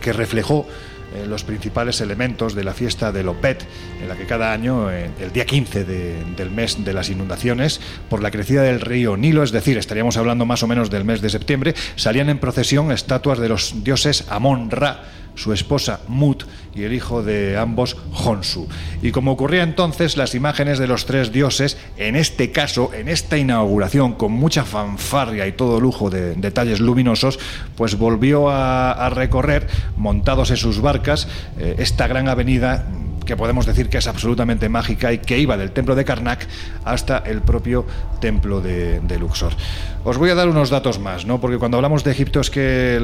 que 0.00 0.12
reflejó 0.12 0.66
eh, 1.14 1.26
los 1.26 1.44
principales 1.44 2.00
elementos 2.00 2.54
de 2.54 2.64
la 2.64 2.72
fiesta 2.72 3.12
de 3.12 3.22
Lopet, 3.22 3.64
en 4.00 4.08
la 4.08 4.16
que 4.16 4.24
cada 4.24 4.52
año, 4.52 4.90
eh, 4.90 5.10
el 5.20 5.30
día 5.30 5.44
15 5.44 5.84
de, 5.84 6.24
del 6.36 6.50
mes 6.50 6.82
de 6.82 6.92
las 6.94 7.10
inundaciones, 7.10 7.80
por 8.08 8.22
la 8.22 8.30
crecida 8.30 8.62
del 8.62 8.80
río 8.80 9.16
Nilo, 9.16 9.42
es 9.42 9.52
decir, 9.52 9.76
estaríamos 9.76 10.16
hablando 10.16 10.46
más 10.46 10.62
o 10.62 10.66
menos 10.66 10.88
del 10.88 11.04
mes 11.04 11.20
de 11.20 11.28
septiembre, 11.28 11.74
salían 11.96 12.30
en 12.30 12.38
procesión 12.38 12.90
estatuas 12.92 13.38
de 13.38 13.48
los 13.50 13.84
dioses 13.84 14.24
Amon-Ra, 14.30 15.02
su 15.34 15.52
esposa 15.52 16.00
Mut 16.08 16.44
y 16.74 16.84
el 16.84 16.92
hijo 16.92 17.22
de 17.22 17.56
ambos 17.56 17.96
Honsu. 18.12 18.68
Y 19.02 19.12
como 19.12 19.32
ocurría 19.32 19.62
entonces, 19.62 20.16
las 20.16 20.34
imágenes 20.34 20.78
de 20.78 20.86
los 20.86 21.06
tres 21.06 21.32
dioses, 21.32 21.76
en 21.96 22.16
este 22.16 22.50
caso, 22.50 22.92
en 22.94 23.08
esta 23.08 23.36
inauguración, 23.36 24.14
con 24.14 24.32
mucha 24.32 24.64
fanfarria 24.64 25.46
y 25.46 25.52
todo 25.52 25.80
lujo 25.80 26.10
de 26.10 26.34
detalles 26.34 26.80
luminosos, 26.80 27.38
pues 27.76 27.96
volvió 27.96 28.48
a, 28.50 29.10
recorrer, 29.10 29.68
montados 29.96 30.50
en 30.50 30.56
sus 30.56 30.80
barcas, 30.80 31.28
eh, 31.58 31.76
esta 31.78 32.06
gran 32.06 32.28
avenida 32.28 32.86
que 33.24 33.36
podemos 33.36 33.66
decir 33.66 33.88
que 33.88 33.98
es 33.98 34.06
absolutamente 34.06 34.68
mágica 34.68 35.12
y 35.12 35.18
que 35.18 35.38
iba 35.38 35.56
del 35.56 35.70
templo 35.70 35.94
de 35.94 36.04
Karnak 36.04 36.46
hasta 36.84 37.18
el 37.18 37.40
propio 37.42 37.86
templo 38.20 38.60
de, 38.60 39.00
Luxor. 39.18 39.52
Os 40.04 40.18
voy 40.18 40.30
a 40.30 40.34
dar 40.34 40.48
unos 40.48 40.68
datos 40.68 40.98
más, 40.98 41.26
¿no? 41.26 41.40
porque 41.40 41.58
cuando 41.58 41.76
hablamos 41.76 42.02
de 42.02 42.10
Egipto 42.10 42.40
es 42.40 42.50
que 42.50 43.00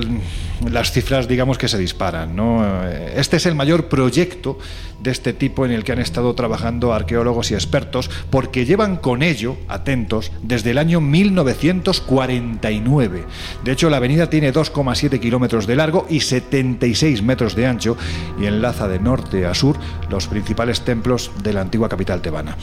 las 0.68 0.90
cifras 0.90 1.28
digamos 1.28 1.56
que 1.56 1.68
se 1.68 1.78
disparan. 1.78 2.34
¿no? 2.34 2.88
Este 2.88 3.36
es 3.36 3.46
el 3.46 3.54
mayor 3.54 3.88
proyecto 3.88 4.58
de 5.00 5.12
este 5.12 5.32
tipo 5.32 5.64
en 5.64 5.70
el 5.70 5.84
que 5.84 5.92
han 5.92 6.00
estado 6.00 6.34
trabajando 6.34 6.92
arqueólogos 6.92 7.52
y 7.52 7.54
expertos 7.54 8.10
porque 8.30 8.64
llevan 8.64 8.96
con 8.96 9.22
ello, 9.22 9.56
atentos, 9.68 10.32
desde 10.42 10.72
el 10.72 10.78
año 10.78 11.00
1949. 11.00 13.24
De 13.62 13.72
hecho, 13.72 13.90
la 13.90 13.98
avenida 13.98 14.28
tiene 14.28 14.52
2,7 14.52 15.20
kilómetros 15.20 15.68
de 15.68 15.76
largo 15.76 16.04
y 16.10 16.18
76 16.18 17.22
metros 17.22 17.54
de 17.54 17.68
ancho 17.68 17.96
y 18.40 18.46
enlaza 18.46 18.88
de 18.88 18.98
norte 18.98 19.46
a 19.46 19.54
sur 19.54 19.76
los 20.10 20.26
principales 20.26 20.80
templos 20.80 21.30
de 21.44 21.52
la 21.52 21.60
antigua 21.60 21.88
capital 21.88 22.22
tebana. 22.22 22.56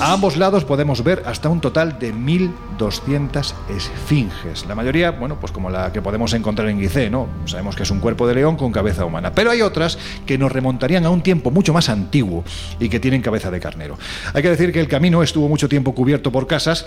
A 0.00 0.12
ambos 0.12 0.36
lados 0.36 0.64
podemos 0.64 1.04
ver 1.04 1.22
hasta 1.24 1.48
un 1.48 1.60
total 1.60 2.00
de 2.00 2.12
1.200 2.12 3.54
esfinges. 3.70 4.66
La 4.66 4.74
mayoría, 4.74 5.12
bueno, 5.12 5.38
pues 5.38 5.52
como 5.52 5.70
la 5.70 5.92
que 5.92 6.02
podemos 6.02 6.32
encontrar 6.34 6.68
en 6.68 6.80
Gizeh, 6.80 7.10
¿no? 7.10 7.28
Sabemos 7.46 7.76
que 7.76 7.84
es 7.84 7.90
un 7.92 8.00
cuerpo 8.00 8.26
de 8.26 8.34
león 8.34 8.56
con 8.56 8.72
cabeza 8.72 9.04
humana. 9.04 9.32
Pero 9.32 9.52
hay 9.52 9.62
otras 9.62 9.96
que 10.26 10.36
nos 10.36 10.50
remontarían 10.50 11.06
a 11.06 11.10
un 11.10 11.22
tiempo 11.22 11.52
mucho 11.52 11.72
más 11.72 11.88
antiguo 11.88 12.42
y 12.80 12.88
que 12.88 12.98
tienen 12.98 13.22
cabeza 13.22 13.52
de 13.52 13.60
carnero. 13.60 13.96
Hay 14.32 14.42
que 14.42 14.50
decir 14.50 14.72
que 14.72 14.80
el 14.80 14.88
camino 14.88 15.22
estuvo 15.22 15.48
mucho 15.48 15.68
tiempo 15.68 15.94
cubierto 15.94 16.32
por 16.32 16.48
casas, 16.48 16.86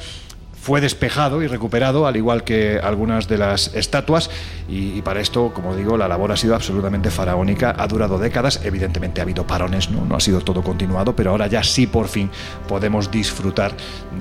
fue 0.59 0.81
despejado 0.81 1.41
y 1.41 1.47
recuperado, 1.47 2.07
al 2.07 2.17
igual 2.17 2.43
que 2.43 2.79
algunas 2.81 3.27
de 3.27 3.37
las 3.37 3.73
estatuas, 3.73 4.29
y, 4.67 5.01
para 5.01 5.21
esto, 5.21 5.53
como 5.53 5.73
digo, 5.75 5.95
la 5.95 6.09
labor 6.09 6.33
ha 6.33 6.35
sido 6.35 6.53
absolutamente 6.53 7.09
faraónica, 7.09 7.73
ha 7.77 7.87
durado 7.87 8.19
décadas, 8.19 8.59
evidentemente 8.65 9.21
ha 9.21 9.23
habido 9.23 9.47
parones, 9.47 9.89
¿no? 9.89 10.03
no 10.03 10.17
ha 10.17 10.19
sido 10.19 10.41
todo 10.41 10.61
continuado, 10.61 11.15
pero 11.15 11.31
ahora 11.31 11.47
ya 11.47 11.63
sí 11.63 11.87
por 11.87 12.09
fin 12.09 12.29
podemos 12.67 13.09
disfrutar 13.09 13.71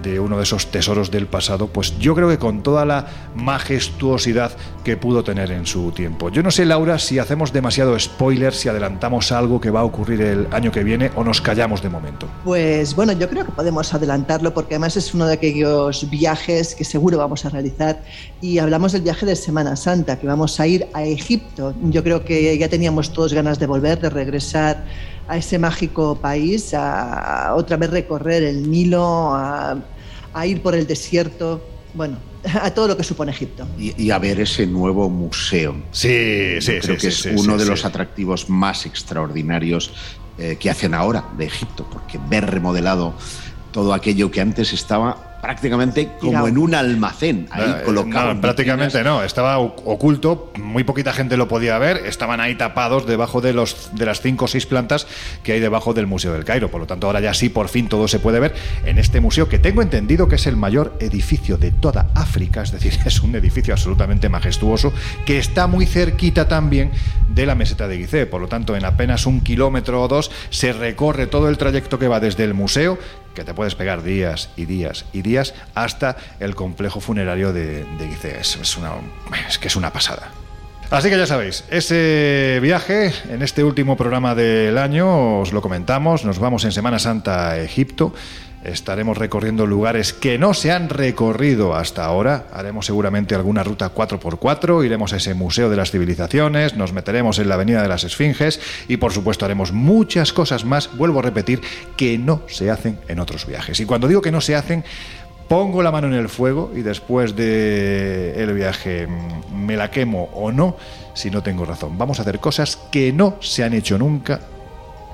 de 0.04 0.20
uno 0.20 0.36
de 0.36 0.44
esos 0.44 0.70
tesoros 0.70 1.10
del 1.10 1.26
pasado, 1.26 1.66
pues 1.66 1.98
yo 1.98 2.14
creo 2.14 2.28
que 2.28 2.38
con 2.38 2.62
toda 2.62 2.84
la 2.84 3.06
majestuosidad 3.34 4.52
que 4.84 4.96
pudo 4.96 5.24
tener 5.24 5.50
en 5.50 5.66
su 5.66 5.90
tiempo. 5.90 6.28
Yo 6.30 6.44
no 6.44 6.52
sé, 6.52 6.64
Laura, 6.64 7.00
si 7.00 7.18
hacemos 7.18 7.52
demasiado 7.52 7.98
spoiler, 7.98 8.54
si 8.54 8.68
adelantamos 8.68 9.32
algo 9.32 9.60
que 9.60 9.70
va 9.70 9.80
a 9.80 9.84
ocurrir 9.84 10.20
el 10.20 10.46
año 10.52 10.70
que 10.70 10.84
viene 10.84 11.10
o 11.16 11.24
nos 11.24 11.40
callamos 11.40 11.82
de 11.82 11.88
momento. 11.88 12.28
Pues 12.44 12.94
bueno, 12.94 13.12
yo 13.14 13.28
creo 13.28 13.44
que 13.44 13.50
podemos 13.50 13.92
adelantarlo 13.92 14.54
porque 14.54 14.74
además 14.74 14.96
es 14.96 15.12
uno 15.12 15.26
de 15.26 15.34
aquellos 15.34 16.08
viajes 16.08 16.35
que 16.44 16.84
seguro 16.84 17.18
vamos 17.18 17.44
a 17.44 17.50
realizar 17.50 18.02
y 18.40 18.58
hablamos 18.58 18.92
del 18.92 19.02
viaje 19.02 19.26
de 19.26 19.36
Semana 19.36 19.76
Santa, 19.76 20.18
que 20.18 20.26
vamos 20.26 20.58
a 20.60 20.66
ir 20.66 20.86
a 20.92 21.04
Egipto. 21.04 21.74
Yo 21.84 22.02
creo 22.02 22.24
que 22.24 22.56
ya 22.58 22.68
teníamos 22.68 23.12
todos 23.12 23.32
ganas 23.32 23.58
de 23.58 23.66
volver, 23.66 24.00
de 24.00 24.10
regresar 24.10 24.84
a 25.28 25.36
ese 25.36 25.58
mágico 25.58 26.16
país, 26.16 26.74
a, 26.74 27.48
a 27.48 27.54
otra 27.54 27.76
vez 27.76 27.90
recorrer 27.90 28.42
el 28.42 28.70
Nilo, 28.70 29.34
a, 29.34 29.78
a, 30.32 30.46
ir 30.46 30.62
por 30.62 30.74
el 30.74 30.86
desierto, 30.86 31.64
bueno, 31.94 32.18
a 32.62 32.70
todo 32.72 32.88
lo 32.88 32.96
que 32.96 33.02
supone 33.02 33.32
Egipto. 33.32 33.66
Y, 33.78 34.04
y 34.04 34.10
a 34.10 34.18
ver 34.18 34.40
ese 34.40 34.66
nuevo 34.66 35.08
museo. 35.08 35.74
Sí, 35.90 36.60
sí, 36.60 36.74
Yo 36.74 36.80
creo 36.80 36.96
sí, 36.96 37.06
que 37.06 37.10
sí, 37.10 37.28
es 37.28 37.36
sí, 37.36 37.42
uno 37.42 37.54
sí, 37.54 37.58
de 37.58 37.64
sí. 37.64 37.70
los 37.70 37.84
atractivos 37.84 38.48
más 38.48 38.86
extraordinarios 38.86 39.92
eh, 40.38 40.56
que 40.60 40.70
hacen 40.70 40.94
ahora 40.94 41.24
de 41.36 41.46
Egipto, 41.46 41.86
porque 41.90 42.20
ver 42.28 42.46
remodelado 42.50 43.14
todo 43.72 43.92
aquello 43.92 44.30
que 44.30 44.40
antes 44.40 44.72
estaba 44.72 45.35
prácticamente 45.46 46.08
como 46.18 46.30
Tirado. 46.30 46.48
en 46.48 46.58
un 46.58 46.74
almacén, 46.74 47.46
ahí 47.52 47.62
Eh, 47.70 47.82
colocado. 47.84 48.34
no, 48.34 48.40
prácticamente 48.40 49.04
no, 49.04 49.22
estaba 49.22 49.58
oculto, 49.58 50.50
muy 50.58 50.82
poquita 50.82 51.12
gente 51.12 51.36
lo 51.36 51.46
podía 51.46 51.78
ver, 51.78 51.98
estaban 52.04 52.40
ahí 52.40 52.56
tapados 52.56 53.06
debajo 53.06 53.40
de, 53.40 53.52
los, 53.52 53.90
de 53.92 54.06
las 54.06 54.20
cinco 54.20 54.46
o 54.46 54.48
seis 54.48 54.66
plantas 54.66 55.06
que 55.44 55.52
hay 55.52 55.60
debajo 55.60 55.94
del 55.94 56.08
Museo 56.08 56.32
del 56.32 56.44
Cairo. 56.44 56.68
Por 56.68 56.80
lo 56.80 56.86
tanto, 56.88 57.06
ahora 57.06 57.20
ya 57.20 57.32
sí, 57.32 57.48
por 57.48 57.68
fin 57.68 57.88
todo 57.88 58.08
se 58.08 58.18
puede 58.18 58.40
ver 58.40 58.54
en 58.84 58.98
este 58.98 59.20
museo, 59.20 59.48
que 59.48 59.60
tengo 59.60 59.82
entendido 59.82 60.26
que 60.26 60.34
es 60.34 60.46
el 60.48 60.56
mayor 60.56 60.96
edificio 60.98 61.56
de 61.58 61.70
toda 61.70 62.10
África, 62.14 62.62
es 62.62 62.72
decir, 62.72 62.98
es 63.04 63.20
un 63.22 63.36
edificio 63.36 63.72
absolutamente 63.72 64.28
majestuoso, 64.28 64.92
que 65.24 65.38
está 65.38 65.68
muy 65.68 65.86
cerquita 65.86 66.48
también 66.48 66.90
de 67.28 67.46
la 67.46 67.54
meseta 67.54 67.86
de 67.86 67.98
Gizeh. 67.98 68.26
Por 68.26 68.40
lo 68.40 68.48
tanto, 68.48 68.74
en 68.74 68.84
apenas 68.84 69.26
un 69.26 69.40
kilómetro 69.42 70.02
o 70.02 70.08
dos 70.08 70.30
se 70.50 70.72
recorre 70.72 71.28
todo 71.28 71.48
el 71.48 71.56
trayecto 71.56 71.98
que 71.98 72.08
va 72.08 72.18
desde 72.18 72.42
el 72.42 72.54
museo 72.54 72.98
que 73.36 73.44
te 73.44 73.54
puedes 73.54 73.76
pegar 73.76 74.02
días 74.02 74.48
y 74.56 74.64
días 74.64 75.04
y 75.12 75.22
días 75.22 75.54
hasta 75.76 76.16
el 76.40 76.56
complejo 76.56 76.98
funerario 76.98 77.52
de, 77.52 77.84
de 77.84 78.40
es 78.40 78.76
una, 78.76 78.94
es 79.48 79.58
que 79.58 79.68
es 79.68 79.76
una 79.76 79.92
pasada. 79.92 80.32
Así 80.90 81.10
que 81.10 81.18
ya 81.18 81.26
sabéis, 81.26 81.64
ese 81.68 82.60
viaje 82.62 83.12
en 83.28 83.42
este 83.42 83.64
último 83.64 83.96
programa 83.96 84.36
del 84.36 84.78
año 84.78 85.40
os 85.40 85.52
lo 85.52 85.60
comentamos, 85.60 86.24
nos 86.24 86.38
vamos 86.38 86.64
en 86.64 86.72
Semana 86.72 86.98
Santa 86.98 87.50
a 87.50 87.58
Egipto. 87.60 88.14
Estaremos 88.66 89.16
recorriendo 89.16 89.64
lugares 89.64 90.12
que 90.12 90.38
no 90.38 90.52
se 90.52 90.72
han 90.72 90.88
recorrido 90.88 91.76
hasta 91.76 92.04
ahora. 92.04 92.48
Haremos 92.52 92.86
seguramente 92.86 93.36
alguna 93.36 93.62
ruta 93.62 93.94
4x4, 93.94 94.84
iremos 94.84 95.12
a 95.12 95.18
ese 95.18 95.34
Museo 95.34 95.70
de 95.70 95.76
las 95.76 95.92
Civilizaciones, 95.92 96.74
nos 96.74 96.92
meteremos 96.92 97.38
en 97.38 97.48
la 97.48 97.54
Avenida 97.54 97.80
de 97.80 97.88
las 97.88 98.02
Esfinges 98.02 98.60
y 98.88 98.96
por 98.96 99.12
supuesto 99.12 99.44
haremos 99.44 99.70
muchas 99.70 100.32
cosas 100.32 100.64
más, 100.64 100.96
vuelvo 100.96 101.20
a 101.20 101.22
repetir, 101.22 101.60
que 101.96 102.18
no 102.18 102.42
se 102.48 102.68
hacen 102.68 102.98
en 103.06 103.20
otros 103.20 103.46
viajes. 103.46 103.78
Y 103.78 103.86
cuando 103.86 104.08
digo 104.08 104.20
que 104.20 104.32
no 104.32 104.40
se 104.40 104.56
hacen, 104.56 104.82
pongo 105.46 105.80
la 105.84 105.92
mano 105.92 106.08
en 106.08 106.14
el 106.14 106.28
fuego 106.28 106.72
y 106.74 106.82
después 106.82 107.36
de 107.36 108.34
el 108.36 108.52
viaje 108.52 109.06
mm, 109.06 109.64
me 109.64 109.76
la 109.76 109.92
quemo 109.92 110.28
o 110.34 110.50
no 110.50 110.76
si 111.14 111.30
no 111.30 111.40
tengo 111.40 111.64
razón. 111.64 111.96
Vamos 111.98 112.18
a 112.18 112.22
hacer 112.22 112.40
cosas 112.40 112.80
que 112.90 113.12
no 113.12 113.36
se 113.40 113.62
han 113.62 113.74
hecho 113.74 113.96
nunca 113.96 114.40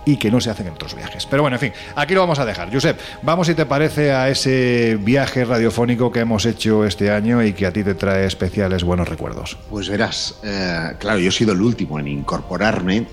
y 0.04 0.16
que 0.16 0.30
no 0.30 0.40
se 0.40 0.50
hacen 0.50 0.66
en 0.66 0.74
otros 0.74 0.94
viajes. 0.94 1.26
Pero 1.26 1.42
bueno, 1.42 1.56
en 1.56 1.60
fin, 1.60 1.72
aquí 1.94 2.14
lo 2.14 2.20
vamos 2.20 2.38
a 2.38 2.44
dejar. 2.44 2.72
Josep, 2.72 2.98
vamos 3.22 3.46
si 3.46 3.54
te 3.54 3.66
parece 3.66 4.12
a 4.12 4.28
ese 4.28 4.98
viaje 5.00 5.44
radiofónico 5.44 6.10
que 6.10 6.20
hemos 6.20 6.44
hecho 6.46 6.84
este 6.84 7.10
año 7.10 7.42
y 7.42 7.52
que 7.52 7.66
a 7.66 7.72
ti 7.72 7.84
te 7.84 7.94
trae 7.94 8.26
especiales 8.26 8.84
buenos 8.84 9.08
recuerdos. 9.08 9.58
Pues 9.70 9.88
verás, 9.88 10.38
eh, 10.42 10.92
claro, 10.98 11.18
yo 11.18 11.28
he 11.28 11.32
sido 11.32 11.52
el 11.52 11.60
último 11.60 11.98
en 11.98 12.08
incorporarme 12.08 13.06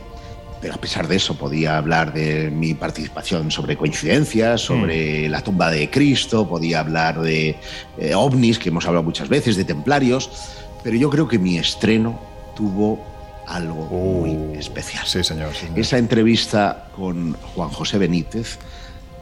pero 0.62 0.76
a 0.76 0.78
pesar 0.78 1.08
de 1.08 1.16
eso 1.16 1.36
podía 1.36 1.78
hablar 1.78 2.14
de 2.14 2.52
mi 2.52 2.74
participación 2.74 3.50
sobre 3.52 3.78
coincidencias, 3.78 4.62
sobre 4.62 5.28
mm. 5.28 5.32
la 5.32 5.42
tumba 5.42 5.72
de 5.72 5.90
Cristo, 5.90 6.48
podía 6.48 6.82
hablar 6.82 7.22
de 7.22 7.56
eh, 7.98 8.14
ovnis, 8.14 8.60
que 8.60 8.70
hemos 8.70 8.86
hablado 8.86 9.04
muchas 9.04 9.30
veces, 9.30 9.56
de 9.56 9.64
templarios, 9.64 10.30
pero 10.84 10.98
yo 10.98 11.10
creo 11.10 11.28
que 11.28 11.40
mi 11.40 11.58
estreno 11.58 12.20
tuvo 12.56 13.00
algo 13.50 13.86
muy 13.86 14.30
uh, 14.30 14.54
especial. 14.60 15.06
Sí 15.06 15.24
señor, 15.24 15.52
Esa 15.76 15.98
entrevista 15.98 16.90
con 16.96 17.34
Juan 17.34 17.70
José 17.70 17.98
Benítez 17.98 18.60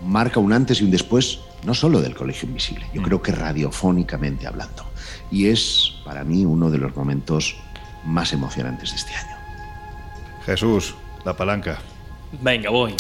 marca 0.02 0.40
un 0.40 0.54
antes 0.54 0.82
y 0.82 0.84
un 0.84 0.92
después, 0.92 1.40
no 1.64 1.74
solo 1.74 2.02
del 2.02 2.16
Colegio 2.16 2.48
Invisible, 2.48 2.86
yo 2.94 3.02
mm. 3.02 3.06
creo 3.06 3.22
que 3.22 3.32
radiofónicamente 3.32 4.46
hablando. 4.46 4.86
Y 5.32 5.48
es 5.48 5.94
para 6.06 6.24
mí 6.24 6.46
uno 6.46 6.70
de 6.70 6.78
los 6.78 6.96
momentos 6.96 7.56
más 8.06 8.34
emocionantes 8.34 8.92
de 8.92 8.98
este 8.98 9.14
año. 9.16 9.36
Jesús, 10.46 10.96
la 11.26 11.36
palanca. 11.36 11.80
Venga, 12.42 12.70
voy. 12.70 12.96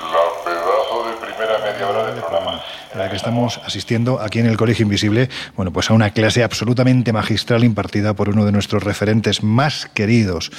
La 0.00 0.44
pedazo 0.44 1.06
de 1.06 1.26
primera 1.26 1.58
media 1.58 1.88
hora 1.88 2.12
de 2.12 2.20
programa. 2.20 2.62
La 2.94 3.08
que 3.08 3.14
estamos 3.26 3.60
asistiendo 3.64 4.20
aquí 4.20 4.38
en 4.38 4.46
el 4.46 4.56
Colegio 4.56 4.84
Invisible, 4.84 5.28
bueno, 5.56 5.72
pues 5.72 5.90
a 5.90 5.94
una 5.94 6.10
clase 6.10 6.44
absolutamente 6.44 7.12
magistral 7.12 7.64
impartida 7.64 8.14
por 8.14 8.28
uno 8.28 8.44
de 8.44 8.52
nuestros 8.52 8.84
referentes 8.84 9.42
más 9.42 9.90
queridos. 9.92 10.52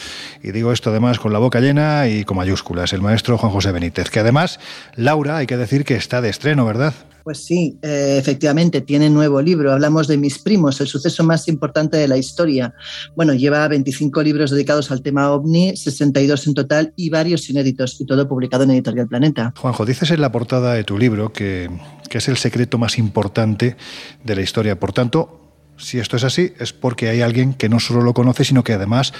Y 0.44 0.52
digo 0.52 0.74
esto 0.74 0.90
además 0.90 1.18
con 1.18 1.32
la 1.32 1.40
boca 1.40 1.62
llena 1.62 2.10
y 2.10 2.26
con 2.26 2.36
mayúsculas, 2.36 2.92
el 2.92 3.02
maestro 3.02 3.38
Juan 3.38 3.54
José 3.54 3.72
Benítez, 3.72 4.10
que 4.10 4.20
además, 4.20 4.60
Laura, 4.96 5.38
hay 5.38 5.48
que 5.48 5.56
decir 5.56 5.86
que 5.86 5.96
está 5.96 6.20
de 6.20 6.28
estreno, 6.28 6.66
¿verdad? 6.66 6.94
Pues 7.28 7.44
sí, 7.44 7.78
eh, 7.82 8.16
efectivamente, 8.18 8.80
tiene 8.80 9.10
nuevo 9.10 9.42
libro. 9.42 9.74
Hablamos 9.74 10.08
de 10.08 10.16
Mis 10.16 10.40
primos, 10.40 10.80
el 10.80 10.88
suceso 10.88 11.26
más 11.26 11.50
importante 11.50 11.98
de 11.98 12.08
la 12.08 12.16
historia. 12.16 12.74
Bueno, 13.18 13.34
lleva 13.34 13.68
25 13.68 14.24
libros 14.24 14.52
dedicados 14.52 14.92
al 14.92 15.02
tema 15.02 15.30
ovni, 15.32 15.76
62 15.76 16.48
en 16.48 16.54
total 16.54 16.94
y 16.96 17.10
varios 17.10 17.50
inéditos, 17.50 18.00
y 18.00 18.06
todo 18.06 18.30
publicado 18.30 18.64
en 18.64 18.72
Editorial 18.72 19.10
Planeta. 19.10 19.54
Juanjo, 19.58 19.86
dices 19.86 20.10
en 20.12 20.22
la 20.22 20.32
portada 20.32 20.74
de 20.74 20.86
tu 20.86 20.98
libro 20.98 21.34
que, 21.34 21.70
que 22.10 22.20
es 22.20 22.30
el 22.30 22.38
secreto 22.38 22.78
más 22.78 22.98
importante 22.98 23.76
de 24.24 24.34
la 24.34 24.42
historia. 24.42 24.80
Por 24.80 24.94
tanto, 24.94 25.52
si 25.76 26.00
esto 26.00 26.16
es 26.16 26.24
así, 26.24 26.54
es 26.60 26.72
porque 26.72 27.10
hay 27.10 27.20
alguien 27.20 27.56
que 27.56 27.68
no 27.68 27.82
solo 27.82 28.04
lo 28.04 28.14
conoce, 28.14 28.46
sino 28.46 28.64
que 28.64 28.72
además 28.72 29.12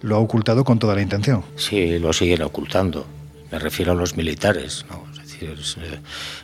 lo 0.00 0.16
ha 0.16 0.20
ocultado 0.20 0.64
con 0.64 0.78
toda 0.78 0.94
la 0.94 1.02
intención. 1.02 1.44
Sí, 1.56 1.98
lo 1.98 2.14
siguen 2.14 2.40
ocultando. 2.40 3.06
Me 3.50 3.58
refiero 3.58 3.92
a 3.92 3.94
los 3.94 4.16
militares. 4.16 4.86
¿no? 4.88 5.11
Eh, 5.42 6.00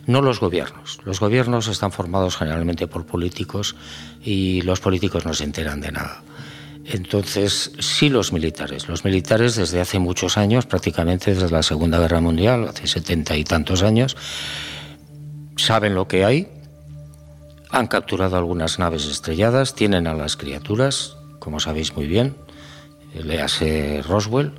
no 0.06 0.22
los 0.22 0.40
gobiernos. 0.40 0.98
Los 1.04 1.20
gobiernos 1.20 1.68
están 1.68 1.92
formados 1.92 2.36
generalmente 2.36 2.86
por 2.86 3.06
políticos 3.06 3.76
y 4.22 4.62
los 4.62 4.80
políticos 4.80 5.24
no 5.24 5.34
se 5.34 5.44
enteran 5.44 5.80
de 5.80 5.92
nada. 5.92 6.22
Entonces, 6.84 7.72
sí 7.80 8.08
los 8.08 8.32
militares. 8.32 8.88
Los 8.88 9.04
militares 9.04 9.56
desde 9.56 9.80
hace 9.80 9.98
muchos 9.98 10.38
años, 10.38 10.64
prácticamente 10.64 11.34
desde 11.34 11.50
la 11.50 11.62
Segunda 11.62 11.98
Guerra 11.98 12.20
Mundial, 12.20 12.66
hace 12.66 12.86
setenta 12.86 13.36
y 13.36 13.44
tantos 13.44 13.82
años, 13.82 14.16
saben 15.56 15.94
lo 15.94 16.08
que 16.08 16.24
hay, 16.24 16.48
han 17.70 17.88
capturado 17.88 18.38
algunas 18.38 18.78
naves 18.78 19.04
estrelladas, 19.04 19.74
tienen 19.74 20.06
a 20.06 20.14
las 20.14 20.36
criaturas, 20.36 21.16
como 21.38 21.60
sabéis 21.60 21.94
muy 21.94 22.06
bien, 22.06 22.34
léase 23.14 24.02
Roswell 24.06 24.52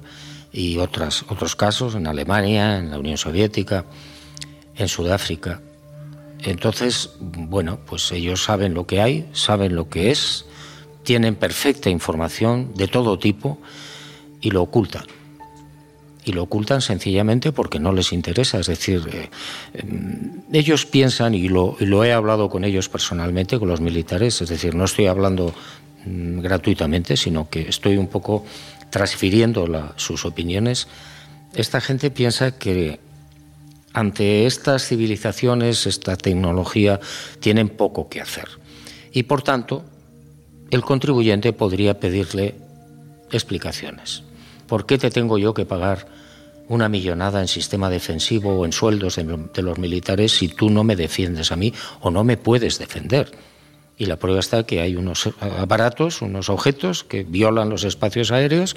y 0.52 0.78
otras, 0.78 1.26
otros 1.30 1.56
casos 1.56 1.96
en 1.96 2.06
Alemania, 2.06 2.78
en 2.78 2.92
la 2.92 3.00
Unión 3.00 3.18
Soviética 3.18 3.86
en 4.80 4.88
Sudáfrica. 4.88 5.62
Entonces, 6.42 7.12
bueno, 7.20 7.80
pues 7.86 8.12
ellos 8.12 8.44
saben 8.44 8.74
lo 8.74 8.88
que 8.88 9.02
hay, 9.02 9.30
saben 9.34 9.76
lo 9.76 9.90
que 9.90 10.10
es, 10.10 10.46
tienen 11.04 11.36
perfecta 11.36 11.90
información 11.90 12.74
de 12.76 12.88
todo 12.88 13.20
tipo 13.20 13.60
y 14.42 14.52
lo 14.52 14.62
ocultan. 14.62 15.04
Y 16.24 16.34
lo 16.34 16.44
ocultan 16.44 16.82
sencillamente 16.82 17.52
porque 17.52 17.80
no 17.80 17.92
les 17.92 18.14
interesa. 18.14 18.60
Es 18.60 18.68
decir, 18.68 19.02
eh, 19.12 19.30
em, 19.74 20.44
ellos 20.52 20.86
piensan, 20.86 21.34
y 21.34 21.50
lo, 21.50 21.76
lo, 21.80 22.04
he 22.04 22.14
hablado 22.14 22.50
con 22.50 22.64
ellos 22.64 22.90
personalmente, 22.90 23.60
con 23.60 23.68
los 23.68 23.82
militares, 23.82 24.42
es 24.42 24.50
decir, 24.50 24.76
no 24.76 24.86
estoy 24.86 25.08
hablando 25.08 25.54
mm, 26.06 26.40
gratuitamente, 26.40 27.18
sino 27.18 27.50
que 27.50 27.68
estoy 27.68 27.98
un 27.98 28.08
poco 28.08 28.46
transfiriendo 28.90 29.68
sus 29.98 30.26
opiniones. 30.26 30.88
Esta 31.54 31.82
gente 31.82 32.12
piensa 32.12 32.58
que 32.58 33.00
ante 33.94 34.46
estas 34.46 34.86
civilizaciones, 34.88 35.88
esta 35.88 36.16
tecnología, 36.16 37.00
tienen 37.40 37.70
poco 37.70 38.10
que 38.10 38.22
hacer. 38.22 38.48
Y 39.12 39.24
por 39.24 39.42
tanto, 39.42 39.84
el 40.70 40.82
contribuyente 40.82 41.54
podría 41.54 42.00
pedirle 42.00 42.56
explicaciones. 43.32 44.24
¿Por 44.68 44.86
qué 44.86 44.98
te 44.98 45.10
tengo 45.10 45.38
yo 45.38 45.54
que 45.54 45.66
pagar 45.66 46.08
una 46.68 46.88
millonada 46.88 47.42
en 47.42 47.48
sistema 47.48 47.90
defensivo 47.90 48.60
o 48.60 48.66
en 48.66 48.74
sueldos 48.74 49.16
de 49.16 49.62
los 49.64 49.80
militares 49.80 50.34
si 50.34 50.50
tú 50.50 50.70
no 50.70 50.84
me 50.84 50.96
defiendes 50.96 51.52
a 51.52 51.56
mí 51.56 51.74
o 52.02 52.12
no 52.12 52.24
me 52.24 52.38
puedes 52.38 52.78
defender? 52.78 53.32
Y 53.98 54.06
la 54.06 54.18
prueba 54.18 54.40
está 54.40 54.64
que 54.64 54.80
hay 54.80 54.96
unos 54.96 55.30
aparatos, 55.42 56.22
unos 56.22 56.50
objetos 56.50 57.04
que 57.04 57.24
violan 57.24 57.70
los 57.70 57.84
espacios 57.84 58.32
aéreos 58.32 58.76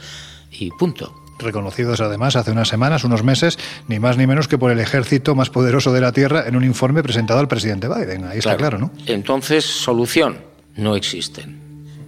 y 0.50 0.70
punto 0.70 1.21
reconocidos 1.38 2.00
además 2.00 2.36
hace 2.36 2.50
unas 2.50 2.68
semanas, 2.68 3.04
unos 3.04 3.22
meses, 3.22 3.58
ni 3.88 3.98
más 3.98 4.16
ni 4.16 4.26
menos 4.26 4.48
que 4.48 4.58
por 4.58 4.70
el 4.70 4.80
ejército 4.80 5.34
más 5.34 5.50
poderoso 5.50 5.92
de 5.92 6.00
la 6.00 6.12
Tierra 6.12 6.44
en 6.46 6.56
un 6.56 6.64
informe 6.64 7.02
presentado 7.02 7.40
al 7.40 7.48
presidente 7.48 7.88
Biden. 7.88 8.24
Ahí 8.24 8.38
está 8.38 8.56
claro, 8.56 8.78
¿no? 8.78 8.90
Entonces, 9.06 9.64
solución, 9.64 10.38
no 10.76 10.96
existen. 10.96 11.60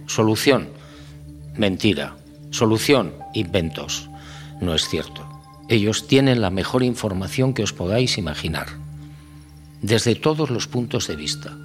Solución, 0.07 0.69
mentira. 1.55 2.15
Solución, 2.51 3.13
inventos. 3.33 4.09
No 4.61 4.73
es 4.73 4.87
cierto. 4.87 5.27
Ellos 5.67 6.07
tienen 6.07 6.41
la 6.41 6.49
mejor 6.49 6.83
información 6.83 7.53
que 7.53 7.63
os 7.63 7.73
podáis 7.73 8.17
imaginar, 8.17 8.67
desde 9.81 10.15
todos 10.15 10.49
los 10.49 10.67
puntos 10.67 11.07
de 11.07 11.15
vista, 11.15 11.57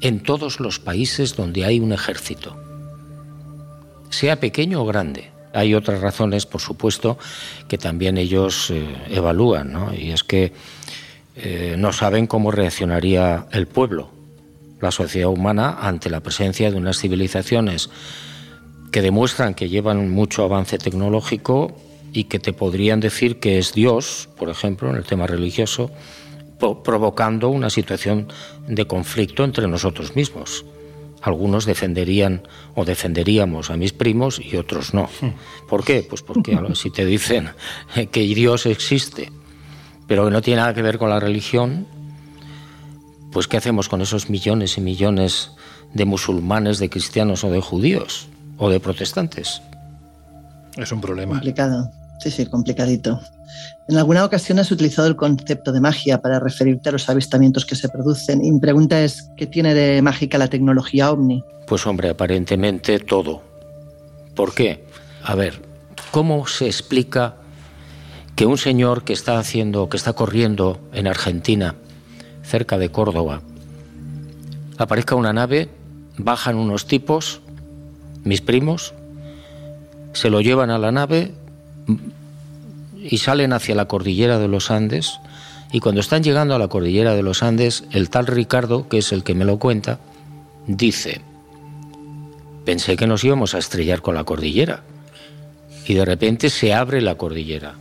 en 0.00 0.20
todos 0.20 0.60
los 0.60 0.78
países 0.78 1.36
donde 1.36 1.64
hay 1.64 1.78
un 1.78 1.92
ejército, 1.92 2.56
sea 4.10 4.40
pequeño 4.40 4.82
o 4.82 4.86
grande 4.86 5.30
hay 5.58 5.74
otras 5.74 6.00
razones, 6.00 6.46
por 6.46 6.60
supuesto, 6.60 7.18
que 7.66 7.78
también 7.78 8.16
ellos 8.16 8.70
eh, 8.70 8.86
evalúan, 9.10 9.72
¿no? 9.72 9.92
y 9.92 10.12
es 10.12 10.22
que 10.22 10.52
eh, 11.36 11.74
no 11.76 11.92
saben 11.92 12.26
cómo 12.26 12.50
reaccionaría 12.50 13.46
el 13.52 13.66
pueblo, 13.66 14.10
la 14.80 14.92
sociedad 14.92 15.28
humana, 15.28 15.78
ante 15.80 16.10
la 16.10 16.20
presencia 16.20 16.70
de 16.70 16.76
unas 16.76 16.98
civilizaciones 16.98 17.90
que 18.92 19.02
demuestran 19.02 19.54
que 19.54 19.68
llevan 19.68 20.10
mucho 20.10 20.44
avance 20.44 20.78
tecnológico 20.78 21.76
y 22.12 22.24
que 22.24 22.38
te 22.38 22.52
podrían 22.52 23.00
decir 23.00 23.38
que 23.40 23.58
es 23.58 23.72
Dios, 23.72 24.28
por 24.38 24.48
ejemplo, 24.48 24.90
en 24.90 24.96
el 24.96 25.04
tema 25.04 25.26
religioso, 25.26 25.90
provocando 26.84 27.50
una 27.50 27.70
situación 27.70 28.28
de 28.66 28.86
conflicto 28.86 29.44
entre 29.44 29.68
nosotros 29.68 30.16
mismos 30.16 30.64
algunos 31.22 31.66
defenderían 31.66 32.42
o 32.74 32.84
defenderíamos 32.84 33.70
a 33.70 33.76
mis 33.76 33.92
primos 33.92 34.40
y 34.40 34.56
otros 34.56 34.94
no. 34.94 35.08
¿Por 35.68 35.84
qué? 35.84 36.06
Pues 36.08 36.22
porque 36.22 36.58
si 36.74 36.90
te 36.90 37.04
dicen 37.04 37.50
que 38.10 38.20
Dios 38.20 38.66
existe, 38.66 39.32
pero 40.06 40.24
que 40.24 40.30
no 40.30 40.42
tiene 40.42 40.60
nada 40.60 40.74
que 40.74 40.82
ver 40.82 40.98
con 40.98 41.10
la 41.10 41.20
religión, 41.20 41.86
pues 43.32 43.48
¿qué 43.48 43.56
hacemos 43.56 43.88
con 43.88 44.00
esos 44.00 44.30
millones 44.30 44.78
y 44.78 44.80
millones 44.80 45.52
de 45.92 46.04
musulmanes, 46.04 46.78
de 46.78 46.88
cristianos 46.88 47.44
o 47.44 47.50
de 47.50 47.60
judíos 47.60 48.28
o 48.56 48.70
de 48.70 48.80
protestantes? 48.80 49.62
Es 50.76 50.92
un 50.92 51.00
problema. 51.00 51.32
Complicado. 51.32 51.90
Sí, 52.20 52.30
sí, 52.30 52.46
complicadito. 52.46 53.20
En 53.88 53.96
alguna 53.96 54.24
ocasión 54.24 54.58
has 54.58 54.70
utilizado 54.70 55.08
el 55.08 55.16
concepto 55.16 55.72
de 55.72 55.80
magia 55.80 56.20
para 56.20 56.40
referirte 56.40 56.88
a 56.88 56.92
los 56.92 57.08
avistamientos 57.08 57.64
que 57.64 57.74
se 57.74 57.88
producen. 57.88 58.44
Y 58.44 58.52
mi 58.52 58.60
pregunta 58.60 59.02
es, 59.02 59.30
¿qué 59.36 59.46
tiene 59.46 59.74
de 59.74 60.02
mágica 60.02 60.38
la 60.38 60.48
tecnología 60.48 61.10
ovni? 61.10 61.42
Pues 61.66 61.86
hombre, 61.86 62.10
aparentemente 62.10 62.98
todo. 62.98 63.42
¿Por 64.34 64.54
qué? 64.54 64.84
A 65.24 65.34
ver, 65.34 65.60
¿cómo 66.10 66.46
se 66.46 66.66
explica 66.66 67.36
que 68.36 68.46
un 68.46 68.56
señor 68.56 69.02
que 69.02 69.12
está 69.12 69.38
haciendo, 69.38 69.88
que 69.88 69.96
está 69.96 70.12
corriendo 70.12 70.78
en 70.92 71.06
Argentina, 71.06 71.74
cerca 72.42 72.78
de 72.78 72.90
Córdoba, 72.90 73.42
aparezca 74.76 75.16
una 75.16 75.32
nave, 75.32 75.68
bajan 76.16 76.56
unos 76.56 76.86
tipos, 76.86 77.40
mis 78.22 78.40
primos, 78.40 78.94
se 80.12 80.30
lo 80.30 80.40
llevan 80.40 80.70
a 80.70 80.78
la 80.78 80.92
nave, 80.92 81.32
y 83.02 83.18
salen 83.18 83.52
hacia 83.52 83.74
la 83.74 83.86
cordillera 83.86 84.38
de 84.38 84.48
los 84.48 84.70
Andes 84.70 85.20
y 85.70 85.80
cuando 85.80 86.00
están 86.00 86.22
llegando 86.22 86.54
a 86.54 86.58
la 86.58 86.68
cordillera 86.68 87.14
de 87.14 87.22
los 87.22 87.42
Andes, 87.42 87.84
el 87.90 88.08
tal 88.08 88.26
Ricardo, 88.26 88.88
que 88.88 88.98
es 88.98 89.12
el 89.12 89.22
que 89.22 89.34
me 89.34 89.44
lo 89.44 89.58
cuenta, 89.58 89.98
dice, 90.66 91.20
pensé 92.64 92.96
que 92.96 93.06
nos 93.06 93.22
íbamos 93.24 93.54
a 93.54 93.58
estrellar 93.58 94.00
con 94.00 94.14
la 94.14 94.24
cordillera 94.24 94.82
y 95.86 95.94
de 95.94 96.04
repente 96.04 96.50
se 96.50 96.72
abre 96.72 97.00
la 97.02 97.16
cordillera. 97.16 97.74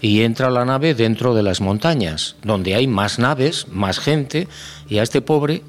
Y 0.00 0.22
entra 0.22 0.50
la 0.50 0.64
nave 0.64 0.94
dentro 0.94 1.34
de 1.34 1.42
las 1.42 1.60
montañas, 1.60 2.36
donde 2.42 2.74
hay 2.74 2.86
más 2.86 3.18
naves, 3.18 3.66
más 3.68 3.98
gente, 3.98 4.46
y 4.88 4.98
a 4.98 5.02
este 5.02 5.22
pobre 5.22 5.62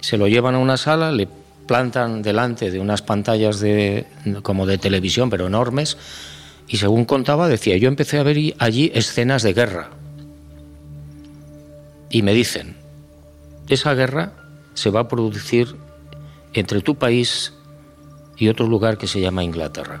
se 0.00 0.18
lo 0.18 0.28
llevan 0.28 0.54
a 0.54 0.58
una 0.58 0.76
sala, 0.76 1.10
le 1.12 1.28
plantan 1.66 2.22
delante 2.22 2.70
de 2.70 2.78
unas 2.78 3.02
pantallas 3.02 3.58
de, 3.58 4.06
como 4.42 4.66
de 4.66 4.78
televisión, 4.78 5.30
pero 5.30 5.46
enormes, 5.46 5.96
y 6.68 6.78
según 6.78 7.04
contaba, 7.04 7.48
decía, 7.48 7.76
yo 7.76 7.88
empecé 7.88 8.18
a 8.18 8.22
ver 8.22 8.54
allí 8.58 8.90
escenas 8.94 9.42
de 9.42 9.52
guerra. 9.52 9.90
Y 12.10 12.22
me 12.22 12.32
dicen, 12.32 12.76
esa 13.68 13.94
guerra 13.94 14.32
se 14.74 14.90
va 14.90 15.00
a 15.00 15.08
producir 15.08 15.76
entre 16.52 16.80
tu 16.80 16.96
país 16.96 17.52
y 18.36 18.48
otro 18.48 18.66
lugar 18.66 18.98
que 18.98 19.06
se 19.06 19.20
llama 19.20 19.44
Inglaterra. 19.44 20.00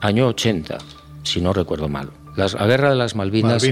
Año 0.00 0.28
80, 0.28 0.78
si 1.24 1.40
no 1.40 1.52
recuerdo 1.52 1.88
mal. 1.88 2.10
La 2.38 2.66
guerra 2.66 2.90
de 2.90 2.96
las 2.96 3.14
Malvinas, 3.14 3.62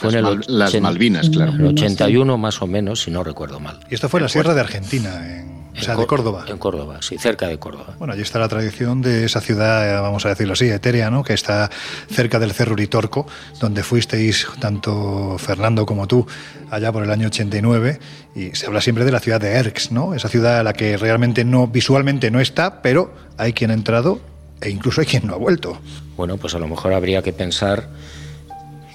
fue 0.00 0.10
en 0.10 0.26
el 0.26 0.40
las 0.46 0.80
Malvinas, 0.80 1.30
claro. 1.30 1.52
el 1.52 1.66
81 1.66 2.38
más 2.38 2.62
o 2.62 2.66
menos, 2.66 3.02
si 3.02 3.10
no 3.10 3.22
recuerdo 3.22 3.60
mal. 3.60 3.78
Y 3.90 3.94
esto 3.94 4.08
fue 4.08 4.20
en 4.20 4.24
la 4.24 4.28
Sierra 4.28 4.54
de 4.54 4.60
Argentina, 4.60 5.10
en 5.26 5.54
o 5.76 5.82
sea, 5.82 5.96
de 5.96 6.06
Córdoba. 6.06 6.44
En 6.46 6.58
Córdoba, 6.58 6.98
sí, 7.00 7.18
cerca 7.18 7.48
de 7.48 7.58
Córdoba. 7.58 7.96
Bueno, 7.98 8.14
allí 8.14 8.22
está 8.22 8.38
la 8.38 8.48
tradición 8.48 9.02
de 9.02 9.24
esa 9.24 9.40
ciudad, 9.40 10.00
vamos 10.02 10.24
a 10.24 10.28
decirlo 10.28 10.52
así, 10.52 10.68
etérea, 10.68 11.10
¿no? 11.10 11.24
Que 11.24 11.34
está 11.34 11.70
cerca 12.10 12.38
del 12.38 12.52
Cerro 12.52 12.74
Uritorco, 12.74 13.26
donde 13.60 13.82
fuisteis 13.82 14.46
tanto 14.60 15.36
Fernando 15.38 15.84
como 15.84 16.06
tú 16.06 16.26
allá 16.70 16.92
por 16.92 17.02
el 17.02 17.10
año 17.10 17.26
89 17.26 17.98
y 18.36 18.54
se 18.54 18.66
habla 18.66 18.80
siempre 18.80 19.04
de 19.04 19.12
la 19.12 19.20
ciudad 19.20 19.40
de 19.40 19.52
Erx, 19.52 19.90
¿no? 19.90 20.14
Esa 20.14 20.28
ciudad 20.28 20.60
a 20.60 20.62
la 20.62 20.72
que 20.72 20.96
realmente 20.96 21.44
no 21.44 21.66
visualmente 21.66 22.30
no 22.30 22.40
está, 22.40 22.80
pero 22.80 23.12
hay 23.36 23.52
quien 23.52 23.70
ha 23.70 23.74
entrado 23.74 24.20
e 24.60 24.70
incluso 24.70 25.00
hay 25.00 25.06
quien 25.06 25.26
no 25.26 25.34
ha 25.34 25.38
vuelto. 25.38 25.78
Bueno, 26.16 26.36
pues 26.36 26.54
a 26.54 26.58
lo 26.58 26.68
mejor 26.68 26.92
habría 26.92 27.22
que 27.22 27.32
pensar 27.32 27.88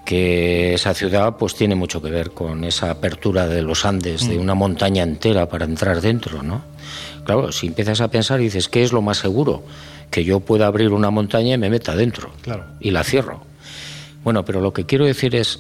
que 0.06 0.74
esa 0.74 0.94
ciudad 0.94 1.38
pues 1.38 1.56
tiene 1.56 1.76
mucho 1.76 2.02
que 2.02 2.10
ver 2.10 2.32
con 2.32 2.64
esa 2.64 2.90
apertura 2.90 3.48
de 3.48 3.62
los 3.62 3.86
Andes, 3.86 4.28
de 4.28 4.38
mm. 4.38 4.42
una 4.42 4.56
montaña 4.56 5.04
entera 5.04 5.48
para 5.48 5.66
entrar 5.66 6.02
dentro, 6.02 6.42
¿no? 6.42 6.64
Claro, 7.26 7.52
si 7.52 7.68
empiezas 7.68 8.02
a 8.02 8.10
pensar 8.10 8.42
y 8.42 8.46
dices, 8.46 8.70
¿qué 8.70 8.82
es 8.82 8.92
lo 8.92 9.04
más 9.04 9.18
seguro? 9.18 9.64
Que 10.10 10.24
yo 10.24 10.40
pueda 10.40 10.66
abrir 10.66 10.94
una 10.94 11.12
montaña 11.12 11.54
y 11.54 11.58
me 11.60 11.70
meta 11.70 11.96
dentro. 11.96 12.32
Claro. 12.42 12.66
Y 12.80 12.90
la 12.90 13.04
cierro. 13.04 13.42
Bueno, 14.24 14.46
pero 14.46 14.62
lo 14.62 14.74
que 14.74 14.86
quiero 14.86 15.06
decir 15.06 15.36
es, 15.36 15.60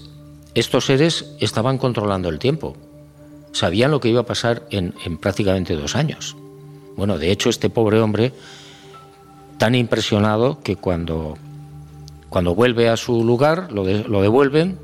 estos 0.55 0.85
seres 0.85 1.35
estaban 1.39 1.77
controlando 1.77 2.29
el 2.29 2.39
tiempo. 2.39 2.75
Sabían 3.51 3.91
lo 3.91 3.99
que 3.99 4.09
iba 4.09 4.21
a 4.21 4.25
pasar 4.25 4.63
en, 4.71 4.93
prácticamente 5.19 5.75
dos 5.75 5.95
años. 5.95 6.35
Bueno, 6.95 7.17
de 7.17 7.31
hecho, 7.31 7.49
este 7.49 7.69
pobre 7.69 7.99
hombre, 7.99 8.33
tan 9.59 9.75
impresionado 9.75 10.61
que 10.63 10.75
cuando 10.75 11.37
cuando 12.29 12.55
vuelve 12.55 12.89
a 12.89 12.97
su 12.97 13.23
lugar, 13.23 13.71
lo, 13.71 13.83
lo 13.83 14.21
devuelven, 14.21 14.77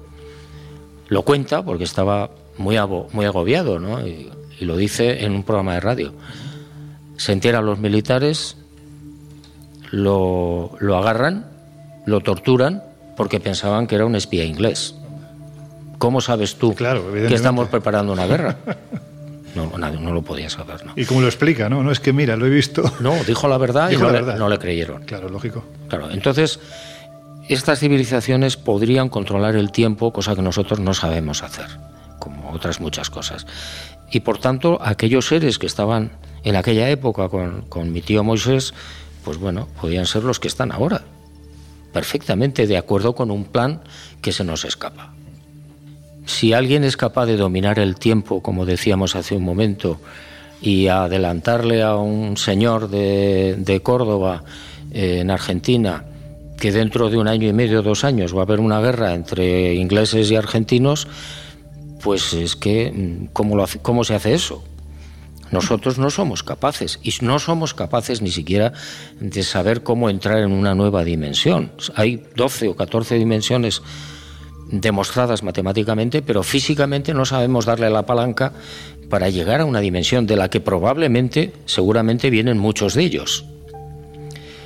lo 1.08 1.22
cuenta, 1.22 1.64
porque 1.64 1.84
estaba 1.84 2.32
muy, 2.58 2.78
muy 3.14 3.26
agobiado, 3.26 3.80
¿no? 3.80 4.06
Y, 4.06 4.32
lo 4.62 4.78
dice 4.78 5.26
en 5.26 5.34
un 5.34 5.44
programa 5.44 5.74
de 5.74 5.80
radio. 5.82 6.14
Se 7.18 7.34
enteran 7.34 7.66
los 7.66 7.78
militares, 7.78 8.56
lo, 9.92 10.72
lo 10.80 10.98
agarran, 10.98 11.46
lo 12.06 12.22
torturan, 12.22 12.82
porque 13.18 13.42
pensaban 13.42 13.86
que 13.86 13.96
era 13.96 14.06
un 14.06 14.16
espía 14.16 14.46
inglés. 14.46 14.96
¿Cómo 15.98 16.22
sabes 16.22 16.56
tú 16.56 16.74
que 16.74 17.36
estamos 17.36 17.68
preparando 17.68 18.14
una 18.14 18.26
guerra? 18.28 18.58
No, 19.56 19.78
no, 19.78 20.14
lo 20.14 20.22
podía 20.22 20.50
saber. 20.50 20.86
¿no? 20.86 20.94
¿Y 20.96 21.06
cómo 21.06 21.22
lo 21.22 21.28
explica? 21.28 21.70
No, 21.70 21.82
no 21.82 21.92
es 21.92 22.00
que 22.00 22.12
mira, 22.12 22.36
lo 22.36 22.46
he 22.46 22.50
visto. 22.50 22.84
No, 23.00 23.16
dijo 23.24 23.48
la 23.48 23.58
verdad 23.58 23.90
y 23.90 23.98
no, 23.98 24.12
Le, 24.12 24.22
no, 24.22 24.50
Le, 24.50 24.58
creyeron. 24.58 25.04
Claro, 25.04 25.30
lógico. 25.30 25.64
Claro, 25.88 26.12
entonces 26.12 26.60
estas 27.48 27.80
civilizaciones 27.80 28.58
podrían 28.58 29.10
controlar 29.10 29.56
el 29.56 29.72
tiempo, 29.72 30.12
cosa 30.12 30.36
que 30.36 30.42
nosotros 30.42 30.80
no 30.80 30.94
sabemos 30.94 31.44
hacer, 31.44 31.68
como 32.20 32.52
otras 32.52 32.80
muchas 32.80 33.10
cosas. 33.10 33.46
Y 34.12 34.22
por 34.22 34.40
tanto, 34.40 34.80
aquellos 34.82 35.28
seres 35.28 35.60
que 35.60 35.68
estaban 35.68 36.12
en 36.44 36.56
aquella 36.56 36.90
época 36.90 37.30
con, 37.30 37.92
mi 37.92 38.02
tío 38.02 38.24
Moisés, 38.24 38.74
pues 39.24 39.38
bueno, 39.38 39.68
podían 39.80 40.06
ser 40.06 40.24
los 40.24 40.40
que 40.40 40.48
están 40.48 40.72
ahora, 40.72 41.04
perfectamente 41.94 42.68
de 42.68 42.78
acuerdo 42.78 43.16
con 43.16 43.32
un 43.32 43.46
plan 43.46 43.82
que 44.22 44.32
se 44.32 44.44
nos 44.44 44.66
escapa. 44.66 45.15
Si 46.26 46.54
alguien 46.54 46.84
es 46.84 46.98
capaz 46.98 47.26
de 47.26 47.38
dominar 47.38 47.80
el 47.80 47.96
tiempo, 47.96 48.42
como 48.42 48.66
decíamos 48.66 49.16
hace 49.16 49.36
un 49.36 49.44
momento, 49.44 50.00
y 50.62 50.88
adelantarle 50.88 51.84
a 51.84 51.96
un 51.96 52.38
señor 52.38 52.90
de, 52.90 53.56
de 53.58 53.82
Córdoba, 53.82 54.44
eh, 54.92 55.20
en 55.20 55.30
Argentina, 55.30 56.06
que 56.58 56.72
dentro 56.72 57.10
de 57.10 57.18
un 57.18 57.28
año 57.28 57.50
y 57.50 57.54
medio, 57.54 57.82
dos 57.82 58.06
años, 58.06 58.34
va 58.34 58.40
a 58.40 58.44
haber 58.44 58.62
una 58.62 58.80
guerra 58.80 59.14
entre 59.14 59.74
ingleses 59.76 60.32
y 60.32 60.38
argentinos, 60.38 61.08
pues 62.02 62.34
es 62.34 62.56
que, 62.56 62.92
mm, 62.92 63.26
¿cómo, 63.34 63.58
lo 63.58 63.66
cómo 63.82 64.04
se 64.06 64.16
hace 64.16 64.34
eso? 64.34 64.64
Nosotros 65.52 65.98
no 65.98 66.10
somos 66.10 66.44
capaces 66.44 67.00
y 67.04 67.14
no 67.22 67.40
somos 67.40 67.74
capaces 67.74 68.22
ni 68.22 68.32
siquiera 68.32 68.74
de 69.20 69.44
saber 69.44 69.84
cómo 69.84 70.10
entrar 70.10 70.40
en 70.40 70.52
una 70.52 70.76
nueva 70.76 71.04
dimensión. 71.04 71.72
Hay 71.96 72.24
12 72.36 72.70
o 72.70 72.76
14 72.76 73.16
dimensiones 73.16 73.82
demostradas 74.72 75.44
matemáticamente, 75.44 76.22
pero 76.22 76.44
físicamente 76.44 77.14
no 77.14 77.26
sabemos 77.26 77.66
darle 77.66 77.90
la 77.90 78.06
palanca 78.06 78.54
para 79.10 79.30
llegar 79.30 79.62
a 79.62 79.66
una 79.66 79.80
dimensión 79.80 80.26
de 80.26 80.36
la 80.36 80.50
que 80.50 80.60
probablemente, 80.60 81.54
seguramente 81.66 82.30
vienen 82.30 82.58
muchos 82.58 82.96
de 82.96 83.04
ellos. 83.04 83.46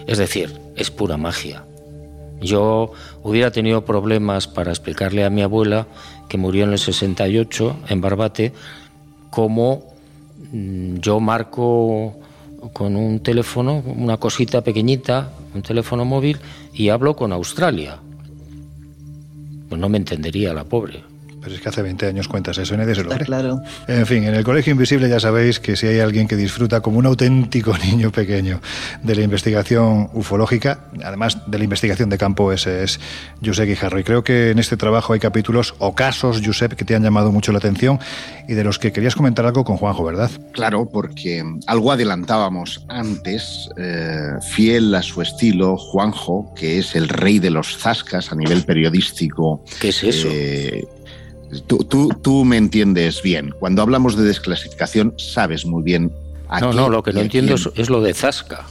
Es 0.08 0.18
decir, 0.18 0.54
es 0.76 0.90
pura 0.90 1.18
magia. 1.18 1.64
Yo 2.42 2.94
hubiera 3.22 3.52
tenido 3.52 3.84
problemas 3.84 4.48
para 4.48 4.72
explicarle 4.72 5.26
a 5.26 5.30
mi 5.30 5.42
abuela, 5.42 5.88
que 6.30 6.38
murió 6.38 6.64
en 6.64 6.72
el 6.72 6.80
68 6.80 7.78
en 7.90 8.02
Barbate, 8.02 8.54
cómo 9.30 9.94
mm, 10.52 10.98
yo 10.98 11.20
marco 11.20 12.16
con 12.74 12.96
un 12.96 13.20
teléfono, 13.20 13.84
una 13.86 14.18
cosita 14.18 14.62
pequeñita, 14.62 15.32
un 15.54 15.62
teléfono 15.62 16.06
móvil, 16.06 16.40
y 16.74 16.90
hablo 16.90 17.16
con 17.16 17.34
Australia. 17.34 18.00
Pues 19.70 19.80
no 19.80 19.88
me 19.88 19.98
entendería 20.00 20.54
la 20.54 20.66
pobre. 20.66 21.04
Pero 21.41 21.56
es 21.56 21.61
que 21.61 21.70
hace 21.70 21.82
20 21.82 22.07
años 22.07 22.28
cuentas 22.28 22.57
eso 22.57 22.74
y 22.74 22.78
nadie 22.78 22.95
se 22.95 23.03
lo 23.03 23.10
cree. 23.10 23.26
claro. 23.26 23.61
En 23.88 24.06
fin, 24.06 24.24
en 24.24 24.36
el 24.36 24.44
Colegio 24.44 24.72
Invisible 24.72 25.10
ya 25.10 25.20
sabéis 25.20 25.60
que 25.60 25.76
si 25.76 25.88
hay 25.88 25.99
alguien 25.99 26.28
que 26.28 26.36
disfruta 26.36 26.82
como 26.82 26.99
un 26.99 27.06
auténtico 27.06 27.78
niño 27.86 28.11
pequeño 28.11 28.61
de 29.03 29.16
la 29.16 29.22
investigación 29.22 30.10
ufológica, 30.14 30.88
además 31.03 31.40
de 31.48 31.57
la 31.57 31.64
investigación 31.64 32.10
de 32.10 32.18
campo, 32.18 32.52
ese 32.52 32.84
es 32.84 32.99
Josep 33.44 33.68
Guijarro. 33.68 33.99
Y 33.99 34.03
creo 34.03 34.24
que 34.24 34.52
en 34.52 34.60
este 34.60 34.78
trabajo 34.78 35.14
hay 35.14 35.20
capítulos 35.20 35.76
o 35.80 35.95
casos, 35.95 36.41
Josep, 36.44 36.74
que 36.74 36.86
te 36.86 36.95
han 36.95 37.03
llamado 37.03 37.32
mucho 37.32 37.52
la 37.52 37.60
atención 37.60 37.99
y 38.48 38.53
de 38.53 38.64
los 38.64 38.80
que 38.80 38.91
querías 38.91 39.16
comentar 39.16 39.45
algo 39.45 39.64
con 39.64 39.78
Juanjo, 39.78 40.03
¿verdad? 40.03 40.32
Claro, 40.52 40.90
porque 40.91 41.44
algo 41.68 41.91
adelantábamos 41.91 42.84
antes, 42.88 43.70
eh, 43.78 44.32
fiel 44.49 44.94
a 44.95 45.02
su 45.02 45.22
estilo, 45.22 45.78
Juanjo, 45.78 46.53
que 46.56 46.80
es 46.80 46.95
el 46.95 47.10
rey 47.10 47.40
de 47.40 47.49
los 47.49 47.78
zascas 47.78 48.32
a 48.32 48.36
nivel 48.36 48.64
periodístico. 48.64 49.64
¿Qué 49.80 49.90
es 49.90 50.03
eso? 50.03 50.28
Eh, 50.32 50.88
Tú, 51.68 52.14
tú, 52.22 52.46
me 52.46 52.58
entiendes 52.58 53.22
bien. 53.24 53.54
Cuando 53.60 53.82
hablamos 53.82 54.16
de 54.16 54.24
desclasificación, 54.24 55.14
sabes 55.18 55.66
muy 55.66 55.84
bien. 55.84 56.12
A 56.48 56.60
no, 56.60 56.74
no, 56.74 56.90
lo 56.90 57.04
que 57.04 57.14
no 57.14 57.22
entiendo 57.22 57.56
es, 57.56 57.90
lo 57.90 58.02
de 58.02 58.14
Zasca. 58.14 58.66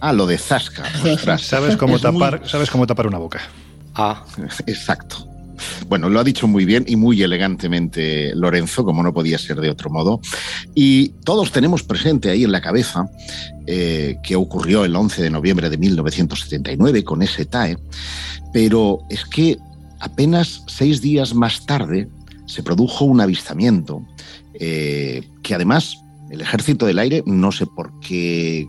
Ah, 0.00 0.12
lo 0.12 0.26
de 0.26 0.38
Zasca. 0.38 0.84
sabes, 1.38 1.76
cómo 1.76 1.98
tapar, 1.98 2.42
sabes 2.46 2.70
cómo 2.70 2.86
tapar 2.86 3.06
una 3.06 3.18
boca. 3.18 3.40
Ah. 3.94 4.24
Exacto. 4.66 5.28
Bueno, 5.88 6.08
lo 6.08 6.20
ha 6.20 6.24
dicho 6.24 6.48
muy 6.48 6.64
bien 6.64 6.84
y 6.86 6.96
muy 6.96 7.22
elegantemente 7.22 8.34
Lorenzo, 8.34 8.84
como 8.84 9.02
no 9.02 9.12
podía 9.12 9.38
ser 9.38 9.60
de 9.60 9.70
otro 9.70 9.90
modo. 9.90 10.20
Y 10.74 11.10
todos 11.24 11.52
tenemos 11.52 11.82
presente 11.82 12.30
ahí 12.30 12.44
en 12.44 12.52
la 12.52 12.60
cabeza 12.60 13.08
eh, 13.66 14.16
que 14.22 14.36
ocurrió 14.36 14.84
el 14.84 14.96
11 14.96 15.22
de 15.22 15.30
noviembre 15.30 15.70
de 15.70 15.78
1979 15.78 17.04
con 17.04 17.22
ese 17.22 17.44
TAE, 17.44 17.78
pero 18.52 19.00
es 19.10 19.24
que 19.24 19.58
apenas 20.00 20.62
seis 20.66 21.00
días 21.00 21.34
más 21.34 21.64
tarde 21.66 22.08
se 22.54 22.62
produjo 22.62 23.04
un 23.04 23.20
avistamiento 23.20 24.06
eh, 24.60 25.28
que 25.42 25.56
además 25.56 25.98
el 26.30 26.40
Ejército 26.40 26.86
del 26.86 27.00
Aire, 27.00 27.24
no 27.26 27.50
sé 27.50 27.66
por 27.66 27.98
qué 27.98 28.68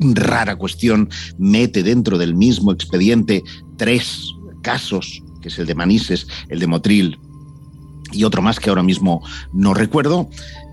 rara 0.00 0.56
cuestión, 0.56 1.10
mete 1.36 1.82
dentro 1.82 2.16
del 2.16 2.34
mismo 2.34 2.72
expediente 2.72 3.42
tres 3.76 4.32
casos, 4.62 5.22
que 5.42 5.48
es 5.48 5.58
el 5.58 5.66
de 5.66 5.74
Manises, 5.74 6.26
el 6.48 6.60
de 6.60 6.66
Motril 6.66 7.18
y 8.12 8.24
otro 8.24 8.40
más 8.40 8.58
que 8.58 8.70
ahora 8.70 8.82
mismo 8.82 9.22
no 9.52 9.74
recuerdo. 9.74 10.30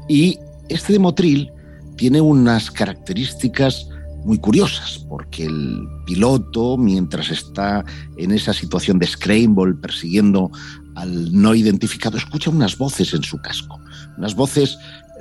Y 0.07 0.39
este 0.69 0.93
de 0.93 0.99
Motril 0.99 1.49
tiene 1.97 2.21
unas 2.21 2.71
características 2.71 3.89
muy 4.23 4.39
curiosas, 4.39 5.05
porque 5.09 5.45
el 5.45 5.85
piloto, 6.05 6.77
mientras 6.77 7.29
está 7.29 7.83
en 8.17 8.31
esa 8.31 8.53
situación 8.53 8.99
de 8.99 9.07
Scramble 9.07 9.73
persiguiendo 9.75 10.49
al 10.97 11.31
no 11.31 11.53
identificado, 11.53 12.17
escucha 12.17 12.49
unas 12.49 12.75
voces 12.77 13.13
en 13.13 13.21
su 13.23 13.37
casco, 13.37 13.79
unas 14.17 14.35
voces 14.35 14.79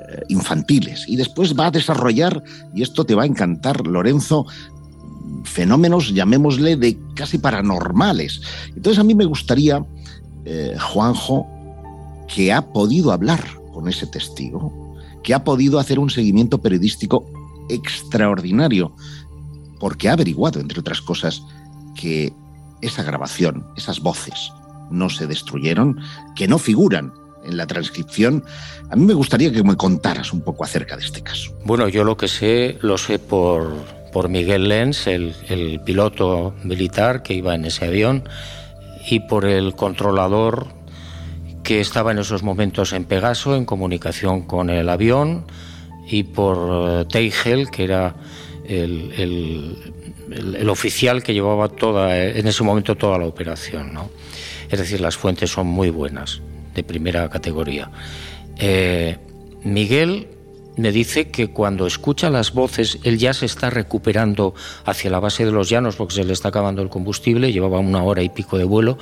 eh, 0.09 0.23
infantiles, 0.27 1.05
y 1.07 1.15
después 1.15 1.55
va 1.57 1.67
a 1.67 1.71
desarrollar, 1.71 2.43
y 2.73 2.81
esto 2.81 3.05
te 3.05 3.13
va 3.13 3.23
a 3.23 3.27
encantar, 3.27 3.85
Lorenzo, 3.85 4.47
fenómenos, 5.43 6.13
llamémosle, 6.15 6.77
de 6.77 6.97
casi 7.13 7.37
paranormales. 7.37 8.41
Entonces 8.75 8.97
a 8.99 9.03
mí 9.03 9.13
me 9.13 9.25
gustaría, 9.25 9.85
eh, 10.45 10.75
Juanjo, 10.79 11.45
que 12.27 12.51
ha 12.51 12.63
podido 12.73 13.11
hablar 13.11 13.45
con 13.71 13.87
ese 13.87 14.07
testigo, 14.07 14.73
que 15.23 15.35
ha 15.35 15.43
podido 15.43 15.77
hacer 15.77 15.99
un 15.99 16.09
seguimiento 16.09 16.57
periodístico 16.57 17.23
extraordinario, 17.69 18.95
porque 19.79 20.09
ha 20.09 20.13
averiguado, 20.13 20.59
entre 20.59 20.79
otras 20.79 21.01
cosas, 21.01 21.43
que 21.95 22.33
esa 22.81 23.03
grabación, 23.03 23.63
esas 23.75 23.99
voces, 23.99 24.51
no 24.89 25.09
se 25.09 25.27
destruyeron, 25.27 25.99
que 26.35 26.47
no 26.47 26.57
figuran 26.57 27.13
en 27.43 27.57
la 27.57 27.67
transcripción. 27.67 28.43
A 28.89 28.95
mí 28.95 29.05
me 29.05 29.13
gustaría 29.13 29.51
que 29.51 29.63
me 29.63 29.75
contaras 29.75 30.33
un 30.33 30.41
poco 30.41 30.63
acerca 30.63 30.97
de 30.97 31.05
este 31.05 31.21
caso. 31.21 31.57
Bueno, 31.65 31.87
yo 31.87 32.03
lo 32.03 32.17
que 32.17 32.27
sé, 32.27 32.77
lo 32.81 32.97
sé 32.97 33.19
por, 33.19 33.73
por 34.11 34.29
Miguel 34.29 34.67
Lenz, 34.67 35.07
el, 35.07 35.35
el 35.47 35.79
piloto 35.81 36.53
militar 36.63 37.23
que 37.23 37.33
iba 37.33 37.55
en 37.55 37.65
ese 37.65 37.85
avión, 37.85 38.23
y 39.09 39.21
por 39.21 39.45
el 39.45 39.75
controlador 39.75 40.67
que 41.63 41.79
estaba 41.81 42.11
en 42.11 42.19
esos 42.19 42.43
momentos 42.43 42.93
en 42.93 43.05
Pegaso, 43.05 43.55
en 43.55 43.65
comunicación 43.65 44.43
con 44.43 44.69
el 44.69 44.89
avión, 44.89 45.45
y 46.09 46.23
por 46.23 47.01
eh, 47.01 47.05
Teigel, 47.05 47.69
que 47.69 47.83
era 47.83 48.15
el, 48.65 49.75
el, 50.31 50.69
oficial 50.69 51.23
que 51.23 51.33
llevaba 51.33 51.69
toda, 51.69 52.17
en 52.17 52.47
ese 52.47 52.63
momento 52.63 52.95
toda 52.95 53.17
la 53.17 53.25
operación. 53.25 53.93
¿no? 53.93 54.09
Es 54.69 54.79
decir, 54.79 55.01
las 55.01 55.17
fuentes 55.17 55.51
son 55.51 55.67
muy 55.67 55.89
buenas, 55.89 56.41
de 56.75 56.83
primera 56.83 57.29
categoría. 57.29 57.89
Eh, 58.57 59.17
Miguel 59.63 60.27
me 60.77 60.91
dice 60.91 61.29
que 61.29 61.49
cuando 61.49 61.87
escucha 61.87 62.29
las 62.29 62.53
voces, 62.53 62.99
él 63.03 63.17
ya 63.17 63.33
se 63.33 63.45
está 63.45 63.69
recuperando 63.69 64.53
hacia 64.85 65.09
la 65.09 65.19
base 65.19 65.43
de 65.43 65.51
los 65.51 65.69
llanos 65.69 65.95
porque 65.95 66.15
se 66.15 66.23
le 66.23 66.33
está 66.33 66.49
acabando 66.49 66.81
el 66.81 66.89
combustible, 66.89 67.51
llevaba 67.51 67.79
una 67.79 68.03
hora 68.03 68.21
y 68.21 68.29
pico 68.29 68.57
de 68.57 68.63
vuelo. 68.63 68.97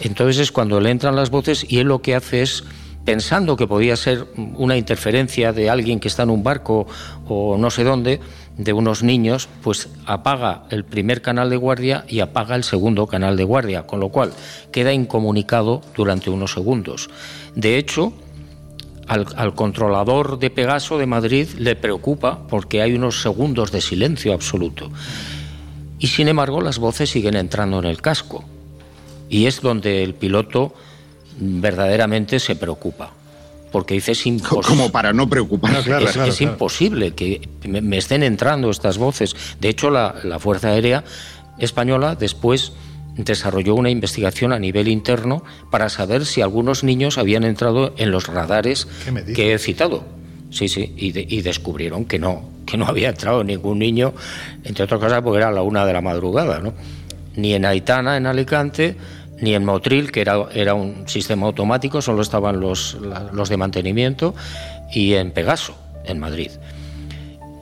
Entonces 0.00 0.38
es 0.38 0.52
cuando 0.52 0.80
le 0.80 0.90
entran 0.90 1.16
las 1.16 1.30
voces 1.30 1.64
y 1.68 1.78
él 1.78 1.88
lo 1.88 2.02
que 2.02 2.14
hace 2.14 2.42
es 2.42 2.64
pensando 3.04 3.56
que 3.56 3.66
podía 3.66 3.96
ser 3.96 4.26
una 4.56 4.76
interferencia 4.76 5.54
de 5.54 5.70
alguien 5.70 5.98
que 5.98 6.08
está 6.08 6.24
en 6.24 6.30
un 6.30 6.42
barco 6.42 6.86
o 7.26 7.56
no 7.56 7.70
sé 7.70 7.82
dónde, 7.82 8.20
de 8.58 8.72
unos 8.72 9.02
niños, 9.02 9.48
pues 9.62 9.88
apaga 10.04 10.64
el 10.70 10.84
primer 10.84 11.22
canal 11.22 11.48
de 11.48 11.56
guardia 11.56 12.04
y 12.08 12.20
apaga 12.20 12.56
el 12.56 12.64
segundo 12.64 13.06
canal 13.06 13.36
de 13.36 13.44
guardia, 13.44 13.86
con 13.86 14.00
lo 14.00 14.10
cual 14.10 14.32
queda 14.72 14.92
incomunicado 14.92 15.80
durante 15.96 16.28
unos 16.28 16.52
segundos. 16.52 17.08
De 17.54 17.78
hecho, 17.78 18.12
al, 19.06 19.54
controlador 19.54 20.38
de 20.38 20.50
Pegaso 20.50 20.98
de 20.98 21.06
Madrid 21.06 21.48
le 21.56 21.76
preocupa 21.76 22.46
porque 22.48 22.82
hay 22.82 22.94
unos 22.94 23.22
segundos 23.22 23.72
de 23.72 23.80
silencio 23.80 24.34
absoluto. 24.34 24.90
Y 25.98 26.08
sin 26.08 26.28
embargo 26.28 26.60
las 26.60 26.78
voces 26.78 27.10
siguen 27.10 27.36
entrando 27.36 27.78
en 27.78 27.86
el 27.86 28.02
casco. 28.02 28.44
Y 29.30 29.46
es 29.46 29.60
donde 29.60 30.02
el 30.02 30.14
piloto 30.14 30.74
verdaderamente 31.38 32.40
se 32.40 32.56
preocupa. 32.56 33.12
Porque 33.70 33.94
dice 33.94 34.12
es 34.12 34.26
imposible. 34.26 34.66
Como 34.66 34.90
para 34.90 35.12
no 35.12 35.28
preocupar. 35.28 35.76
es, 36.26 36.40
imposible 36.40 37.12
que 37.12 37.48
me, 37.66 37.98
estén 37.98 38.22
entrando 38.22 38.70
estas 38.70 38.98
voces. 38.98 39.36
De 39.60 39.68
hecho, 39.68 39.90
la, 39.90 40.14
la 40.24 40.38
Fuerza 40.38 40.68
Aérea 40.68 41.04
Española 41.58 42.14
después 42.14 42.72
desarrolló 43.18 43.74
una 43.74 43.90
investigación 43.90 44.52
a 44.52 44.58
nivel 44.58 44.88
interno 44.88 45.42
para 45.70 45.88
saber 45.88 46.24
si 46.24 46.40
algunos 46.40 46.84
niños 46.84 47.18
habían 47.18 47.44
entrado 47.44 47.92
en 47.98 48.10
los 48.10 48.26
radares 48.28 48.86
que 49.34 49.52
he 49.52 49.58
citado. 49.58 50.04
Sí, 50.50 50.68
sí, 50.68 50.94
y, 50.96 51.42
descubrieron 51.42 52.06
que 52.06 52.18
no, 52.18 52.48
que 52.64 52.78
no 52.78 52.86
había 52.86 53.10
entrado 53.10 53.44
ningún 53.44 53.80
niño, 53.80 54.14
entre 54.64 54.84
otras 54.84 54.98
cosas 54.98 55.20
porque 55.22 55.38
era 55.38 55.50
la 55.50 55.60
una 55.62 55.84
de 55.84 55.92
la 55.92 56.00
madrugada, 56.00 56.60
¿no? 56.60 56.72
Ni 57.36 57.52
en 57.52 57.66
Aitana, 57.66 58.16
en 58.16 58.26
Alicante, 58.26 58.96
ni 59.40 59.54
en 59.54 59.64
Motril, 59.64 60.10
que 60.10 60.20
era, 60.20 60.46
era 60.52 60.74
un 60.74 61.08
sistema 61.08 61.46
automático, 61.46 62.02
solo 62.02 62.22
estaban 62.22 62.60
los, 62.60 62.96
los 63.32 63.48
de 63.48 63.56
mantenimiento, 63.56 64.34
y 64.92 65.14
en 65.14 65.30
Pegaso, 65.30 65.74
en 66.04 66.18
Madrid. 66.18 66.50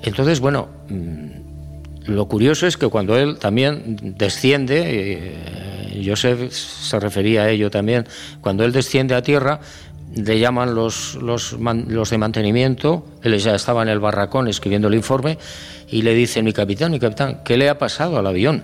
Entonces, 0.02 0.40
bueno, 0.40 0.68
mm, 0.88 2.06
lo 2.06 2.26
curioso 2.26 2.66
es 2.66 2.76
que 2.76 2.86
cuando 2.88 3.18
él 3.18 3.38
también 3.38 4.14
desciende, 4.16 4.82
eh, 4.86 6.02
Joseph 6.04 6.52
se 6.52 7.00
refería 7.00 7.42
a 7.42 7.50
ello 7.50 7.70
también, 7.70 8.06
cuando 8.40 8.64
él 8.64 8.72
desciende 8.72 9.14
a 9.14 9.22
tierra, 9.22 9.60
le 10.14 10.38
llaman 10.38 10.74
los, 10.74 11.16
los, 11.16 11.52
los, 11.52 12.10
de 12.10 12.18
mantenimiento, 12.18 13.04
él 13.22 13.36
ya 13.38 13.54
estaba 13.54 13.82
en 13.82 13.88
el 13.88 13.98
barracón 13.98 14.48
escribiendo 14.48 14.88
el 14.88 14.94
informe, 14.94 15.38
y 15.88 16.02
le 16.02 16.14
dicen, 16.14 16.44
mi 16.44 16.52
capitán, 16.52 16.92
mi 16.92 17.00
capitán, 17.00 17.40
¿qué 17.44 17.56
le 17.56 17.68
ha 17.68 17.78
pasado 17.78 18.18
al 18.18 18.26
avión? 18.26 18.62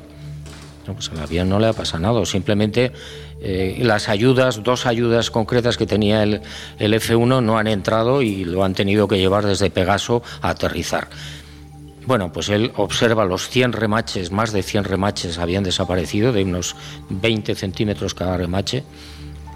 No, 0.86 0.94
pues 0.94 1.10
al 1.10 1.20
avión 1.20 1.48
no 1.48 1.60
le 1.60 1.68
ha 1.68 1.72
pasado 1.72 2.02
nada, 2.02 2.24
simplemente 2.26 2.92
eh, 3.40 3.78
las 3.82 4.08
ayudas, 4.08 4.62
dos 4.64 4.86
ayudas 4.86 5.30
concretas 5.30 5.76
que 5.76 5.86
tenía 5.86 6.22
el, 6.22 6.40
el 6.78 6.94
F-1 6.94 7.42
no 7.42 7.58
han 7.58 7.68
entrado 7.68 8.20
y 8.20 8.44
lo 8.44 8.64
han 8.64 8.74
tenido 8.74 9.06
que 9.06 9.18
llevar 9.18 9.46
desde 9.46 9.70
Pegaso 9.70 10.22
a 10.40 10.50
aterrizar. 10.50 11.08
Bueno, 12.04 12.32
pues 12.32 12.48
él 12.48 12.72
observa 12.76 13.24
los 13.24 13.48
100 13.48 13.74
remaches, 13.74 14.32
más 14.32 14.52
de 14.52 14.62
100 14.62 14.84
remaches 14.84 15.38
habían 15.38 15.62
desaparecido, 15.62 16.32
de 16.32 16.42
unos 16.42 16.74
20 17.10 17.54
centímetros 17.54 18.14
cada 18.14 18.36
remache, 18.36 18.82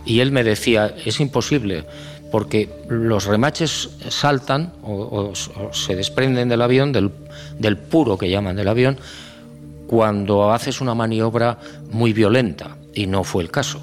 y 0.04 0.20
él 0.20 0.30
me 0.30 0.44
decía, 0.44 0.94
es 1.04 1.18
imposible, 1.18 1.84
porque 2.30 2.70
los 2.88 3.24
remaches 3.24 3.90
saltan 4.08 4.72
o, 4.82 5.32
se 5.72 5.96
desprenden 5.96 6.48
del 6.48 6.62
avión, 6.62 6.92
del, 6.92 7.10
del 7.58 7.76
puro 7.76 8.16
que 8.16 8.30
llaman 8.30 8.54
del 8.54 8.68
avión, 8.68 8.98
cuando 9.86 10.52
haces 10.52 10.80
una 10.80 10.94
maniobra 10.94 11.58
muy 11.90 12.12
violenta, 12.12 12.76
y 12.94 13.06
no 13.06 13.24
fue 13.24 13.42
el 13.42 13.50
caso. 13.50 13.80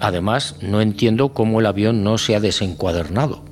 Además, 0.00 0.56
no 0.62 0.80
entiendo 0.80 1.30
cómo 1.30 1.60
el 1.60 1.66
avión 1.66 2.04
no 2.04 2.18
se 2.18 2.36
ha 2.36 2.40
desencuadernado 2.40 3.42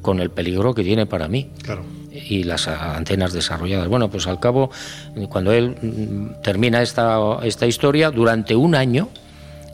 con 0.00 0.20
el 0.20 0.30
peligro 0.30 0.74
que 0.74 0.84
tiene 0.84 1.06
para 1.06 1.28
mí. 1.28 1.50
Claro 1.62 1.82
y 2.12 2.44
las 2.44 2.68
antenas 2.68 3.32
desarrolladas. 3.32 3.88
Bueno, 3.88 4.10
pues 4.10 4.26
al 4.26 4.38
cabo, 4.38 4.70
cuando 5.28 5.52
él 5.52 5.76
mm, 5.80 6.42
termina 6.42 6.82
esta, 6.82 7.38
esta 7.42 7.66
historia, 7.66 8.10
durante 8.10 8.54
un 8.54 8.74
año, 8.74 9.08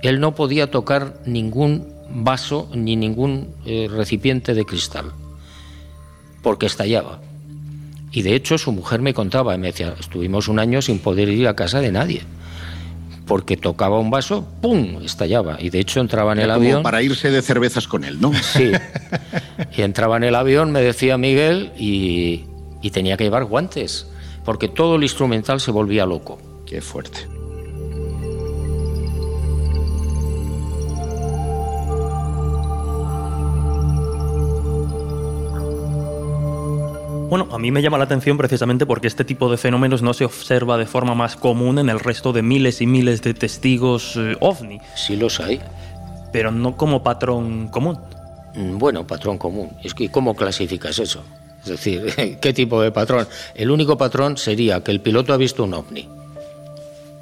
él 0.03 0.21
no 0.21 0.35
podía 0.35 0.71
tocar 0.71 1.21
ningún 1.27 1.89
vaso 2.11 2.69
ni 2.75 2.97
ningún 2.97 3.55
eh, 3.67 3.89
recipiente 3.91 4.55
de 4.55 4.65
cristal, 4.65 5.13
porque 6.43 6.67
estallaba. 6.67 7.21
Y 8.11 8.23
de 8.23 8.35
hecho 8.35 8.59
su 8.59 8.73
mujer 8.73 9.01
me 9.01 9.15
contaba, 9.15 9.57
me 9.57 9.69
decía, 9.69 9.95
estuvimos 9.99 10.49
un 10.49 10.59
año 10.59 10.81
sin 10.81 10.99
poder 10.99 11.29
ir 11.29 11.47
a 11.47 11.57
casa 11.57 11.81
de 11.81 11.93
nadie 11.93 12.23
porque 13.29 13.57
tocaba 13.59 14.01
un 14.01 14.11
vaso, 14.11 14.49
¡pum! 14.61 15.03
estallaba. 15.05 15.59
Y 15.61 15.71
de 15.71 15.79
hecho 15.79 16.01
entraba 16.01 16.33
en 16.33 16.41
el 16.41 16.51
avión. 16.51 16.83
Para 16.83 17.03
irse 17.03 17.31
de 17.31 17.43
cervezas 17.43 17.87
con 17.87 18.03
él, 18.03 18.21
¿no? 18.21 18.33
Sí. 18.33 18.73
Y 19.77 19.83
entraba 19.83 20.17
en 20.17 20.25
el 20.25 20.35
avión, 20.35 20.73
me 20.73 20.81
decía 20.81 21.19
Miguel, 21.19 21.71
y, 21.79 22.47
y 22.81 22.91
tenía 22.91 23.17
que 23.17 23.25
llevar 23.25 23.45
guantes, 23.45 24.07
porque 24.45 24.69
todo 24.69 24.97
el 24.97 25.03
instrumental 25.03 25.61
se 25.61 25.71
volvía 25.71 26.07
loco. 26.07 26.41
Qué 26.67 26.81
fuerte. 26.81 27.29
Bueno, 37.29 37.47
a 37.53 37.59
mí 37.59 37.71
me 37.71 37.83
llama 37.83 37.99
la 37.99 38.05
atención 38.05 38.39
precisamente 38.39 38.87
porque 38.87 39.07
este 39.07 39.23
tipo 39.23 39.51
de 39.51 39.59
fenómenos 39.59 40.01
no 40.01 40.15
se 40.15 40.25
observa 40.25 40.79
de 40.79 40.87
forma 40.87 41.15
más 41.15 41.37
común 41.37 41.79
en 41.79 41.91
el 41.91 42.01
resto 42.01 42.33
de 42.33 42.41
miles 42.41 42.81
y 42.81 42.87
miles 42.87 43.21
de 43.21 43.35
testigos 43.35 44.17
eh, 44.17 44.35
ovni. 44.41 44.81
Sí 44.95 45.15
los 45.15 45.39
hay. 45.39 45.61
pero 46.33 46.51
no 46.51 46.77
como 46.77 47.03
patrón 47.03 47.69
común. 47.69 47.99
Mm, 48.55 48.79
bueno, 48.79 49.07
patrón 49.07 49.37
común. 49.37 49.71
¿Y 49.83 50.09
cómo 50.09 50.35
clasificas 50.35 50.99
eso? 50.99 51.23
Es 51.65 51.69
decir, 51.69 52.39
¿qué 52.41 52.53
tipo 52.55 52.81
de 52.81 52.93
patrón? 52.93 53.29
El 53.55 53.71
único 53.71 53.99
patrón 53.99 54.39
sería 54.39 54.83
que 54.83 54.91
el 54.91 55.03
piloto 55.03 55.35
ha 55.35 55.37
visto 55.37 55.65
un 55.65 55.75
ovni. 55.75 56.09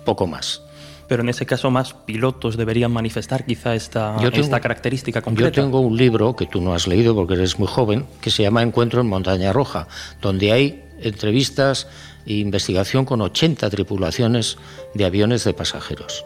Poco 0.05 0.29
más. 0.29 0.63
Pero 1.09 1.23
en 1.23 1.29
ese 1.29 1.47
caso 1.47 1.71
más 1.71 1.95
pilotos 1.95 2.57
deberían 2.57 2.93
manifestar 2.93 3.45
quizá 3.45 3.75
esta, 3.75 4.17
esta 4.33 4.61
característica 4.61 5.23
concreta. 5.23 5.51
Yo 5.51 5.63
tengo 5.63 5.81
un 5.81 5.97
libro 5.97 6.35
que 6.35 6.47
tú 6.47 6.61
no 6.61 6.75
has 6.75 6.87
leído 6.87 7.15
porque 7.15 7.35
eres 7.35 7.59
muy 7.59 7.69
joven, 7.69 8.07
que 8.21 8.31
se 8.31 8.43
llama 8.43 8.63
Encuentro 8.63 9.01
en 9.01 9.07
Montaña 9.07 9.53
Roja, 9.53 9.87
donde 10.21 10.53
hay 10.53 10.85
entrevistas 11.01 11.87
e 12.27 12.35
investigación 12.35 13.05
con 13.05 13.21
80 13.21 13.71
tripulaciones 13.71 14.59
de 14.95 15.05
aviones 15.05 15.45
de 15.45 15.55
pasajeros. 15.55 16.25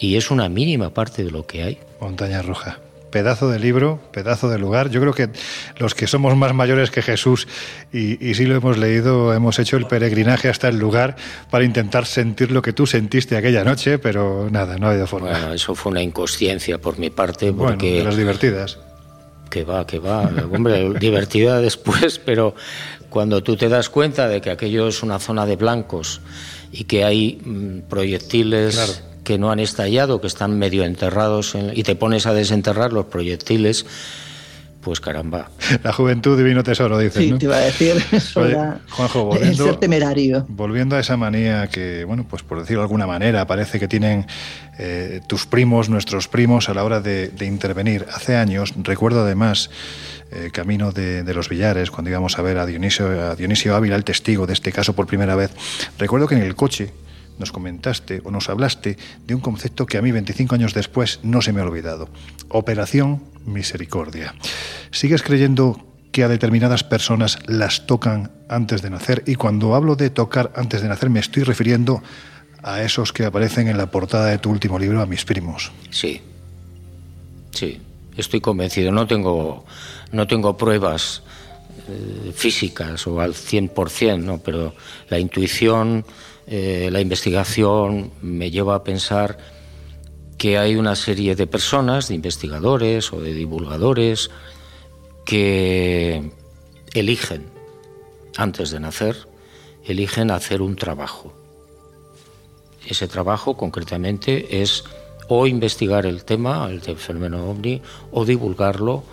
Y 0.00 0.16
es 0.16 0.30
una 0.30 0.48
mínima 0.48 0.90
parte 0.90 1.22
de 1.22 1.30
lo 1.30 1.46
que 1.46 1.62
hay. 1.62 1.78
Montaña 2.00 2.42
Roja 2.42 2.78
pedazo 3.12 3.48
de 3.48 3.60
libro, 3.60 4.00
pedazo 4.10 4.48
de 4.48 4.58
lugar. 4.58 4.90
Yo 4.90 5.00
creo 5.00 5.12
que 5.12 5.28
los 5.78 5.94
que 5.94 6.08
somos 6.08 6.36
más 6.36 6.52
mayores 6.52 6.90
que 6.90 7.02
Jesús 7.02 7.46
y, 7.92 8.28
y 8.28 8.34
sí 8.34 8.46
lo 8.46 8.56
hemos 8.56 8.78
leído, 8.78 9.32
hemos 9.32 9.60
hecho 9.60 9.76
el 9.76 9.86
peregrinaje 9.86 10.48
hasta 10.48 10.66
el 10.66 10.78
lugar 10.78 11.14
para 11.50 11.62
intentar 11.64 12.06
sentir 12.06 12.50
lo 12.50 12.62
que 12.62 12.72
tú 12.72 12.86
sentiste 12.86 13.36
aquella 13.36 13.62
noche, 13.62 14.00
pero 14.00 14.48
nada, 14.50 14.76
no 14.78 14.88
ha 14.88 14.90
habido 14.90 15.06
forma. 15.06 15.30
Bueno, 15.30 15.52
eso 15.52 15.76
fue 15.76 15.92
una 15.92 16.02
inconsciencia 16.02 16.78
por 16.78 16.98
mi 16.98 17.10
parte, 17.10 17.52
porque... 17.52 17.86
Bueno, 17.86 17.98
de 17.98 18.04
las 18.04 18.16
divertidas. 18.16 18.78
Que 19.48 19.64
va, 19.64 19.86
que 19.86 19.98
va. 19.98 20.30
Hombre, 20.50 20.94
divertida 20.98 21.60
después, 21.60 22.18
pero 22.18 22.54
cuando 23.10 23.42
tú 23.42 23.56
te 23.56 23.68
das 23.68 23.90
cuenta 23.90 24.26
de 24.26 24.40
que 24.40 24.50
aquello 24.50 24.88
es 24.88 25.02
una 25.02 25.18
zona 25.18 25.44
de 25.44 25.56
blancos 25.56 26.22
y 26.72 26.84
que 26.84 27.04
hay 27.04 27.38
mm, 27.44 27.80
proyectiles 27.90 29.02
que 29.24 29.38
no 29.38 29.50
han 29.50 29.60
estallado, 29.60 30.20
que 30.20 30.26
están 30.26 30.58
medio 30.58 30.84
enterrados, 30.84 31.56
y 31.74 31.82
te 31.82 31.96
pones 31.96 32.26
a 32.26 32.34
desenterrar 32.34 32.92
los 32.92 33.06
proyectiles, 33.06 33.86
pues 34.82 35.00
caramba. 35.00 35.48
La 35.82 35.92
juventud 35.92 36.36
divino 36.36 36.62
tesoro, 36.62 36.98
dices, 36.98 37.22
sí, 37.22 37.32
te 37.38 37.46
iba 37.46 37.56
a 37.56 37.60
decir 37.60 38.02
eso 38.12 38.44
Juanjo, 38.90 39.24
volviendo, 39.24 39.64
ser 39.64 39.76
temerario. 39.76 40.44
Volviendo 40.48 40.96
a 40.96 41.00
esa 41.00 41.16
manía 41.16 41.68
que, 41.68 42.04
bueno, 42.04 42.26
pues 42.28 42.42
por 42.42 42.58
decirlo 42.58 42.80
de 42.80 42.86
alguna 42.86 43.06
manera, 43.06 43.46
parece 43.46 43.78
que 43.78 43.88
tienen 43.88 44.26
eh, 44.78 45.20
tus 45.28 45.46
primos, 45.46 45.88
nuestros 45.88 46.28
primos, 46.28 46.68
a 46.68 46.74
la 46.74 46.84
hora 46.84 47.00
de, 47.00 47.30
intervenir. 47.40 48.06
Hace 48.12 48.36
años, 48.36 48.74
recuerdo 48.82 49.22
además, 49.22 49.70
eh, 50.32 50.50
camino 50.52 50.90
de, 50.92 51.22
de, 51.22 51.34
los 51.34 51.48
Villares, 51.48 51.90
cuando 51.90 52.10
íbamos 52.10 52.38
a 52.38 52.42
ver 52.42 52.58
a 52.58 52.66
Dionisio, 52.66 53.06
a 53.06 53.36
Dionisio 53.36 53.76
Ávila, 53.76 53.96
el 53.96 54.04
testigo 54.04 54.46
de 54.46 54.54
este 54.54 54.72
caso 54.72 54.94
por 54.94 55.06
primera 55.06 55.36
vez, 55.36 55.52
recuerdo 55.98 56.26
que 56.26 56.34
en 56.34 56.42
el 56.42 56.56
coche 56.56 56.92
nos 57.38 57.52
comentaste 57.52 58.20
o 58.24 58.30
nos 58.30 58.48
hablaste 58.48 58.96
de 59.26 59.34
un 59.34 59.40
concepto 59.40 59.86
que 59.86 59.98
a 59.98 60.02
mí 60.02 60.12
25 60.12 60.54
años 60.54 60.74
después 60.74 61.20
no 61.22 61.42
se 61.42 61.52
me 61.52 61.60
ha 61.60 61.64
olvidado. 61.64 62.08
Operación 62.48 63.22
Misericordia. 63.44 64.34
¿Sigues 64.90 65.22
creyendo 65.22 65.84
que 66.12 66.24
a 66.24 66.28
determinadas 66.28 66.84
personas 66.84 67.38
las 67.46 67.86
tocan 67.86 68.30
antes 68.48 68.82
de 68.82 68.90
nacer? 68.90 69.24
Y 69.26 69.34
cuando 69.34 69.74
hablo 69.74 69.96
de 69.96 70.10
tocar 70.10 70.52
antes 70.56 70.82
de 70.82 70.88
nacer 70.88 71.10
me 71.10 71.20
estoy 71.20 71.42
refiriendo 71.42 72.02
a 72.62 72.82
esos 72.82 73.12
que 73.12 73.24
aparecen 73.24 73.68
en 73.68 73.76
la 73.76 73.90
portada 73.90 74.26
de 74.26 74.38
tu 74.38 74.50
último 74.50 74.78
libro, 74.78 75.00
a 75.00 75.06
mis 75.06 75.24
primos. 75.24 75.72
Sí, 75.90 76.20
sí, 77.50 77.80
estoy 78.16 78.40
convencido. 78.40 78.92
No 78.92 79.06
tengo, 79.06 79.64
no 80.12 80.26
tengo 80.26 80.56
pruebas 80.56 81.22
eh, 81.88 82.32
físicas 82.32 83.06
o 83.06 83.20
al 83.20 83.34
100%, 83.34 84.22
¿no? 84.22 84.38
pero 84.38 84.74
la 85.08 85.18
intuición 85.18 86.04
eh, 86.54 86.90
la 86.92 87.00
investigación 87.00 88.12
me 88.20 88.50
lleva 88.50 88.74
a 88.74 88.84
pensar 88.84 89.38
que 90.36 90.58
hay 90.58 90.76
una 90.76 90.96
serie 90.96 91.34
de 91.34 91.46
personas, 91.46 92.08
de 92.08 92.14
investigadores 92.14 93.10
o 93.14 93.22
de 93.22 93.32
divulgadores, 93.32 94.30
que 95.24 96.30
eligen, 96.92 97.46
antes 98.36 98.70
de 98.70 98.80
nacer, 98.80 99.16
eligen 99.86 100.30
hacer 100.30 100.60
un 100.60 100.76
trabajo. 100.76 101.32
Ese 102.86 103.08
trabajo 103.08 103.56
concretamente 103.56 104.60
es 104.60 104.84
o 105.28 105.46
investigar 105.46 106.04
el 106.04 106.26
tema, 106.26 106.68
el 106.68 106.82
del 106.82 106.98
fenómeno 106.98 107.48
ovni, 107.48 107.80
o 108.10 108.26
divulgarlo 108.26 109.04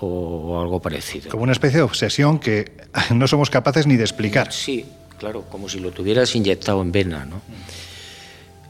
o 0.00 0.60
algo 0.60 0.82
parecido. 0.82 1.30
Como 1.30 1.44
una 1.44 1.52
especie 1.52 1.78
de 1.78 1.84
obsesión 1.84 2.40
que 2.40 2.72
no 3.14 3.28
somos 3.28 3.50
capaces 3.50 3.86
ni 3.86 3.94
de 3.94 4.02
explicar. 4.02 4.52
Sí, 4.52 4.84
claro, 5.18 5.44
como 5.50 5.68
si 5.68 5.80
lo 5.80 5.90
tuvieras 5.90 6.34
inyectado 6.34 6.80
en 6.80 6.92
vena, 6.92 7.24
¿no? 7.24 7.42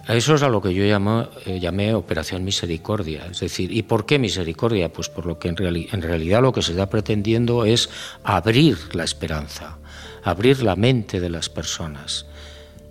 Eso 0.08 0.34
es 0.34 0.42
a 0.42 0.48
lo 0.48 0.62
que 0.62 0.72
yo 0.72 0.84
llamo, 0.84 1.28
eh, 1.44 1.60
llamé 1.60 1.94
Operación 1.94 2.42
Misericordia. 2.42 3.26
Es 3.30 3.40
decir, 3.40 3.70
¿y 3.70 3.82
por 3.82 4.06
qué 4.06 4.18
misericordia? 4.18 4.90
Pues 4.90 5.10
por 5.10 5.26
lo 5.26 5.38
que 5.38 5.48
en, 5.48 5.56
realidad 5.56 6.40
lo 6.40 6.50
que 6.50 6.62
se 6.62 6.72
está 6.72 6.88
pretendiendo 6.88 7.66
es 7.66 7.90
abrir 8.24 8.78
la 8.94 9.04
esperanza, 9.04 9.76
abrir 10.24 10.62
la 10.62 10.76
mente 10.76 11.20
de 11.20 11.28
las 11.28 11.50
personas. 11.50 12.24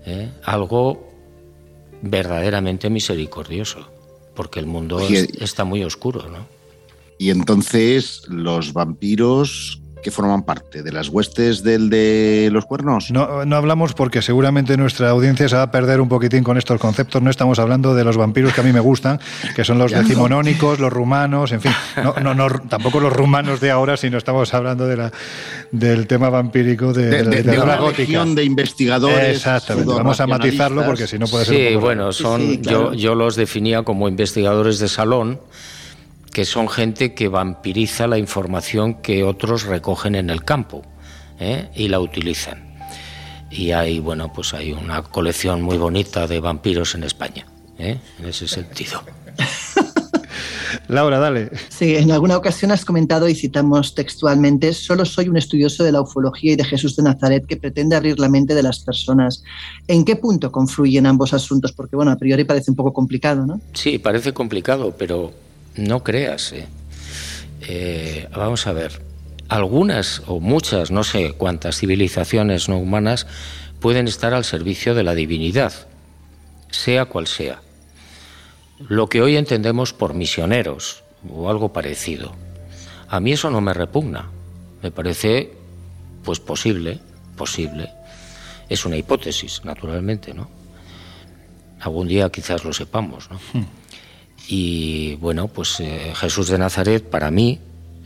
¿eh? 0.06 0.30
Algo 0.44 1.10
verdaderamente 2.04 2.88
misericordioso, 2.92 3.90
porque 4.36 4.60
el 4.60 4.68
mundo 4.68 5.00
está 5.40 5.64
muy 5.64 5.84
oscuro, 5.84 6.30
¿no? 6.30 6.46
Y 7.18 7.32
entonces 7.32 8.22
los 8.28 8.74
vampiros 8.74 9.82
que 10.02 10.12
forman 10.12 10.44
parte 10.44 10.84
de 10.84 10.92
las 10.92 11.10
huestes 11.10 11.64
del 11.64 11.90
de 11.90 12.50
los 12.52 12.66
cuernos? 12.66 13.12
No, 13.12 13.46
no 13.46 13.56
hablamos 13.56 13.94
porque 13.94 14.22
seguramente 14.22 14.78
nuestra 14.78 15.10
audiencia 15.10 15.50
se 15.50 15.56
va 15.56 15.64
a 15.64 15.72
perder 15.72 16.02
un 16.02 16.10
poquitín 16.10 16.44
con 16.44 16.58
estos 16.58 16.80
conceptos. 16.80 17.22
No 17.22 17.30
estamos 17.30 17.60
hablando 17.60 17.96
de 17.96 18.04
los 18.04 18.18
vampiros 18.18 18.54
que 18.54 18.62
a 18.62 18.64
mí 18.64 18.74
me 18.74 18.80
gustan, 18.80 19.20
que 19.56 19.64
son 19.64 19.78
los 19.78 19.92
decimonónicos, 19.98 20.80
los 20.80 20.92
rumanos, 20.92 21.52
en 21.52 21.62
fin. 21.62 21.72
No, 22.22 22.34
no, 22.34 22.48
tampoco 22.70 23.00
los 23.00 23.14
rumanos 23.14 23.60
de 23.60 23.72
ahora, 23.72 23.98
sino 23.98 24.18
estamos 24.18 24.54
hablando 24.54 24.88
de 24.88 24.98
la, 24.98 25.12
del 25.72 26.08
tema 26.08 26.30
vampírico 26.30 26.94
de, 26.94 27.24
de, 27.24 27.44
de, 27.44 27.60
una 27.60 27.78
de 28.36 28.44
investigadores. 28.44 29.38
Exactamente. 29.38 29.94
Vamos 29.94 30.20
a 30.20 30.28
matizarlo 30.28 30.86
porque 30.86 31.08
si 31.08 31.18
no 31.18 31.28
puede 31.28 31.46
ser. 31.46 31.72
Sí, 31.72 31.76
bueno, 31.76 32.12
son, 32.12 32.62
yo, 32.62 32.94
yo 32.94 33.16
los 33.16 33.36
definía 33.36 33.84
como 33.84 34.08
investigadores 34.08 34.80
de 34.80 34.88
salón 34.88 35.40
que 36.38 36.46
son 36.46 36.70
gente 36.70 37.16
que 37.16 37.30
vampiriza 37.30 38.06
la 38.06 38.20
información 38.20 39.02
que 39.02 39.24
otros 39.24 39.64
recogen 39.64 40.14
en 40.14 40.30
el 40.30 40.44
campo 40.44 40.84
¿eh? 41.40 41.72
y 41.74 41.88
la 41.88 42.00
utilizan. 42.00 42.78
Y 43.50 43.72
hay, 43.72 44.00
bueno, 44.00 44.32
pues 44.32 44.54
hay 44.54 44.72
una 44.72 45.02
colección 45.02 45.64
muy 45.64 45.80
bonita 45.80 46.28
de 46.28 46.40
vampiros 46.40 46.94
en 46.94 47.06
España, 47.06 47.48
¿eh? 47.80 48.00
en 48.20 48.26
ese 48.28 48.48
sentido. 48.48 49.02
Laura, 50.90 51.18
dale. 51.18 51.50
Sí, 51.70 51.96
en 51.96 52.12
alguna 52.12 52.38
ocasión 52.38 52.70
has 52.72 52.86
comentado 52.86 53.28
y 53.28 53.34
citamos 53.34 53.96
textualmente, 53.96 54.74
solo 54.74 55.06
soy 55.06 55.30
un 55.30 55.38
estudioso 55.38 55.84
de 55.84 55.92
la 55.92 56.02
ufología 56.02 56.54
y 56.54 56.56
de 56.56 56.66
Jesús 56.66 56.96
de 56.98 57.02
Nazaret 57.02 57.48
que 57.48 57.58
pretende 57.58 57.96
abrir 57.96 58.20
la 58.20 58.30
mente 58.30 58.54
de 58.54 58.62
las 58.62 58.78
personas. 58.82 59.42
¿En 59.88 60.06
qué 60.06 60.18
punto 60.18 60.52
confluyen 60.52 61.08
ambos 61.08 61.34
asuntos? 61.34 61.72
Porque, 61.72 61.96
bueno, 61.96 62.12
a 62.12 62.18
priori 62.18 62.44
parece 62.44 62.70
un 62.70 62.78
poco 62.78 62.94
complicado, 62.94 63.48
¿no? 63.48 63.60
Sí, 63.74 63.98
parece 63.98 64.34
complicado, 64.34 64.94
pero 64.96 65.47
no 65.78 66.04
creas. 66.04 66.52
¿eh? 66.54 66.68
Eh, 67.62 68.28
vamos 68.36 68.68
a 68.68 68.74
ver, 68.74 69.02
algunas 69.50 70.22
o 70.28 70.40
muchas, 70.40 70.92
no 70.92 71.04
sé 71.04 71.34
cuántas 71.34 71.78
civilizaciones 71.78 72.70
no 72.70 72.78
humanas 72.78 73.28
pueden 73.80 74.08
estar 74.08 74.34
al 74.34 74.44
servicio 74.44 74.96
de 74.96 75.04
la 75.04 75.16
divinidad, 75.16 75.74
sea 76.70 77.06
cual 77.06 77.28
sea. 77.28 77.62
Lo 78.80 79.08
que 79.08 79.22
hoy 79.22 79.38
entendemos 79.38 79.94
por 79.94 80.14
misioneros 80.14 81.04
o 81.30 81.50
algo 81.50 81.74
parecido. 81.74 82.36
A 83.08 83.20
mí 83.20 83.32
eso 83.32 83.50
no 83.50 83.62
me 83.62 83.74
repugna. 83.74 84.30
Me 84.84 84.92
parece, 84.92 85.54
pues, 86.24 86.40
posible, 86.40 87.00
posible. 87.36 87.90
Es 88.70 88.86
una 88.86 88.98
hipótesis, 88.98 89.62
naturalmente, 89.64 90.34
¿no? 90.34 90.50
Algún 91.80 92.08
día 92.08 92.30
quizás 92.30 92.64
lo 92.64 92.74
sepamos, 92.74 93.30
¿no? 93.32 93.40
Y 94.48 95.16
bueno, 95.16 95.50
pues 95.50 95.80
eh, 95.80 96.14
Jesús 96.16 96.48
de 96.48 96.58
Nazaret 96.58 97.04
para 97.04 97.32
mí 97.32 97.60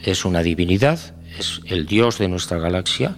es 0.04 0.26
una 0.26 0.42
divinidad, 0.42 1.00
es 1.38 1.62
el 1.68 1.86
Dios 1.86 2.18
de 2.18 2.28
nuestra 2.28 2.58
galaxia, 2.58 3.16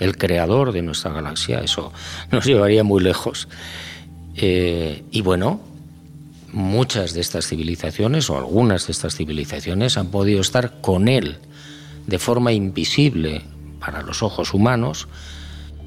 el 0.00 0.16
creador 0.16 0.72
de 0.72 0.82
nuestra 0.82 1.12
galaxia, 1.12 1.60
eso 1.60 1.92
nos 2.32 2.44
llevaría 2.44 2.82
muy 2.82 3.02
lejos. 3.02 3.48
Eh, 4.36 5.04
y 5.12 5.20
bueno, 5.20 5.60
muchas 6.52 7.14
de 7.14 7.20
estas 7.20 7.46
civilizaciones 7.46 8.28
o 8.28 8.36
algunas 8.36 8.86
de 8.88 8.92
estas 8.92 9.14
civilizaciones 9.14 9.96
han 9.96 10.08
podido 10.08 10.40
estar 10.40 10.80
con 10.80 11.06
Él 11.08 11.38
de 12.06 12.18
forma 12.18 12.52
invisible 12.52 13.42
para 13.78 14.02
los 14.02 14.22
ojos 14.22 14.52
humanos, 14.52 15.08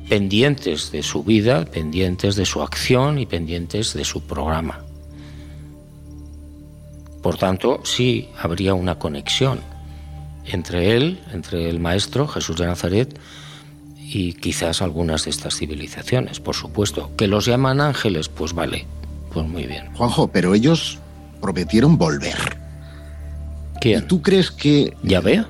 pendientes 0.07 0.91
de 0.91 1.03
su 1.03 1.23
vida, 1.23 1.65
pendientes 1.65 2.35
de 2.35 2.45
su 2.45 2.61
acción 2.61 3.19
y 3.19 3.26
pendientes 3.26 3.93
de 3.93 4.05
su 4.05 4.22
programa. 4.22 4.86
Por 7.28 7.36
tanto, 7.36 7.82
sí 7.84 8.30
habría 8.40 8.74
una 8.74 8.99
conexión 8.99 9.60
entre 10.45 10.95
él, 10.95 11.20
entre 11.34 11.70
el 11.70 11.78
maestro 11.78 12.26
Jesús 12.26 12.56
de 12.56 12.66
Nazaret 12.66 13.20
y 13.98 14.32
quizás 14.32 14.82
algunas 14.82 15.26
de 15.26 15.32
estas 15.32 15.58
civilizaciones, 15.58 16.40
por 16.40 16.56
supuesto. 16.56 17.12
¿Que 17.18 17.28
los 17.28 17.44
llaman 17.45 17.82
ángeles? 17.82 18.30
Pues 18.30 18.54
vale, 18.54 18.86
pues 19.34 19.45
muy 19.45 19.68
bien. 19.68 19.94
Juanjo, 19.94 20.30
pero 20.30 20.56
ellos 20.56 20.99
prometieron 21.41 21.98
volver. 21.98 22.38
¿Quién? 23.82 24.08
¿Tú 24.08 24.22
crees 24.22 24.49
que... 24.49 24.95
¿Ya 25.04 25.20
veo? 25.20 25.48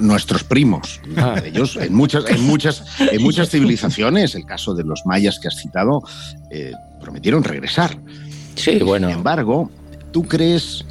nuestros 0.00 0.44
primos. 0.44 1.00
Ah. 1.16 1.40
Ellos, 1.42 1.76
en 1.76 1.94
muchas, 1.94 2.28
en, 2.28 2.42
muchas, 2.42 2.84
en 3.00 3.22
muchas 3.22 3.48
civilizaciones, 3.48 4.34
el 4.34 4.44
caso 4.44 4.74
de 4.74 4.84
los 4.84 5.06
mayas 5.06 5.38
que 5.38 5.48
has 5.48 5.56
citado, 5.56 6.02
eh, 6.50 6.72
prometieron 7.00 7.44
regresar. 7.44 7.96
Sí, 8.56 8.80
bueno. 8.80 9.08
Sin 9.08 9.16
embargo, 9.16 9.70
¿tú 10.12 10.24
crees 10.24 10.84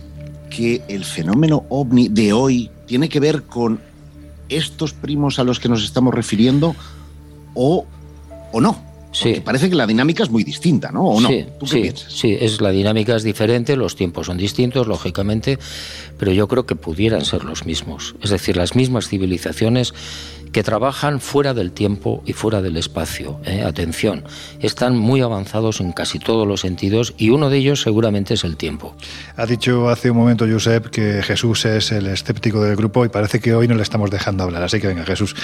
que 0.57 0.81
el 0.87 1.05
fenómeno 1.05 1.65
ovni 1.69 2.07
de 2.07 2.33
hoy 2.33 2.71
tiene 2.87 3.09
que 3.09 3.19
ver 3.19 3.43
con 3.43 3.79
estos 4.49 4.91
primos 4.91 5.37
a 5.37 5.43
los 5.43 5.59
que 5.59 5.69
nos 5.69 5.83
estamos 5.83 6.15
refiriendo 6.15 6.75
o, 7.53 7.85
o 8.51 8.59
no? 8.59 8.87
Sí. 9.11 9.39
parece 9.43 9.69
que 9.69 9.75
la 9.75 9.85
dinámica 9.87 10.23
es 10.23 10.31
muy 10.31 10.43
distinta, 10.43 10.91
¿no? 10.91 11.03
¿O 11.03 11.21
no? 11.21 11.29
Sí, 11.29 11.45
¿Tú 11.59 11.65
qué 11.65 11.81
piensas? 11.81 12.11
sí, 12.11 12.35
es, 12.39 12.59
la 12.59 12.71
dinámica 12.71 13.15
es 13.15 13.23
diferente, 13.23 13.75
los 13.75 13.95
tiempos 13.95 14.27
son 14.27 14.37
distintos, 14.37 14.87
lógicamente, 14.87 15.59
pero 16.17 16.31
yo 16.31 16.47
creo 16.47 16.65
que 16.65 16.75
pudieran 16.75 17.23
ser 17.23 17.43
los 17.43 17.65
mismos. 17.65 18.15
Es 18.23 18.31
decir, 18.31 18.57
las 18.57 18.75
mismas 18.75 19.07
civilizaciones 19.07 19.93
que 20.57 20.63
trabajan 20.63 21.19
fuera 21.19 21.53
del 21.53 21.71
tiempo 21.71 22.23
y 22.25 22.33
fuera 22.33 22.63
del 22.63 22.77
espacio. 22.77 23.39
¿eh? 23.45 23.61
Atención, 23.61 24.23
están 24.59 24.97
muy 24.97 25.21
avanzados 25.21 25.81
en 25.81 25.91
casi 25.91 26.17
todos 26.17 26.47
los 26.47 26.61
sentidos 26.61 27.13
y 27.15 27.29
uno 27.29 27.51
de 27.51 27.57
ellos 27.57 27.83
seguramente 27.83 28.33
es 28.33 28.43
el 28.43 28.57
tiempo. 28.57 28.95
Ha 29.35 29.45
dicho 29.45 29.87
hace 29.87 30.09
un 30.09 30.17
momento 30.17 30.47
Josep 30.49 30.87
que 30.87 31.21
Jesús 31.21 31.63
es 31.65 31.91
el 31.91 32.07
escéptico 32.07 32.63
del 32.63 32.75
grupo 32.75 33.05
y 33.05 33.09
parece 33.09 33.39
que 33.39 33.53
hoy 33.53 33.67
no 33.67 33.75
le 33.75 33.83
estamos 33.83 34.09
dejando 34.09 34.45
hablar. 34.45 34.63
Así 34.63 34.81
que 34.81 34.87
venga, 34.87 35.05
Jesús, 35.05 35.35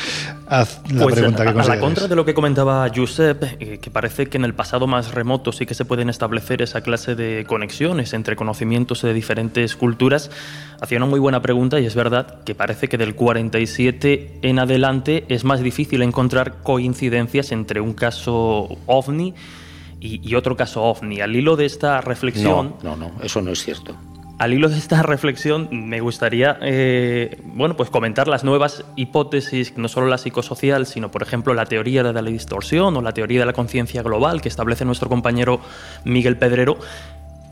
haz 0.48 0.82
la 0.92 1.04
pues, 1.04 1.14
pregunta 1.14 1.44
que 1.44 1.60
A 1.60 1.64
la 1.64 1.80
contra 1.80 2.08
de 2.08 2.16
lo 2.16 2.26
que 2.26 2.34
comentaba 2.34 2.90
Josep, 2.90 3.44
eh, 3.60 3.78
que 3.78 3.92
parece 3.92 4.26
que 4.30 4.38
en 4.38 4.46
el 4.46 4.56
pasado 4.56 4.88
más 4.88 5.14
remoto 5.14 5.52
sí 5.52 5.68
que 5.68 5.76
se 5.76 5.86
pueden 5.86 6.10
establecer 6.10 6.64
esa 6.64 6.82
clase 6.82 7.14
de 7.14 7.46
conexiones 7.48 8.14
entre 8.14 8.36
conocimientos 8.36 9.04
de 9.04 9.14
diferentes 9.14 9.76
culturas, 9.76 10.32
hacía 10.82 10.98
una 10.98 11.06
muy 11.06 11.20
buena 11.20 11.44
pregunta 11.44 11.80
y 11.80 11.86
es 11.86 11.94
verdad 11.94 12.44
que 12.46 12.56
parece 12.56 12.90
que 12.90 12.98
del 12.98 13.14
47 13.14 14.40
en 14.42 14.58
adelante 14.58 15.03
es 15.08 15.44
más 15.44 15.62
difícil 15.62 16.02
encontrar 16.02 16.62
coincidencias 16.64 17.52
entre 17.52 17.82
un 17.82 17.94
caso 17.94 18.70
ovni 18.86 19.34
y, 20.00 20.36
otro 20.36 20.58
caso 20.58 20.84
ovni. 20.84 21.22
Al 21.22 21.36
hilo 21.36 21.56
de 21.56 21.66
esta 21.66 22.02
reflexión... 22.02 22.76
No, 22.84 22.98
no, 22.98 23.10
no, 23.10 23.24
eso 23.24 23.42
no 23.42 23.52
es 23.52 23.64
cierto. 23.64 23.96
Al 24.38 24.54
hilo 24.54 24.68
de 24.68 24.78
esta 24.78 25.02
reflexión 25.04 25.70
me 25.72 26.02
gustaría 26.02 26.58
eh, 26.62 27.42
bueno, 27.46 27.78
pues 27.78 27.90
comentar 27.90 28.28
las 28.28 28.44
nuevas 28.44 28.84
hipótesis, 28.96 29.78
no 29.78 29.88
solo 29.88 30.08
la 30.08 30.18
psicosocial, 30.18 30.86
sino 30.86 31.10
por 31.12 31.22
ejemplo 31.22 31.54
la 31.54 31.66
teoría 31.66 32.04
de 32.04 32.12
la 32.12 32.22
distorsión 32.22 32.98
o 32.98 33.02
la 33.02 33.14
teoría 33.14 33.40
de 33.40 33.46
la 33.46 33.54
conciencia 33.54 34.02
global 34.02 34.42
que 34.42 34.50
establece 34.50 34.84
nuestro 34.84 35.08
compañero 35.08 35.62
Miguel 36.04 36.38
Pedrero, 36.38 36.78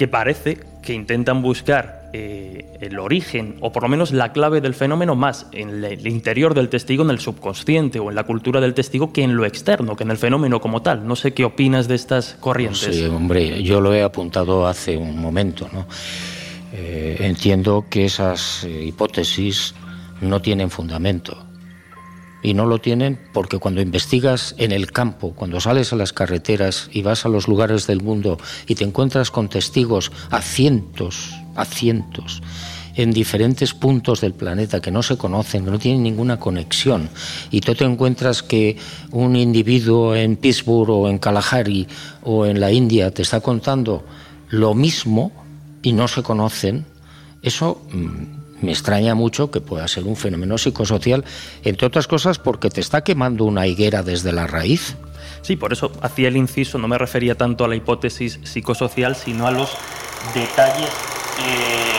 que 0.02 0.08
parece 0.08 0.58
que 0.82 0.96
intentan 0.96 1.44
buscar 1.44 2.10
eh, 2.12 2.66
el 2.82 2.98
origen 2.98 3.58
o 3.62 3.72
por 3.72 3.84
lo 3.84 3.90
menos 3.90 4.12
la 4.12 4.34
clave 4.34 4.60
del 4.60 4.74
fenómeno 4.74 5.16
más 5.16 5.46
en 5.52 5.84
el 5.86 6.08
interior 6.08 6.56
del 6.56 6.70
testigo, 6.70 7.04
en 7.04 7.12
el 7.12 7.20
subconsciente 7.20 8.00
o 8.00 8.10
en 8.10 8.16
la 8.16 8.24
cultura 8.24 8.60
del 8.60 8.74
testigo 8.74 9.14
que 9.14 9.22
en 9.22 9.36
lo 9.36 9.46
externo, 9.46 9.96
que 9.96 10.04
en 10.04 10.10
el 10.10 10.18
fenómeno 10.18 10.60
como 10.60 10.82
tal. 10.82 11.06
No 11.08 11.16
sé 11.16 11.36
qué 11.36 11.46
opinas 11.46 11.88
de 11.88 11.94
estas 11.94 12.36
corrientes. 12.40 12.96
Sí, 12.96 13.06
hombre, 13.06 13.62
yo 13.62 13.80
lo 13.80 13.94
he 13.94 14.02
apuntado 14.02 14.66
hace 14.66 14.98
un 14.98 15.22
momento. 15.22 15.70
¿no? 15.72 15.86
Eh, 16.74 17.18
entiendo 17.20 17.86
que 17.88 18.06
esas 18.06 18.64
eh, 18.64 18.84
hipótesis 18.84 19.76
no 20.20 20.42
tienen 20.42 20.72
fundamento 20.72 21.51
y 22.44 22.54
no 22.54 22.66
lo 22.66 22.80
tienen 22.80 23.20
porque 23.34 23.58
cuando 23.58 23.82
investigas 23.82 24.56
en 24.58 24.72
el 24.72 24.92
campo, 24.92 25.34
cuando 25.36 25.60
sales 25.60 25.94
a 25.94 25.96
las 25.96 26.14
carreteras 26.14 26.90
y 26.92 27.02
vas 27.02 27.26
a 27.26 27.30
los 27.30 27.48
lugares 27.48 27.88
del 27.88 28.02
mundo 28.02 28.38
y 28.68 28.76
te 28.76 28.84
encuentras 28.84 29.32
con 29.32 29.50
testigos 29.50 30.12
a 30.30 30.42
cientos, 30.42 31.32
a 31.56 31.66
cientos, 31.66 32.42
en 32.96 33.12
diferentes 33.12 33.74
puntos 33.74 34.22
del 34.22 34.34
planeta 34.34 34.82
que 34.82 34.92
no 34.92 35.04
se 35.04 35.18
conocen, 35.18 35.66
que 35.66 35.72
no 35.72 35.80
tienen 35.80 36.04
ninguna 36.04 36.40
conexión, 36.40 37.10
y 37.50 37.62
tú 37.62 37.74
te 37.76 37.86
encuentras 37.86 38.44
que 38.44 38.78
un 39.12 39.36
individuo 39.36 40.16
en 40.16 40.36
Pittsburgh 40.36 40.90
o 40.90 41.10
en 41.10 41.20
Kalahari 41.20 41.88
o 42.24 42.46
en 42.46 42.60
la 42.60 42.72
India 42.72 43.12
te 43.12 43.22
está 43.22 43.40
contando 43.40 44.04
lo 44.50 44.74
mismo 44.74 45.32
y 45.82 45.94
no 45.94 46.08
se 46.08 46.22
conocen, 46.22 46.86
eso 47.42 47.82
mm, 47.92 48.41
me 48.62 48.72
extraña 48.72 49.16
mucho 49.16 49.52
que 49.52 49.62
pueda 49.62 49.88
ser 49.88 50.06
un 50.06 50.16
fenómeno 50.16 50.58
psicosocial, 50.58 51.24
entre 51.64 51.88
otras 51.88 52.08
cosas 52.08 52.40
porque 52.40 52.70
te 52.70 52.82
está 52.82 53.04
quemando 53.04 53.46
una 53.46 53.68
higuera 53.68 54.04
desde 54.04 54.32
la 54.32 54.48
raíz. 54.48 54.96
Sí, 55.42 55.56
por 55.56 55.74
eso 55.74 55.92
hacía 56.02 56.28
el 56.28 56.38
inciso, 56.38 56.78
no 56.78 56.88
me 56.88 56.98
refería 56.98 57.36
tanto 57.36 57.66
a 57.66 57.68
la 57.68 57.76
hipótesis 57.76 58.40
psicosocial, 58.44 59.16
sino 59.16 59.48
a 59.48 59.52
los 59.52 59.72
detalles, 60.34 60.90
eh, 61.46 61.91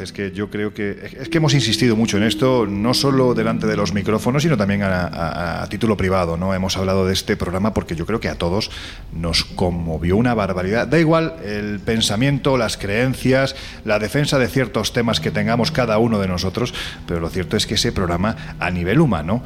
es 0.00 0.12
que 0.12 0.32
yo 0.32 0.50
creo 0.50 0.74
que 0.74 1.12
es 1.20 1.28
que 1.28 1.38
hemos 1.38 1.54
insistido 1.54 1.96
mucho 1.96 2.16
en 2.16 2.22
esto, 2.22 2.66
no 2.66 2.94
solo 2.94 3.34
delante 3.34 3.66
de 3.66 3.76
los 3.76 3.92
micrófonos, 3.92 4.42
sino 4.42 4.56
también 4.56 4.82
a, 4.82 5.66
título 5.68 5.96
privado. 5.96 6.36
No 6.36 6.54
hemos 6.54 6.76
hablado 6.76 7.06
de 7.06 7.12
este 7.12 7.36
programa 7.36 7.72
porque 7.74 7.94
yo 7.94 8.06
creo 8.06 8.20
que 8.20 8.28
a 8.28 8.36
todos 8.36 8.70
nos 9.12 9.44
conmovió 9.44 10.16
una 10.16 10.34
barbaridad. 10.34 10.86
Da 10.86 10.98
igual 10.98 11.36
el 11.44 11.80
pensamiento, 11.80 12.56
las 12.56 12.76
creencias, 12.76 13.56
la 13.84 13.98
defensa 13.98 14.38
de 14.38 14.48
ciertos 14.48 14.92
temas 14.92 15.20
que 15.20 15.30
tengamos 15.30 15.70
cada 15.70 15.98
uno 15.98 16.18
de 16.18 16.28
nosotros, 16.28 16.74
pero 17.06 17.20
lo 17.20 17.28
cierto 17.28 17.56
es 17.56 17.66
que 17.66 17.74
ese 17.74 17.92
programa 17.92 18.56
a 18.58 18.70
nivel 18.70 19.00
humano 19.00 19.42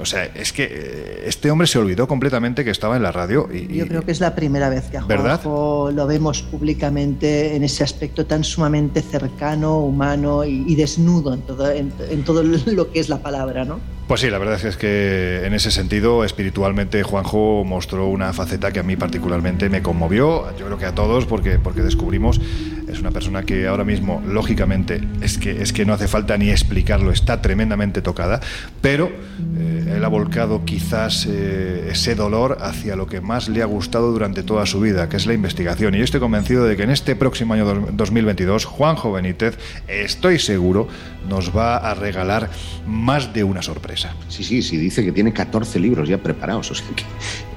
o 0.00 0.04
sea, 0.04 0.24
es 0.24 0.52
que 0.52 0.68
eh, 0.70 1.24
este 1.26 1.50
hombre 1.50 1.66
se 1.66 1.78
olvidó 1.78 2.06
completamente 2.06 2.64
que 2.64 2.70
estaba 2.70 2.96
en 2.96 3.02
la 3.02 3.12
radio. 3.12 3.48
Y, 3.52 3.76
Yo 3.76 3.86
creo 3.86 4.02
que 4.02 4.12
es 4.12 4.20
la 4.20 4.34
primera 4.34 4.68
vez 4.68 4.84
que 4.84 4.98
a 4.98 5.02
Juanjo 5.02 5.90
lo 5.92 6.06
vemos 6.06 6.42
públicamente 6.42 7.56
en 7.56 7.64
ese 7.64 7.84
aspecto 7.84 8.26
tan 8.26 8.44
sumamente 8.44 9.02
cercano, 9.02 9.78
humano 9.78 10.44
y, 10.44 10.74
desnudo 10.74 11.34
en 11.34 11.40
todo, 11.42 11.70
en, 11.70 11.90
todo 12.24 12.42
lo 12.42 12.90
que 12.92 13.00
es 13.00 13.08
la 13.08 13.18
palabra, 13.18 13.64
¿no? 13.64 13.80
Pues 14.06 14.20
sí, 14.20 14.30
la 14.30 14.38
verdad 14.38 14.64
es 14.64 14.76
que 14.76 15.44
en 15.44 15.52
ese 15.52 15.72
sentido, 15.72 16.22
espiritualmente, 16.22 17.02
Juanjo 17.02 17.64
mostró 17.64 18.06
una 18.06 18.32
faceta 18.32 18.70
que 18.70 18.78
a 18.78 18.84
mí 18.84 18.94
particularmente 18.94 19.68
me 19.68 19.82
conmovió, 19.82 20.56
yo 20.56 20.66
creo 20.66 20.78
que 20.78 20.86
a 20.86 20.94
todos, 20.94 21.26
porque, 21.26 21.58
porque 21.58 21.82
descubrimos, 21.82 22.40
es 22.86 23.00
una 23.00 23.10
persona 23.10 23.42
que 23.42 23.66
ahora 23.66 23.82
mismo, 23.82 24.22
lógicamente, 24.24 25.00
es 25.22 25.38
que, 25.38 25.60
es 25.60 25.72
que 25.72 25.84
no 25.84 25.92
hace 25.92 26.06
falta 26.06 26.38
ni 26.38 26.50
explicarlo, 26.50 27.10
está 27.10 27.42
tremendamente 27.42 28.00
tocada, 28.00 28.38
pero 28.80 29.10
eh, 29.58 29.94
él 29.96 30.04
ha 30.04 30.08
volcado 30.08 30.64
quizás 30.64 31.26
eh, 31.28 31.88
ese 31.90 32.14
dolor 32.14 32.58
hacia 32.60 32.94
lo 32.94 33.08
que 33.08 33.20
más 33.20 33.48
le 33.48 33.60
ha 33.60 33.66
gustado 33.66 34.12
durante 34.12 34.44
toda 34.44 34.66
su 34.66 34.78
vida, 34.78 35.08
que 35.08 35.16
es 35.16 35.26
la 35.26 35.34
investigación. 35.34 35.96
Y 35.96 35.98
yo 35.98 36.04
estoy 36.04 36.20
convencido 36.20 36.64
de 36.64 36.76
que 36.76 36.84
en 36.84 36.90
este 36.90 37.16
próximo 37.16 37.54
año 37.54 37.64
2022, 37.92 38.66
Juanjo 38.66 39.10
Benítez, 39.10 39.58
estoy 39.88 40.38
seguro, 40.38 40.86
nos 41.28 41.56
va 41.56 41.76
a 41.76 41.94
regalar 41.94 42.50
más 42.86 43.34
de 43.34 43.42
una 43.42 43.62
sorpresa. 43.62 43.95
Sí, 44.28 44.44
sí, 44.44 44.62
sí, 44.62 44.76
dice 44.76 45.04
que 45.04 45.12
tiene 45.12 45.32
14 45.32 45.78
libros 45.80 46.08
ya 46.08 46.18
preparados, 46.18 46.70
o 46.70 46.74
sea 46.74 46.86
que 46.94 47.04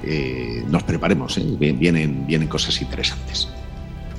eh, 0.04 0.64
nos 0.68 0.82
preparemos, 0.82 1.36
¿eh? 1.38 1.44
vienen, 1.58 2.26
vienen 2.26 2.48
cosas 2.48 2.80
interesantes. 2.80 3.48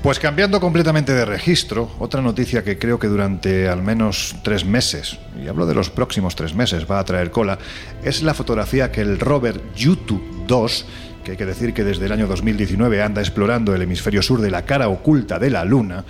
Pues 0.04 0.18
cambiando 0.18 0.60
completamente 0.60 1.14
de 1.14 1.26
registro, 1.26 1.92
otra 2.00 2.24
noticia 2.24 2.64
que 2.64 2.80
creo 2.80 2.98
que 2.98 3.06
durante 3.06 3.68
al 3.68 3.84
menos 3.84 4.36
tres 4.44 4.66
meses, 4.66 5.20
y 5.40 5.48
hablo 5.48 5.68
de 5.68 5.76
los 5.76 5.92
próximos 5.92 6.36
tres 6.36 6.56
meses, 6.56 6.90
va 6.90 6.98
a 6.98 7.06
traer 7.06 7.30
cola, 7.30 7.60
es 8.04 8.24
la 8.24 8.34
fotografía 8.34 8.92
que 8.92 9.02
el 9.02 9.20
rover 9.20 9.62
Yutu 9.76 10.20
2, 10.48 10.86
que 11.24 11.32
hay 11.32 11.38
que 11.38 11.46
decir 11.46 11.76
que 11.76 11.84
desde 11.84 12.08
el 12.08 12.12
año 12.14 12.26
2019 12.26 13.00
anda 13.00 13.22
explorando 13.22 13.76
el 13.76 13.82
hemisferio 13.84 14.24
sur 14.24 14.42
de 14.42 14.50
la 14.50 14.66
cara 14.66 14.90
oculta 14.90 15.38
de 15.38 15.52
la 15.52 15.66
Luna, 15.66 16.04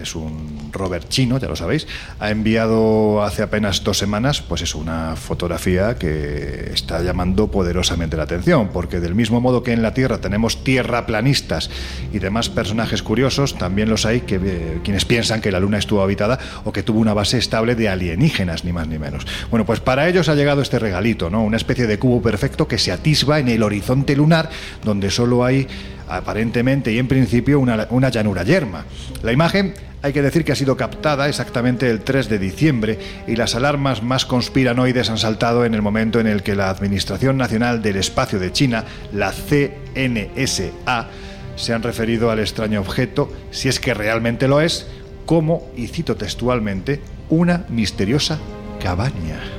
es 0.00 0.14
un 0.14 0.70
rover 0.72 1.08
chino, 1.08 1.38
ya 1.38 1.48
lo 1.48 1.56
sabéis, 1.56 1.86
ha 2.20 2.30
enviado 2.30 3.22
hace 3.22 3.42
apenas 3.42 3.84
dos 3.84 3.98
semanas, 3.98 4.42
pues 4.42 4.62
es 4.62 4.74
una 4.74 5.16
fotografía 5.16 5.96
que 5.96 6.70
está 6.72 7.02
llamando 7.02 7.50
poderosamente 7.50 8.16
la 8.16 8.24
atención, 8.24 8.68
porque 8.68 9.00
del 9.00 9.14
mismo 9.14 9.40
modo 9.40 9.62
que 9.62 9.72
en 9.72 9.82
la 9.82 9.94
Tierra 9.94 10.18
tenemos 10.18 10.64
tierraplanistas 10.64 11.70
y 12.12 12.18
demás 12.18 12.48
personajes 12.48 13.02
curiosos, 13.02 13.56
también 13.56 13.88
los 13.88 14.06
hay 14.06 14.20
que 14.22 14.36
eh, 14.36 14.80
quienes 14.84 15.04
piensan 15.04 15.40
que 15.40 15.52
la 15.52 15.60
Luna 15.60 15.78
estuvo 15.78 16.02
habitada 16.02 16.38
o 16.64 16.72
que 16.72 16.82
tuvo 16.82 17.00
una 17.00 17.14
base 17.14 17.38
estable 17.38 17.74
de 17.74 17.88
alienígenas, 17.88 18.64
ni 18.64 18.72
más 18.72 18.88
ni 18.88 18.98
menos. 18.98 19.26
Bueno, 19.50 19.64
pues 19.64 19.80
para 19.80 20.08
ellos 20.08 20.28
ha 20.28 20.34
llegado 20.34 20.62
este 20.62 20.78
regalito, 20.78 21.30
¿no? 21.30 21.42
Una 21.44 21.56
especie 21.56 21.86
de 21.86 21.98
cubo 21.98 22.22
perfecto 22.22 22.68
que 22.68 22.78
se 22.78 22.92
atisba 22.92 23.38
en 23.38 23.48
el 23.48 23.62
horizonte 23.62 24.16
lunar, 24.16 24.50
donde 24.84 25.10
solo 25.10 25.44
hay 25.44 25.66
aparentemente 26.08 26.92
y 26.92 26.98
en 26.98 27.08
principio 27.08 27.60
una, 27.60 27.86
una 27.90 28.08
llanura 28.08 28.42
yerma. 28.42 28.84
La 29.22 29.32
imagen 29.32 29.74
hay 30.02 30.12
que 30.12 30.22
decir 30.22 30.44
que 30.44 30.52
ha 30.52 30.56
sido 30.56 30.76
captada 30.76 31.28
exactamente 31.28 31.90
el 31.90 32.00
3 32.00 32.28
de 32.28 32.38
diciembre 32.38 32.98
y 33.26 33.36
las 33.36 33.54
alarmas 33.54 34.02
más 34.02 34.24
conspiranoides 34.24 35.10
han 35.10 35.18
saltado 35.18 35.64
en 35.64 35.74
el 35.74 35.82
momento 35.82 36.20
en 36.20 36.26
el 36.26 36.42
que 36.42 36.54
la 36.54 36.70
Administración 36.70 37.36
Nacional 37.36 37.82
del 37.82 37.96
Espacio 37.96 38.38
de 38.38 38.52
China, 38.52 38.84
la 39.12 39.32
CNSA, 39.32 41.08
se 41.56 41.74
han 41.74 41.82
referido 41.82 42.30
al 42.30 42.38
extraño 42.38 42.80
objeto, 42.80 43.32
si 43.50 43.68
es 43.68 43.80
que 43.80 43.94
realmente 43.94 44.46
lo 44.46 44.60
es, 44.60 44.86
como, 45.26 45.68
y 45.76 45.88
cito 45.88 46.16
textualmente, 46.16 47.00
una 47.28 47.64
misteriosa 47.68 48.38
cabaña. 48.80 49.57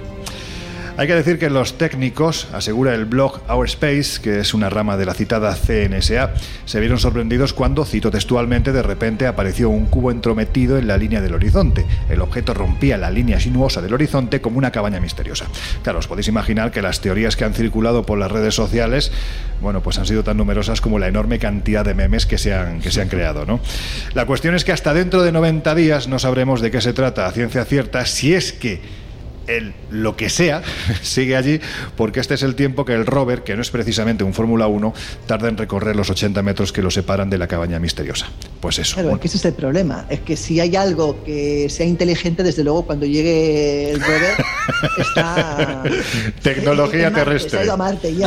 Hay 0.99 1.07
que 1.07 1.15
decir 1.15 1.39
que 1.39 1.49
los 1.49 1.77
técnicos, 1.77 2.49
asegura 2.51 2.93
el 2.93 3.05
blog 3.05 3.39
Our 3.49 3.67
Space, 3.67 4.19
que 4.21 4.41
es 4.41 4.53
una 4.53 4.69
rama 4.69 4.97
de 4.97 5.05
la 5.05 5.13
citada 5.13 5.55
CNSA, 5.55 6.33
se 6.65 6.79
vieron 6.81 6.99
sorprendidos 6.99 7.53
cuando, 7.53 7.85
cito 7.85 8.11
textualmente, 8.11 8.73
de 8.73 8.83
repente 8.83 9.25
apareció 9.25 9.69
un 9.69 9.85
cubo 9.85 10.11
entrometido 10.11 10.77
en 10.77 10.87
la 10.87 10.97
línea 10.97 11.21
del 11.21 11.35
horizonte. 11.35 11.85
El 12.09 12.19
objeto 12.19 12.53
rompía 12.53 12.97
la 12.97 13.11
línea 13.11 13.39
sinuosa 13.39 13.81
del 13.81 13.93
horizonte 13.93 14.41
como 14.41 14.57
una 14.57 14.71
cabaña 14.71 14.99
misteriosa. 14.99 15.45
Claro, 15.83 15.99
os 15.99 16.07
podéis 16.07 16.27
imaginar 16.27 16.69
que 16.71 16.81
las 16.81 16.99
teorías 16.99 17.37
que 17.37 17.45
han 17.45 17.53
circulado 17.53 18.05
por 18.05 18.19
las 18.19 18.29
redes 18.29 18.55
sociales, 18.55 19.13
bueno, 19.61 19.81
pues 19.81 19.97
han 19.99 20.05
sido 20.05 20.25
tan 20.25 20.35
numerosas 20.35 20.81
como 20.81 20.99
la 20.99 21.07
enorme 21.07 21.39
cantidad 21.39 21.85
de 21.85 21.93
memes 21.93 22.25
que 22.25 22.37
se 22.37 22.53
han, 22.53 22.81
que 22.81 22.91
se 22.91 23.01
han 23.01 23.07
creado, 23.07 23.45
¿no? 23.45 23.61
La 24.15 24.25
cuestión 24.25 24.53
es 24.53 24.65
que 24.65 24.73
hasta 24.73 24.93
dentro 24.93 25.23
de 25.23 25.31
90 25.31 25.75
días 25.75 26.09
no 26.09 26.19
sabremos 26.19 26.59
de 26.59 26.71
qué 26.71 26.81
se 26.81 26.91
trata 26.91 27.25
a 27.25 27.31
ciencia 27.31 27.63
cierta 27.63 28.05
si 28.05 28.33
es 28.33 28.51
que 28.51 28.81
el 29.49 29.73
lo 29.91 30.15
que 30.15 30.29
sea 30.29 30.61
sigue 31.01 31.35
allí 31.35 31.59
porque 31.97 32.19
este 32.19 32.35
es 32.35 32.43
el 32.43 32.55
tiempo 32.55 32.85
que 32.85 32.93
el 32.93 33.05
rover, 33.05 33.43
que 33.43 33.55
no 33.55 33.61
es 33.61 33.71
precisamente 33.71 34.23
un 34.23 34.33
Fórmula 34.33 34.67
1, 34.67 34.93
tarda 35.25 35.49
en 35.49 35.57
recorrer 35.57 35.95
los 35.95 36.09
80 36.09 36.41
metros 36.43 36.71
que 36.71 36.81
lo 36.81 36.91
separan 36.91 37.29
de 37.29 37.37
la 37.37 37.47
cabaña 37.47 37.79
misteriosa. 37.79 38.27
Pues 38.61 38.79
eso. 38.79 38.95
Claro, 38.95 39.15
es 39.15 39.19
que 39.19 39.27
ese 39.27 39.37
es 39.37 39.45
el 39.45 39.53
problema. 39.53 40.05
Es 40.09 40.19
que 40.21 40.35
si 40.37 40.59
hay 40.59 40.75
algo 40.75 41.23
que 41.23 41.69
sea 41.69 41.85
inteligente, 41.85 42.43
desde 42.43 42.63
luego 42.63 42.85
cuando 42.85 43.05
llegue 43.05 43.91
el 43.91 43.99
rover 43.99 44.45
está... 44.97 45.83
Tecnología 46.41 47.11
terrestre. 47.11 47.65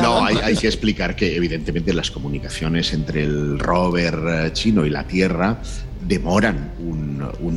No, 0.01 0.25
hay, 0.25 0.37
hay 0.43 0.57
que 0.57 0.67
explicar 0.67 1.15
que 1.17 1.37
evidentemente 1.37 1.93
las 1.93 2.11
comunicaciones 2.11 2.93
entre 2.93 3.23
el 3.25 3.59
rover 3.59 4.19
eh, 4.27 4.53
chino 4.53 4.85
y 4.85 4.91
la 4.91 5.05
Tierra 5.05 5.61
demoran 6.07 6.73
un, 6.79 7.03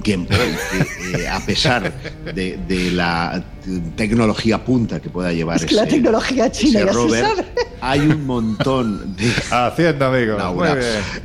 tiempo 0.04 0.34
eh, 0.36 1.28
a 1.28 1.40
pesar 1.40 1.92
de, 2.34 2.92
la 2.92 3.44
tecnología 3.96 4.64
punta 4.64 5.00
que 5.00 5.10
pueda 5.10 5.34
llevar 5.34 5.58
es 5.64 5.72
la 5.72 5.88
tecnología 5.88 6.52
china 6.52 6.86
rover, 6.92 7.26
hay 7.82 8.02
un 8.02 8.26
montón 8.26 9.16
de 9.16 9.32
haciendo 9.52 10.06
amigo 10.06 10.38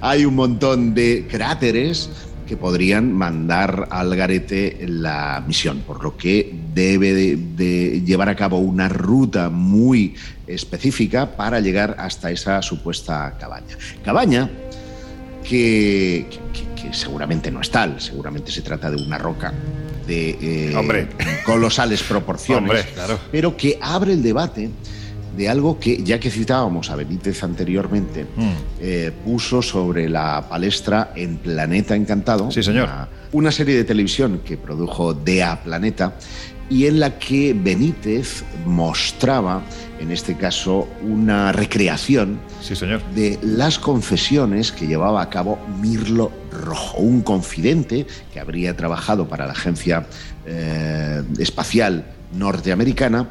hay 0.00 0.24
un 0.24 0.34
montón 0.34 0.94
de 0.94 1.26
cráteres 1.28 2.08
que 2.50 2.56
podrían 2.56 3.12
mandar 3.12 3.86
al 3.90 4.16
garete 4.16 4.84
la 4.88 5.40
misión, 5.46 5.84
por 5.86 6.02
lo 6.02 6.16
que 6.16 6.52
debe 6.74 7.36
de 7.36 8.02
llevar 8.04 8.28
a 8.28 8.34
cabo 8.34 8.58
una 8.58 8.88
ruta 8.88 9.50
muy 9.50 10.16
específica 10.48 11.36
para 11.36 11.60
llegar 11.60 11.94
hasta 11.96 12.30
esa 12.32 12.60
supuesta 12.60 13.36
cabaña. 13.38 13.76
Cabaña 14.04 14.50
que, 15.44 16.26
seguramente 16.92 17.50
no 17.50 17.60
es 17.60 17.70
tal, 17.70 18.00
seguramente 18.00 18.50
se 18.50 18.62
trata 18.62 18.90
de 18.90 18.96
una 18.96 19.18
roca 19.18 19.52
de 20.06 20.38
eh, 20.40 21.08
colosales 21.44 22.02
proporciones, 22.02 22.84
pero 23.30 23.56
que 23.56 23.78
abre 23.80 24.12
el 24.12 24.22
debate 24.22 24.70
de 25.36 25.48
algo 25.48 25.78
que, 25.78 26.02
ya 26.02 26.18
que 26.18 26.30
citábamos 26.30 26.90
a 26.90 26.96
Benítez 26.96 27.42
anteriormente, 27.44 28.24
mm. 28.24 28.50
eh, 28.80 29.12
puso 29.24 29.62
sobre 29.62 30.08
la 30.08 30.46
palestra 30.48 31.12
en 31.14 31.36
Planeta 31.36 31.94
Encantado. 31.94 32.50
Sí, 32.50 32.62
señor. 32.62 32.88
Una, 33.32 33.52
serie 33.52 33.76
de 33.76 33.84
televisión 33.84 34.40
que 34.44 34.56
produjo 34.56 35.14
DEA 35.14 35.62
Planeta 35.62 36.14
y 36.68 36.86
en 36.86 37.00
la 37.00 37.18
que 37.18 37.54
Benítez 37.54 38.44
mostraba, 38.66 39.62
en 40.00 40.10
este 40.10 40.34
caso, 40.34 40.88
una 41.02 41.52
recreación 41.52 42.40
sí, 42.62 42.74
señor. 42.74 43.02
de 43.14 43.38
las 43.42 43.78
confesiones 43.78 44.72
que 44.72 44.86
llevaba 44.86 45.20
a 45.20 45.28
cabo 45.28 45.58
Mirlo 45.80 46.32
Rojo, 46.50 46.98
un 46.98 47.20
confidente 47.20 48.06
que 48.32 48.40
habría 48.40 48.74
trabajado 48.76 49.28
para 49.28 49.46
la 49.46 49.52
Agencia 49.52 50.06
eh, 50.46 51.22
Espacial 51.38 52.06
Norteamericana 52.32 53.28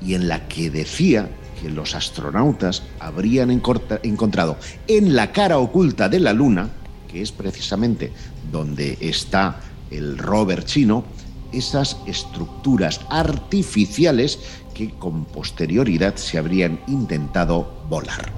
y 0.00 0.14
en 0.14 0.28
la 0.28 0.46
que 0.46 0.70
decía 0.70 1.28
que 1.60 1.68
los 1.68 1.94
astronautas 1.94 2.84
habrían 3.00 3.50
encontrado 3.50 4.56
en 4.86 5.16
la 5.16 5.32
cara 5.32 5.58
oculta 5.58 6.08
de 6.08 6.20
la 6.20 6.32
Luna, 6.32 6.68
que 7.10 7.20
es 7.20 7.32
precisamente 7.32 8.12
donde 8.50 8.96
está 9.00 9.56
el 9.90 10.18
rover 10.18 10.64
chino, 10.64 11.04
esas 11.52 11.98
estructuras 12.06 13.00
artificiales 13.10 14.38
que 14.72 14.90
con 14.90 15.24
posterioridad 15.24 16.16
se 16.16 16.38
habrían 16.38 16.80
intentado 16.86 17.82
volar. 17.88 18.32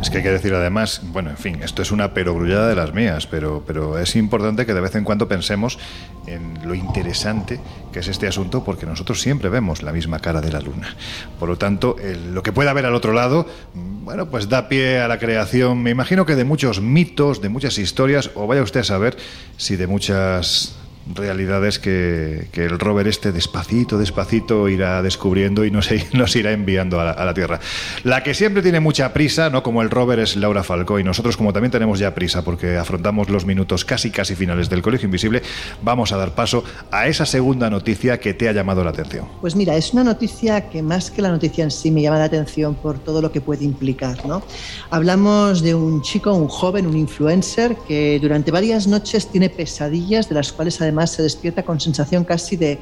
Es 0.00 0.10
que 0.10 0.18
hay 0.18 0.22
que 0.22 0.30
decir 0.30 0.54
además, 0.54 1.00
bueno, 1.12 1.30
en 1.30 1.36
fin, 1.36 1.62
esto 1.62 1.82
es 1.82 1.90
una 1.90 2.12
perogrullada 2.14 2.68
de 2.68 2.76
las 2.76 2.92
mías, 2.92 3.26
pero, 3.26 3.64
pero 3.66 3.98
es 3.98 4.14
importante 4.16 4.66
que 4.66 4.74
de 4.74 4.80
vez 4.80 4.94
en 4.94 5.04
cuando 5.04 5.28
pensemos 5.28 5.78
en 6.26 6.66
lo 6.66 6.74
interesante 6.74 7.58
que 7.92 8.00
es 8.00 8.08
este 8.08 8.28
asunto, 8.28 8.64
porque 8.64 8.86
nosotros 8.86 9.20
siempre 9.20 9.48
vemos 9.48 9.82
la 9.82 9.92
misma 9.92 10.20
cara 10.20 10.40
de 10.40 10.52
la 10.52 10.60
luna. 10.60 10.94
Por 11.38 11.48
lo 11.48 11.56
tanto, 11.56 11.96
lo 12.32 12.42
que 12.42 12.52
pueda 12.52 12.70
haber 12.70 12.86
al 12.86 12.94
otro 12.94 13.12
lado, 13.12 13.46
bueno, 13.74 14.28
pues 14.28 14.48
da 14.48 14.68
pie 14.68 15.00
a 15.00 15.08
la 15.08 15.18
creación, 15.18 15.82
me 15.82 15.90
imagino 15.90 16.26
que 16.26 16.36
de 16.36 16.44
muchos 16.44 16.80
mitos, 16.80 17.40
de 17.40 17.48
muchas 17.48 17.78
historias, 17.78 18.30
o 18.34 18.46
vaya 18.46 18.62
usted 18.62 18.80
a 18.80 18.84
saber 18.84 19.16
si 19.56 19.76
de 19.76 19.86
muchas 19.86 20.76
realidades 21.14 21.78
que, 21.78 22.48
que, 22.52 22.64
el 22.64 22.78
rover 22.78 23.08
este 23.08 23.32
despacito, 23.32 23.98
despacito 23.98 24.68
irá 24.68 25.02
descubriendo 25.02 25.64
y 25.64 25.70
nos, 25.70 25.88
nos 26.12 26.36
irá 26.36 26.52
enviando 26.52 27.00
a 27.00 27.24
la, 27.24 27.34
Tierra. 27.34 27.60
La 28.04 28.22
que 28.22 28.34
siempre 28.34 28.62
tiene 28.62 28.80
mucha 28.80 29.12
prisa, 29.12 29.50
no 29.50 29.62
como 29.62 29.82
el 29.82 29.90
rover, 29.90 30.18
es 30.18 30.36
Laura 30.36 30.64
Falcó 30.64 30.98
y 30.98 31.04
nosotros 31.04 31.36
como 31.36 31.52
también 31.52 31.70
tenemos 31.70 31.98
ya 31.98 32.14
prisa 32.14 32.42
porque 32.42 32.76
afrontamos 32.76 33.28
los 33.28 33.44
minutos 33.44 33.84
casi 33.84 34.10
casi 34.10 34.34
finales 34.34 34.68
del 34.68 34.82
Colegio 34.82 35.06
Invisible, 35.06 35.42
vamos 35.82 36.12
a 36.12 36.16
dar 36.16 36.34
paso 36.34 36.64
a 36.90 37.06
esa 37.06 37.26
segunda 37.26 37.70
noticia 37.70 38.18
que 38.18 38.34
te 38.34 38.48
ha 38.48 38.52
llamado 38.52 38.82
la 38.82 38.90
atención. 38.90 39.26
Pues 39.40 39.54
mira, 39.54 39.76
es 39.76 39.92
una 39.92 40.04
noticia 40.04 40.68
que 40.68 40.82
más 40.82 41.10
que 41.10 41.22
la 41.22 41.30
noticia 41.30 41.64
en 41.64 41.70
sí 41.70 41.90
me 41.90 42.02
llama 42.02 42.18
la 42.18 42.24
atención 42.24 42.74
por 42.74 42.98
todo 42.98 43.22
lo 43.22 43.30
que 43.30 43.40
puede 43.40 43.64
implicar. 43.64 44.24
¿no? 44.26 44.42
Hablamos 44.90 45.62
de 45.62 45.74
un 45.74 46.02
chico, 46.02 46.32
un 46.32 46.48
joven, 46.48 46.86
un 46.86 46.96
influencer 46.96 47.76
que 47.86 48.18
durante 48.20 48.50
varias 48.50 48.86
noches 48.86 49.28
tiene 49.28 49.50
pesadillas 49.50 50.28
de 50.28 50.34
las 50.34 50.52
cuales 50.52 50.80
además 50.80 50.97
se 51.06 51.22
despierta 51.22 51.62
con 51.62 51.78
sensación 51.80 52.24
casi 52.24 52.56
de, 52.56 52.78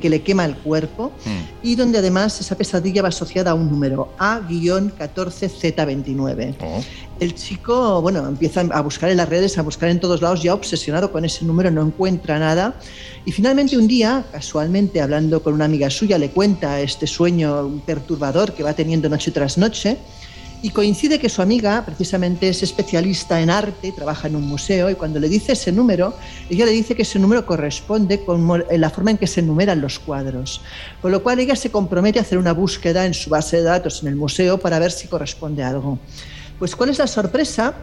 que 0.00 0.08
le 0.08 0.22
quema 0.22 0.44
el 0.44 0.56
cuerpo 0.56 1.12
mm. 1.24 1.40
y 1.62 1.74
donde 1.74 1.98
además 1.98 2.40
esa 2.40 2.56
pesadilla 2.56 3.02
va 3.02 3.08
asociada 3.08 3.50
a 3.50 3.54
un 3.54 3.68
número, 3.70 4.12
A-14Z29. 4.18 6.54
El 7.20 7.34
chico, 7.34 8.00
bueno, 8.00 8.26
empieza 8.28 8.60
a 8.60 8.80
buscar 8.80 9.10
en 9.10 9.16
las 9.16 9.28
redes, 9.28 9.58
a 9.58 9.62
buscar 9.62 9.88
en 9.88 9.98
todos 9.98 10.22
lados, 10.22 10.40
ya 10.42 10.54
obsesionado 10.54 11.10
con 11.10 11.24
ese 11.24 11.44
número, 11.44 11.68
no 11.70 11.82
encuentra 11.82 12.38
nada. 12.38 12.76
Y 13.24 13.32
finalmente 13.32 13.76
un 13.76 13.88
día, 13.88 14.24
casualmente 14.30 15.00
hablando 15.00 15.42
con 15.42 15.54
una 15.54 15.64
amiga 15.64 15.90
suya, 15.90 16.16
le 16.16 16.30
cuenta 16.30 16.80
este 16.80 17.08
sueño 17.08 17.82
perturbador 17.84 18.54
que 18.54 18.62
va 18.62 18.72
teniendo 18.72 19.08
noche 19.08 19.32
tras 19.32 19.58
noche 19.58 19.98
y 20.62 20.70
coincide 20.70 21.18
que 21.18 21.28
su 21.28 21.40
amiga 21.40 21.84
precisamente 21.84 22.48
es 22.48 22.62
especialista 22.62 23.40
en 23.40 23.50
arte, 23.50 23.92
trabaja 23.92 24.28
en 24.28 24.36
un 24.36 24.46
museo 24.46 24.90
y 24.90 24.94
cuando 24.94 25.20
le 25.20 25.28
dice 25.28 25.52
ese 25.52 25.70
número, 25.70 26.14
ella 26.50 26.64
le 26.64 26.72
dice 26.72 26.96
que 26.96 27.02
ese 27.02 27.18
número 27.18 27.46
corresponde 27.46 28.24
con 28.24 28.64
la 28.70 28.90
forma 28.90 29.12
en 29.12 29.18
que 29.18 29.26
se 29.26 29.40
enumeran 29.40 29.80
los 29.80 29.98
cuadros. 29.98 30.60
Con 31.00 31.12
lo 31.12 31.22
cual 31.22 31.38
ella 31.38 31.54
se 31.54 31.70
compromete 31.70 32.18
a 32.18 32.22
hacer 32.22 32.38
una 32.38 32.52
búsqueda 32.52 33.06
en 33.06 33.14
su 33.14 33.30
base 33.30 33.58
de 33.58 33.62
datos 33.62 34.02
en 34.02 34.08
el 34.08 34.16
museo 34.16 34.58
para 34.58 34.78
ver 34.78 34.90
si 34.90 35.06
corresponde 35.06 35.62
a 35.62 35.68
algo. 35.68 35.98
Pues 36.58 36.74
¿cuál 36.74 36.90
es 36.90 36.98
la 36.98 37.06
sorpresa? 37.06 37.74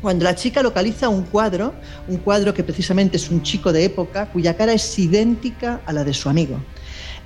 Cuando 0.00 0.24
la 0.24 0.34
chica 0.34 0.62
localiza 0.62 1.08
un 1.08 1.22
cuadro, 1.24 1.74
un 2.08 2.18
cuadro 2.18 2.54
que 2.54 2.62
precisamente 2.62 3.16
es 3.16 3.30
un 3.30 3.42
chico 3.42 3.72
de 3.72 3.84
época 3.84 4.26
cuya 4.32 4.56
cara 4.56 4.72
es 4.72 4.98
idéntica 4.98 5.80
a 5.84 5.92
la 5.92 6.04
de 6.04 6.14
su 6.14 6.28
amigo. 6.28 6.58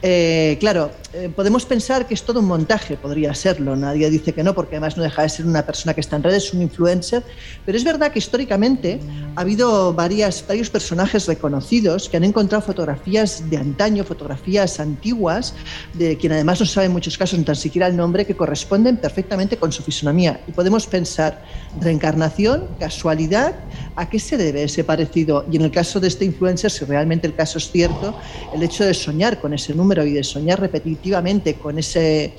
Eh, 0.03 0.57
claro, 0.61 0.91
eh, 1.13 1.29
podemos 1.35 1.67
pensar 1.67 2.07
que 2.07 2.15
es 2.15 2.23
todo 2.23 2.41
un 2.41 2.47
montaje, 2.47 2.97
podría 2.97 3.35
serlo, 3.35 3.77
nadie 3.77 4.09
dice 4.09 4.33
que 4.33 4.43
no, 4.43 4.55
porque 4.55 4.77
además 4.77 4.97
no 4.97 5.03
deja 5.03 5.23
de 5.23 5.29
ser 5.29 5.45
una 5.45 5.67
persona 5.67 5.93
que 5.93 6.01
está 6.01 6.17
en 6.17 6.23
redes, 6.23 6.55
un 6.55 6.63
influencer, 6.63 7.23
pero 7.67 7.77
es 7.77 7.85
verdad 7.85 8.11
que 8.11 8.19
históricamente 8.19 8.99
ha 9.37 9.43
habido 9.43 9.93
varios 9.93 10.43
personajes 10.71 11.27
reconocidos 11.27 12.09
que 12.09 12.17
han 12.17 12.25
encontrado 12.25 12.63
fotografías 12.63 13.51
de 13.51 13.59
antaño, 13.59 14.05
fotografías 14.05 14.81
antiguas, 14.81 15.53
de 15.93 16.17
quien 16.17 16.33
además 16.33 16.61
no 16.61 16.67
sabe 16.67 16.87
en 16.87 16.93
muchos 16.93 17.19
casos 17.19 17.39
ni 17.39 17.45
tan 17.45 17.57
siquiera 17.57 17.87
el 17.87 17.97
nombre, 17.97 18.25
que 18.25 18.37
corresponden 18.37 18.97
perfectamente 18.97 19.59
con 19.59 19.71
su 19.71 19.83
fisonomía. 19.83 20.41
Y 20.47 20.53
podemos 20.53 20.87
pensar, 20.87 21.45
reencarnación, 21.79 22.69
casualidad, 22.79 23.55
¿a 23.97 24.09
qué 24.09 24.19
se 24.19 24.39
debe 24.39 24.63
ese 24.63 24.83
parecido? 24.85 25.45
Y 25.51 25.57
en 25.57 25.63
el 25.63 25.71
caso 25.71 26.01
de 26.01 26.09
este 26.09 26.25
influencer, 26.25 26.71
si 26.71 26.85
realmente 26.87 27.27
el 27.27 27.35
caso 27.35 27.59
es 27.59 27.71
cierto, 27.71 28.17
el 28.55 28.63
hecho 28.63 28.85
de 28.85 28.95
soñar 28.95 29.41
con 29.41 29.53
ese 29.53 29.75
número, 29.75 29.90
y 29.99 30.13
de 30.13 30.25
soñar 30.25 30.61
repetitivamente 30.61 31.55
con 31.55 31.79
ese 31.79 32.35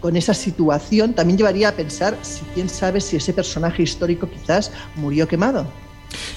con 0.00 0.16
esa 0.16 0.32
situación 0.32 1.12
también 1.12 1.36
llevaría 1.36 1.68
a 1.68 1.72
pensar 1.72 2.16
si 2.22 2.40
quién 2.54 2.68
sabe 2.70 3.00
si 3.00 3.16
ese 3.16 3.34
personaje 3.34 3.82
histórico 3.82 4.30
quizás 4.30 4.72
murió 4.96 5.28
quemado. 5.28 5.66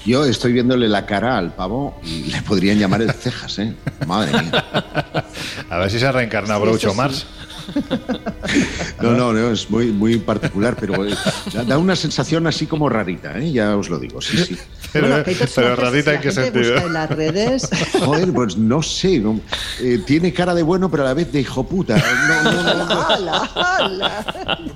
Yo 0.04 0.24
estoy 0.24 0.52
viéndole 0.52 0.88
la 0.88 1.06
cara 1.06 1.38
al 1.38 1.54
pavo 1.54 1.98
y 2.04 2.24
le 2.24 2.42
podrían 2.42 2.78
llamar 2.78 3.02
el 3.02 3.12
cejas, 3.12 3.58
¿eh? 3.58 3.74
Madre 4.06 4.42
mía. 4.42 4.64
A 5.70 5.78
ver 5.78 5.90
si 5.90 5.98
se 5.98 6.06
ha 6.06 6.12
reencarnado 6.12 6.60
Groucho 6.60 6.94
Mars. 6.94 7.26
No, 9.00 9.12
no, 9.12 9.32
no, 9.32 9.50
es 9.50 9.70
muy, 9.70 9.86
muy 9.86 10.18
particular, 10.18 10.76
pero 10.78 11.04
eh, 11.04 11.14
da 11.66 11.78
una 11.78 11.96
sensación 11.96 12.46
así 12.46 12.66
como 12.66 12.88
rarita, 12.88 13.38
¿eh? 13.38 13.52
ya 13.52 13.76
os 13.76 13.90
lo 13.90 13.98
digo, 13.98 14.20
sí, 14.20 14.38
sí. 14.38 14.56
Pero, 14.92 15.74
rarita 15.74 16.14
en 16.14 16.20
qué 16.20 16.30
sentido. 16.30 16.76
En 16.76 16.92
las 16.92 17.10
redes. 17.10 17.68
Joder, 18.04 18.32
pues 18.32 18.56
no 18.56 18.80
sé, 18.80 19.20
eh, 19.80 20.00
tiene 20.06 20.32
cara 20.32 20.54
de 20.54 20.62
bueno, 20.62 20.88
pero 20.88 21.02
a 21.02 21.06
la 21.06 21.14
vez 21.14 21.32
de 21.32 21.40
hijo 21.40 21.66
puta. 21.66 22.00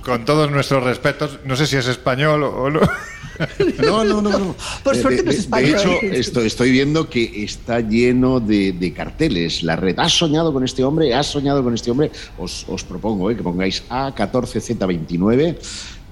Con 0.03 0.25
todos 0.25 0.51
nuestros 0.51 0.83
respetos, 0.83 1.39
no 1.45 1.55
sé 1.55 1.65
si 1.67 1.77
es 1.77 1.87
español 1.87 2.43
o 2.43 2.69
no. 2.69 2.81
No, 3.83 4.03
no, 4.03 4.21
no. 4.21 4.37
no. 4.37 4.55
Por 4.83 4.95
suerte 4.95 5.23
de, 5.23 5.47
no 5.49 5.57
De 5.57 5.69
hecho, 5.71 5.91
estoy, 6.01 6.47
estoy 6.47 6.71
viendo 6.71 7.09
que 7.09 7.43
está 7.43 7.79
lleno 7.79 8.39
de, 8.39 8.93
carteles. 8.95 9.63
La 9.63 9.75
red, 9.75 9.97
¿has 9.97 10.13
soñado 10.13 10.51
con 10.51 10.63
este 10.63 10.83
hombre? 10.83 11.13
¿Has 11.13 11.27
soñado 11.27 11.63
con 11.63 11.73
este 11.73 11.91
hombre? 11.91 12.11
Os, 12.37 12.65
os 12.67 12.83
propongo 12.83 13.31
eh, 13.31 13.35
que 13.35 13.43
pongáis 13.43 13.83
A14Z29 13.89 15.55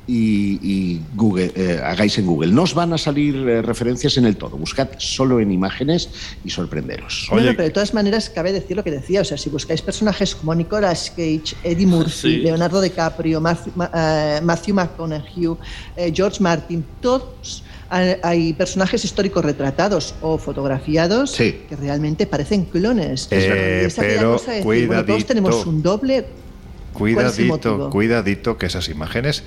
y, 0.08 1.02
Google, 1.16 1.52
eh, 1.56 1.82
hagáis 1.84 2.18
en 2.18 2.26
Google. 2.26 2.52
No 2.52 2.64
os 2.64 2.74
van 2.74 2.94
a 2.94 2.98
salir 2.98 3.36
eh, 3.36 3.62
referencias 3.62 4.18
en 4.18 4.26
el 4.26 4.38
todo. 4.38 4.58
Buscad 4.58 4.88
solo 4.98 5.40
en 5.40 5.52
imágenes 5.52 6.10
y 6.46 6.50
sorprenderos. 6.50 7.28
Bueno, 7.30 7.52
pero 7.52 7.64
de 7.64 7.72
todas 7.72 7.94
maneras 7.94 8.30
cabe 8.30 8.54
decir 8.54 8.78
lo 8.78 8.84
que 8.84 8.92
decía. 8.92 9.22
O 9.22 9.26
sea, 9.26 9.38
si 9.38 9.50
buscáis 9.50 9.82
personajes 9.82 10.34
como 10.34 10.56
Nicolas 10.56 11.10
Cage, 11.10 11.56
Eddie 11.64 11.86
Murphy, 11.86 12.38
Leonardo 12.38 12.82
DiCaprio, 12.82 13.42
Matthew, 13.42 13.74
Matthew 13.76 14.76
McConaughey, 14.76 15.58
George 16.14 16.42
Martin, 16.42 16.86
todos 17.02 17.64
hay 17.90 18.54
personajes 18.54 19.04
históricos 19.06 19.44
retratados 19.44 20.16
o 20.22 20.38
fotografiados 20.38 21.36
que 21.36 21.68
realmente 21.80 22.26
parecen 22.28 22.66
clones. 22.66 23.28
Eh, 23.32 23.90
pero 23.96 24.42
cuidadito, 24.64 25.06
todos 25.06 25.26
tenemos 25.26 25.66
un 25.66 25.82
doble. 25.82 26.26
Cuidadito, 26.94 27.90
cuidadito 27.90 28.58
que 28.58 28.66
esas 28.66 28.90
imágenes 28.90 29.44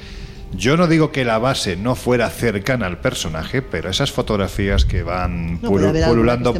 yo 0.52 0.76
no 0.76 0.86
digo 0.86 1.12
que 1.12 1.24
la 1.24 1.38
base 1.38 1.76
no 1.76 1.94
fuera 1.94 2.28
cercana 2.30 2.86
al 2.86 2.98
personaje, 2.98 3.62
pero 3.62 3.88
esas 3.88 4.10
fotografías 4.10 4.84
que 4.84 5.02
van 5.02 5.58
pululando, 5.58 6.54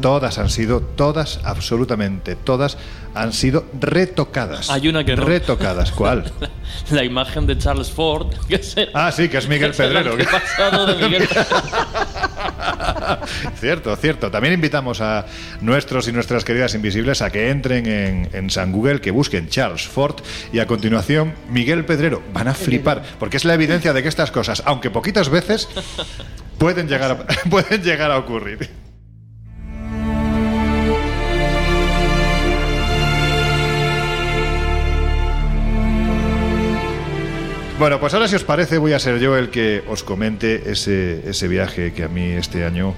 todas 0.00 0.38
han 0.38 0.50
sido, 0.50 0.80
todas, 0.80 1.40
absolutamente 1.44 2.36
todas, 2.36 2.76
han 3.14 3.32
sido 3.32 3.66
retocadas. 3.80 4.70
Hay 4.70 4.88
una 4.88 5.04
que 5.04 5.16
no. 5.16 5.24
Retocadas. 5.24 5.92
¿Cuál? 5.92 6.24
la, 6.90 7.04
imagen 7.04 7.46
de 7.46 7.56
Charles 7.56 7.90
Ford. 7.90 8.34
ah, 8.94 9.12
sí, 9.12 9.28
que 9.28 9.38
es 9.38 9.48
Miguel 9.48 9.72
Pedrero. 9.72 10.16
pasado 10.30 10.86
de 10.86 11.04
Miguel 11.04 11.28
cierto, 13.60 13.94
cierto. 13.96 14.30
También 14.30 14.54
invitamos 14.54 15.00
a 15.00 15.26
nuestros 15.60 16.08
y 16.08 16.12
nuestras 16.12 16.44
queridas 16.44 16.74
invisibles 16.74 17.22
a 17.22 17.30
que 17.30 17.50
entren 17.50 17.86
en, 17.86 18.28
en 18.32 18.50
San 18.50 18.72
Google, 18.72 19.00
que 19.00 19.10
busquen 19.10 19.48
Charles 19.48 19.86
Ford 19.86 20.16
y 20.52 20.58
a 20.58 20.66
continuación 20.66 21.34
Miguel 21.48 21.84
Pedrero. 21.84 22.22
Van 22.32 22.48
a 22.48 22.54
flipar, 22.54 23.02
porque 23.18 23.36
es 23.36 23.44
la 23.44 23.54
evidencia 23.54 23.92
de 23.92 24.02
que 24.02 24.08
estas 24.08 24.30
cosas, 24.30 24.62
aunque 24.66 24.90
poquitas 24.90 25.28
veces, 25.28 25.68
pueden 26.58 26.88
llegar 26.88 27.10
a, 27.12 27.26
pueden 27.50 27.82
llegar 27.82 28.10
a 28.10 28.18
ocurrir. 28.18 28.83
Bueno, 37.76 37.98
pues 37.98 38.14
ahora 38.14 38.28
si 38.28 38.36
os 38.36 38.44
parece 38.44 38.78
voy 38.78 38.92
a 38.92 39.00
ser 39.00 39.18
yo 39.18 39.36
el 39.36 39.50
que 39.50 39.82
os 39.88 40.04
comente 40.04 40.70
ese, 40.70 41.28
ese 41.28 41.48
viaje 41.48 41.92
que 41.92 42.04
a 42.04 42.08
mí 42.08 42.22
este 42.22 42.64
año 42.64 42.94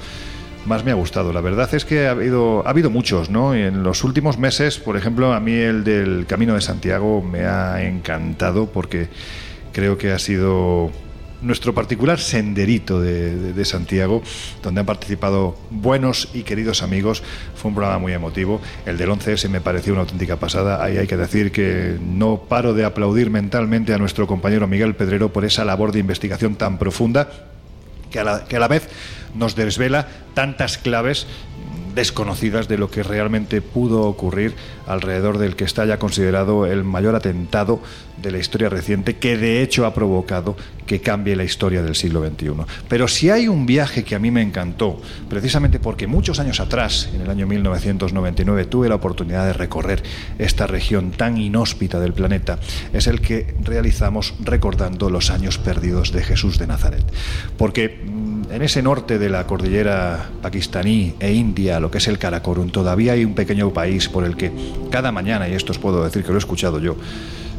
más 0.67 0.85
me 0.85 0.91
ha 0.91 0.95
gustado. 0.95 1.33
La 1.33 1.41
verdad 1.41 1.73
es 1.75 1.87
que 1.87 2.07
ha 2.07 2.11
habido, 2.11 2.67
ha 2.67 2.71
habido 2.71 2.91
muchos, 2.91 3.31
¿no? 3.31 3.55
En 3.55 3.83
los 3.83 4.05
últimos 4.05 4.37
meses, 4.37 4.79
por 4.79 4.99
ejemplo, 4.99 5.33
a 5.33 5.41
mí 5.41 5.55
el 5.55 5.83
del 5.83 6.27
Camino 6.27 6.55
de 6.55 6.61
Santiago 6.61 7.23
me 7.23 7.47
ha 7.47 7.85
encantado 7.85 8.67
porque 8.67 9.09
creo 9.73 9.97
que 9.97 10.13
ha 10.13 10.19
sido 10.19 10.91
nuestro 11.43 11.75
particular 11.75 12.19
senderito 12.19 13.01
de, 13.01 13.65
Santiago, 13.65 14.23
donde 14.63 14.81
han 14.81 14.87
participado 14.87 15.57
buenos 15.71 16.29
y 16.35 16.43
queridos 16.43 16.83
amigos. 16.83 17.23
Fue 17.55 17.69
un 17.69 17.75
programa 17.75 17.99
muy 17.99 18.13
emotivo. 18.13 18.61
El 18.85 18.97
del 18.97 19.11
11S 19.11 19.49
me 19.49 19.61
pareció 19.61 19.93
una 19.93 20.03
auténtica 20.03 20.37
pasada. 20.37 20.83
Ahí 20.83 20.99
hay 20.99 21.07
que 21.07 21.17
decir 21.17 21.53
que 21.53 21.97
no 22.01 22.43
paro 22.49 22.75
de 22.75 22.85
aplaudir 22.85 23.31
mentalmente 23.31 23.93
a 23.95 23.99
nuestro 23.99 24.27
compañero 24.27 24.67
Miguel 24.67 24.95
Pedrero 24.95 25.33
por 25.33 25.45
esa 25.45 25.65
labor 25.65 25.93
de 25.93 26.01
investigación 26.01 26.57
tan 26.57 26.79
profunda 26.79 27.29
que 28.11 28.21
a 28.21 28.25
la, 28.25 28.45
que 28.45 28.57
a 28.57 28.61
la 28.61 28.69
vez 28.69 28.89
nos 29.35 29.57
desvela 29.57 30.09
tantas 30.35 30.79
claves 30.79 31.27
desconocidas 31.97 32.69
de 32.69 32.79
lo 32.79 32.91
que 32.91 33.03
realmente 33.03 33.63
pudo 33.63 34.03
ocurrir 34.03 34.55
alrededor 34.87 35.39
del 35.39 35.57
que 35.57 35.65
está 35.65 35.85
ya 35.87 35.99
considerado 35.99 36.67
el 36.67 36.85
mayor 36.85 37.17
atentado 37.17 37.81
de 38.23 38.31
la 38.31 38.39
historia 38.39 38.69
reciente, 38.69 39.17
que 39.17 39.37
de 39.37 39.63
hecho 39.63 39.87
ha 39.87 39.95
provocado 39.95 40.57
que 40.87 41.01
cambie 41.01 41.35
la 41.37 41.45
historia 41.45 41.83
del 41.83 41.95
siglo 41.95 42.25
XXI. 42.25 42.53
Pero 42.89 43.09
si 43.09 43.31
hay 43.31 43.49
un 43.49 43.67
viaje 43.67 44.05
que 44.05 44.15
a 44.15 44.19
mí 44.19 44.31
me 44.31 44.43
encantó, 44.43 45.01
precisamente 45.29 45.81
porque 45.81 46.07
muchos 46.07 46.39
años 46.39 46.61
atrás, 46.61 47.09
en 47.15 47.23
el 47.23 47.31
año 47.31 47.47
1999, 47.47 48.67
tuve 48.67 48.89
la 48.89 48.95
oportunidad 48.95 49.47
de 49.47 49.53
recorrer 49.55 50.03
esta 50.39 50.67
región 50.67 51.11
tan 51.11 51.39
inhóspita 51.39 51.99
del 51.99 52.13
planeta, 52.13 52.59
es 52.93 53.07
el 53.07 53.21
que 53.21 53.55
realizamos 53.63 54.35
recordando 54.41 55.11
los 55.11 55.31
años 55.31 55.59
perdidos 55.59 56.13
de 56.13 56.23
Jesús 56.23 56.59
de 56.59 56.67
Nazaret. 56.67 57.05
Porque 57.57 58.05
en 58.51 58.63
ese 58.63 58.83
norte 58.83 59.19
de 59.19 59.29
la 59.29 59.47
cordillera 59.47 60.31
pakistaní 60.41 61.15
e 61.19 61.33
india, 61.33 61.81
lo 61.81 61.91
que 61.91 61.99
es 61.99 62.09
el 62.09 62.19
Karakorum, 62.19 62.71
todavía 62.71 63.13
hay 63.13 63.25
un 63.25 63.35
pequeño 63.35 63.73
país 63.73 64.09
por 64.09 64.25
el 64.25 64.37
que 64.37 64.53
cada 64.91 65.13
mañana, 65.13 65.49
y 65.49 65.55
esto 65.55 65.73
os 65.73 65.79
puedo 65.79 66.05
decir 66.05 66.23
que 66.23 66.29
lo 66.29 66.37
he 66.37 66.39
escuchado 66.39 66.79
yo, 66.79 66.97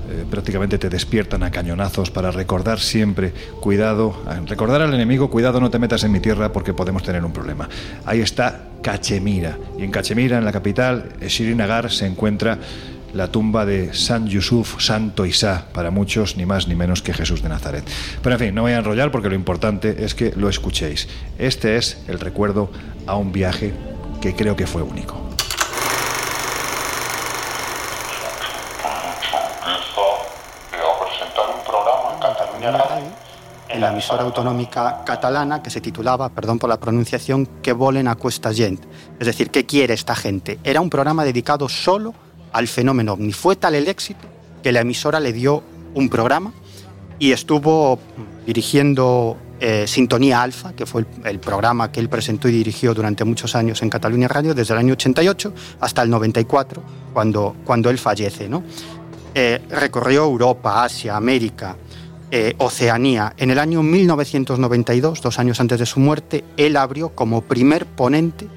eh, 0.09 0.26
prácticamente 0.30 0.77
te 0.77 0.89
despiertan 0.89 1.43
a 1.43 1.51
cañonazos 1.51 2.11
para 2.11 2.31
recordar 2.31 2.80
siempre, 2.80 3.34
cuidado, 3.59 4.15
recordar 4.45 4.81
al 4.81 4.93
enemigo, 4.93 5.30
cuidado, 5.30 5.59
no 5.59 5.69
te 5.69 5.80
metas 5.80 6.03
en 6.03 6.11
mi 6.11 6.19
tierra 6.19 6.53
porque 6.53 6.73
podemos 6.73 7.03
tener 7.03 7.26
un 7.26 7.34
problema. 7.34 7.68
Ahí 8.05 8.22
está 8.22 8.69
Cachemira, 8.81 9.57
y 9.77 9.84
en 9.84 9.91
Cachemira, 9.91 10.38
en 10.38 10.45
la 10.45 10.53
capital, 10.53 11.09
Srinagar, 11.27 11.91
se 11.91 12.05
encuentra 12.05 12.57
la 13.13 13.29
tumba 13.29 13.65
de 13.65 13.93
San 13.93 14.27
Yusuf, 14.27 14.81
Santo 14.81 15.25
Isa, 15.25 15.67
para 15.73 15.91
muchos 15.91 16.38
ni 16.38 16.45
más 16.45 16.67
ni 16.67 16.75
menos 16.75 17.01
que 17.01 17.13
Jesús 17.13 17.41
de 17.41 17.49
Nazaret. 17.49 17.84
Pero 18.21 18.35
en 18.35 18.39
fin, 18.39 18.55
no 18.55 18.63
voy 18.63 18.73
a 18.73 18.77
enrollar 18.77 19.11
porque 19.11 19.29
lo 19.29 19.35
importante 19.35 20.03
es 20.03 20.15
que 20.15 20.34
lo 20.35 20.49
escuchéis. 20.49 21.07
Este 21.38 21.77
es 21.77 22.03
el 22.07 22.19
recuerdo 22.19 22.71
a 23.05 23.15
un 23.15 23.31
viaje 23.31 23.73
que 24.21 24.35
creo 24.35 24.55
que 24.55 24.67
fue 24.67 24.81
único. 24.81 25.27
en 33.69 33.81
la 33.81 33.91
emisora 33.91 34.23
autonómica 34.23 35.03
catalana 35.05 35.61
que 35.61 35.69
se 35.69 35.81
titulaba, 35.81 36.29
perdón 36.29 36.57
por 36.57 36.69
la 36.69 36.79
pronunciación, 36.79 37.45
Que 37.61 37.73
volen 37.73 38.07
a 38.07 38.15
cuesta 38.15 38.51
gent. 38.51 38.84
Es 39.19 39.27
decir, 39.27 39.51
¿qué 39.51 39.65
quiere 39.65 39.93
esta 39.93 40.15
gente? 40.15 40.57
Era 40.63 40.81
un 40.81 40.89
programa 40.89 41.23
dedicado 41.23 41.69
solo 41.69 42.13
al 42.57 42.67
fenómeno 42.67 43.13
ovni. 43.13 43.34
Fue 43.34 43.55
tal 43.55 43.75
el 43.75 43.88
éxito 43.88 44.27
que 44.63 44.71
la 44.71 44.81
emisora 44.81 45.19
le 45.19 45.31
dio 45.31 45.63
un 45.93 46.09
programa 46.09 46.53
y 47.19 47.31
estuvo 47.31 47.99
dirigiendo 48.45 49.38
eh, 49.59 49.85
Sintonía 49.88 50.41
Alfa, 50.41 50.73
que 50.73 50.85
fue 50.85 51.05
el, 51.23 51.39
programa 51.39 51.91
que 51.91 51.99
él 51.99 52.09
presentó 52.09 52.47
y 52.47 52.51
dirigió 52.51 52.93
durante 52.93 53.23
muchos 53.25 53.55
años 53.55 53.81
en 53.81 53.89
Cataluña 53.89 54.27
Radio, 54.27 54.53
desde 54.53 54.73
el 54.73 54.79
año 54.79 54.93
88 54.93 55.53
hasta 55.79 56.01
el 56.01 56.09
94, 56.09 56.81
cuando, 57.13 57.55
cuando 57.63 57.89
él 57.89 57.97
fallece. 57.97 58.49
Eh, 59.35 59.61
recorrió 59.69 60.23
Europa, 60.25 60.84
Asia, 60.84 61.15
América, 61.15 61.75
eh, 62.31 62.55
Oceanía. 62.57 63.34
En 63.38 63.51
el 63.51 63.59
año 63.59 63.84
1992, 63.84 65.21
dos 65.21 65.39
años 65.39 65.59
antes 65.59 65.79
de 65.79 65.85
su 65.85 65.99
muerte, 65.99 66.43
él 66.57 66.75
abrió 66.75 67.09
como 67.09 67.41
primer 67.41 67.85
ponente 67.85 68.47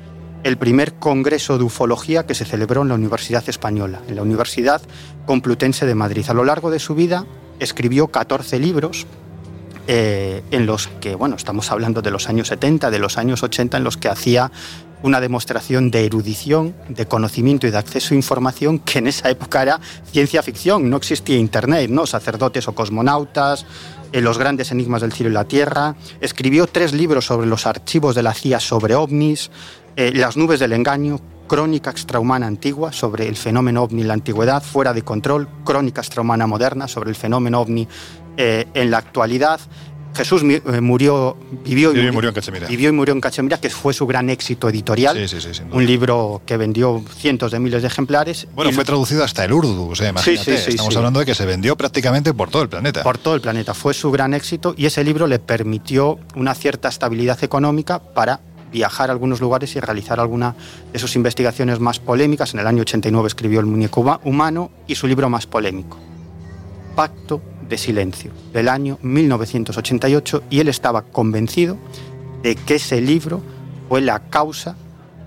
el 0.42 0.56
primer 0.56 0.94
congreso 0.94 1.58
de 1.58 1.64
ufología 1.64 2.26
que 2.26 2.34
se 2.34 2.44
celebró 2.44 2.82
en 2.82 2.88
la 2.88 2.94
Universidad 2.94 3.48
Española, 3.48 4.00
en 4.08 4.16
la 4.16 4.22
Universidad 4.22 4.82
Complutense 5.26 5.86
de 5.86 5.94
Madrid. 5.94 6.24
A 6.28 6.34
lo 6.34 6.44
largo 6.44 6.70
de 6.70 6.78
su 6.78 6.94
vida 6.94 7.26
escribió 7.58 8.08
14 8.08 8.58
libros 8.58 9.06
eh, 9.86 10.42
en 10.50 10.66
los 10.66 10.88
que, 11.00 11.14
bueno, 11.14 11.36
estamos 11.36 11.70
hablando 11.70 12.02
de 12.02 12.10
los 12.10 12.28
años 12.28 12.48
70, 12.48 12.90
de 12.90 12.98
los 12.98 13.18
años 13.18 13.42
80, 13.42 13.78
en 13.78 13.84
los 13.84 13.96
que 13.96 14.08
hacía 14.08 14.50
una 15.02 15.20
demostración 15.20 15.90
de 15.90 16.04
erudición, 16.04 16.74
de 16.88 17.06
conocimiento 17.06 17.66
y 17.66 17.70
de 17.70 17.78
acceso 17.78 18.14
a 18.14 18.16
información 18.16 18.78
que 18.78 18.98
en 18.98 19.06
esa 19.06 19.30
época 19.30 19.62
era 19.62 19.80
ciencia 20.10 20.42
ficción, 20.42 20.90
no 20.90 20.96
existía 20.96 21.36
Internet, 21.36 21.90
¿no? 21.90 22.06
Sacerdotes 22.06 22.68
o 22.68 22.74
cosmonautas, 22.74 23.64
eh, 24.12 24.20
los 24.20 24.38
grandes 24.38 24.72
enigmas 24.72 25.02
del 25.02 25.12
cielo 25.12 25.30
y 25.30 25.34
la 25.34 25.44
tierra. 25.44 25.94
Escribió 26.20 26.66
tres 26.66 26.92
libros 26.92 27.26
sobre 27.26 27.46
los 27.46 27.66
archivos 27.66 28.14
de 28.14 28.22
la 28.22 28.34
CIA 28.34 28.60
sobre 28.60 28.94
ovnis, 28.94 29.50
eh, 30.00 30.12
Las 30.14 30.34
nubes 30.36 30.58
del 30.60 30.72
engaño, 30.72 31.20
Crónica 31.46 31.90
extrahumana 31.90 32.46
antigua 32.46 32.90
sobre 32.90 33.28
el 33.28 33.36
fenómeno 33.36 33.82
ovni 33.82 34.00
en 34.00 34.08
la 34.08 34.14
antigüedad, 34.14 34.62
fuera 34.62 34.94
de 34.94 35.02
control, 35.02 35.46
Crónica 35.62 36.00
extrahumana 36.00 36.46
moderna 36.46 36.88
sobre 36.88 37.10
el 37.10 37.16
fenómeno 37.16 37.60
ovni 37.60 37.86
eh, 38.38 38.66
en 38.72 38.90
la 38.90 38.96
actualidad 38.96 39.60
Jesús 40.14 40.42
eh, 40.42 40.80
murió, 40.80 41.36
vivió 41.64 41.92
y, 41.92 42.10
murió, 42.10 42.30
en 42.30 42.34
Cachemira. 42.34 42.66
Vivió 42.66 42.88
y 42.88 42.92
murió 42.92 43.14
en 43.14 43.20
Cachemira, 43.20 43.60
que 43.60 43.70
fue 43.70 43.94
su 43.94 44.06
gran 44.06 44.28
éxito 44.30 44.68
editorial. 44.68 45.18
un 45.72 45.86
libro 45.86 46.42
que 46.44 46.56
vendió 46.56 47.02
cientos 47.16 47.52
de 47.52 47.60
miles 47.60 47.82
de 47.82 47.88
ejemplares. 47.88 48.46
Bueno, 48.54 48.72
fue 48.72 48.84
traducido 48.84 49.24
hasta 49.24 49.44
el 49.44 49.52
urdu, 49.52 49.90
o 49.90 49.96
sea, 49.96 50.10
imagínate. 50.10 50.54
Estamos 50.54 50.96
hablando 50.96 51.20
de 51.20 51.26
que 51.26 51.34
se 51.34 51.46
vendió 51.46 51.76
prácticamente 51.76 52.34
por 52.34 52.50
todo 52.50 52.62
el 52.62 52.68
planeta. 52.68 53.02
Por 53.02 53.18
todo 53.18 53.34
el 53.34 53.40
planeta. 53.40 53.74
Fue 53.74 53.94
su 53.94 54.10
gran 54.10 54.34
éxito 54.34 54.74
y 54.76 54.86
ese 54.86 55.04
libro 55.04 55.26
le 55.26 55.38
permitió 55.38 56.18
una 56.34 56.54
cierta 56.54 56.88
estabilidad 56.88 57.42
económica 57.44 58.00
para 58.00 58.40
viajar 58.70 59.10
a 59.10 59.12
algunos 59.12 59.40
lugares 59.40 59.74
y 59.76 59.80
realizar 59.80 60.20
alguna 60.20 60.54
de 60.92 60.98
sus 60.98 61.16
investigaciones 61.16 61.80
más 61.80 61.98
polémicas. 61.98 62.54
En 62.54 62.60
el 62.60 62.66
año 62.66 62.82
89 62.82 63.26
escribió 63.26 63.60
El 63.60 63.66
muñeco 63.66 64.20
humano 64.24 64.70
y 64.86 64.94
su 64.94 65.06
libro 65.06 65.28
más 65.28 65.46
polémico, 65.46 65.98
Pacto 66.94 67.40
de 67.68 67.78
Silencio, 67.78 68.32
del 68.52 68.68
año 68.68 68.98
1988, 69.02 70.44
y 70.50 70.60
él 70.60 70.68
estaba 70.68 71.02
convencido 71.02 71.78
de 72.42 72.56
que 72.56 72.76
ese 72.76 73.00
libro 73.00 73.40
fue 73.88 74.00
la 74.00 74.20
causa 74.30 74.76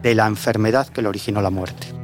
de 0.02 0.16
la 0.16 0.28
enfermedad 0.28 0.88
que 0.88 1.02
le 1.02 1.08
originó 1.08 1.42
la 1.42 1.50
muerte. 1.50 2.03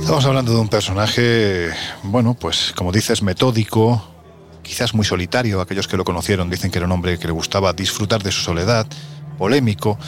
Estamos 0.00 0.24
hablando 0.24 0.52
de 0.52 0.60
un 0.60 0.68
personaje, 0.68 1.70
bueno, 2.04 2.34
pues 2.34 2.72
como 2.76 2.92
dices, 2.92 3.22
metódico, 3.22 4.06
quizás 4.62 4.94
muy 4.94 5.04
solitario. 5.04 5.60
Aquellos 5.60 5.88
que 5.88 5.96
lo 5.96 6.04
conocieron 6.04 6.48
dicen 6.48 6.70
que 6.70 6.78
era 6.78 6.86
un 6.86 6.92
hombre 6.92 7.18
que 7.18 7.26
le 7.26 7.32
gustaba 7.32 7.72
disfrutar 7.72 8.22
de 8.22 8.30
su 8.30 8.42
soledad, 8.42 8.86
polémico. 9.36 9.98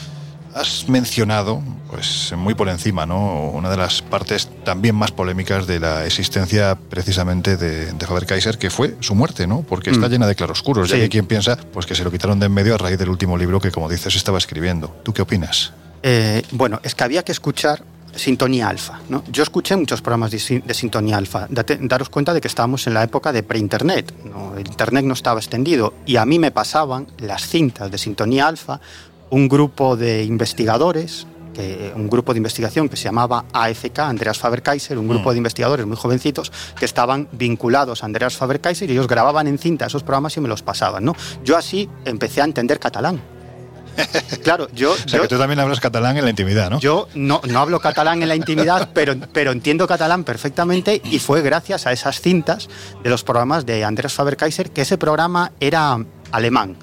Has 0.54 0.88
mencionado, 0.88 1.62
pues 1.90 2.32
muy 2.36 2.54
por 2.54 2.68
encima, 2.68 3.06
¿no? 3.06 3.50
Una 3.50 3.70
de 3.70 3.76
las 3.76 4.00
partes 4.02 4.48
también 4.64 4.94
más 4.94 5.10
polémicas 5.10 5.66
de 5.66 5.80
la 5.80 6.06
existencia 6.06 6.78
precisamente 6.88 7.56
de, 7.56 7.92
Faber-Kaiser, 7.98 8.56
que 8.56 8.70
fue 8.70 8.96
su 9.00 9.14
muerte, 9.14 9.46
¿no? 9.46 9.62
Porque 9.62 9.90
está 9.90 10.08
mm. 10.08 10.10
llena 10.10 10.26
de 10.26 10.34
claroscuros. 10.36 10.88
Ya 10.90 10.96
que 10.96 11.08
quien 11.08 11.26
piensa, 11.26 11.56
pues 11.56 11.86
que 11.86 11.94
se 11.94 12.04
lo 12.04 12.10
quitaron 12.10 12.38
de 12.38 12.46
en 12.46 12.52
medio 12.52 12.74
a 12.74 12.78
raíz 12.78 12.98
del 12.98 13.08
último 13.08 13.36
libro 13.36 13.60
que, 13.60 13.72
como 13.72 13.88
dices, 13.88 14.14
estaba 14.14 14.38
escribiendo. 14.38 14.88
¿Tú 15.02 15.12
qué 15.12 15.22
opinas? 15.22 15.72
Eh, 16.02 16.42
bueno, 16.52 16.80
es 16.84 16.94
que 16.94 17.04
había 17.04 17.24
que 17.24 17.32
escuchar 17.32 17.82
sintonía 18.14 18.68
alfa. 18.68 19.00
¿no? 19.08 19.22
Yo 19.30 19.42
escuché 19.42 19.76
muchos 19.76 20.02
programas 20.02 20.30
de, 20.30 20.74
sintonía 20.74 21.16
alfa. 21.16 21.46
daros 21.48 22.08
cuenta 22.08 22.34
de 22.34 22.40
que 22.40 22.48
estábamos 22.48 22.86
en 22.86 22.94
la 22.94 23.02
época 23.02 23.32
de 23.32 23.42
pre-internet. 23.42 24.12
El 24.56 24.66
internet 24.66 25.04
no 25.04 25.14
estaba 25.14 25.40
extendido 25.40 25.94
y 26.06 26.16
a 26.16 26.24
mí 26.24 26.38
me 26.38 26.50
pasaban 26.50 27.06
las 27.18 27.46
cintas 27.46 27.90
de 27.90 27.98
sintonía 27.98 28.46
alfa, 28.46 28.80
un 29.30 29.48
grupo 29.48 29.96
de 29.96 30.24
investigadores, 30.24 31.26
que, 31.54 31.92
un 31.94 32.08
grupo 32.08 32.32
de 32.32 32.38
investigación 32.38 32.88
que 32.88 32.96
se 32.96 33.04
llamaba 33.04 33.44
AFK, 33.52 33.98
Andreas 34.00 34.38
Faber-Kaiser, 34.38 34.98
un 34.98 35.08
grupo 35.08 35.30
mm. 35.30 35.32
de 35.32 35.38
investigadores 35.38 35.86
muy 35.86 35.96
jovencitos 35.96 36.52
que 36.78 36.84
estaban 36.84 37.28
vinculados 37.32 38.02
a 38.02 38.06
Andreas 38.06 38.36
Faber-Kaiser 38.36 38.88
y 38.88 38.92
ellos 38.92 39.08
grababan 39.08 39.46
en 39.46 39.58
cinta 39.58 39.86
esos 39.86 40.02
programas 40.02 40.36
y 40.36 40.40
me 40.40 40.48
los 40.48 40.62
pasaban. 40.62 41.04
¿no? 41.04 41.14
Yo 41.44 41.56
así 41.56 41.88
empecé 42.04 42.40
a 42.40 42.44
entender 42.44 42.78
catalán 42.78 43.20
Claro, 44.42 44.68
yo. 44.72 44.92
O 44.92 45.08
sea, 45.08 45.20
que 45.20 45.28
tú 45.28 45.38
también 45.38 45.60
hablas 45.60 45.80
catalán 45.80 46.16
en 46.16 46.24
la 46.24 46.30
intimidad, 46.30 46.70
¿no? 46.70 46.80
Yo 46.80 47.08
no, 47.14 47.40
no 47.48 47.58
hablo 47.58 47.80
catalán 47.80 48.22
en 48.22 48.28
la 48.28 48.36
intimidad, 48.36 48.90
pero, 48.94 49.14
pero 49.32 49.52
entiendo 49.52 49.86
catalán 49.86 50.24
perfectamente 50.24 51.00
y 51.04 51.18
fue 51.18 51.42
gracias 51.42 51.86
a 51.86 51.92
esas 51.92 52.20
cintas 52.20 52.68
de 53.02 53.10
los 53.10 53.24
programas 53.24 53.66
de 53.66 53.84
Andreas 53.84 54.14
Faber-Kaiser 54.14 54.70
que 54.70 54.82
ese 54.82 54.98
programa 54.98 55.52
era 55.60 55.98
alemán, 56.32 56.76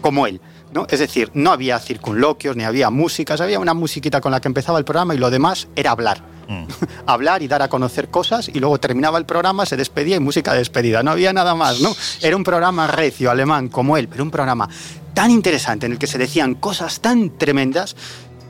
como 0.00 0.26
él. 0.26 0.40
¿no? 0.72 0.86
Es 0.88 1.00
decir, 1.00 1.30
no 1.34 1.50
había 1.50 1.78
circunloquios, 1.78 2.56
ni 2.56 2.64
había 2.64 2.90
músicas, 2.90 3.40
había 3.40 3.58
una 3.58 3.74
musiquita 3.74 4.20
con 4.20 4.32
la 4.32 4.40
que 4.40 4.48
empezaba 4.48 4.78
el 4.78 4.84
programa 4.84 5.14
y 5.14 5.18
lo 5.18 5.30
demás 5.30 5.68
era 5.74 5.90
hablar. 5.90 6.22
Mm. 6.48 6.64
hablar 7.06 7.42
y 7.42 7.48
dar 7.48 7.62
a 7.62 7.68
conocer 7.68 8.08
cosas 8.08 8.48
y 8.48 8.58
luego 8.58 8.78
terminaba 8.78 9.18
el 9.18 9.24
programa, 9.24 9.66
se 9.66 9.76
despedía 9.76 10.16
y 10.16 10.20
música 10.20 10.52
de 10.52 10.58
despedida. 10.58 11.02
No 11.02 11.12
había 11.12 11.32
nada 11.32 11.54
más, 11.54 11.80
¿no? 11.80 11.94
Era 12.20 12.36
un 12.36 12.44
programa 12.44 12.86
recio, 12.86 13.30
alemán, 13.30 13.68
como 13.68 13.96
él, 13.96 14.08
pero 14.08 14.22
un 14.22 14.30
programa 14.30 14.68
tan 15.14 15.30
interesante 15.30 15.86
en 15.86 15.92
el 15.92 15.98
que 15.98 16.06
se 16.06 16.18
decían 16.18 16.54
cosas 16.54 17.00
tan 17.00 17.30
tremendas 17.38 17.96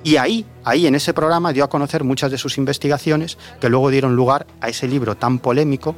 y 0.02 0.16
ahí, 0.16 0.46
ahí 0.64 0.86
en 0.86 0.94
ese 0.94 1.12
programa 1.12 1.52
dio 1.52 1.64
a 1.64 1.68
conocer 1.68 2.04
muchas 2.04 2.30
de 2.30 2.38
sus 2.38 2.56
investigaciones 2.56 3.36
que 3.60 3.68
luego 3.68 3.90
dieron 3.90 4.16
lugar 4.16 4.46
a 4.60 4.68
ese 4.68 4.88
libro 4.88 5.16
tan 5.16 5.38
polémico 5.38 5.94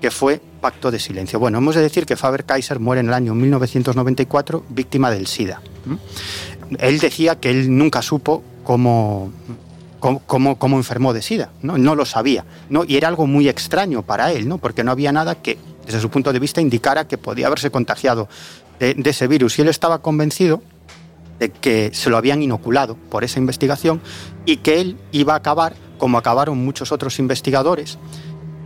que 0.00 0.10
fue 0.10 0.40
Pacto 0.60 0.90
de 0.90 0.98
Silencio. 0.98 1.38
Bueno, 1.38 1.58
hemos 1.58 1.74
de 1.74 1.80
decir 1.80 2.04
que 2.04 2.16
Faber-Kaiser 2.16 2.78
muere 2.78 3.00
en 3.00 3.08
el 3.08 3.14
año 3.14 3.34
1994 3.34 4.64
víctima 4.68 5.10
del 5.10 5.26
SIDA. 5.26 5.62
Él 6.78 6.98
decía 6.98 7.36
que 7.36 7.50
él 7.50 7.76
nunca 7.76 8.02
supo 8.02 8.42
cómo, 8.62 9.32
cómo, 10.00 10.58
cómo, 10.58 10.76
enfermó 10.76 11.14
de 11.14 11.22
SIDA, 11.22 11.50
¿no? 11.62 11.78
no 11.78 11.94
lo 11.94 12.04
sabía, 12.04 12.44
¿no? 12.68 12.84
y 12.84 12.96
era 12.96 13.08
algo 13.08 13.26
muy 13.26 13.48
extraño 13.48 14.02
para 14.02 14.32
él, 14.32 14.48
¿no? 14.48 14.58
porque 14.58 14.84
no 14.84 14.90
había 14.90 15.12
nada 15.12 15.36
que, 15.36 15.56
desde 15.86 16.00
su 16.00 16.10
punto 16.10 16.32
de 16.32 16.40
vista, 16.40 16.60
indicara 16.60 17.08
que 17.08 17.16
podía 17.16 17.46
haberse 17.46 17.70
contagiado 17.70 18.28
de, 18.78 18.96
ese 19.04 19.26
virus 19.26 19.58
y 19.58 19.62
él 19.62 19.68
estaba 19.68 20.02
convencido 20.02 20.62
de 21.38 21.50
que 21.50 21.90
se 21.92 22.10
lo 22.10 22.16
habían 22.16 22.42
inoculado 22.42 22.96
por 22.96 23.24
esa 23.24 23.38
investigación 23.38 24.00
y 24.44 24.58
que 24.58 24.80
él 24.80 24.96
iba 25.12 25.34
a 25.34 25.36
acabar 25.36 25.74
como 25.98 26.18
acabaron 26.18 26.58
muchos 26.64 26.92
otros 26.92 27.18
investigadores 27.18 27.98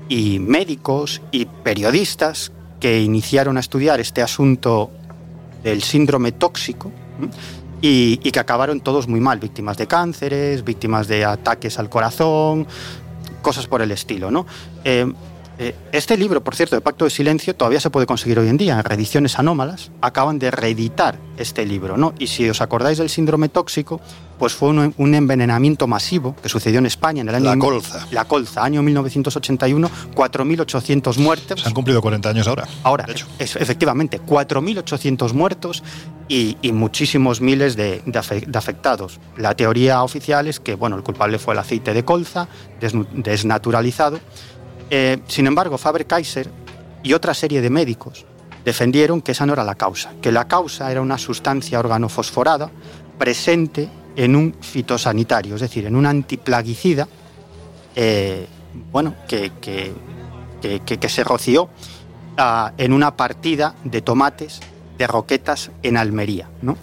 y 0.09 0.39
médicos 0.39 1.23
y 1.31 1.47
periodistas 1.47 2.53
que 2.81 3.01
iniciaron 3.01 3.57
a 3.57 3.61
estudiar 3.61 4.01
este 4.01 4.23
asunto 4.23 4.91
del 5.62 5.82
síndrome 5.82 6.32
tóxico 6.32 6.91
y, 7.82 8.16
que 8.19 8.41
acabaron 8.41 8.81
todos 8.81 9.09
muy 9.09 9.20
mal, 9.20 9.39
víctimas 9.39 9.77
de 9.77 9.87
cánceres, 9.87 10.65
víctimas 10.65 11.09
de 11.09 11.24
ataques 11.24 11.78
al 11.78 11.89
corazón, 11.89 12.66
cosas 13.43 13.66
por 13.66 13.82
el 13.82 13.91
estilo. 13.91 14.31
¿no? 14.31 14.47
Eh, 14.85 15.11
este 15.93 16.16
libro, 16.16 16.43
por 16.43 16.57
cierto, 16.57 16.74
de 16.74 16.81
Pacto 16.81 17.05
de 17.05 17.11
Silencio, 17.11 17.55
todavía 17.55 17.81
se 17.81 17.91
puede 17.91 18.07
conseguir 18.07 18.39
hoy 18.39 18.49
en 18.49 18.57
día. 18.57 18.78
En 18.78 18.85
reediciones 18.85 19.39
anómalas 19.39 19.91
acaban 20.01 20.39
de 20.39 20.51
reeditar 20.51 21.19
este 21.37 21.66
libro. 21.66 21.97
¿no? 21.97 22.15
Y 22.19 22.28
si 22.28 22.49
os 22.49 22.61
acordáis 22.61 22.99
del 22.99 23.11
síndrome 23.11 23.51
tóxico, 23.51 24.01
pues 24.39 24.55
fue 24.55 24.70
un, 24.70 25.15
envenenamiento 25.15 25.87
masivo 25.87 26.35
que 26.43 26.49
sucedió 26.49 26.78
en 26.78 26.87
España 26.87 27.20
en 27.20 27.28
el 27.28 27.35
año... 27.35 27.45
La 27.45 27.59
colza. 27.59 28.07
La 28.11 28.24
colza, 28.24 28.65
año 28.65 28.82
1981, 28.82 29.91
4.800 30.15 31.19
muertos. 31.19 31.61
Se 31.61 31.69
han 31.69 31.74
cumplido 31.74 32.01
40 32.01 32.31
años 32.31 32.49
ahora. 32.49 32.66
Ahora, 32.82 33.07
efectivamente, 33.39 34.19
4.800 34.19 35.35
muertos 35.35 35.82
y, 36.27 36.57
muchísimos 36.73 37.43
miles 37.43 37.77
de, 37.77 38.03
afectados. 38.55 39.20
La 39.37 39.55
teoría 39.55 40.03
oficial 40.03 40.47
es 40.47 40.59
que 40.59 40.74
bueno, 40.74 40.97
el 40.97 41.03
culpable 41.03 41.39
fue 41.39 41.53
el 41.53 41.61
aceite 41.61 41.93
de 41.93 42.05
colza, 42.05 42.49
desnaturalizado, 43.12 44.20
eh, 44.91 45.19
sin 45.27 45.47
embargo, 45.47 45.79
Faber-Kaiser 45.79 46.51
y 47.03 47.12
otra 47.12 47.33
serie 47.35 47.61
de 47.61 47.71
médicos 47.71 48.27
defendieron 48.65 49.23
que 49.23 49.33
esa 49.33 49.47
no 49.47 49.53
era 49.53 49.65
la 49.65 49.75
causa, 49.77 50.12
que 50.21 50.33
la 50.33 50.47
causa 50.47 50.91
era 50.91 51.01
una 51.01 51.17
sustancia 51.17 51.79
organofosforada 51.79 52.71
presente 53.19 53.89
en 54.17 54.37
un 54.37 54.55
fitosanitario, 54.61 55.55
es 55.55 55.61
decir, 55.61 55.87
en 55.87 55.97
un 55.97 56.07
antiplaguicida, 56.07 57.09
eh, 57.95 58.47
bueno, 58.93 59.15
que, 59.29 59.53
se 61.09 61.25
roció 61.25 61.71
ah, 62.37 62.73
en 62.77 62.93
una 62.93 63.17
partida 63.17 63.75
de 63.85 64.03
tomates 64.03 64.61
de 64.99 65.07
roquetas 65.07 65.71
en 65.83 65.97
Almería. 65.97 66.51
¿no? 66.61 66.77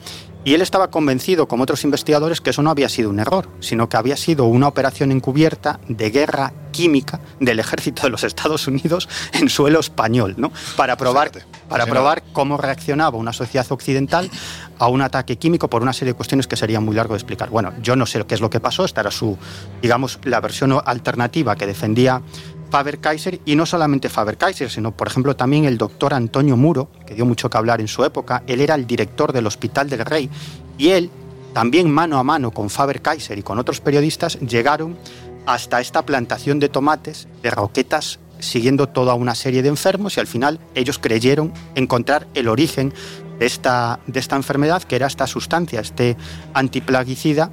Y 0.47 0.53
él 0.53 0.61
estaba 0.61 0.89
convencido, 0.89 1.49
como 1.49 1.63
otros 1.63 1.83
investigadores, 1.83 2.39
que 2.39 2.51
eso 2.51 2.61
no 2.61 2.69
había 2.69 2.87
sido 2.87 3.09
un 3.09 3.19
error, 3.19 3.49
sino 3.59 3.89
que 3.89 3.97
había 3.97 4.15
sido 4.15 4.45
una 4.45 4.69
operación 4.69 5.11
encubierta 5.11 5.81
de 5.89 6.09
guerra 6.09 6.53
química 6.71 7.19
del 7.41 7.59
ejército 7.59 8.03
de 8.03 8.11
los 8.11 8.23
Estados 8.23 8.65
Unidos 8.65 9.09
en 9.33 9.49
suelo 9.49 9.81
español, 9.81 10.35
¿no? 10.37 10.53
Para 10.77 10.95
probar, 10.95 11.31
para 11.67 11.85
probar 11.85 12.23
cómo 12.31 12.55
reaccionaba 12.55 13.17
una 13.17 13.33
sociedad 13.33 13.69
occidental 13.69 14.31
a 14.79 14.87
un 14.87 15.01
ataque 15.01 15.35
químico 15.35 15.69
por 15.69 15.81
una 15.81 15.91
serie 15.91 16.13
de 16.13 16.15
cuestiones 16.17 16.47
que 16.47 16.55
sería 16.55 16.79
muy 16.79 16.95
largo 16.95 17.15
de 17.15 17.17
explicar. 17.17 17.49
Bueno, 17.49 17.73
yo 17.81 17.97
no 17.97 18.05
sé 18.05 18.23
qué 18.25 18.35
es 18.35 18.39
lo 18.39 18.49
que 18.49 18.61
pasó, 18.61 18.85
esta 18.85 19.01
era 19.01 19.11
su, 19.11 19.37
digamos, 19.81 20.17
la 20.23 20.39
versión 20.39 20.79
alternativa 20.85 21.57
que 21.57 21.67
defendía 21.67 22.21
Faber-Kaiser 22.69 23.41
y 23.45 23.55
no 23.55 23.65
solamente 23.65 24.09
Faber-Kaiser, 24.09 24.69
sino 24.69 24.91
por 24.91 25.07
ejemplo 25.07 25.35
también 25.35 25.65
el 25.65 25.77
doctor 25.77 26.13
Antonio 26.13 26.57
Muro, 26.57 26.89
que 27.05 27.15
dio 27.15 27.25
mucho 27.25 27.49
que 27.49 27.57
hablar 27.57 27.81
en 27.81 27.87
su 27.87 28.03
época, 28.03 28.43
él 28.47 28.61
era 28.61 28.75
el 28.75 28.87
director 28.87 29.33
del 29.33 29.47
Hospital 29.47 29.89
del 29.89 30.05
Rey 30.05 30.29
y 30.77 30.89
él, 30.89 31.09
también 31.53 31.89
mano 31.89 32.19
a 32.19 32.23
mano 32.23 32.51
con 32.51 32.69
Faber-Kaiser 32.69 33.37
y 33.37 33.43
con 33.43 33.57
otros 33.57 33.81
periodistas, 33.81 34.39
llegaron 34.39 34.97
hasta 35.45 35.79
esta 35.79 36.05
plantación 36.05 36.59
de 36.59 36.69
tomates, 36.69 37.27
de 37.41 37.49
roquetas, 37.49 38.19
siguiendo 38.39 38.87
toda 38.87 39.13
una 39.15 39.33
serie 39.33 39.63
de 39.63 39.69
enfermos 39.69 40.17
y 40.17 40.19
al 40.19 40.27
final 40.27 40.59
ellos 40.75 40.99
creyeron 40.99 41.53
encontrar 41.75 42.27
el 42.33 42.47
origen 42.47 42.93
de 43.39 43.45
esta, 43.45 43.99
de 44.07 44.19
esta 44.19 44.35
enfermedad, 44.35 44.83
que 44.83 44.95
era 44.95 45.07
esta 45.07 45.25
sustancia, 45.25 45.79
este 45.79 46.17
antiplaguicida, 46.53 47.51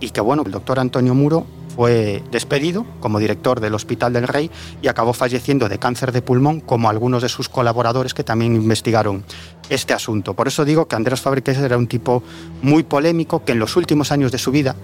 y 0.00 0.10
que 0.10 0.20
bueno, 0.20 0.42
el 0.44 0.52
doctor 0.52 0.80
Antonio 0.80 1.14
Muro 1.14 1.46
fue 1.74 2.22
despedido 2.30 2.86
como 3.00 3.18
director 3.18 3.60
del 3.60 3.74
Hospital 3.74 4.12
del 4.12 4.28
Rey 4.28 4.50
y 4.82 4.88
acabó 4.88 5.12
falleciendo 5.12 5.68
de 5.68 5.78
cáncer 5.78 6.12
de 6.12 6.22
pulmón, 6.22 6.60
como 6.60 6.88
algunos 6.88 7.22
de 7.22 7.28
sus 7.28 7.48
colaboradores 7.48 8.14
que 8.14 8.24
también 8.24 8.54
investigaron 8.54 9.24
este 9.68 9.92
asunto. 9.92 10.34
Por 10.34 10.48
eso 10.48 10.64
digo 10.64 10.86
que 10.86 10.96
Andrés 10.96 11.20
Fabricés 11.20 11.58
era 11.58 11.76
un 11.76 11.86
tipo 11.86 12.22
muy 12.62 12.82
polémico 12.82 13.44
que 13.44 13.52
en 13.52 13.58
los 13.58 13.76
últimos 13.76 14.12
años 14.12 14.30
de 14.30 14.38
su 14.38 14.50
vida 14.50 14.76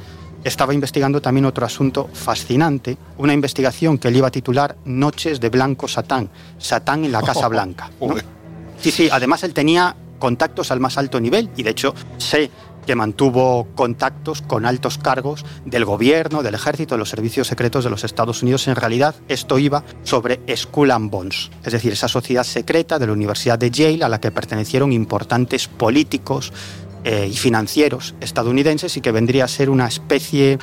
estaba 0.42 0.74
investigando 0.74 1.20
también 1.20 1.44
otro 1.44 1.66
asunto 1.66 2.08
fascinante, 2.12 2.96
una 3.18 3.34
investigación 3.34 3.98
que 3.98 4.08
él 4.08 4.16
iba 4.16 4.28
a 4.28 4.30
titular 4.30 4.76
Noches 4.84 5.38
de 5.38 5.50
Blanco 5.50 5.86
Satán, 5.86 6.30
Satán 6.58 7.04
en 7.04 7.12
la 7.12 7.22
Casa 7.22 7.46
Blanca. 7.48 7.90
Sí, 8.80 8.90
sí, 8.90 9.08
además 9.12 9.42
él 9.44 9.52
tenía 9.52 9.94
contactos 10.18 10.70
al 10.70 10.80
más 10.80 10.98
alto 10.98 11.20
nivel 11.20 11.50
y 11.56 11.62
de 11.62 11.70
hecho 11.70 11.94
sé 12.18 12.50
que 12.86 12.94
mantuvo 12.94 13.68
contactos 13.74 14.42
con 14.42 14.66
altos 14.66 14.98
cargos 14.98 15.44
del 15.64 15.84
gobierno, 15.84 16.42
del 16.42 16.54
ejército, 16.54 16.94
de 16.94 16.98
los 16.98 17.10
servicios 17.10 17.46
secretos 17.46 17.84
de 17.84 17.90
los 17.90 18.04
Estados 18.04 18.42
Unidos. 18.42 18.68
En 18.68 18.76
realidad, 18.76 19.14
esto 19.28 19.58
iba 19.58 19.84
sobre 20.02 20.40
Skull 20.56 20.90
and 20.90 21.10
Bones, 21.10 21.50
es 21.64 21.72
decir, 21.72 21.92
esa 21.92 22.08
sociedad 22.08 22.44
secreta 22.44 22.98
de 22.98 23.06
la 23.06 23.12
Universidad 23.12 23.58
de 23.58 23.70
Yale 23.70 24.04
a 24.04 24.08
la 24.08 24.20
que 24.20 24.30
pertenecieron 24.30 24.92
importantes 24.92 25.68
políticos 25.68 26.52
eh, 27.02 27.28
y 27.30 27.34
financieros 27.34 28.14
estadounidenses 28.20 28.94
y 28.98 29.00
que 29.00 29.10
vendría 29.10 29.44
a 29.44 29.48
ser 29.48 29.70
una 29.70 29.86
especie, 29.86 30.58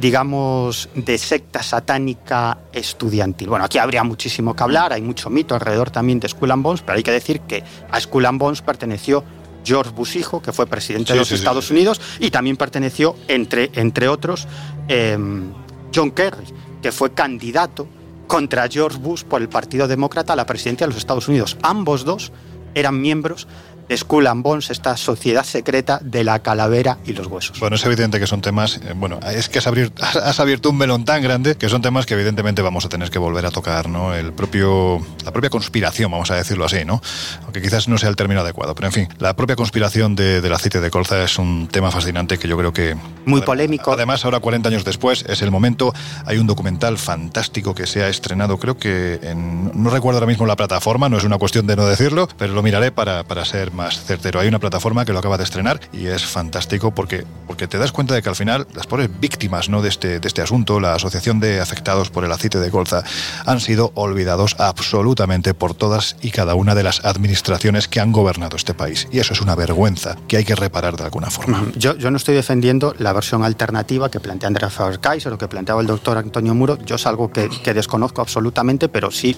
digamos, 0.00 0.88
de 0.94 1.18
secta 1.18 1.62
satánica 1.62 2.56
estudiantil. 2.72 3.50
Bueno, 3.50 3.66
aquí 3.66 3.76
habría 3.76 4.02
muchísimo 4.02 4.56
que 4.56 4.62
hablar, 4.62 4.94
hay 4.94 5.02
mucho 5.02 5.28
mito 5.28 5.54
alrededor 5.54 5.90
también 5.90 6.18
de 6.18 6.30
Skull 6.30 6.50
and 6.50 6.62
Bones, 6.62 6.80
pero 6.80 6.96
hay 6.96 7.02
que 7.02 7.12
decir 7.12 7.40
que 7.40 7.62
a 7.90 8.00
Skull 8.00 8.24
and 8.24 8.38
Bones 8.38 8.62
perteneció 8.62 9.22
George 9.66 9.90
Bush 9.90 10.16
hijo, 10.16 10.40
que 10.40 10.52
fue 10.52 10.66
presidente 10.66 11.12
de 11.12 11.18
los 11.18 11.32
Estados 11.32 11.70
Unidos, 11.70 12.00
y 12.20 12.30
también 12.30 12.56
perteneció, 12.56 13.16
entre, 13.26 13.70
entre 13.74 14.08
otros, 14.08 14.46
em, 14.88 15.52
John 15.94 16.12
Kerry, 16.12 16.46
que 16.80 16.92
fue 16.92 17.12
candidato 17.12 17.88
contra 18.26 18.68
George 18.68 18.98
Bush 18.98 19.24
por 19.24 19.42
el 19.42 19.48
Partido 19.48 19.88
Demócrata 19.88 20.32
a 20.32 20.36
la 20.36 20.46
presidencia 20.46 20.86
de 20.86 20.92
los 20.92 20.98
Estados 20.98 21.28
Unidos. 21.28 21.56
Ambos 21.62 22.04
dos 22.04 22.32
eran 22.74 23.00
miembros 23.00 23.48
Skull 23.94 24.26
and 24.26 24.42
Bones, 24.42 24.70
esta 24.70 24.96
sociedad 24.96 25.44
secreta 25.44 25.98
de 26.02 26.24
la 26.24 26.40
calavera 26.40 26.98
y 27.04 27.12
los 27.12 27.26
huesos. 27.26 27.58
Bueno, 27.60 27.76
es 27.76 27.84
evidente 27.84 28.18
que 28.18 28.26
son 28.26 28.40
temas, 28.40 28.78
eh, 28.78 28.94
bueno, 28.94 29.20
es 29.20 29.48
que 29.48 29.58
has, 29.58 29.66
has, 30.16 30.40
abierto 30.40 30.70
un 30.70 30.78
melón 30.78 31.04
tan 31.04 31.22
grande 31.22 31.56
que 31.56 31.68
son 31.68 31.82
temas 31.82 32.06
que 32.06 32.14
evidentemente 32.14 32.62
vamos 32.62 32.84
a 32.84 32.88
tener 32.88 33.10
que 33.10 33.18
volver 33.18 33.46
a 33.46 33.50
tocar, 33.50 33.88
¿no? 33.88 34.14
El 34.14 34.32
propio, 34.32 35.04
la 35.24 35.32
propia 35.32 35.50
conspiración, 35.50 36.10
vamos 36.10 36.30
a 36.30 36.36
decirlo 36.36 36.64
así, 36.64 36.84
¿no? 36.84 37.00
Aunque 37.44 37.62
quizás 37.62 37.88
no 37.88 37.98
sea 37.98 38.08
el 38.08 38.16
término 38.16 38.40
adecuado, 38.40 38.74
pero 38.74 38.88
en 38.88 38.92
fin, 38.92 39.08
la 39.18 39.36
propia 39.36 39.56
conspiración 39.56 40.16
de, 40.16 40.40
del 40.40 40.52
aceite 40.52 40.80
de 40.80 40.90
colza 40.90 41.22
es 41.22 41.38
un 41.38 41.68
tema 41.68 41.90
fascinante 41.90 42.38
que 42.38 42.48
yo 42.48 42.56
creo 42.56 42.72
que... 42.72 42.96
Muy 43.24 43.42
polémico. 43.42 43.92
Además, 43.92 44.24
ahora 44.24 44.40
40 44.40 44.68
años 44.68 44.84
después 44.84 45.24
es 45.28 45.42
el 45.42 45.50
momento, 45.50 45.92
hay 46.24 46.38
un 46.38 46.46
documental 46.46 46.98
fantástico 46.98 47.74
que 47.74 47.86
se 47.86 48.02
ha 48.02 48.08
estrenado, 48.08 48.58
creo 48.58 48.76
que 48.76 49.20
en, 49.22 49.70
no 49.74 49.90
recuerdo 49.90 50.18
ahora 50.18 50.26
mismo 50.26 50.46
la 50.46 50.56
plataforma, 50.56 51.08
no 51.08 51.18
es 51.18 51.24
una 51.24 51.38
cuestión 51.38 51.66
de 51.66 51.76
no 51.76 51.86
decirlo, 51.86 52.28
pero 52.36 52.52
lo 52.52 52.62
miraré 52.62 52.92
para, 52.92 53.24
para 53.24 53.44
ser 53.44 53.72
más 53.76 54.02
certero. 54.02 54.40
Hay 54.40 54.48
una 54.48 54.58
plataforma 54.58 55.04
que 55.04 55.12
lo 55.12 55.20
acaba 55.20 55.38
de 55.38 55.44
estrenar 55.44 55.80
y 55.92 56.06
es 56.06 56.24
fantástico 56.24 56.92
porque, 56.92 57.24
porque 57.46 57.68
te 57.68 57.78
das 57.78 57.92
cuenta 57.92 58.14
de 58.14 58.22
que 58.22 58.28
al 58.28 58.34
final 58.34 58.66
las 58.74 58.86
pobres 58.86 59.08
víctimas 59.20 59.68
¿no? 59.68 59.82
de, 59.82 59.88
este, 59.88 60.18
de 60.18 60.26
este 60.26 60.42
asunto, 60.42 60.80
la 60.80 60.94
Asociación 60.94 61.38
de 61.38 61.60
Afectados 61.60 62.10
por 62.10 62.24
el 62.24 62.32
Aceite 62.32 62.58
de 62.58 62.70
Colza, 62.70 63.04
han 63.44 63.60
sido 63.60 63.92
olvidados 63.94 64.56
absolutamente 64.58 65.54
por 65.54 65.74
todas 65.74 66.16
y 66.22 66.30
cada 66.30 66.54
una 66.54 66.74
de 66.74 66.82
las 66.82 67.04
administraciones 67.04 67.88
que 67.88 68.00
han 68.00 68.12
gobernado 68.12 68.56
este 68.56 68.74
país. 68.74 69.06
Y 69.12 69.18
eso 69.18 69.32
es 69.32 69.40
una 69.40 69.54
vergüenza 69.54 70.16
que 70.26 70.38
hay 70.38 70.44
que 70.44 70.54
reparar 70.54 70.96
de 70.96 71.04
alguna 71.04 71.30
forma. 71.30 71.64
Yo, 71.76 71.96
yo 71.96 72.10
no 72.10 72.16
estoy 72.16 72.34
defendiendo 72.34 72.94
la 72.98 73.12
versión 73.12 73.44
alternativa 73.44 74.10
que 74.10 74.20
plantea 74.20 74.48
Andrea 74.48 74.70
Faber-Kaiser 74.70 75.32
o 75.32 75.38
que 75.38 75.48
planteaba 75.48 75.80
el 75.80 75.86
doctor 75.86 76.18
Antonio 76.18 76.54
Muro. 76.54 76.78
Yo 76.84 76.96
es 76.96 77.06
algo 77.06 77.30
que, 77.30 77.48
que 77.62 77.74
desconozco 77.74 78.22
absolutamente, 78.22 78.88
pero 78.88 79.10
sí, 79.10 79.36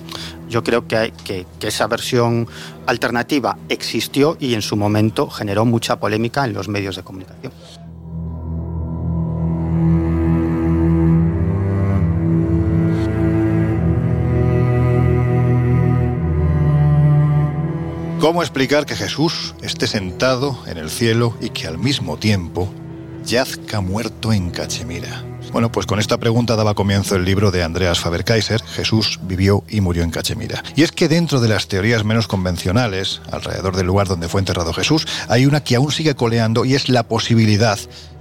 yo 0.48 0.62
creo 0.62 0.86
que, 0.86 0.96
hay, 0.96 1.10
que, 1.10 1.46
que 1.58 1.68
esa 1.68 1.86
versión 1.86 2.46
alternativa 2.88 3.58
existió 3.68 4.36
y 4.40 4.54
en 4.54 4.62
su 4.62 4.74
momento 4.74 5.28
generó 5.28 5.66
mucha 5.66 6.00
polémica 6.00 6.44
en 6.44 6.54
los 6.54 6.68
medios 6.68 6.96
de 6.96 7.02
comunicación. 7.02 7.52
¿Cómo 18.20 18.42
explicar 18.42 18.84
que 18.84 18.96
Jesús 18.96 19.54
esté 19.62 19.86
sentado 19.86 20.58
en 20.66 20.76
el 20.76 20.90
cielo 20.90 21.34
y 21.40 21.50
que 21.50 21.68
al 21.68 21.78
mismo 21.78 22.16
tiempo 22.16 22.68
yazca 23.24 23.80
muerto 23.80 24.32
en 24.32 24.50
Cachemira? 24.50 25.27
Bueno, 25.52 25.72
pues 25.72 25.86
con 25.86 25.98
esta 25.98 26.18
pregunta 26.18 26.56
daba 26.56 26.74
comienzo 26.74 27.16
el 27.16 27.24
libro 27.24 27.50
de 27.50 27.62
Andreas 27.62 28.00
Faber-Kaiser, 28.00 28.62
Jesús 28.62 29.18
vivió 29.22 29.64
y 29.68 29.80
murió 29.80 30.02
en 30.02 30.10
Cachemira. 30.10 30.62
Y 30.76 30.82
es 30.82 30.92
que 30.92 31.08
dentro 31.08 31.40
de 31.40 31.48
las 31.48 31.68
teorías 31.68 32.04
menos 32.04 32.28
convencionales, 32.28 33.22
alrededor 33.32 33.74
del 33.74 33.86
lugar 33.86 34.08
donde 34.08 34.28
fue 34.28 34.40
enterrado 34.40 34.72
Jesús, 34.74 35.06
hay 35.28 35.46
una 35.46 35.64
que 35.64 35.76
aún 35.76 35.90
sigue 35.90 36.14
coleando 36.14 36.64
y 36.64 36.74
es 36.74 36.88
la 36.90 37.02
posibilidad, 37.04 37.78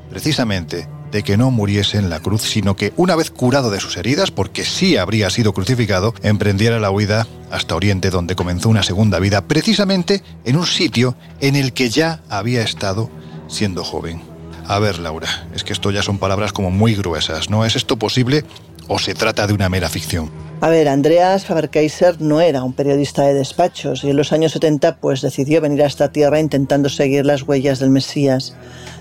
precisamente, 0.10 0.88
de 1.12 1.24
que 1.24 1.38
no 1.38 1.52
muriese 1.52 1.98
en 1.98 2.10
la 2.10 2.22
cruz, 2.22 2.44
sino 2.44 2.76
que 2.76 2.94
una 2.96 3.16
vez 3.16 3.30
curado 3.30 3.72
de 3.72 3.80
sus 3.80 3.98
heridas, 3.98 4.32
porque 4.32 4.64
sí 4.64 4.98
habría 4.98 5.30
sido 5.30 5.54
crucificado, 5.54 6.14
emprendiera 6.24 6.80
la 6.80 6.92
huida 6.92 7.28
hasta 7.52 7.76
Oriente, 7.76 8.10
donde 8.10 8.36
comenzó 8.36 8.70
una 8.70 8.84
segunda 8.84 9.20
vida, 9.20 9.42
precisamente 9.42 10.24
en 10.46 10.58
un 10.58 10.66
sitio 10.66 11.16
en 11.42 11.56
el 11.56 11.74
que 11.74 11.90
ya 11.90 12.22
había 12.30 12.62
estado 12.62 13.10
siendo 13.48 13.84
joven. 13.84 14.27
A 14.68 14.80
ver, 14.80 15.00
Laura, 15.00 15.48
es 15.56 15.64
que 15.64 15.72
esto 15.72 15.92
ya 15.92 16.04
son 16.04 16.18
palabras 16.18 16.52
como 16.52 16.72
muy 16.72 16.94
gruesas, 16.94 17.50
¿no? 17.50 17.64
¿Es 17.64 17.78
esto 17.78 17.98
posible 17.98 18.44
o 18.90 19.00
se 19.00 19.14
trata 19.14 19.48
de 19.48 19.54
una 19.54 19.70
mera 19.70 19.88
ficción? 19.88 20.30
A 20.60 20.70
ver, 20.70 20.90
Andreas 20.90 21.46
Faber-Kaiser 21.46 22.20
no 22.20 22.42
era 22.42 22.64
un 22.64 22.74
periodista 22.74 23.24
de 23.24 23.34
despachos 23.34 24.04
y 24.04 24.10
en 24.10 24.18
los 24.18 24.34
años 24.34 24.52
70 24.52 24.98
pues 24.98 25.22
decidió 25.22 25.62
venir 25.62 25.84
a 25.84 25.88
esta 25.88 26.12
tierra 26.12 26.42
intentando 26.42 26.90
seguir 26.90 27.26
las 27.26 27.44
huellas 27.44 27.80
del 27.80 27.92
Mesías. 27.92 28.56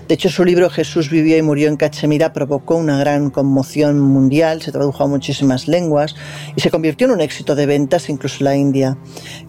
De 0.07 0.13
hecho, 0.13 0.29
su 0.29 0.45
libro 0.45 0.69
Jesús 0.69 1.09
vivió 1.09 1.37
y 1.37 1.41
murió 1.41 1.67
en 1.67 1.75
Cachemira 1.75 2.31
provocó 2.31 2.77
una 2.77 2.97
gran 2.97 3.29
conmoción 3.29 3.99
mundial, 3.99 4.61
se 4.61 4.71
tradujo 4.71 5.03
a 5.03 5.07
muchísimas 5.07 5.67
lenguas 5.67 6.15
y 6.55 6.61
se 6.61 6.71
convirtió 6.71 7.07
en 7.07 7.13
un 7.13 7.19
éxito 7.19 7.55
de 7.55 7.65
ventas 7.65 8.07
incluso 8.07 8.37
en 8.39 8.45
la 8.45 8.55
India. 8.55 8.97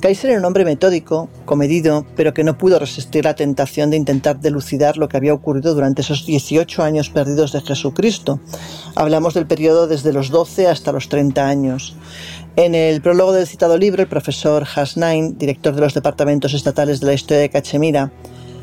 Kaiser 0.01 0.30
era 0.30 0.40
un 0.40 0.44
hombre 0.44 0.64
metódico, 0.64 1.28
comedido, 1.44 2.06
pero 2.16 2.35
que 2.35 2.43
no 2.43 2.59
pudo 2.59 2.80
resistir 2.80 3.24
la 3.24 3.36
tentación 3.36 3.90
de 3.90 3.98
intentar 3.98 4.40
delucidar 4.40 4.97
lo 4.97 5.09
que 5.09 5.16
había 5.16 5.32
ocurrido 5.32 5.74
durante 5.74 6.02
esos 6.02 6.26
18 6.26 6.82
años 6.82 7.09
perdidos 7.09 7.52
de 7.52 7.60
Jesucristo. 7.60 8.40
Hablamos 8.97 9.35
del 9.35 9.47
periodo 9.47 9.86
desde 9.86 10.12
los 10.12 10.30
12 10.30 10.66
hasta 10.66 10.90
los 10.90 11.09
30 11.09 11.47
años. 11.47 11.94
En 12.56 12.74
el 12.74 13.01
prólogo 13.01 13.32
del 13.32 13.47
citado 13.47 13.78
libro, 13.78 14.02
el 14.02 14.09
profesor 14.09 14.66
Hasnain, 14.74 15.39
director 15.39 15.76
de 15.76 15.82
los 15.82 15.94
departamentos 15.94 16.52
estatales 16.52 16.98
de 16.98 17.06
la 17.06 17.14
historia 17.14 17.43
de 17.43 17.51
Cachemira, 17.51 18.10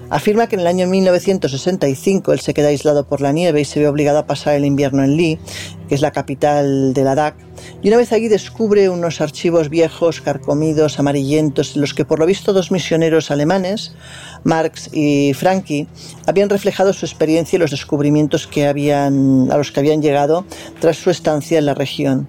Afirma 0.09 0.47
que 0.47 0.55
en 0.55 0.61
el 0.61 0.67
año 0.67 0.87
1965 0.87 2.31
él 2.31 2.39
se 2.39 2.53
queda 2.53 2.67
aislado 2.67 3.07
por 3.07 3.21
la 3.21 3.31
nieve 3.31 3.61
y 3.61 3.65
se 3.65 3.79
ve 3.79 3.87
obligado 3.87 4.19
a 4.19 4.27
pasar 4.27 4.55
el 4.55 4.65
invierno 4.65 5.03
en 5.03 5.17
Lee, 5.17 5.39
que 5.87 5.95
es 5.95 6.01
la 6.01 6.11
capital 6.11 6.93
de 6.93 7.03
Ladakh, 7.03 7.35
y 7.81 7.87
una 7.87 7.97
vez 7.97 8.11
allí 8.11 8.27
descubre 8.27 8.89
unos 8.89 9.21
archivos 9.21 9.69
viejos, 9.69 10.21
carcomidos, 10.21 10.99
amarillentos, 10.99 11.75
en 11.75 11.81
los 11.81 11.93
que 11.93 12.05
por 12.05 12.19
lo 12.19 12.25
visto 12.25 12.53
dos 12.53 12.71
misioneros 12.71 13.31
alemanes, 13.31 13.95
Marx 14.43 14.89
y 14.93 15.33
Frankie, 15.33 15.87
habían 16.27 16.49
reflejado 16.49 16.93
su 16.93 17.05
experiencia 17.05 17.57
y 17.57 17.59
los 17.59 17.71
descubrimientos 17.71 18.47
que 18.47 18.67
habían, 18.67 19.51
a 19.51 19.57
los 19.57 19.71
que 19.71 19.79
habían 19.79 20.01
llegado 20.01 20.45
tras 20.79 20.97
su 20.97 21.09
estancia 21.09 21.57
en 21.57 21.65
la 21.65 21.73
región. 21.73 22.27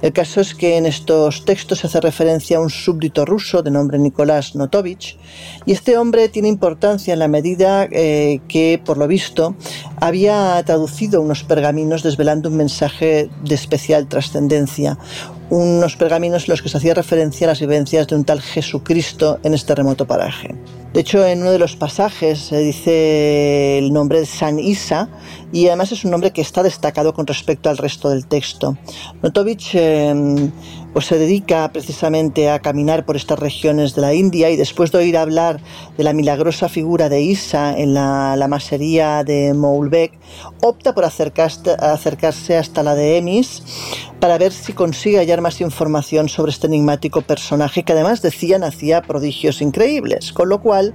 El 0.00 0.12
caso 0.12 0.40
es 0.40 0.54
que 0.54 0.76
en 0.76 0.86
estos 0.86 1.44
textos 1.44 1.80
se 1.80 1.88
hace 1.88 2.00
referencia 2.00 2.58
a 2.58 2.60
un 2.60 2.70
súbdito 2.70 3.24
ruso 3.24 3.62
de 3.62 3.70
nombre 3.70 3.98
Nicolás 3.98 4.54
Notovich, 4.54 5.18
y 5.66 5.72
este 5.72 5.98
hombre 5.98 6.28
tiene 6.28 6.48
importancia 6.48 7.12
en 7.12 7.18
la 7.18 7.28
medida 7.28 7.88
eh, 7.90 8.40
que, 8.48 8.80
por 8.84 8.96
lo 8.96 9.06
visto, 9.06 9.56
había 10.00 10.62
traducido 10.64 11.20
unos 11.20 11.44
pergaminos 11.44 12.02
desvelando 12.02 12.48
un 12.48 12.56
mensaje 12.56 12.97
de 13.00 13.54
especial 13.54 14.08
trascendencia, 14.08 14.98
unos 15.50 15.96
pergaminos 15.96 16.44
en 16.44 16.50
los 16.50 16.62
que 16.62 16.68
se 16.68 16.76
hacía 16.76 16.94
referencia 16.94 17.46
a 17.46 17.48
las 17.48 17.60
vivencias 17.60 18.06
de 18.06 18.16
un 18.16 18.24
tal 18.24 18.40
Jesucristo 18.40 19.38
en 19.42 19.54
este 19.54 19.74
remoto 19.74 20.06
paraje. 20.06 20.54
De 20.92 21.00
hecho, 21.00 21.24
en 21.26 21.42
uno 21.42 21.52
de 21.52 21.58
los 21.58 21.76
pasajes 21.76 22.38
se 22.38 22.58
dice 22.58 23.78
el 23.78 23.92
nombre 23.92 24.20
de 24.20 24.26
San 24.26 24.58
Isa 24.58 25.08
y 25.52 25.66
además 25.68 25.92
es 25.92 26.04
un 26.04 26.10
nombre 26.10 26.32
que 26.32 26.40
está 26.40 26.62
destacado 26.62 27.14
con 27.14 27.26
respecto 27.26 27.70
al 27.70 27.78
resto 27.78 28.10
del 28.10 28.26
texto. 28.26 28.76
Notovich 29.22 29.74
em, 29.74 30.50
pues 30.92 31.06
se 31.06 31.18
dedica 31.18 31.70
precisamente 31.72 32.50
a 32.50 32.60
caminar 32.60 33.04
por 33.04 33.16
estas 33.16 33.38
regiones 33.38 33.94
de 33.94 34.02
la 34.02 34.14
India 34.14 34.50
y 34.50 34.56
después 34.56 34.92
de 34.92 34.98
oír 34.98 35.16
hablar 35.16 35.60
de 35.96 36.04
la 36.04 36.12
milagrosa 36.12 36.68
figura 36.68 37.08
de 37.08 37.20
Isa 37.20 37.78
en 37.78 37.94
la, 37.94 38.46
masería 38.48 39.24
de 39.24 39.52
Moulbek, 39.54 40.18
opta 40.62 40.94
por 40.94 41.04
acercarse, 41.04 41.76
acercarse 41.78 42.56
hasta 42.56 42.82
la 42.82 42.94
de 42.94 43.18
Emis 43.18 43.62
para 44.20 44.38
ver 44.38 44.52
si 44.52 44.72
consigue 44.72 45.18
hallar 45.18 45.40
más 45.40 45.60
información 45.60 46.28
sobre 46.28 46.50
este 46.50 46.66
enigmático 46.66 47.22
personaje 47.22 47.82
que 47.82 47.92
además 47.92 48.22
decían 48.22 48.64
hacía 48.64 49.02
prodigios 49.02 49.60
increíbles, 49.60 50.32
con 50.32 50.48
lo 50.48 50.60
cual 50.60 50.94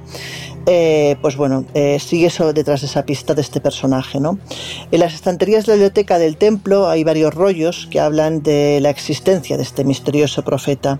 eh, 0.66 1.18
pues 1.22 1.36
bueno, 1.36 1.66
eh, 1.74 2.00
sigue 2.00 2.28
eso 2.28 2.54
detrás 2.54 2.82
de 2.82 2.88
esa 2.88 3.06
pista 3.06 3.34
de 3.34 3.42
este 3.42 3.60
personaje. 3.60 4.20
¿no? 4.20 4.38
En 4.92 5.00
las 5.00 5.14
estanterías 5.14 5.66
de 5.66 5.72
la 5.72 5.76
biblioteca 5.76 6.20
del 6.20 6.38
templo 6.38 6.88
hay 6.88 7.04
varios 7.04 7.34
rollos 7.34 7.88
que 7.92 8.00
hablan 8.00 8.44
de 8.44 8.80
la 8.82 8.90
existencia 8.90 9.58
de 9.58 9.64
este 9.64 9.84
misterioso 9.84 10.44
profeta. 10.44 11.00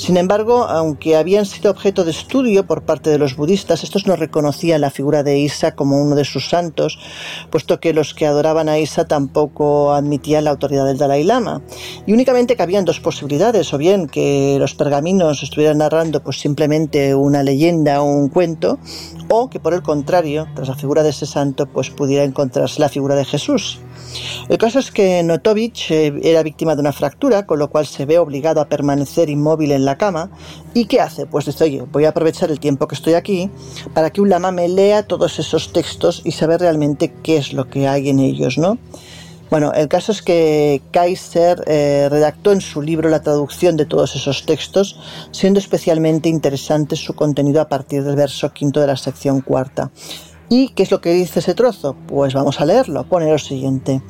Sin 0.00 0.16
embargo, 0.16 0.64
aunque 0.64 1.14
habían 1.14 1.44
sido 1.44 1.70
objeto 1.70 2.04
de 2.04 2.10
estudio 2.10 2.66
por 2.66 2.84
parte 2.84 3.10
de 3.10 3.18
los 3.18 3.36
budistas, 3.36 3.84
estos 3.84 4.06
no 4.06 4.16
reconocían 4.16 4.80
la 4.80 4.88
figura 4.88 5.22
de 5.22 5.38
Isa 5.38 5.74
como 5.74 6.00
uno 6.00 6.16
de 6.16 6.24
sus 6.24 6.48
santos, 6.48 6.98
puesto 7.50 7.80
que 7.80 7.92
los 7.92 8.14
que 8.14 8.26
adoraban 8.26 8.70
a 8.70 8.78
Isa 8.78 9.04
tampoco 9.06 9.92
admitían 9.92 10.44
la 10.44 10.52
autoridad 10.52 10.86
del 10.86 10.96
Dalai 10.96 11.22
Lama. 11.22 11.60
Y 12.06 12.14
únicamente 12.14 12.56
cabían 12.56 12.86
dos 12.86 12.98
posibilidades, 12.98 13.74
o 13.74 13.76
bien 13.76 14.06
que 14.06 14.56
los 14.58 14.74
pergaminos 14.74 15.42
estuvieran 15.42 15.76
narrando 15.76 16.24
pues 16.24 16.40
simplemente 16.40 17.14
una 17.14 17.42
leyenda 17.42 18.00
o 18.00 18.06
un 18.06 18.30
cuento, 18.30 18.78
o 19.28 19.50
que 19.50 19.60
por 19.60 19.74
el 19.74 19.82
contrario, 19.82 20.46
tras 20.54 20.68
la 20.68 20.76
figura 20.76 21.02
de 21.02 21.10
ese 21.10 21.26
santo, 21.26 21.66
pues 21.66 21.90
pudiera 21.90 22.24
encontrarse 22.24 22.80
la 22.80 22.88
figura 22.88 23.16
de 23.16 23.26
Jesús. 23.26 23.80
El 24.48 24.58
caso 24.58 24.78
es 24.78 24.90
que 24.90 25.22
Notovich 25.22 25.90
eh, 25.90 26.12
era 26.22 26.42
víctima 26.42 26.74
de 26.74 26.80
una 26.80 26.92
fractura, 26.92 27.46
con 27.46 27.58
lo 27.58 27.70
cual 27.70 27.86
se 27.86 28.06
ve 28.06 28.18
obligado 28.18 28.60
a 28.60 28.68
permanecer 28.68 29.30
inmóvil 29.30 29.72
en 29.72 29.84
la 29.84 29.89
cama. 29.98 30.30
¿Y 30.74 30.86
qué 30.86 31.00
hace? 31.00 31.26
Pues 31.26 31.46
dice, 31.46 31.64
oye, 31.64 31.84
voy 31.90 32.04
a 32.04 32.10
aprovechar 32.10 32.50
el 32.50 32.60
tiempo 32.60 32.88
que 32.88 32.94
estoy 32.94 33.14
aquí 33.14 33.50
para 33.94 34.10
que 34.10 34.20
un 34.20 34.28
lama 34.28 34.50
me 34.50 34.68
lea 34.68 35.02
todos 35.02 35.38
esos 35.38 35.72
textos 35.72 36.22
y 36.24 36.32
saber 36.32 36.60
realmente 36.60 37.12
qué 37.22 37.36
es 37.36 37.52
lo 37.52 37.68
que 37.68 37.88
hay 37.88 38.08
en 38.08 38.18
ellos, 38.18 38.58
¿no? 38.58 38.78
Bueno, 39.50 39.72
el 39.72 39.88
caso 39.88 40.12
es 40.12 40.22
que 40.22 40.80
Kaiser 40.92 41.64
eh, 41.66 42.06
redactó 42.08 42.52
en 42.52 42.60
su 42.60 42.82
libro 42.82 43.08
la 43.08 43.20
traducción 43.20 43.76
de 43.76 43.84
todos 43.84 44.14
esos 44.14 44.46
textos, 44.46 45.00
siendo 45.32 45.58
especialmente 45.58 46.28
interesante 46.28 46.94
su 46.94 47.14
contenido 47.14 47.60
a 47.60 47.68
partir 47.68 48.04
del 48.04 48.14
verso 48.14 48.52
quinto 48.52 48.80
de 48.80 48.86
la 48.86 48.96
sección 48.96 49.40
cuarta. 49.40 49.90
¿Y 50.48 50.68
qué 50.68 50.84
es 50.84 50.92
lo 50.92 51.00
que 51.00 51.12
dice 51.12 51.40
ese 51.40 51.54
trozo? 51.54 51.96
Pues 52.06 52.32
vamos 52.32 52.60
a 52.60 52.64
leerlo. 52.64 53.04
Pone 53.08 53.30
lo 53.30 53.38
siguiente. 53.38 54.02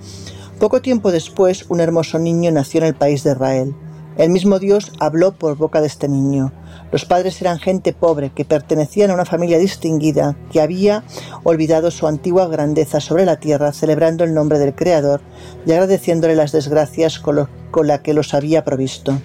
Poco 0.59 0.83
tiempo 0.83 1.11
después, 1.11 1.65
un 1.71 1.81
hermoso 1.81 2.19
niño 2.19 2.51
nació 2.51 2.81
en 2.81 2.89
el 2.89 2.95
país 2.95 3.25
de 3.25 3.33
Israel. 3.33 3.75
El 4.17 4.31
mismo 4.31 4.59
Dios 4.59 4.93
habló 4.99 5.33
por 5.33 5.57
boca 5.57 5.81
de 5.81 5.87
este 5.87 6.09
niño. 6.09 6.53
Los 6.93 7.05
padres 7.05 7.41
eran 7.41 7.59
gente 7.59 7.93
pobre 7.93 8.31
que 8.31 8.45
pertenecían 8.45 9.11
a 9.11 9.15
una 9.15 9.25
familia 9.25 9.59
distinguida 9.59 10.37
que 10.51 10.61
había 10.61 11.05
olvidado 11.45 11.91
su 11.91 12.07
antigua 12.07 12.49
grandeza 12.49 13.01
sobre 13.01 13.25
la 13.25 13.39
tierra 13.39 13.73
celebrando 13.73 14.25
el 14.25 14.35
nombre 14.35 14.59
del 14.59 14.75
Creador 14.75 15.21
y 15.65 15.73
agradeciéndole 15.73 16.35
las 16.35 16.53
desgracias 16.53 17.19
con, 17.19 17.49
con 17.71 17.87
la 17.87 18.03
que 18.03 18.15
los 18.15 18.35
había 18.35 18.65
provisto. 18.65 19.21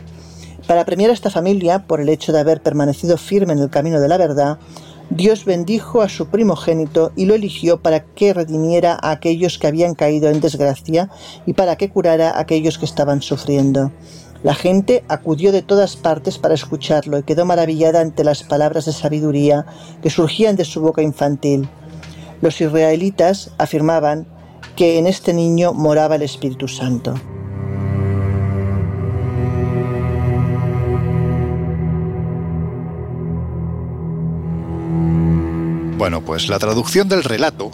Para 0.68 0.86
premiar 0.86 1.10
a 1.10 1.14
esta 1.14 1.30
familia 1.30 1.86
por 1.86 2.00
el 2.00 2.10
hecho 2.10 2.32
de 2.32 2.40
haber 2.40 2.62
permanecido 2.62 3.18
firme 3.18 3.54
en 3.54 3.60
el 3.60 3.70
camino 3.70 4.00
de 4.00 4.08
la 4.08 4.18
verdad, 4.18 4.60
Dios 5.10 5.46
bendijo 5.46 6.02
a 6.02 6.10
su 6.10 6.28
primogénito 6.28 7.12
y 7.16 7.26
lo 7.26 7.36
eligió 7.36 7.82
para 7.82 8.04
que 8.04 8.34
redimiera 8.34 8.98
a 9.00 9.12
aquellos 9.12 9.60
que 9.60 9.68
habían 9.68 9.94
caído 9.94 10.30
en 10.30 10.42
desgracia 10.42 11.10
y 11.46 11.54
para 11.54 11.76
que 11.76 11.90
curara 11.90 12.32
a 12.32 12.40
aquellos 12.40 12.80
que 12.80 12.86
estaban 12.86 13.22
sufriendo. 13.22 13.92
La 14.46 14.54
gente 14.54 15.04
acudió 15.08 15.52
de 15.52 15.64
todas 15.64 15.96
partes 15.96 16.38
para 16.38 16.54
escucharlo 16.54 17.18
y 17.18 17.24
quedó 17.24 17.46
maravillada 17.46 18.00
ante 18.00 18.24
las 18.24 18.44
palabras 18.44 18.86
de 18.86 18.94
sabiduría 18.94 19.66
que 20.04 20.12
surgían 20.12 20.56
de 20.56 20.66
su 20.66 20.82
boca 20.82 21.02
infantil. 21.02 21.68
Los 22.42 22.62
israelitas 22.62 23.50
afirmaban 23.58 24.28
que 24.76 25.00
en 25.00 25.08
este 25.08 25.34
niño 25.34 25.74
moraba 25.74 26.18
el 26.18 26.22
Espíritu 26.22 26.68
Santo. 26.68 27.16
Bueno, 35.98 36.22
pues 36.22 36.50
la 36.50 36.60
traducción 36.60 37.10
del 37.10 37.24
relato 37.24 37.72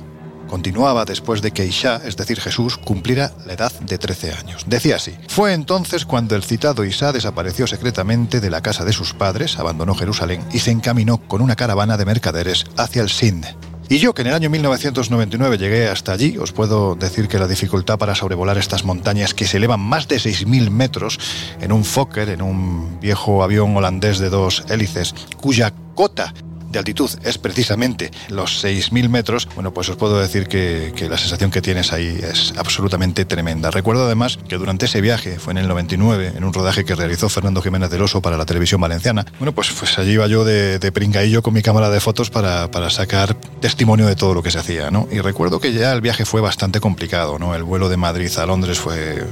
continuaba 0.51 1.05
después 1.05 1.41
de 1.41 1.51
que 1.51 1.65
Isha, 1.65 2.01
es 2.03 2.17
decir 2.17 2.41
Jesús, 2.41 2.77
cumpliera 2.77 3.31
la 3.47 3.53
edad 3.53 3.71
de 3.79 3.97
13 3.97 4.33
años. 4.33 4.65
Decía 4.67 4.97
así, 4.97 5.15
fue 5.29 5.53
entonces 5.53 6.05
cuando 6.05 6.35
el 6.35 6.43
citado 6.43 6.83
Isha 6.83 7.13
desapareció 7.13 7.67
secretamente 7.67 8.41
de 8.41 8.49
la 8.49 8.61
casa 8.61 8.83
de 8.83 8.91
sus 8.91 9.13
padres, 9.13 9.57
abandonó 9.57 9.95
Jerusalén 9.95 10.43
y 10.51 10.59
se 10.59 10.71
encaminó 10.71 11.19
con 11.19 11.41
una 11.41 11.55
caravana 11.55 11.95
de 11.95 12.03
mercaderes 12.03 12.65
hacia 12.75 13.01
el 13.01 13.09
Sind. 13.09 13.45
Y 13.87 13.97
yo, 13.99 14.13
que 14.13 14.21
en 14.23 14.27
el 14.29 14.33
año 14.33 14.49
1999 14.49 15.57
llegué 15.57 15.87
hasta 15.87 16.11
allí, 16.11 16.37
os 16.37 16.51
puedo 16.51 16.95
decir 16.95 17.27
que 17.27 17.39
la 17.39 17.47
dificultad 17.47 17.97
para 17.97 18.15
sobrevolar 18.15 18.57
estas 18.57 18.83
montañas 18.83 19.33
que 19.33 19.45
se 19.45 19.57
elevan 19.57 19.79
más 19.79 20.07
de 20.09 20.17
6.000 20.17 20.69
metros 20.69 21.17
en 21.61 21.71
un 21.71 21.85
Fokker, 21.85 22.29
en 22.29 22.41
un 22.41 22.99
viejo 22.99 23.41
avión 23.41 23.75
holandés 23.75 24.19
de 24.19 24.29
dos 24.29 24.63
hélices, 24.69 25.15
cuya 25.41 25.73
cota 25.95 26.33
de 26.71 26.79
altitud 26.79 27.09
es 27.23 27.37
precisamente 27.37 28.11
los 28.29 28.63
6.000 28.63 29.09
metros, 29.09 29.47
bueno, 29.55 29.73
pues 29.73 29.89
os 29.89 29.97
puedo 29.97 30.19
decir 30.19 30.47
que, 30.47 30.93
la 31.09 31.17
sensación 31.17 31.51
que 31.51 31.61
tienes 31.61 31.91
ahí 31.93 32.19
es 32.21 32.53
absolutamente 32.57 33.25
tremenda. 33.25 33.71
Recuerdo 33.71 34.05
además 34.05 34.39
que 34.47 34.57
durante 34.57 34.85
ese 34.85 35.01
viaje, 35.01 35.39
fue 35.39 35.51
en 35.51 35.57
el 35.57 35.67
99, 35.67 36.33
en 36.35 36.43
un 36.43 36.53
rodaje 36.53 36.85
que 36.85 36.95
realizó 36.95 37.27
Fernando 37.27 37.61
Jiménez 37.61 37.89
del 37.89 38.01
Oso 38.01 38.21
para 38.21 38.37
la 38.37 38.45
televisión 38.45 38.79
valenciana, 38.79 39.25
bueno, 39.39 39.51
pues, 39.51 39.71
pues 39.71 39.97
allí 39.99 40.11
iba 40.11 40.27
yo 40.27 40.45
de, 40.45 40.79
de 40.79 40.91
pringaillo 40.91 41.41
con 41.41 41.53
mi 41.53 41.61
cámara 41.61 41.89
de 41.89 41.99
fotos 41.99 42.29
para, 42.29 42.69
para 42.71 42.89
sacar 42.89 43.33
testimonio 43.59 44.07
de 44.07 44.15
todo 44.15 44.33
lo 44.33 44.43
que 44.43 44.51
se 44.51 44.59
hacía, 44.59 44.91
¿no? 44.91 45.07
Y 45.11 45.19
recuerdo 45.19 45.59
que 45.59 45.73
ya 45.73 45.91
el 45.91 46.01
viaje 46.01 46.25
fue 46.25 46.41
bastante 46.41 46.79
complicado, 46.79 47.39
¿no? 47.39 47.55
El 47.55 47.63
vuelo 47.63 47.89
de 47.89 47.97
Madrid 47.97 48.31
a 48.37 48.45
Londres 48.45 48.79
fue 48.79 49.25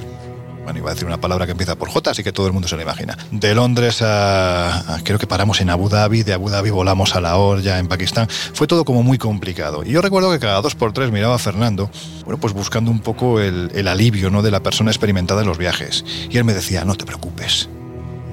bueno, 0.70 0.82
iba 0.82 0.92
a 0.92 0.94
decir 0.94 1.08
una 1.08 1.20
palabra 1.20 1.48
que 1.48 1.54
empieza 1.54 1.76
por 1.76 1.90
J, 1.90 2.12
así 2.12 2.24
que 2.24 2.32
todo 2.32 2.46
el 2.46 2.54
mundo 2.54 2.68
se 2.68 2.76
lo 2.76 2.84
imagina. 2.84 3.18
De 3.32 3.56
Londres 3.56 4.04
a, 4.04 5.00
creo 5.04 5.18
que 5.18 5.26
paramos 5.26 5.62
en 5.62 5.72
Abu 5.72 5.90
Dhabi, 5.90 6.22
de 6.22 6.34
Abu 6.34 6.50
Dhabi 6.50 6.70
volamos 6.70 7.16
a 7.16 7.22
Lahore, 7.22 7.64
ya 7.64 7.80
en 7.80 7.88
Pakistán. 7.88 8.28
Fue 8.30 8.68
todo 8.68 8.86
como 8.86 9.02
muy 9.02 9.18
complicado. 9.18 9.84
Y 9.84 9.90
yo 9.90 10.04
recuerdo 10.04 10.32
que 10.32 10.38
cada 10.38 10.62
dos 10.62 10.76
por 10.76 10.94
tres 10.94 11.12
miraba 11.12 11.34
a 11.34 11.40
Fernando, 11.40 11.90
bueno, 12.24 12.40
pues 12.40 12.54
buscando 12.54 12.92
un 12.92 13.00
poco 13.00 13.40
el, 13.40 13.88
alivio 13.88 14.30
¿no? 14.30 14.44
de 14.44 14.52
la 14.52 14.62
persona 14.62 14.92
experimentada 14.92 15.42
en 15.42 15.48
los 15.48 15.58
viajes. 15.58 16.06
Y 16.30 16.38
él 16.38 16.44
me 16.44 16.54
decía, 16.54 16.86
no 16.86 16.94
te 16.94 17.04
preocupes, 17.04 17.68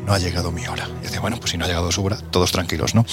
no 0.05 0.13
ha 0.13 0.19
llegado 0.19 0.53
mi 0.53 0.67
hora. 0.67 0.87
Y 1.01 1.05
decía, 1.05 1.21
bueno, 1.21 1.39
pues 1.39 1.53
si 1.53 1.57
no 1.57 1.65
ha 1.65 1.69
llegado 1.69 1.91
su 1.91 2.05
hora, 2.05 2.19
todos 2.31 2.53
tranquilos, 2.53 2.95
¿no? 2.95 3.07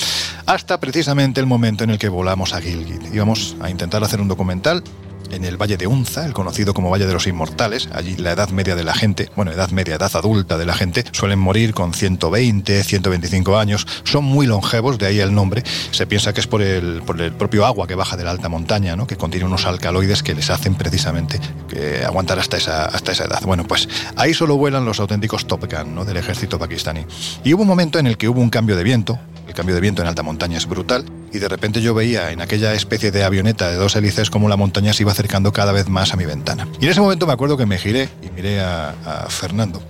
Hasta 0.48 0.82
precisamente 0.82 1.40
el 1.40 1.46
momento 1.46 1.86
en 1.86 1.92
el 1.92 1.98
que 1.98 2.10
volamos 2.10 2.54
a 2.54 2.60
Gilgit. 2.60 3.14
Íbamos 3.14 3.56
a 3.62 3.70
intentar 3.70 4.04
hacer 4.04 4.20
un 4.20 4.28
documental 4.28 4.84
en 5.32 5.46
el 5.46 5.58
Valle 5.58 5.78
de 5.78 5.88
Unza, 5.88 6.26
el 6.26 6.34
conocido 6.34 6.74
como 6.74 6.90
Valle 6.90 7.06
de 7.06 7.14
los 7.14 7.28
Inmortales. 7.28 7.90
Allí 7.94 8.16
la 8.18 8.32
edad 8.32 8.50
media 8.50 8.76
de 8.76 8.84
la 8.84 8.94
gente, 8.94 9.30
bueno, 9.36 9.52
edad 9.52 9.70
media, 9.72 9.96
edad 9.96 10.12
adulta 10.16 10.58
de 10.58 10.66
la 10.66 10.74
gente, 10.74 11.04
suelen 11.12 11.40
morir 11.40 11.74
con 11.74 11.94
120, 11.94 12.84
125 12.84 13.58
años. 13.58 13.88
Son 14.04 14.24
muy 14.24 14.48
longevos, 14.48 14.98
de 14.98 15.08
ahí 15.08 15.20
el 15.20 15.34
nombre. 15.34 15.64
Se 15.92 16.06
piensa 16.08 16.34
que 16.34 16.42
es 16.42 16.48
por 16.48 16.62
el, 16.62 17.02
por 17.04 17.20
el 17.22 17.32
propio 17.32 17.66
agua 17.66 17.88
que 17.88 17.96
baja 17.96 18.18
de 18.18 18.24
la 18.24 18.32
alta 18.32 18.50
montaña, 18.50 18.96
¿no? 18.96 19.08
que 19.08 19.18
contiene 19.18 19.46
unos 19.46 19.66
alcaloides 19.66 20.24
que 20.24 20.36
les 20.36 20.50
hacen 20.50 20.76
precisamente 20.76 21.40
eh, 21.76 22.04
aguantar 22.06 22.40
hasta 22.40 22.58
esa, 22.58 22.86
hasta 22.86 23.12
esa 23.12 23.26
edad. 23.26 23.42
Bueno, 23.44 23.66
pues 23.66 23.88
ahí 24.16 24.34
solo 24.34 24.58
vuelan 24.58 24.86
los 24.86 25.00
auténticos 25.00 25.48
Top 25.48 25.66
Gun 25.72 25.96
¿no? 25.96 26.06
del 26.06 26.18
ejército 26.18 26.60
pakistaní. 26.60 27.06
Y 27.44 27.54
hubo 27.54 27.64
un 27.64 27.68
momento 27.68 28.00
en 28.00 28.08
el 28.08 28.18
que 28.18 28.30
hubo 28.30 28.42
un 28.42 28.50
cambio 28.50 28.76
de 28.76 28.84
viento, 28.84 29.20
el 29.48 29.54
cambio 29.54 29.76
de 29.76 29.82
viento 29.82 30.02
en 30.02 30.08
alta 30.08 30.24
montaña 30.24 30.58
es 30.58 30.68
brutal, 30.68 31.06
y 31.34 31.40
de 31.40 31.50
repente 31.50 31.82
yo 31.82 31.96
veía 31.96 32.32
en 32.32 32.42
aquella 32.42 32.74
especie 32.74 33.12
de 33.12 33.24
avioneta 33.24 33.70
de 33.70 33.76
dos 33.76 33.96
hélices 33.96 34.30
como 34.30 34.48
la 34.48 34.56
montaña 34.56 34.94
se 34.94 35.02
iba 35.02 35.12
acercando 35.12 35.52
cada 35.52 35.72
vez 35.72 35.90
más 35.90 36.14
a 36.14 36.16
mi 36.16 36.26
ventana. 36.26 36.68
Y 36.80 36.86
en 36.86 36.92
ese 36.92 37.02
momento 37.02 37.26
me 37.26 37.34
acuerdo 37.34 37.58
que 37.58 37.66
me 37.66 37.80
giré 37.80 38.08
y 38.22 38.30
miré 38.30 38.62
a, 38.62 39.26
Fernando, 39.30 39.82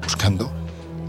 buscando 0.00 0.52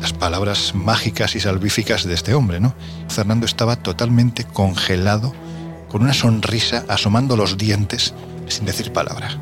las 0.01 0.13
palabras 0.13 0.73
mágicas 0.73 1.35
y 1.35 1.39
salvíficas 1.39 2.05
de 2.05 2.15
este 2.15 2.33
hombre, 2.33 2.59
¿no? 2.59 2.73
Fernando 3.07 3.45
estaba 3.45 3.75
totalmente 3.75 4.45
congelado, 4.45 5.31
con 5.89 6.01
una 6.01 6.13
sonrisa, 6.13 6.83
asomando 6.87 7.37
los 7.37 7.57
dientes, 7.57 8.15
sin 8.47 8.65
decir 8.65 8.91
palabra. 8.91 9.37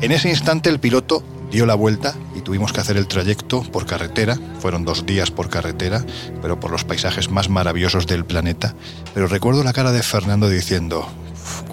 En 0.00 0.12
ese 0.12 0.28
instante 0.28 0.70
el 0.70 0.78
piloto 0.78 1.24
dio 1.50 1.66
la 1.66 1.74
vuelta 1.74 2.14
y 2.34 2.40
tuvimos 2.40 2.72
que 2.72 2.80
hacer 2.80 2.96
el 2.96 3.06
trayecto 3.06 3.62
por 3.62 3.86
carretera. 3.86 4.38
Fueron 4.60 4.84
dos 4.84 5.06
días 5.06 5.30
por 5.30 5.48
carretera, 5.48 6.04
pero 6.42 6.60
por 6.60 6.70
los 6.70 6.84
paisajes 6.84 7.30
más 7.30 7.48
maravillosos 7.48 8.06
del 8.06 8.24
planeta. 8.24 8.74
Pero 9.14 9.26
recuerdo 9.26 9.64
la 9.64 9.72
cara 9.72 9.92
de 9.92 10.02
Fernando 10.02 10.48
diciendo, 10.48 11.08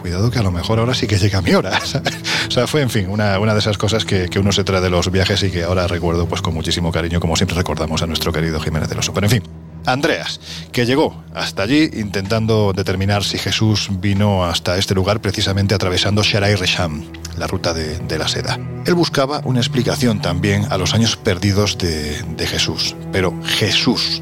cuidado 0.02 0.32
que 0.32 0.40
a 0.40 0.44
lo 0.44 0.52
mejor 0.52 0.80
ahora 0.80 0.94
sí 0.94 1.08
que 1.08 1.18
llega 1.18 1.42
mi 1.42 1.54
hora. 1.54 1.80
o 2.48 2.52
sea, 2.52 2.68
fue, 2.68 2.82
en 2.82 2.90
fin, 2.90 3.10
una, 3.10 3.40
una 3.40 3.54
de 3.54 3.60
esas 3.60 3.78
cosas 3.78 4.06
que, 4.06 4.30
que, 4.30 4.40
uno 4.40 4.52
se 4.52 4.64
trae 4.64 4.82
de 4.82 4.90
los 4.90 5.12
viajes 5.12 5.44
y 5.44 5.52
que 5.52 5.64
ahora 5.64 5.88
recuerdo 5.88 6.28
pues 6.28 6.42
con 6.42 6.54
muchísimo 6.54 6.92
cariño, 6.92 7.20
como 7.20 7.36
siempre 7.36 7.58
recordamos 7.58 8.02
a 8.02 8.08
nuestro 8.08 8.32
querido 8.32 8.60
Jiménez 8.60 8.90
de 8.90 8.96
Pero 8.96 9.26
en 9.26 9.30
fin, 9.30 9.44
Andreas, 9.86 10.40
que 10.72 10.86
llegó 10.86 11.24
hasta 11.34 11.64
allí 11.64 11.90
intentando 11.94 12.74
determinar 12.74 13.24
si 13.24 13.38
Jesús 13.38 13.90
vino 13.92 14.46
hasta 14.46 14.78
este 14.78 14.94
lugar 14.94 15.22
precisamente 15.22 15.76
atravesando 15.76 16.24
Sharai 16.24 16.56
Resham, 16.56 17.04
la 17.38 17.48
ruta 17.48 17.74
de, 17.74 18.18
la 18.18 18.28
seda. 18.28 18.60
Él 18.86 18.94
buscaba 18.94 19.42
una 19.44 19.60
explicación 19.60 20.22
también 20.22 20.66
a 20.72 20.78
los 20.78 20.94
años 20.94 21.18
perdidos 21.18 21.78
de, 21.78 22.22
de 22.22 22.48
Jesús. 22.48 22.96
Pero 23.12 23.34
Jesús, 23.44 24.22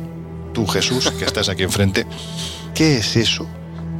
tú 0.53 0.67
Jesús, 0.67 1.11
que 1.11 1.25
estás 1.25 1.49
aquí 1.49 1.63
enfrente, 1.63 2.05
¿qué 2.73 2.97
es 2.97 3.15
eso 3.15 3.47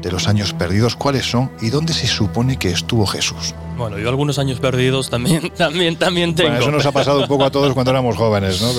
de 0.03 0.11
los 0.11 0.27
años 0.27 0.53
perdidos? 0.53 0.95
¿Cuáles 0.95 1.25
son 1.25 1.49
y 1.61 1.69
dónde 1.69 1.93
se 1.93 2.05
supone 2.05 2.59
que 2.59 2.69
estuvo 2.69 3.07
Jesús? 3.07 3.55
Bueno, 3.77 3.97
yo 3.97 4.09
algunos 4.09 4.37
años 4.37 4.59
perdidos 4.59 5.09
también, 5.09 5.49
también, 5.57 5.95
también 5.95 6.35
tengo. 6.35 6.49
Bueno, 6.49 6.63
eso 6.63 6.71
nos 6.71 6.85
ha 6.85 6.91
pasado 6.91 7.21
un 7.21 7.27
poco 7.27 7.45
a 7.45 7.49
todos 7.49 7.73
cuando 7.73 7.91
éramos 7.91 8.17
jóvenes, 8.17 8.61
¿no? 8.61 8.69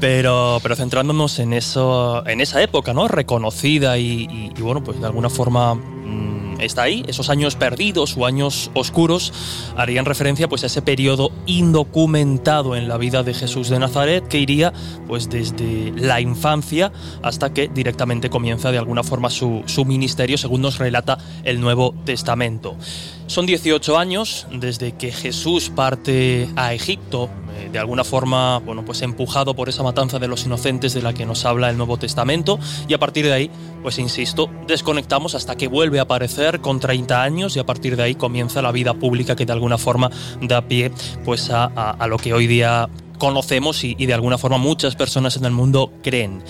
Pero, 0.00 0.60
pero, 0.62 0.76
centrándonos 0.76 1.38
en 1.40 1.52
eso, 1.52 2.26
en 2.26 2.40
esa 2.40 2.62
época, 2.62 2.94
¿no? 2.94 3.08
Reconocida 3.08 3.98
y, 3.98 4.52
y, 4.56 4.62
bueno, 4.62 4.82
pues 4.82 5.00
de 5.00 5.06
alguna 5.06 5.28
forma 5.28 5.74
mm, 5.74 6.33
está 6.64 6.82
ahí, 6.82 7.04
esos 7.06 7.30
años 7.30 7.56
perdidos 7.56 8.16
o 8.16 8.26
años 8.26 8.70
oscuros 8.74 9.32
harían 9.76 10.04
referencia 10.04 10.48
pues 10.48 10.62
a 10.64 10.66
ese 10.66 10.82
periodo 10.82 11.30
indocumentado 11.46 12.76
en 12.76 12.88
la 12.88 12.96
vida 12.96 13.22
de 13.22 13.34
Jesús 13.34 13.68
de 13.68 13.78
Nazaret 13.78 14.26
que 14.28 14.38
iría 14.38 14.72
pues 15.06 15.28
desde 15.28 15.92
la 15.96 16.20
infancia 16.20 16.92
hasta 17.22 17.52
que 17.52 17.68
directamente 17.68 18.30
comienza 18.30 18.72
de 18.72 18.78
alguna 18.78 19.02
forma 19.02 19.30
su, 19.30 19.62
su 19.66 19.84
ministerio 19.84 20.38
según 20.38 20.62
nos 20.62 20.78
relata 20.78 21.18
el 21.44 21.60
Nuevo 21.60 21.94
Testamento. 22.04 22.76
Son 23.26 23.46
18 23.46 23.98
años 23.98 24.46
desde 24.52 24.92
que 24.92 25.10
Jesús 25.10 25.70
parte 25.74 26.48
a 26.56 26.74
Egipto, 26.74 27.30
eh, 27.56 27.70
de 27.72 27.78
alguna 27.78 28.04
forma, 28.04 28.58
bueno, 28.58 28.84
pues 28.84 29.00
empujado 29.00 29.54
por 29.54 29.68
esa 29.70 29.82
matanza 29.82 30.18
de 30.18 30.28
los 30.28 30.44
inocentes 30.44 30.92
de 30.92 31.00
la 31.00 31.14
que 31.14 31.24
nos 31.24 31.46
habla 31.46 31.70
el 31.70 31.78
Nuevo 31.78 31.96
Testamento, 31.96 32.58
y 32.86 32.92
a 32.92 32.98
partir 32.98 33.24
de 33.24 33.32
ahí, 33.32 33.50
pues 33.82 33.98
insisto, 33.98 34.50
desconectamos 34.66 35.34
hasta 35.34 35.56
que 35.56 35.68
vuelve 35.68 36.00
a 36.00 36.02
aparecer 36.02 36.60
con 36.60 36.80
30 36.80 37.22
años 37.22 37.56
y 37.56 37.60
a 37.60 37.66
partir 37.66 37.96
de 37.96 38.02
ahí 38.02 38.14
comienza 38.14 38.60
la 38.60 38.72
vida 38.72 38.92
pública 38.92 39.34
que 39.34 39.46
de 39.46 39.52
alguna 39.52 39.78
forma 39.78 40.10
da 40.42 40.68
pie 40.68 40.92
pues 41.24 41.50
a, 41.50 41.96
lo 42.06 42.18
que 42.18 42.34
hoy 42.34 42.46
día 42.46 42.90
conocemos 43.18 43.84
y, 43.84 43.96
y 43.98 44.06
de 44.06 44.14
alguna 44.14 44.36
forma 44.36 44.58
muchas 44.58 44.96
personas 44.96 45.36
en 45.36 45.46
el 45.46 45.52
mundo 45.52 45.92
creen. 46.02 46.42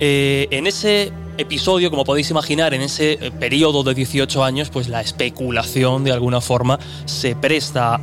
Eh, 0.00 0.46
en 0.50 0.66
ese 0.66 1.12
episodio, 1.38 1.90
como 1.90 2.04
podéis 2.04 2.30
imaginar, 2.30 2.74
en 2.74 2.82
ese 2.82 3.12
eh, 3.12 3.30
periodo 3.30 3.82
de 3.82 3.94
18 3.94 4.44
años, 4.44 4.70
pues 4.70 4.88
la 4.88 5.00
especulación 5.00 6.04
de 6.04 6.12
alguna 6.12 6.40
forma 6.40 6.78
se 7.04 7.34
presta 7.34 7.98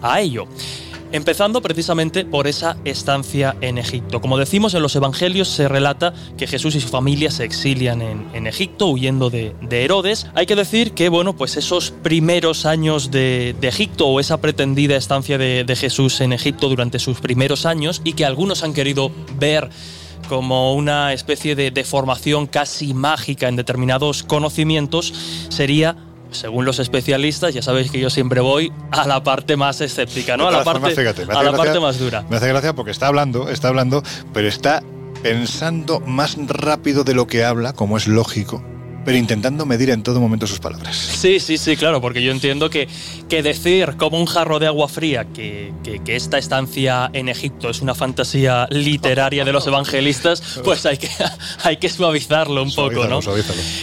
a, 0.00 0.20
ello. 0.20 0.46
Empezando 1.12 1.60
precisamente 1.60 2.24
por 2.24 2.46
esa 2.46 2.76
estancia 2.84 3.56
en 3.60 3.78
Egipto. 3.78 4.20
Como 4.20 4.38
decimos 4.38 4.74
en 4.74 4.82
los 4.82 4.94
Evangelios, 4.94 5.48
se 5.48 5.66
relata 5.66 6.14
que 6.38 6.46
Jesús 6.46 6.76
y 6.76 6.80
su 6.80 6.86
familia 6.86 7.32
se 7.32 7.42
exilian 7.42 8.00
en, 8.00 8.46
Egipto 8.46 8.86
huyendo 8.86 9.28
de, 9.28 9.54
Herodes. 9.70 10.28
Hay 10.34 10.46
que 10.46 10.54
decir 10.54 10.92
que, 10.92 11.08
bueno, 11.08 11.34
pues 11.36 11.56
esos 11.56 11.90
primeros 11.90 12.64
años 12.64 13.10
de, 13.10 13.56
Egipto 13.60 14.06
o 14.06 14.20
esa 14.20 14.40
pretendida 14.40 14.94
estancia 14.94 15.36
de, 15.36 15.64
de 15.64 15.76
Jesús 15.76 16.20
en 16.20 16.32
Egipto 16.32 16.68
durante 16.68 17.00
sus 17.00 17.20
primeros 17.20 17.66
años 17.66 18.02
y 18.04 18.12
que 18.12 18.24
algunos 18.24 18.62
han 18.62 18.72
querido 18.72 19.10
ver 19.36 19.68
como 20.30 20.74
una 20.74 21.12
especie 21.12 21.56
de 21.56 21.72
deformación 21.72 22.46
casi 22.46 22.94
mágica 22.94 23.48
en 23.48 23.56
determinados 23.56 24.22
conocimientos, 24.22 25.12
sería 25.48 25.96
según 26.30 26.64
los 26.64 26.78
especialistas, 26.78 27.52
ya 27.52 27.62
sabéis 27.62 27.90
que 27.90 27.98
yo 27.98 28.10
siempre 28.10 28.40
voy 28.40 28.72
a 28.92 29.08
la 29.08 29.24
parte 29.24 29.56
más 29.56 29.80
escéptica, 29.80 30.36
¿no? 30.36 30.46
A 30.46 30.52
la 30.52 30.62
parte, 30.62 30.94
a 31.28 31.42
la 31.42 31.52
parte 31.52 31.80
más 31.80 31.98
dura. 31.98 32.24
Me 32.30 32.36
hace 32.36 32.46
gracia 32.46 32.76
porque 32.76 32.92
está 32.92 33.08
hablando, 33.08 33.48
está 33.48 33.66
hablando, 33.66 34.04
pero 34.32 34.46
está 34.46 34.84
pensando 35.24 35.98
más 35.98 36.36
rápido 36.46 37.02
de 37.02 37.14
lo 37.14 37.26
que 37.26 37.44
habla, 37.44 37.72
como 37.72 37.96
es 37.96 38.06
lógico 38.06 38.62
pero 39.04 39.16
intentando 39.16 39.66
medir 39.66 39.90
en 39.90 40.02
todo 40.02 40.20
momento 40.20 40.46
sus 40.46 40.60
palabras. 40.60 40.96
Sí, 40.96 41.40
sí, 41.40 41.58
sí, 41.58 41.76
claro, 41.76 42.00
porque 42.00 42.22
yo 42.22 42.32
entiendo 42.32 42.70
que, 42.70 42.88
que 43.28 43.42
decir 43.42 43.96
como 43.96 44.18
un 44.18 44.26
jarro 44.26 44.58
de 44.58 44.66
agua 44.66 44.88
fría 44.88 45.24
que, 45.24 45.72
que, 45.82 46.00
esta 46.16 46.38
estancia 46.38 47.08
en 47.12 47.28
Egipto 47.28 47.70
es 47.70 47.80
una 47.80 47.94
fantasía 47.94 48.66
literaria 48.70 49.44
de 49.44 49.52
los 49.52 49.66
evangelistas, 49.66 50.60
pues 50.64 50.84
hay 50.86 50.98
que, 50.98 51.08
hay 51.62 51.76
que 51.76 51.88
suavizarlo 51.88 52.62
un 52.62 52.74
poco, 52.74 53.06
¿no? 53.06 53.20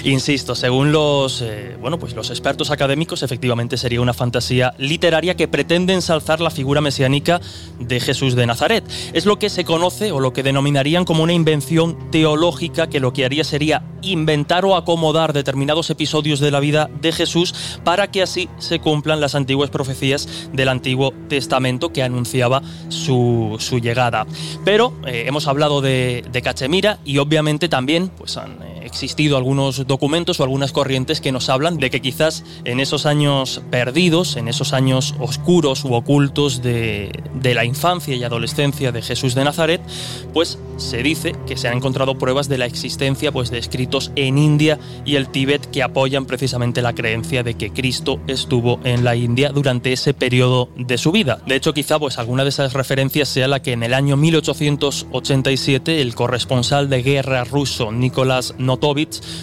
Insisto, 0.03 0.55
según 0.55 0.91
los, 0.91 1.41
eh, 1.41 1.77
bueno, 1.79 1.97
pues 1.97 2.13
los 2.13 2.29
expertos 2.29 2.69
académicos, 2.69 3.23
efectivamente 3.23 3.77
sería 3.77 4.01
una 4.01 4.13
fantasía 4.13 4.73
literaria 4.77 5.35
que 5.35 5.47
pretende 5.47 5.93
ensalzar 5.93 6.41
la 6.41 6.49
figura 6.49 6.81
mesiánica 6.81 7.41
de 7.79 7.99
Jesús 7.99 8.35
de 8.35 8.45
Nazaret. 8.45 8.83
Es 9.13 9.25
lo 9.25 9.39
que 9.39 9.49
se 9.49 9.63
conoce 9.63 10.11
o 10.11 10.19
lo 10.19 10.33
que 10.33 10.43
denominarían 10.43 11.05
como 11.05 11.23
una 11.23 11.33
invención 11.33 12.11
teológica 12.11 12.87
que 12.87 12.99
lo 12.99 13.13
que 13.13 13.25
haría 13.25 13.43
sería 13.43 13.83
inventar 14.01 14.65
o 14.65 14.75
acomodar 14.75 15.06
dar 15.13 15.33
determinados 15.33 15.89
episodios 15.89 16.39
de 16.39 16.51
la 16.51 16.59
vida 16.59 16.89
de 17.01 17.11
Jesús 17.11 17.53
para 17.83 18.09
que 18.09 18.21
así 18.21 18.49
se 18.57 18.79
cumplan 18.79 19.21
las 19.21 19.35
antiguas 19.35 19.69
profecías 19.69 20.49
del 20.53 20.69
Antiguo 20.69 21.13
Testamento 21.27 21.91
que 21.91 22.03
anunciaba 22.03 22.61
su, 22.89 23.57
llegada. 23.81 24.25
Pero 24.65 24.93
eh, 25.05 25.25
hemos 25.27 25.47
hablado 25.47 25.81
de, 25.81 26.25
de, 26.31 26.41
Cachemira 26.41 26.99
y 27.03 27.17
obviamente 27.17 27.69
también 27.69 28.09
pues, 28.09 28.37
han 28.37 28.61
eh, 28.63 28.76
existido 28.87 29.37
algunos 29.37 29.85
documentos 29.85 30.39
o 30.39 30.43
algunas 30.43 30.71
corrientes 30.71 31.21
que 31.21 31.31
nos 31.31 31.49
hablan 31.49 31.77
de 31.77 31.89
que 31.89 32.01
quizás 32.01 32.43
en 32.63 32.79
esos 32.79 33.05
años 33.05 33.61
perdidos, 33.69 34.35
en 34.35 34.47
esos 34.47 34.73
años 34.73 35.13
oscuros 35.19 35.85
u 35.85 35.93
ocultos 35.93 36.61
de, 36.63 37.11
de 37.35 37.53
la 37.53 37.65
infancia 37.65 38.15
y 38.15 38.23
adolescencia 38.23 38.91
de 38.91 39.01
Jesús 39.01 39.35
de 39.35 39.43
Nazaret, 39.43 39.81
pues 40.33 40.57
se 40.77 41.03
dice 41.03 41.35
que 41.45 41.57
se 41.57 41.67
han 41.67 41.77
encontrado 41.77 42.17
pruebas 42.17 42.47
de 42.47 42.57
la 42.57 42.65
existencia 42.65 43.31
pues, 43.31 43.49
de 43.49 43.57
escritos 43.57 44.11
en 44.15 44.37
India 44.37 44.79
y 45.05 45.15
el 45.15 45.29
Tíbet 45.29 45.69
que 45.71 45.83
apoyan 45.83 46.25
precisamente 46.25 46.81
la 46.81 46.93
creencia 46.93 47.43
de 47.43 47.55
que 47.55 47.71
Cristo 47.71 48.19
estuvo 48.27 48.79
en 48.83 49.03
la 49.03 49.15
India 49.15 49.49
durante 49.49 49.93
ese 49.93 50.13
periodo 50.13 50.69
de 50.77 50.97
su 50.97 51.11
vida. 51.11 51.41
De 51.45 51.55
hecho, 51.55 51.73
quizá 51.73 51.99
pues 51.99 52.17
alguna 52.17 52.43
de 52.43 52.49
esas 52.49 52.73
referencias 52.73 53.29
sea 53.29 53.47
la 53.47 53.61
que 53.61 53.73
en 53.73 53.83
el 53.83 53.93
año 53.93 54.17
1887 54.17 56.01
el 56.01 56.15
corresponsal 56.15 56.89
de 56.89 57.01
guerra 57.01 57.43
ruso 57.43 57.91
Nicolás 57.91 58.55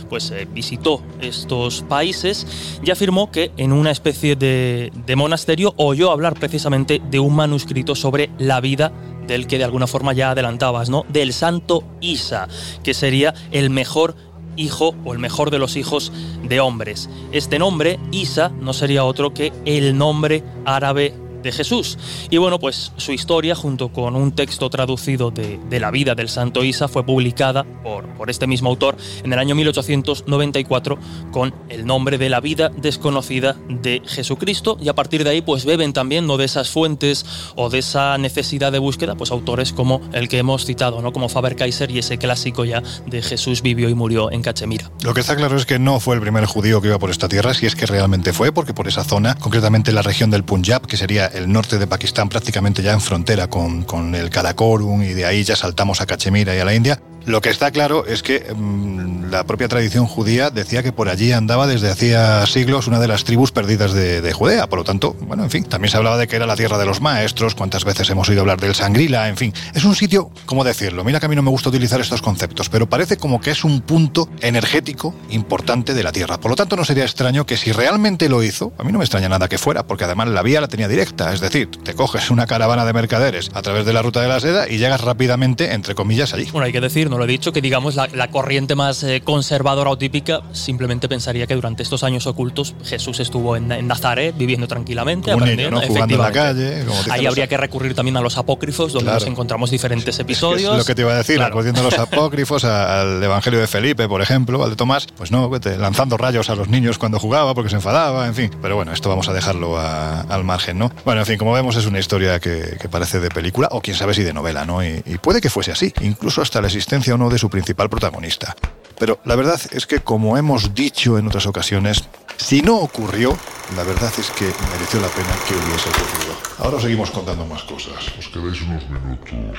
Pues 0.08 0.30
eh, 0.30 0.46
visitó 0.52 1.02
estos 1.20 1.82
países 1.82 2.46
y 2.82 2.90
afirmó 2.90 3.30
que 3.30 3.52
en 3.56 3.72
una 3.72 3.90
especie 3.90 4.36
de, 4.36 4.92
de 5.06 5.16
monasterio 5.16 5.74
oyó 5.76 6.10
hablar 6.10 6.34
precisamente 6.34 7.00
de 7.10 7.18
un 7.18 7.34
manuscrito 7.34 7.94
sobre 7.94 8.30
la 8.38 8.60
vida 8.60 8.92
del 9.26 9.46
que 9.46 9.58
de 9.58 9.64
alguna 9.64 9.86
forma 9.86 10.12
ya 10.12 10.30
adelantabas, 10.30 10.90
¿no? 10.90 11.04
Del 11.08 11.32
santo 11.32 11.84
Isa, 12.00 12.48
que 12.82 12.94
sería 12.94 13.34
el 13.52 13.70
mejor 13.70 14.14
hijo 14.56 14.94
o 15.04 15.12
el 15.12 15.18
mejor 15.18 15.50
de 15.50 15.58
los 15.58 15.76
hijos 15.76 16.12
de 16.42 16.60
hombres. 16.60 17.08
Este 17.32 17.58
nombre, 17.58 17.98
Isa, 18.12 18.50
no 18.60 18.72
sería 18.72 19.04
otro 19.04 19.34
que 19.34 19.52
el 19.64 19.96
nombre 19.96 20.44
árabe 20.64 21.14
de 21.44 21.52
Jesús. 21.52 21.96
Y 22.30 22.38
bueno, 22.38 22.58
pues 22.58 22.90
su 22.96 23.12
historia, 23.12 23.54
junto 23.54 23.90
con 23.90 24.16
un 24.16 24.32
texto 24.32 24.68
traducido 24.70 25.30
de, 25.30 25.60
la 25.78 25.90
vida 25.90 26.14
del 26.14 26.28
santo 26.28 26.64
Isa, 26.64 26.88
fue 26.88 27.04
publicada 27.04 27.64
por, 27.82 28.06
por 28.14 28.30
este 28.30 28.46
mismo 28.46 28.70
autor 28.70 28.96
en 29.22 29.32
el 29.32 29.38
año 29.38 29.54
1894 29.54 30.98
con 31.30 31.54
el 31.68 31.84
nombre 31.86 32.16
de 32.16 32.28
la 32.28 32.40
vida 32.40 32.70
desconocida 32.70 33.56
de 33.68 34.02
Jesucristo. 34.06 34.78
Y 34.80 34.88
a 34.88 34.94
partir 34.94 35.24
de 35.24 35.30
ahí, 35.30 35.42
pues 35.42 35.64
beben 35.64 35.92
también 35.92 36.26
¿no? 36.26 36.36
de 36.36 36.46
esas 36.46 36.70
fuentes 36.70 37.24
o 37.54 37.68
de 37.68 37.78
esa 37.78 38.16
necesidad 38.18 38.72
de 38.72 38.78
búsqueda, 38.78 39.14
pues 39.14 39.30
autores 39.30 39.72
como 39.72 40.00
el 40.12 40.28
que 40.28 40.38
hemos 40.38 40.64
citado, 40.64 41.02
¿no? 41.02 41.12
como 41.12 41.28
Faber 41.28 41.56
Kaiser 41.56 41.90
y 41.90 41.98
ese 41.98 42.16
clásico 42.18 42.64
ya 42.64 42.82
de 43.06 43.20
Jesús 43.20 43.60
vivió 43.62 43.88
y 43.88 43.94
murió 43.94 44.32
en 44.32 44.42
Cachemira. 44.42 44.90
Lo 45.02 45.12
que 45.12 45.20
está 45.20 45.36
claro 45.36 45.56
es 45.56 45.66
que 45.66 45.78
no 45.78 46.00
fue 46.00 46.14
el 46.14 46.22
primer 46.22 46.46
judío 46.46 46.80
que 46.80 46.88
iba 46.88 46.98
por 46.98 47.10
esta 47.10 47.28
tierra, 47.28 47.52
si 47.52 47.66
es 47.66 47.76
que 47.76 47.84
realmente 47.84 48.32
fue, 48.32 48.52
porque 48.52 48.72
por 48.72 48.88
esa 48.88 49.04
zona, 49.04 49.34
concretamente 49.34 49.92
la 49.92 50.02
región 50.02 50.30
del 50.30 50.44
Punjab, 50.44 50.86
que 50.86 50.96
sería 50.96 51.26
el 51.34 51.52
norte 51.52 51.78
de 51.78 51.86
Pakistán 51.86 52.28
prácticamente 52.28 52.82
ya 52.82 52.92
en 52.92 53.00
frontera 53.00 53.48
con, 53.48 53.82
con 53.82 54.14
el 54.14 54.30
Karakorum 54.30 55.02
y 55.02 55.12
de 55.12 55.26
ahí 55.26 55.42
ya 55.44 55.56
saltamos 55.56 56.00
a 56.00 56.06
Cachemira 56.06 56.54
y 56.54 56.60
a 56.60 56.64
la 56.64 56.74
India, 56.74 57.00
lo 57.26 57.40
que 57.40 57.50
está 57.50 57.70
claro 57.70 58.06
es 58.06 58.22
que 58.22 58.52
mm, 58.54 59.30
la 59.30 59.44
propia 59.44 59.68
tradición 59.68 60.06
judía 60.06 60.50
decía 60.50 60.82
que 60.82 60.92
por 60.92 61.08
allí 61.08 61.32
andaba 61.32 61.66
desde 61.66 61.90
hacía 61.90 62.44
siglos 62.46 62.86
una 62.86 63.00
de 63.00 63.08
las 63.08 63.24
tribus 63.24 63.50
perdidas 63.50 63.92
de, 63.92 64.32
Judea. 64.34 64.66
Por 64.66 64.80
lo 64.80 64.84
tanto, 64.84 65.14
bueno, 65.20 65.44
en 65.44 65.50
fin, 65.50 65.64
también 65.64 65.90
se 65.90 65.96
hablaba 65.96 66.18
de 66.18 66.26
que 66.26 66.36
era 66.36 66.46
la 66.46 66.56
tierra 66.56 66.76
de 66.76 66.86
los 66.86 67.00
maestros, 67.00 67.54
cuántas 67.54 67.84
veces 67.84 68.10
hemos 68.10 68.28
oído 68.28 68.40
hablar 68.40 68.60
del 68.60 68.74
Sangrila, 68.74 69.28
en 69.28 69.36
fin. 69.36 69.54
Es 69.74 69.84
un 69.84 69.94
sitio, 69.94 70.30
¿cómo 70.44 70.64
decirlo? 70.64 71.04
Mira 71.04 71.20
que 71.20 71.26
a 71.26 71.28
mí 71.28 71.36
no 71.36 71.42
me 71.42 71.50
gusta 71.50 71.68
utilizar 71.68 72.00
estos 72.00 72.20
conceptos, 72.20 72.68
pero 72.68 72.88
parece 72.88 73.16
como 73.16 73.40
que 73.40 73.52
es 73.52 73.64
un 73.64 73.80
punto 73.80 74.28
energético 74.40 75.14
importante 75.30 75.94
de 75.94 76.02
la 76.02 76.12
tierra. 76.12 76.38
Por 76.38 76.50
lo 76.50 76.56
tanto, 76.56 76.76
no 76.76 76.84
sería 76.84 77.04
extraño 77.04 77.46
que 77.46 77.56
si 77.56 77.72
realmente 77.72 78.28
lo 78.28 78.42
hizo, 78.42 78.72
a 78.78 78.82
mí 78.82 78.92
no 78.92 78.98
me 78.98 79.04
extraña 79.04 79.28
nada 79.28 79.48
que 79.48 79.58
fuera, 79.58 79.86
porque 79.86 80.04
además 80.04 80.28
la 80.28 80.42
vía 80.42 80.60
la 80.60 80.68
tenía 80.68 80.88
directa. 80.88 81.32
Es 81.32 81.40
decir, 81.40 81.70
te 81.70 81.94
coges 81.94 82.30
una 82.30 82.46
caravana 82.46 82.84
de 82.84 82.92
mercaderes 82.92 83.50
a 83.54 83.62
través 83.62 83.86
de 83.86 83.92
la 83.92 84.02
ruta 84.02 84.20
de 84.20 84.28
la 84.28 84.40
seda 84.40 84.68
y 84.68 84.78
llegas 84.78 85.00
rápidamente, 85.00 85.72
entre 85.72 85.94
comillas, 85.94 86.34
allí. 86.34 86.48
Bueno, 86.50 86.66
hay 86.66 86.72
que 86.72 86.80
decir, 86.80 87.08
no 87.14 87.18
lo 87.18 87.24
he 87.24 87.28
dicho, 87.28 87.52
que 87.52 87.60
digamos 87.60 87.94
la, 87.94 88.28
corriente 88.28 88.74
más 88.74 89.04
eh, 89.04 89.20
conservadora 89.22 89.90
o 89.90 89.96
típica 89.96 90.42
simplemente 90.52 91.08
pensaría 91.08 91.46
que 91.46 91.54
durante 91.54 91.84
estos 91.84 92.02
años 92.02 92.26
ocultos 92.26 92.74
Jesús 92.84 93.20
estuvo 93.20 93.56
en, 93.56 93.68
Nazaret 93.86 94.34
viviendo 94.36 94.66
tranquilamente, 94.66 95.30
aprendiendo, 95.30 95.80
jugando 95.80 96.14
en 96.16 96.20
la 96.20 96.32
calle. 96.32 96.84
Ahí 97.10 97.26
habría 97.26 97.46
que 97.46 97.56
recurrir 97.56 97.94
también 97.94 98.16
a 98.16 98.20
los 98.20 98.36
apócrifos, 98.36 98.92
donde 98.92 99.12
nos 99.12 99.26
encontramos 99.26 99.70
diferentes 99.70 100.18
episodios. 100.18 100.72
Es, 100.72 100.78
lo 100.78 100.84
que 100.84 100.96
te 100.96 101.02
iba 101.02 101.12
a 101.12 101.16
decir, 101.16 101.40
acudiendo 101.40 101.82
a 101.82 101.84
los 101.84 101.98
apócrifos, 101.98 102.64
al 102.64 103.22
Evangelio 103.22 103.60
de 103.60 103.68
Felipe, 103.68 104.08
por 104.08 104.20
ejemplo, 104.20 104.64
al 104.64 104.70
de 104.70 104.76
Tomás, 104.76 105.06
pues 105.16 105.30
no, 105.30 105.48
lanzando 105.78 106.16
rayos 106.16 106.50
a 106.50 106.56
los 106.56 106.68
niños 106.68 106.98
cuando 106.98 107.20
jugaba 107.20 107.54
porque 107.54 107.70
se 107.70 107.76
enfadaba, 107.76 108.26
en 108.26 108.34
fin. 108.34 108.50
Pero 108.60 108.74
bueno, 108.74 108.92
esto 108.92 109.08
vamos 109.08 109.28
a 109.28 109.32
dejarlo 109.32 109.78
al 109.78 110.42
margen, 110.42 110.78
¿no? 110.78 110.90
Bueno, 111.04 111.20
en 111.20 111.26
fin, 111.26 111.38
como 111.38 111.52
vemos 111.52 111.76
es 111.76 111.86
una 111.86 112.00
historia 112.00 112.40
que, 112.40 112.76
parece 112.90 113.20
de 113.20 113.28
película 113.28 113.68
o 113.70 113.80
quién 113.80 113.96
sabe 113.96 114.14
si 114.14 114.22
de 114.22 114.32
novela, 114.32 114.64
¿no? 114.64 114.84
Y, 114.84 115.02
y 115.06 115.18
puede 115.18 115.40
que 115.40 115.50
fuese 115.50 115.70
así, 115.70 115.92
incluso 116.00 116.42
hasta 116.42 116.60
la 116.60 116.66
existencia 116.68 117.03
o 117.12 117.18
no 117.18 117.30
de 117.30 117.38
su 117.38 117.50
principal 117.50 117.88
protagonista. 117.88 118.56
Pero 118.98 119.20
la 119.24 119.36
verdad 119.36 119.60
es 119.72 119.86
que, 119.86 120.00
como 120.00 120.38
hemos 120.38 120.74
dicho 120.74 121.18
en 121.18 121.26
otras 121.26 121.46
ocasiones, 121.46 122.04
si 122.36 122.62
no 122.62 122.76
ocurrió, 122.78 123.36
la 123.76 123.82
verdad 123.82 124.12
es 124.18 124.30
que 124.30 124.44
mereció 124.72 125.00
la 125.00 125.08
pena 125.08 125.30
que 125.46 125.54
hubiese 125.54 125.88
ocurrido. 125.88 126.34
Ahora 126.58 126.80
seguimos 126.80 127.10
contando 127.10 127.46
más 127.46 127.62
cosas. 127.64 128.06
Os 128.18 128.28
quedáis 128.28 128.60
unos 128.62 128.88
minutos. 128.88 129.58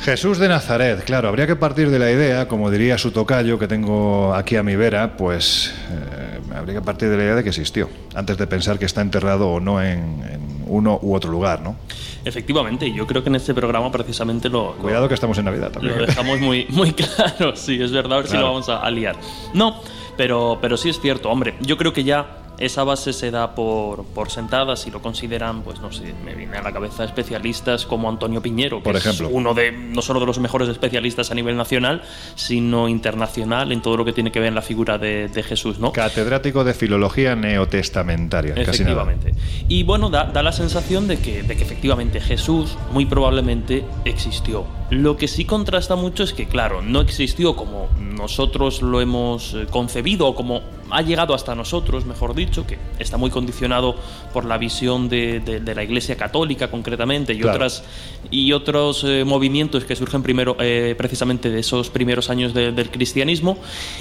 Jesús 0.00 0.38
de 0.38 0.48
Nazaret, 0.48 1.04
claro, 1.04 1.28
habría 1.28 1.46
que 1.46 1.56
partir 1.56 1.90
de 1.90 1.98
la 1.98 2.10
idea, 2.10 2.48
como 2.48 2.70
diría 2.70 2.96
su 2.96 3.10
tocayo 3.10 3.58
que 3.58 3.68
tengo 3.68 4.32
aquí 4.34 4.56
a 4.56 4.62
mi 4.62 4.76
vera, 4.76 5.16
pues 5.16 5.74
eh, 5.90 6.40
habría 6.54 6.76
que 6.76 6.82
partir 6.82 7.10
de 7.10 7.16
la 7.16 7.24
idea 7.24 7.34
de 7.34 7.42
que 7.42 7.50
existió, 7.50 7.90
antes 8.14 8.38
de 8.38 8.46
pensar 8.46 8.78
que 8.78 8.86
está 8.86 9.02
enterrado 9.02 9.50
o 9.50 9.60
no 9.60 9.82
en, 9.82 10.22
uno 10.68 10.98
u 11.02 11.14
otro 11.14 11.30
lugar, 11.30 11.60
¿no? 11.60 11.76
Efectivamente, 12.28 12.92
yo 12.92 13.06
creo 13.06 13.22
que 13.22 13.30
en 13.30 13.36
este 13.36 13.54
programa 13.54 13.90
precisamente 13.90 14.48
lo... 14.48 14.74
Cuidado 14.76 15.08
que 15.08 15.14
estamos 15.14 15.38
en 15.38 15.46
Navidad 15.46 15.70
también. 15.72 15.98
Lo 15.98 16.06
dejamos 16.06 16.40
muy, 16.40 16.66
muy 16.70 16.92
claro, 16.92 17.56
sí, 17.56 17.82
es 17.82 17.90
verdad, 17.90 18.18
a 18.18 18.20
ver 18.20 18.28
si 18.28 18.36
lo 18.36 18.44
vamos 18.44 18.68
a, 18.68 18.78
a 18.80 18.90
liar. 18.90 19.16
No, 19.54 19.80
pero, 20.16 20.58
pero 20.60 20.76
sí 20.76 20.90
es 20.90 21.00
cierto, 21.00 21.30
hombre, 21.30 21.54
yo 21.60 21.76
creo 21.76 21.92
que 21.92 22.04
ya 22.04 22.47
esa 22.58 22.84
base 22.84 23.12
se 23.12 23.30
da 23.30 23.54
por, 23.54 24.04
por 24.04 24.30
sentada 24.30 24.76
si 24.76 24.90
lo 24.90 25.00
consideran, 25.00 25.62
pues 25.62 25.80
no 25.80 25.92
sé, 25.92 26.14
me 26.24 26.34
viene 26.34 26.56
a 26.56 26.62
la 26.62 26.72
cabeza 26.72 27.04
especialistas 27.04 27.86
como 27.86 28.08
Antonio 28.08 28.42
Piñero, 28.42 28.78
que 28.78 28.84
por 28.84 28.96
ejemplo. 28.96 29.28
es 29.28 29.34
uno 29.34 29.54
de, 29.54 29.72
no 29.72 30.02
solo 30.02 30.20
de 30.20 30.26
los 30.26 30.38
mejores 30.38 30.68
especialistas 30.68 31.30
a 31.30 31.34
nivel 31.34 31.56
nacional, 31.56 32.02
sino 32.34 32.88
internacional 32.88 33.72
en 33.72 33.80
todo 33.82 33.96
lo 33.96 34.04
que 34.04 34.12
tiene 34.12 34.32
que 34.32 34.40
ver 34.40 34.48
en 34.48 34.54
la 34.54 34.62
figura 34.62 34.98
de, 34.98 35.28
Jesús, 35.38 35.78
¿no? 35.78 35.92
Catedrático 35.92 36.64
de 36.64 36.74
Filología 36.74 37.36
Neotestamentaria, 37.36 38.54
efectivamente. 38.54 39.34
Y 39.68 39.84
bueno, 39.84 40.10
da, 40.10 40.24
da 40.24 40.42
la 40.42 40.50
sensación 40.50 41.06
de 41.06 41.20
que, 41.20 41.44
de 41.44 41.56
que 41.56 41.62
efectivamente 41.62 42.20
Jesús 42.20 42.76
muy 42.92 43.06
probablemente 43.06 43.84
existió. 44.04 44.66
Lo 44.90 45.16
que 45.16 45.28
sí 45.28 45.44
contrasta 45.44 45.96
mucho 45.96 46.24
es 46.24 46.32
que, 46.32 46.48
claro, 46.48 46.82
no 46.82 47.00
existió 47.00 47.54
como 47.54 47.88
nosotros 47.98 48.82
lo 48.82 49.00
hemos 49.00 49.54
eh, 49.54 49.66
concebido 49.70 50.26
o 50.26 50.34
como 50.34 50.62
ha 50.90 51.02
llegado 51.02 51.34
hasta 51.34 51.54
nosotros, 51.54 52.06
mejor 52.06 52.34
dicho, 52.34 52.47
que 52.50 52.78
está 52.98 53.16
muy 53.16 53.30
condicionado 53.30 53.96
por 54.32 54.44
la 54.44 54.58
visión 54.58 55.08
de, 55.08 55.62
la 55.74 55.82
Iglesia 55.82 56.16
Católica 56.16 56.70
concretamente 56.70 57.34
y, 57.34 57.42
otras, 57.42 57.84
y 58.30 58.52
otros 58.52 59.04
eh, 59.04 59.24
movimientos 59.24 59.84
que 59.84 59.94
surgen 59.94 60.22
primero 60.22 60.56
eh, 60.58 60.94
precisamente 60.96 61.50
de 61.50 61.60
esos 61.60 61.90
primeros 61.90 62.30
años 62.30 62.54
del 62.54 62.90
cristianismo 62.90 63.58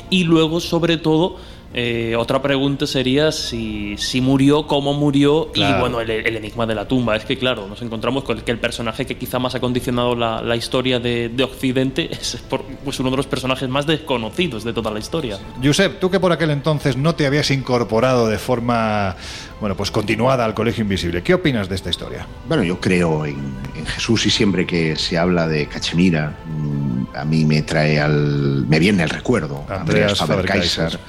y 0.09 0.23
luego 0.23 0.59
sobre 0.59 0.97
todo 0.97 1.37
eh, 1.73 2.15
otra 2.17 2.41
pregunta 2.41 2.87
sería 2.87 3.31
si, 3.31 3.97
si 3.97 4.21
murió, 4.21 4.67
cómo 4.67 4.93
murió 4.93 5.51
y 5.53 5.63
bueno, 5.79 5.99
el, 5.99 6.09
enigma 6.09 6.65
de 6.65 6.75
la 6.75 6.87
tumba. 6.87 7.15
Es 7.15 7.25
que 7.25 7.37
claro, 7.37 7.67
nos 7.67 7.81
encontramos 7.81 8.23
con 8.23 8.39
que 8.41 8.51
el 8.51 8.59
personaje 8.59 9.05
que 9.05 9.17
quizá 9.17 9.37
más 9.39 9.55
ha 9.55 9.59
condicionado 9.59 10.15
la, 10.15 10.41
la 10.41 10.55
historia 10.55 10.99
de, 10.99 11.29
de, 11.29 11.43
Occidente 11.43 12.09
es 12.11 12.41
pues 12.83 12.99
uno 12.99 13.11
de 13.11 13.17
los 13.17 13.27
personajes 13.27 13.67
más 13.69 13.85
desconocidos 13.85 14.63
de 14.63 14.73
toda 14.73 14.91
la 14.91 14.99
historia. 14.99 15.37
Josep, 15.63 15.99
tú 15.99 16.09
que 16.09 16.19
por 16.19 16.31
aquel 16.31 16.51
entonces 16.51 16.95
no 16.95 17.15
te 17.15 17.25
habías 17.25 17.51
incorporado 17.51 18.27
de 18.27 18.37
forma 18.37 19.15
bueno, 19.59 19.75
pues 19.75 19.91
continuada 19.91 20.45
al 20.45 20.53
Colegio 20.53 20.83
Invisible, 20.83 21.23
¿qué 21.23 21.33
opinas 21.33 21.67
de 21.67 21.75
esta 21.75 21.89
historia? 21.89 22.27
Bueno, 22.47 22.63
yo 22.63 22.79
creo 22.79 23.25
en, 23.25 23.55
en 23.75 23.85
Jesús 23.87 24.25
y 24.25 24.29
siempre 24.29 24.67
que 24.67 24.95
se 24.95 25.17
habla 25.17 25.47
de 25.47 25.65
Cachemira, 25.67 26.37
mm, 26.45 27.15
a 27.15 27.25
mí 27.25 27.43
me 27.43 27.63
trae 27.63 27.99
al. 27.99 28.65
me 28.67 28.79
viene 28.79 29.03
el 29.03 29.09
recuerdo. 29.09 29.65
Andreas, 29.67 30.19
Faber-Kaiser 30.19 30.99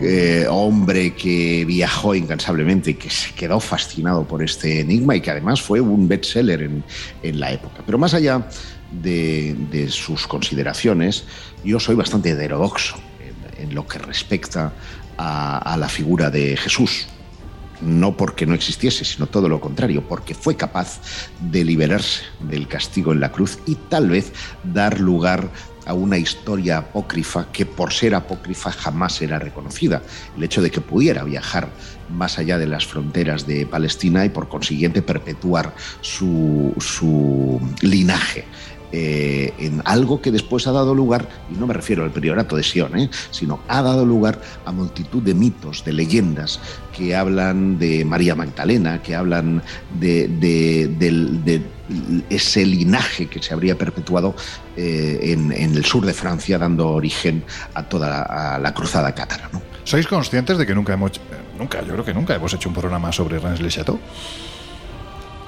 eh, 0.00 0.46
hombre 0.48 1.14
que 1.14 1.64
viajó 1.66 2.14
incansablemente 2.14 2.92
y 2.92 2.94
que 2.94 3.10
se 3.10 3.34
quedó 3.34 3.60
fascinado 3.60 4.26
por 4.26 4.42
este 4.42 4.80
enigma 4.80 5.16
y 5.16 5.20
que 5.20 5.30
además 5.30 5.60
fue 5.60 5.80
un 5.80 6.08
bestseller 6.08 6.62
en, 6.62 6.84
en 7.22 7.40
la 7.40 7.52
época. 7.52 7.82
Pero 7.84 7.98
más 7.98 8.14
allá 8.14 8.46
de, 8.90 9.86
sus 9.90 10.26
consideraciones, 10.26 11.24
yo 11.64 11.80
soy 11.80 11.94
bastante 11.94 12.30
heterodoxo 12.30 12.96
en, 13.58 13.74
lo 13.74 13.86
que 13.86 13.98
respecta 13.98 14.72
a, 15.18 15.76
la 15.78 15.88
figura 15.88 16.30
de 16.30 16.56
Jesús 16.56 17.06
no 17.82 18.16
porque 18.16 18.46
no 18.46 18.54
existiese, 18.54 19.04
sino 19.04 19.26
todo 19.26 19.50
lo 19.50 19.60
contrario, 19.60 20.02
porque 20.08 20.34
fue 20.34 20.56
capaz 20.56 20.98
de 21.40 21.62
liberarse 21.62 22.22
del 22.40 22.66
castigo 22.68 23.12
en 23.12 23.20
la 23.20 23.30
cruz 23.30 23.58
y 23.66 23.74
tal 23.74 24.08
vez 24.08 24.32
dar 24.64 24.98
lugar 24.98 25.50
a 25.86 25.94
una 25.94 26.18
historia 26.18 26.78
apócrifa 26.78 27.46
que 27.52 27.64
por 27.64 27.92
ser 27.92 28.14
apócrifa 28.14 28.72
jamás 28.72 29.14
será 29.14 29.38
reconocida. 29.38 30.02
El 30.36 30.44
hecho 30.44 30.60
de 30.60 30.70
que 30.70 30.80
pudiera 30.80 31.24
viajar 31.24 31.68
más 32.10 32.38
allá 32.38 32.58
de 32.58 32.66
las 32.66 32.86
fronteras 32.86 33.46
de 33.46 33.66
Palestina 33.66 34.24
y 34.24 34.28
por 34.28 34.48
consiguiente 34.48 35.02
perpetuar 35.02 35.74
su, 36.00 36.74
su 36.78 37.60
linaje. 37.80 38.44
Eh, 38.92 39.52
en 39.58 39.82
algo 39.84 40.22
que 40.22 40.30
después 40.30 40.66
ha 40.68 40.72
dado 40.72 40.94
lugar, 40.94 41.28
y 41.52 41.58
no 41.58 41.66
me 41.66 41.74
refiero 41.74 42.04
al 42.04 42.12
priorato 42.12 42.56
de 42.56 42.62
Sion, 42.62 42.96
eh, 42.96 43.10
sino 43.30 43.60
ha 43.66 43.82
dado 43.82 44.06
lugar 44.06 44.40
a 44.64 44.70
multitud 44.70 45.22
de 45.22 45.34
mitos, 45.34 45.84
de 45.84 45.92
leyendas 45.92 46.60
que 46.96 47.16
hablan 47.16 47.78
de 47.78 48.04
María 48.04 48.36
Magdalena, 48.36 49.02
que 49.02 49.16
hablan 49.16 49.62
de, 50.00 50.28
ese 52.30 52.64
linaje 52.64 53.26
que 53.26 53.42
se 53.42 53.54
habría 53.54 53.76
perpetuado 53.76 54.34
eh, 54.76 55.18
en, 55.22 55.52
el 55.52 55.84
sur 55.84 56.04
de 56.04 56.12
Francia, 56.12 56.58
dando 56.58 56.88
origen 56.90 57.44
a 57.74 57.82
toda 57.84 58.58
la, 58.60 58.74
cruzada 58.74 59.14
cátara. 59.14 59.50
¿Sois 59.84 60.06
conscientes 60.06 60.58
de 60.58 60.66
que 60.66 60.74
nunca 60.74 60.94
hemos, 60.94 61.12
nunca, 61.58 61.80
yo 61.82 61.92
creo 61.92 62.04
que 62.04 62.14
nunca 62.14 62.34
hemos 62.34 62.52
hecho 62.52 62.68
un 62.68 62.74
programa 62.74 63.12
sobre 63.12 63.38
Reims 63.38 63.60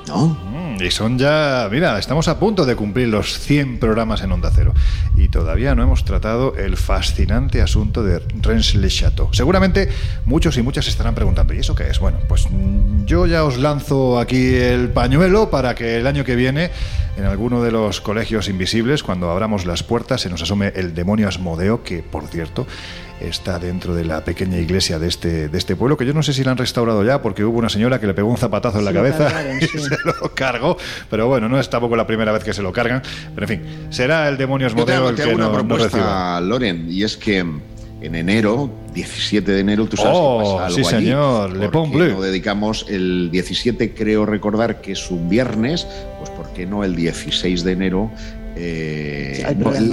le 0.08 0.14
Chateau? 0.14 0.26
Mm, 0.28 0.82
y 0.82 0.90
son 0.90 1.18
ya, 1.18 1.68
mira, 1.70 1.98
estamos 1.98 2.28
a 2.28 2.38
punto 2.38 2.64
de 2.64 2.76
cumplir 2.76 3.08
los 3.08 3.38
100 3.38 3.78
programas 3.78 4.22
en 4.22 4.32
Onda 4.32 4.50
Cero. 4.54 4.72
Y 5.16 5.28
todavía 5.28 5.74
no 5.74 5.82
hemos 5.82 6.04
tratado 6.04 6.54
el 6.56 6.76
fascinante 6.76 7.60
asunto 7.62 8.02
de 8.02 8.20
Rennes-le-Château. 8.40 9.30
Seguramente 9.32 9.88
muchos 10.24 10.56
y 10.56 10.62
muchas 10.62 10.88
estarán 10.88 11.14
preguntando, 11.14 11.54
¿y 11.54 11.58
eso 11.58 11.74
qué 11.74 11.88
es? 11.88 11.98
Bueno, 11.98 12.18
pues 12.28 12.46
mm, 12.50 13.04
yo 13.04 13.26
ya 13.26 13.44
os 13.44 13.58
lanzo 13.58 14.18
aquí 14.18 14.54
el 14.54 14.90
pañuelo 14.90 15.50
para 15.50 15.74
que 15.74 15.96
el 15.96 16.06
año 16.06 16.24
que 16.24 16.36
viene, 16.36 16.70
en 17.16 17.24
alguno 17.24 17.62
de 17.62 17.72
los 17.72 18.00
colegios 18.00 18.48
invisibles, 18.48 19.02
cuando 19.02 19.30
abramos 19.30 19.66
las 19.66 19.82
puertas, 19.82 20.20
se 20.20 20.30
nos 20.30 20.42
asome 20.42 20.72
el 20.76 20.94
demonio 20.94 21.28
Asmodeo, 21.28 21.82
que 21.82 22.02
por 22.02 22.26
cierto 22.28 22.66
está 23.20 23.58
dentro 23.58 23.94
de 23.94 24.04
la 24.04 24.24
pequeña 24.24 24.58
iglesia 24.58 24.98
de 24.98 25.08
este, 25.08 25.48
de 25.48 25.58
este 25.58 25.76
pueblo, 25.76 25.96
que 25.96 26.06
yo 26.06 26.14
no 26.14 26.22
sé 26.22 26.32
si 26.32 26.44
la 26.44 26.52
han 26.52 26.56
restaurado 26.56 27.04
ya, 27.04 27.20
porque 27.22 27.44
hubo 27.44 27.58
una 27.58 27.68
señora 27.68 28.00
que 28.00 28.06
le 28.06 28.14
pegó 28.14 28.28
un 28.28 28.36
zapatazo 28.36 28.78
en 28.78 28.84
la 28.84 28.92
cabeza 28.92 29.30
y 29.60 29.66
se 29.78 29.96
lo 30.04 30.34
cargó, 30.34 30.76
pero 31.10 31.26
bueno, 31.28 31.48
no 31.48 31.58
es 31.58 31.68
tampoco 31.68 31.96
la 31.96 32.06
primera 32.06 32.32
vez 32.32 32.44
que 32.44 32.52
se 32.52 32.62
lo 32.62 32.72
cargan, 32.72 33.02
pero 33.34 33.46
en 33.46 33.60
fin, 33.60 33.86
será 33.90 34.28
el 34.28 34.36
demonio 34.36 34.66
Asmodeo 34.66 35.08
el 35.10 35.16
que 35.16 35.26
una 35.26 35.48
no, 35.48 35.52
propuesta, 35.52 36.40
Loren, 36.40 36.86
y 36.90 37.02
es 37.02 37.16
que 37.16 37.44
en 38.00 38.14
enero, 38.14 38.70
17 38.94 39.50
de 39.50 39.60
enero, 39.60 39.86
tú 39.86 39.96
sabes 39.96 40.16
oh, 40.16 40.38
que 40.38 40.44
pasa 40.44 40.66
algo 40.66 40.76
sí, 40.76 40.84
señor, 40.84 41.56
Le 41.56 41.68
Pont 41.68 41.92
Bleu. 41.92 42.20
dedicamos 42.20 42.86
el 42.88 43.30
17, 43.32 43.92
creo 43.92 44.24
recordar 44.24 44.80
que 44.80 44.92
es 44.92 45.10
un 45.10 45.28
viernes, 45.28 45.86
pues 46.18 46.30
¿por 46.30 46.52
qué 46.52 46.64
no 46.64 46.84
el 46.84 46.94
16 46.94 47.64
de 47.64 47.72
enero 47.72 48.10
eh, 48.60 49.44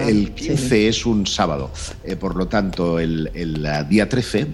el, 0.08 0.32
15 0.32 0.88
es 0.88 1.06
un 1.06 1.28
sábado, 1.28 1.72
eh, 2.04 2.16
por 2.16 2.36
lo 2.36 2.48
tanto, 2.48 3.00
el, 3.00 3.30
día 3.90 4.10
13. 4.10 4.48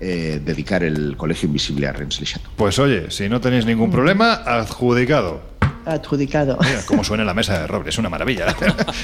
Eh, 0.00 0.40
dedicar 0.44 0.84
el 0.84 1.16
Colegio 1.16 1.48
Invisible 1.48 1.88
a 1.88 1.92
Rennes 1.92 2.38
Pues 2.54 2.78
oye, 2.78 3.10
si 3.10 3.28
no 3.28 3.40
tenéis 3.40 3.66
ningún 3.66 3.90
problema, 3.90 4.34
adjudicado. 4.34 5.40
Adjudicado. 5.84 6.56
Mira 6.62 6.82
cómo 6.86 7.02
suena 7.02 7.24
la 7.24 7.34
mesa 7.34 7.58
de 7.58 7.66
Roble, 7.66 7.88
es 7.88 7.98
una 7.98 8.08
maravilla 8.08 8.46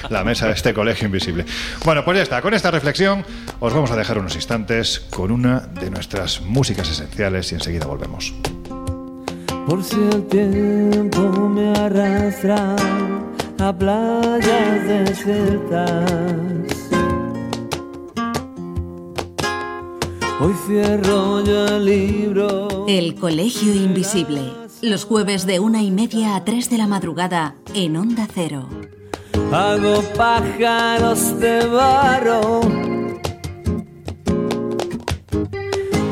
la 0.09 0.23
mesa 0.23 0.47
de 0.47 0.53
este 0.53 0.73
colegio 0.73 1.07
invisible. 1.07 1.47
Bueno, 1.85 2.05
pues 2.05 2.19
ya 2.19 2.23
está, 2.23 2.41
con 2.41 2.55
esta 2.55 2.71
reflexión 2.71 3.25
os 3.59 3.75
vamos 3.75 3.91
a 3.91 3.97
dejar 3.97 4.19
unos 4.19 4.37
instantes 4.37 5.01
con 5.11 5.33
una 5.33 5.59
de 5.59 5.91
nuestras 5.91 6.41
músicas 6.43 6.89
esenciales 6.89 7.51
y 7.51 7.57
enseguida 7.57 7.87
volvemos. 7.87 8.33
Por 9.67 9.83
si 9.83 9.97
el 9.97 10.29
tiempo 10.29 11.49
me 11.49 11.77
arrastra 11.77 12.77
a 13.59 13.73
playas 13.73 14.87
desiertas. 14.87 16.11
Hoy 20.41 20.55
cierro 20.67 21.45
yo 21.45 21.67
el 21.67 21.85
libro. 21.85 22.85
El 22.89 23.15
Colegio 23.15 23.73
Invisible. 23.75 24.53
Los 24.83 25.05
jueves 25.05 25.47
de 25.47 25.61
una 25.61 25.83
y 25.83 25.91
media 25.91 26.37
a 26.37 26.45
tres 26.45 26.69
de 26.69 26.79
la 26.79 26.87
madrugada 26.87 27.55
en 27.75 27.97
Onda 27.97 28.29
Cero. 28.33 28.69
Hago 29.53 30.03
pájaros 30.17 31.39
de 31.39 31.67
barro. 31.67 32.61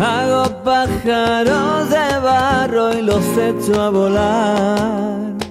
Hago 0.00 0.62
pájaros 0.64 1.90
de 1.90 2.18
barro 2.22 2.98
y 2.98 3.02
los 3.02 3.24
echo 3.36 3.82
a 3.82 3.90
volar. 3.90 5.41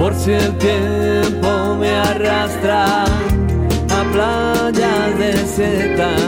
Por 0.00 0.14
si 0.14 0.32
el 0.32 0.56
tiempo 0.56 1.76
me 1.78 1.90
arrastra 1.90 3.04
a 3.04 4.02
playas 4.12 5.18
desiertas. 5.18 6.22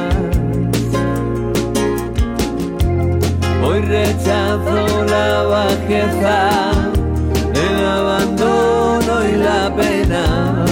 Hoy 3.65 3.81
rechazo 3.81 5.05
la 5.07 5.43
bajeza, 5.45 6.71
el 7.67 7.87
abandono 7.87 9.15
y 9.33 9.37
la 9.49 9.75
pena. 9.75 10.65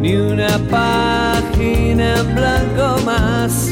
Ni 0.00 0.16
una 0.16 0.58
página 0.70 2.20
en 2.20 2.34
blanco 2.34 2.96
más. 3.04 3.68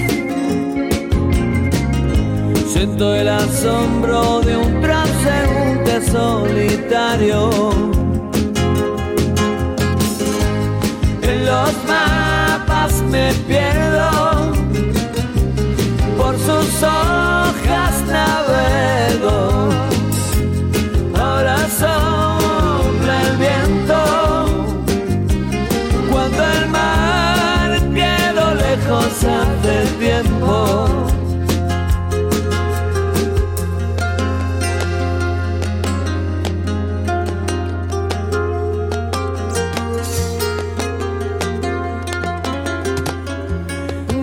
Siento 2.73 3.15
el 3.15 3.29
asombro 3.29 4.41
de 4.43 4.57
un 4.59 4.81
transeúnte 4.83 5.62
solitario. 6.11 7.51
En 11.23 11.47
los 11.47 11.73
mapas 11.87 13.03
me 13.11 13.33
pierdo, 13.47 14.53
por 16.17 16.35
sus 16.39 16.83
hojas 16.83 17.95
navego. 18.09 19.69
Ahora 21.15 21.57
sopla 21.81 23.23
el 23.29 23.37
viento, 23.37 24.01
cuando 26.11 26.43
el 26.45 26.69
mar 26.69 27.81
quedó 27.95 28.55
lejos 28.55 29.25
hace 29.25 29.87
tiempo. 29.99 31.12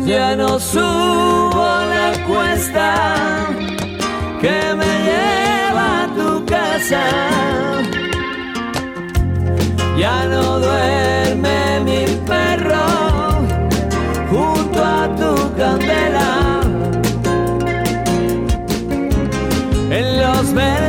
Ya 0.10 0.36
no 0.36 0.60
subo 0.60 1.68
la 1.94 2.11
cuesta 2.27 3.45
que 4.41 4.57
me 4.80 4.91
lleva 5.07 6.03
a 6.03 6.07
tu 6.18 6.45
casa. 6.45 7.03
Ya 9.99 10.26
no 10.26 10.60
duerme 10.60 11.81
mi 11.86 12.06
perro 12.26 12.88
junto 14.31 14.84
a 14.84 15.02
tu 15.19 15.31
candela. 15.56 16.61
En 19.91 20.22
los 20.22 20.53
vértices 20.53 20.88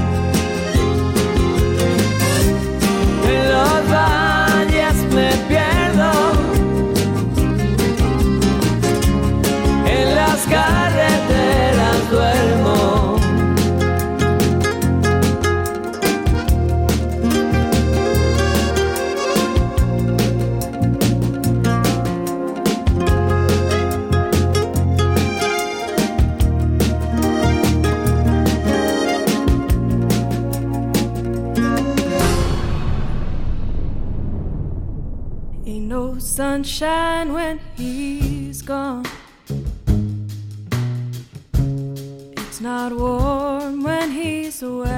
Sunshine 36.31 37.33
when 37.33 37.59
he's 37.77 38.63
gone. 38.63 39.03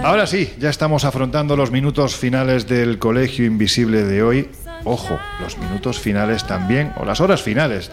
Ahora 0.03 0.27
sí, 0.27 0.53
ya 0.59 0.69
estamos 0.69 1.05
afrontando 1.05 1.55
los 1.55 1.71
minutos 1.71 2.15
finales 2.15 2.67
del 2.67 2.99
Colegio 2.99 3.45
Invisible 3.45 4.03
de 4.03 4.21
hoy. 4.21 4.49
Ojo, 4.83 5.17
los 5.41 5.57
minutos 5.57 5.97
finales 5.97 6.45
también, 6.45 6.91
o 6.97 7.05
las 7.05 7.21
horas 7.21 7.41
finales 7.41 7.89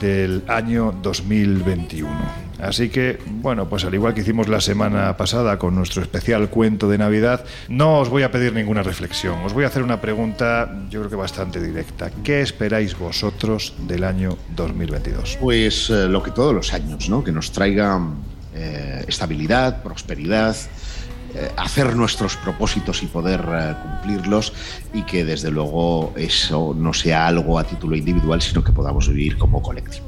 del 0.00 0.44
año 0.46 0.94
2021. 1.02 2.49
Así 2.62 2.90
que, 2.90 3.18
bueno, 3.26 3.68
pues 3.68 3.84
al 3.84 3.94
igual 3.94 4.14
que 4.14 4.20
hicimos 4.20 4.48
la 4.48 4.60
semana 4.60 5.16
pasada 5.16 5.58
con 5.58 5.74
nuestro 5.74 6.02
especial 6.02 6.50
cuento 6.50 6.88
de 6.88 6.98
Navidad, 6.98 7.44
no 7.68 7.98
os 7.98 8.08
voy 8.08 8.22
a 8.22 8.30
pedir 8.30 8.52
ninguna 8.52 8.82
reflexión. 8.82 9.38
Os 9.44 9.54
voy 9.54 9.64
a 9.64 9.68
hacer 9.68 9.82
una 9.82 10.00
pregunta, 10.00 10.70
yo 10.90 11.00
creo 11.00 11.10
que 11.10 11.16
bastante 11.16 11.60
directa. 11.60 12.10
¿Qué 12.22 12.42
esperáis 12.42 12.98
vosotros 12.98 13.74
del 13.86 14.04
año 14.04 14.36
2022? 14.56 15.38
Pues 15.40 15.90
eh, 15.90 16.06
lo 16.08 16.22
que 16.22 16.30
todos 16.32 16.54
los 16.54 16.74
años, 16.74 17.08
¿no? 17.08 17.24
Que 17.24 17.32
nos 17.32 17.50
traiga 17.52 17.98
eh, 18.54 19.04
estabilidad, 19.08 19.82
prosperidad, 19.82 20.54
eh, 21.34 21.50
hacer 21.56 21.96
nuestros 21.96 22.36
propósitos 22.36 23.02
y 23.02 23.06
poder 23.06 23.40
cumplirlos 23.82 24.52
y 24.92 25.02
que 25.02 25.24
desde 25.24 25.50
luego 25.50 26.12
eso 26.16 26.74
no 26.76 26.92
sea 26.92 27.26
algo 27.26 27.58
a 27.58 27.64
título 27.64 27.96
individual, 27.96 28.42
sino 28.42 28.62
que 28.62 28.72
podamos 28.72 29.08
vivir 29.08 29.38
como 29.38 29.62
colectivo. 29.62 30.06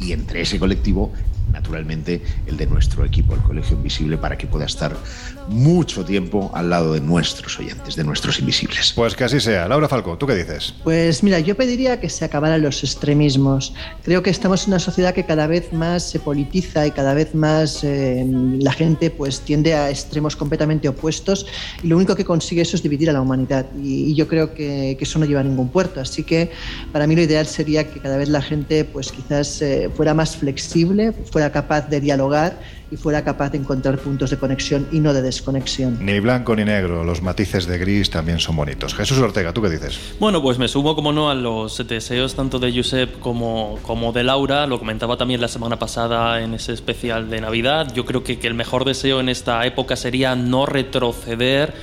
Y 0.00 0.12
entre 0.12 0.42
ese 0.42 0.58
colectivo, 0.58 1.12
naturalmente, 1.52 2.22
el 2.46 2.56
de 2.56 2.66
nuestro 2.66 3.04
equipo, 3.04 3.34
el 3.34 3.40
Colegio 3.40 3.76
Invisible, 3.76 4.18
para 4.18 4.36
que 4.36 4.46
pueda 4.46 4.66
estar 4.66 4.96
mucho 5.48 6.04
tiempo 6.04 6.50
al 6.54 6.70
lado 6.70 6.92
de 6.92 7.00
nuestros 7.00 7.58
oyentes, 7.58 7.96
de 7.96 8.04
nuestros 8.04 8.38
invisibles. 8.38 8.92
Pues 8.94 9.14
que 9.14 9.24
así 9.24 9.40
sea. 9.40 9.68
Laura 9.68 9.88
Falco, 9.88 10.16
¿tú 10.18 10.26
qué 10.26 10.34
dices? 10.34 10.74
Pues 10.84 11.22
mira, 11.22 11.38
yo 11.40 11.56
pediría 11.56 12.00
que 12.00 12.08
se 12.08 12.24
acabaran 12.24 12.62
los 12.62 12.82
extremismos. 12.84 13.74
Creo 14.02 14.22
que 14.22 14.30
estamos 14.30 14.64
en 14.64 14.70
una 14.70 14.78
sociedad 14.78 15.14
que 15.14 15.24
cada 15.24 15.46
vez 15.46 15.72
más 15.72 16.02
se 16.02 16.18
politiza 16.18 16.86
y 16.86 16.90
cada 16.90 17.14
vez 17.14 17.34
más 17.34 17.82
eh, 17.84 18.24
la 18.60 18.72
gente 18.72 19.10
pues 19.10 19.40
tiende 19.40 19.74
a 19.74 19.90
extremos 19.90 20.36
completamente 20.36 20.88
opuestos 20.88 21.46
y 21.82 21.88
lo 21.88 21.96
único 21.96 22.14
que 22.14 22.24
consigue 22.24 22.62
eso 22.62 22.76
es 22.76 22.82
dividir 22.82 23.10
a 23.10 23.12
la 23.12 23.20
humanidad 23.20 23.66
y, 23.82 24.10
y 24.10 24.14
yo 24.14 24.28
creo 24.28 24.54
que, 24.54 24.96
que 24.98 25.04
eso 25.04 25.18
no 25.18 25.24
lleva 25.24 25.40
a 25.40 25.44
ningún 25.44 25.68
puerto. 25.68 26.00
Así 26.00 26.24
que 26.24 26.50
para 26.92 27.06
mí 27.06 27.16
lo 27.16 27.22
ideal 27.22 27.46
sería 27.46 27.88
que 27.88 28.00
cada 28.00 28.16
vez 28.16 28.28
la 28.28 28.42
gente 28.42 28.84
pues 28.84 29.12
quizás 29.12 29.62
eh, 29.62 29.90
fuera 29.94 30.14
más 30.14 30.36
flexible, 30.36 31.12
fuera 31.30 31.37
capaz 31.52 31.88
de 31.88 32.00
dialogar 32.00 32.58
y 32.90 32.96
fuera 32.96 33.22
capaz 33.22 33.50
de 33.50 33.58
encontrar 33.58 33.98
puntos 33.98 34.30
de 34.30 34.38
conexión 34.38 34.86
y 34.90 35.00
no 35.00 35.12
de 35.12 35.22
desconexión. 35.22 35.98
Ni 36.00 36.20
blanco 36.20 36.56
ni 36.56 36.64
negro, 36.64 37.04
los 37.04 37.22
matices 37.22 37.66
de 37.66 37.78
gris 37.78 38.10
también 38.10 38.38
son 38.38 38.56
bonitos. 38.56 38.94
Jesús 38.94 39.18
Ortega, 39.18 39.52
¿tú 39.52 39.62
qué 39.62 39.68
dices? 39.68 39.98
Bueno, 40.18 40.42
pues 40.42 40.58
me 40.58 40.68
sumo, 40.68 40.94
como 40.94 41.12
no, 41.12 41.30
a 41.30 41.34
los 41.34 41.86
deseos 41.86 42.34
tanto 42.34 42.58
de 42.58 42.72
Josep 42.74 43.18
como, 43.20 43.78
como 43.82 44.12
de 44.12 44.24
Laura. 44.24 44.66
Lo 44.66 44.78
comentaba 44.78 45.16
también 45.16 45.40
la 45.40 45.48
semana 45.48 45.78
pasada 45.78 46.40
en 46.42 46.54
ese 46.54 46.72
especial 46.72 47.28
de 47.30 47.40
Navidad. 47.40 47.92
Yo 47.94 48.04
creo 48.04 48.24
que, 48.24 48.38
que 48.38 48.46
el 48.46 48.54
mejor 48.54 48.84
deseo 48.84 49.20
en 49.20 49.28
esta 49.28 49.64
época 49.66 49.96
sería 49.96 50.34
no 50.34 50.66
retroceder 50.66 51.74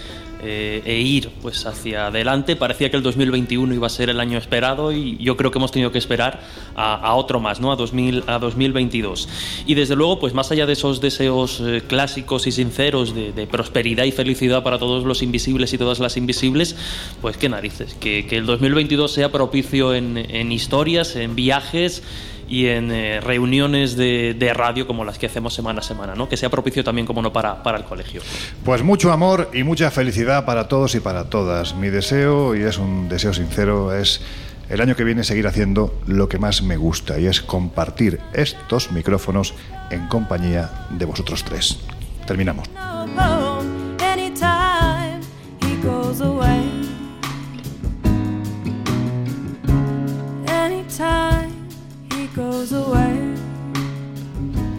eh, 0.42 0.82
e 0.86 1.00
ir 1.00 1.30
pues 1.42 1.66
hacia 1.66 2.08
adelante. 2.08 2.56
Parecía 2.56 2.90
que 2.90 2.98
el 2.98 3.04
2021 3.04 3.74
iba 3.74 3.88
a 3.88 3.90
ser 3.90 4.10
el 4.10 4.20
año 4.20 4.38
esperado 4.38 4.92
y 4.92 5.18
yo 5.18 5.38
creo 5.38 5.52
que 5.52 5.58
hemos 5.58 5.72
tenido 5.72 5.92
que 5.92 5.98
esperar 5.98 6.42
a, 6.76 7.14
otro 7.16 7.40
más, 7.40 7.60
¿no? 7.60 7.72
A, 7.72 7.76
2000, 7.76 8.24
a 8.28 8.40
2022. 8.40 9.30
Y 9.66 9.76
desde 9.76 9.96
luego, 9.96 10.20
pues 10.20 10.34
más 10.34 10.52
allá 10.52 10.66
de 10.66 10.74
esos 10.74 11.02
deseos 11.02 11.62
eh, 11.62 11.82
clásicos 11.88 12.48
y 12.48 12.52
sinceros 12.52 13.16
de, 13.16 13.48
prosperidad 13.48 14.06
y 14.06 14.12
felicidad 14.12 14.64
para 14.64 14.80
todos 14.80 15.06
los 15.06 15.22
invisibles 15.22 15.72
y 15.74 15.78
todas 15.78 16.00
las 16.00 16.18
invisibles, 16.18 16.76
pues 17.22 17.38
qué 17.38 17.48
narices, 17.48 17.94
que, 17.96 18.26
que 18.28 18.38
el 18.38 18.46
2022 18.46 19.12
sea 19.12 19.32
propicio 19.32 19.94
en 19.94 20.52
historias, 20.52 21.16
en 21.16 21.36
viajes 21.36 22.04
y 22.48 22.68
en 22.68 22.92
eh, 22.92 23.20
reuniones 23.22 23.96
de, 23.96 24.36
de, 24.38 24.54
radio 24.54 24.88
como 24.88 25.04
las 25.04 25.18
que 25.18 25.26
hacemos 25.26 25.54
semana 25.54 25.80
a 25.80 25.84
semana, 25.84 26.16
¿no? 26.16 26.30
que 26.30 26.38
sea 26.38 26.50
propicio 26.50 26.84
también, 26.84 27.08
como 27.08 27.22
no, 27.22 27.34
para, 27.34 27.64
para 27.64 27.78
el 27.78 27.84
colegio. 27.84 28.22
Pues 28.64 28.84
mucho 28.84 29.12
amor 29.12 29.50
y 29.54 29.64
mucha 29.64 29.92
felicidad 29.92 30.46
para 30.46 30.68
todos 30.68 30.96
y 30.96 31.00
para 31.00 31.30
todas. 31.30 31.76
Mi 31.76 31.90
deseo, 31.90 32.56
y 32.56 32.62
es 32.62 32.78
un 32.78 33.10
deseo 33.10 33.34
sincero, 33.34 33.94
es 33.94 34.22
el 34.70 34.82
año 34.82 34.96
que 34.96 35.04
viene 35.04 35.24
seguir 35.24 35.48
haciendo 35.48 36.00
lo 36.08 36.28
que 36.28 36.40
más 36.40 36.62
me 36.62 36.78
gusta 36.78 37.20
y 37.20 37.28
es 37.28 37.42
compartir 37.42 38.20
estos 38.34 38.92
micrófonos 38.92 39.54
en 39.92 40.08
compañía 40.08 40.88
de 40.90 41.06
vosotros 41.06 41.44
tres. 41.44 41.80
Terminamos. 42.26 42.68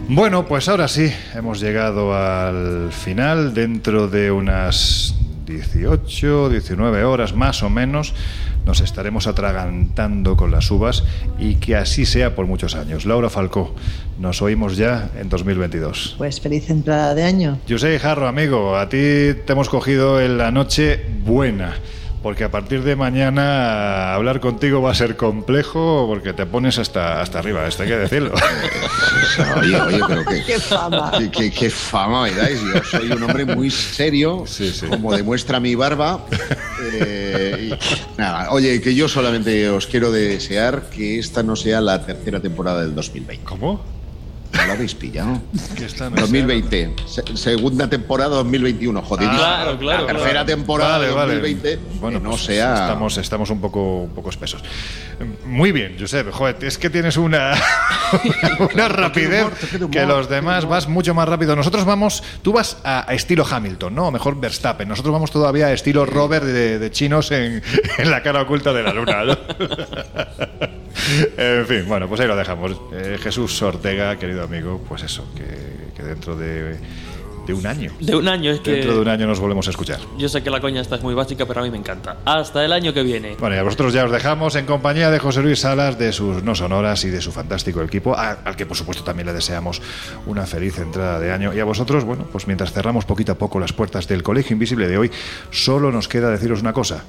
Bueno, 0.09 0.45
pues 0.45 0.67
ahora 0.67 0.87
sí, 0.87 1.09
hemos 1.33 1.59
llegado 1.61 2.13
al 2.13 2.91
final. 2.91 3.53
Dentro 3.53 4.07
de 4.07 4.31
unas 4.31 5.15
18, 5.45 6.49
19 6.49 7.03
horas 7.05 7.33
más 7.33 7.63
o 7.63 7.69
menos 7.69 8.13
nos 8.65 8.81
estaremos 8.81 9.27
atragantando 9.27 10.35
con 10.35 10.51
las 10.51 10.69
uvas 10.69 11.05
y 11.39 11.55
que 11.55 11.77
así 11.77 12.05
sea 12.05 12.35
por 12.35 12.45
muchos 12.45 12.75
años. 12.75 13.05
Laura 13.05 13.29
Falcó, 13.29 13.73
nos 14.19 14.41
oímos 14.41 14.75
ya 14.75 15.09
en 15.17 15.29
2022. 15.29 16.15
Pues 16.17 16.41
feliz 16.41 16.69
entrada 16.69 17.15
de 17.15 17.23
año. 17.23 17.59
José 17.69 17.97
Jarro, 17.99 18.27
amigo, 18.27 18.75
a 18.75 18.89
ti 18.89 18.97
te 18.97 19.53
hemos 19.53 19.69
cogido 19.69 20.19
en 20.19 20.37
la 20.37 20.51
noche 20.51 21.05
buena 21.23 21.75
porque 22.27 22.43
a 22.43 22.51
partir 22.51 22.83
de 22.83 22.97
mañana 22.97 24.13
hablar 24.13 24.41
contigo 24.41 24.81
va 24.81 24.91
a 24.91 24.95
ser 24.95 25.15
complejo 25.15 26.07
porque 26.09 26.33
te 26.33 26.45
pones 26.45 26.77
hasta, 26.77 27.21
hasta 27.21 27.39
arriba, 27.39 27.65
esto 27.65 27.83
hay 27.83 27.87
que 27.87 27.95
decirlo. 27.95 28.33
oye, 29.61 29.79
oye, 29.79 29.99
pero 30.05 30.25
qué, 30.45 30.59
fama. 30.59 31.13
Qué, 31.31 31.69
fama 31.69 32.23
me 32.23 32.31
dais. 32.33 32.59
Yo 32.61 32.83
soy 32.83 33.09
un 33.13 33.23
hombre 33.23 33.45
muy 33.45 33.71
serio, 33.71 34.43
como 34.89 35.15
demuestra 35.15 35.61
mi 35.61 35.73
barba. 35.75 36.25
Eh, 36.91 37.79
nada, 38.17 38.51
oye, 38.51 38.81
que 38.81 38.93
yo 38.93 39.07
solamente 39.07 39.69
os 39.69 39.87
quiero 39.87 40.11
desear 40.11 40.89
que 40.89 41.19
esta 41.19 41.43
no 41.43 41.55
sea 41.55 41.79
la 41.79 42.05
tercera 42.05 42.41
temporada 42.41 42.81
del 42.81 42.93
2020. 42.93 43.45
¿Cómo? 43.45 43.96
¿No 44.53 44.65
lo 44.65 44.73
habéis 44.73 44.95
pillado? 44.95 45.41
2020, 46.15 46.95
segunda 47.35 47.89
temporada 47.89 48.37
2021, 48.37 49.01
joder. 49.01 49.29
claro, 49.29 49.77
claro. 49.77 50.07
La 50.07 50.13
tercera 50.13 50.45
temporada 50.45 50.99
de 50.99 51.07
2020, 51.07 51.79
bueno, 51.99 52.19
no 52.19 52.31
pues 52.31 52.45
sea. 52.45 52.73
Estamos, 52.73 53.17
estamos 53.17 53.49
un, 53.49 53.61
poco, 53.61 54.03
un 54.03 54.09
poco 54.11 54.29
espesos. 54.29 54.63
Muy 55.45 55.71
bien, 55.71 55.95
Josep, 55.99 56.31
joder, 56.31 56.57
es 56.61 56.77
que 56.77 56.89
tienes 56.89 57.17
una, 57.17 57.53
una 58.73 58.87
rapidez 58.87 59.47
que 59.91 60.05
los 60.05 60.29
demás 60.29 60.65
vas 60.65 60.87
mucho 60.87 61.13
más 61.13 61.27
rápido. 61.27 61.55
Nosotros 61.55 61.85
vamos, 61.85 62.23
tú 62.41 62.53
vas 62.53 62.77
a, 62.83 63.05
estilo 63.09 63.45
Hamilton, 63.49 63.95
¿no? 63.95 64.07
O 64.07 64.11
mejor 64.11 64.39
Verstappen. 64.39 64.87
Nosotros 64.87 65.13
vamos 65.13 65.31
todavía 65.31 65.67
a 65.67 65.73
estilo 65.73 66.05
Robert 66.05 66.45
de, 66.45 66.91
chinos 66.91 67.31
en, 67.31 67.61
en, 67.97 68.11
la 68.11 68.23
cara 68.23 68.41
oculta 68.41 68.73
de 68.73 68.83
la 68.83 68.93
luna. 68.93 69.23
¿no? 69.23 69.37
en 71.37 71.65
fin, 71.65 71.85
bueno, 71.87 72.07
pues 72.07 72.21
ahí 72.21 72.27
lo 72.27 72.35
dejamos. 72.35 72.71
Eh, 72.93 73.17
Jesús 73.21 73.61
Ortega, 73.61 74.17
querido 74.17 74.43
amigo, 74.43 74.81
pues 74.87 75.03
eso, 75.03 75.25
que, 75.35 76.03
dentro 76.03 76.35
de, 76.35 76.77
un 77.49 77.65
año. 77.65 77.91
De 77.99 78.15
un 78.15 78.27
año, 78.27 78.51
es 78.51 78.59
que. 78.59 78.71
Dentro 78.71 78.95
de 78.95 78.99
un 79.01 79.07
año 79.07 79.25
nos 79.25 79.39
volvemos 79.39 79.67
a 79.67 79.69
escuchar. 79.69 79.99
Yo 80.17 80.27
sé 80.27 80.43
que 80.43 80.49
la 80.49 80.59
coña 80.59 80.81
esta 80.81 80.95
es 80.95 81.03
muy 81.03 81.13
básica, 81.13 81.45
pero 81.45 81.61
a 81.61 81.63
mí 81.63 81.71
me 81.71 81.77
encanta. 81.77 82.17
Hasta 82.25 82.63
el 82.65 82.73
año 82.73 82.93
que 82.93 83.03
viene. 83.03 83.35
Bueno, 83.39 83.55
y 83.55 83.59
a 83.59 83.63
vosotros 83.63 83.93
ya 83.93 84.05
os 84.05 84.11
dejamos 84.11 84.55
en 84.55 84.65
compañía 84.65 85.09
de 85.11 85.19
José 85.19 85.41
Luis 85.41 85.59
Salas, 85.59 85.97
de 85.97 86.11
sus 86.11 86.43
no 86.43 86.55
sonoras 86.55 87.03
y 87.05 87.09
de 87.09 87.21
su 87.21 87.31
fantástico 87.31 87.81
equipo, 87.81 88.15
al 88.17 88.55
que 88.55 88.65
por 88.65 88.75
supuesto 88.75 89.03
también 89.03 89.27
le 89.27 89.33
deseamos 89.33 89.81
una 90.25 90.45
feliz 90.45 90.77
entrada 90.79 91.19
de 91.19 91.31
año. 91.31 91.53
Y 91.53 91.59
a 91.59 91.65
vosotros, 91.65 92.03
bueno, 92.03 92.27
pues 92.31 92.47
mientras 92.47 92.73
cerramos 92.73 93.05
poquito 93.05 93.31
a 93.31 93.35
poco 93.35 93.59
las 93.59 93.73
puertas 93.73 94.07
del 94.07 94.23
Colegio 94.23 94.53
Invisible 94.53 94.87
de 94.87 94.97
hoy, 94.97 95.11
solo 95.51 95.91
nos 95.91 96.07
queda 96.07 96.29
deciros 96.29 96.61
una 96.61 96.73
cosa. 96.73 97.05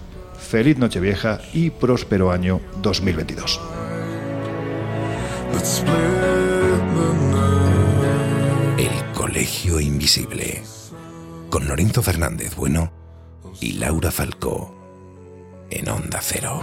Feliz 0.48 0.78
Nochevieja 0.78 1.42
y 1.52 1.68
próspero 1.68 2.30
año 2.32 2.62
2022. 2.80 3.60
El 8.78 9.12
Colegio 9.12 9.78
Invisible. 9.78 10.62
Con 11.50 11.68
Lorenzo 11.68 12.02
Fernández 12.02 12.56
Bueno 12.56 12.90
y 13.60 13.72
Laura 13.72 14.10
Falcó. 14.10 14.74
En 15.68 15.86
Onda 15.90 16.20
Cero. 16.22 16.62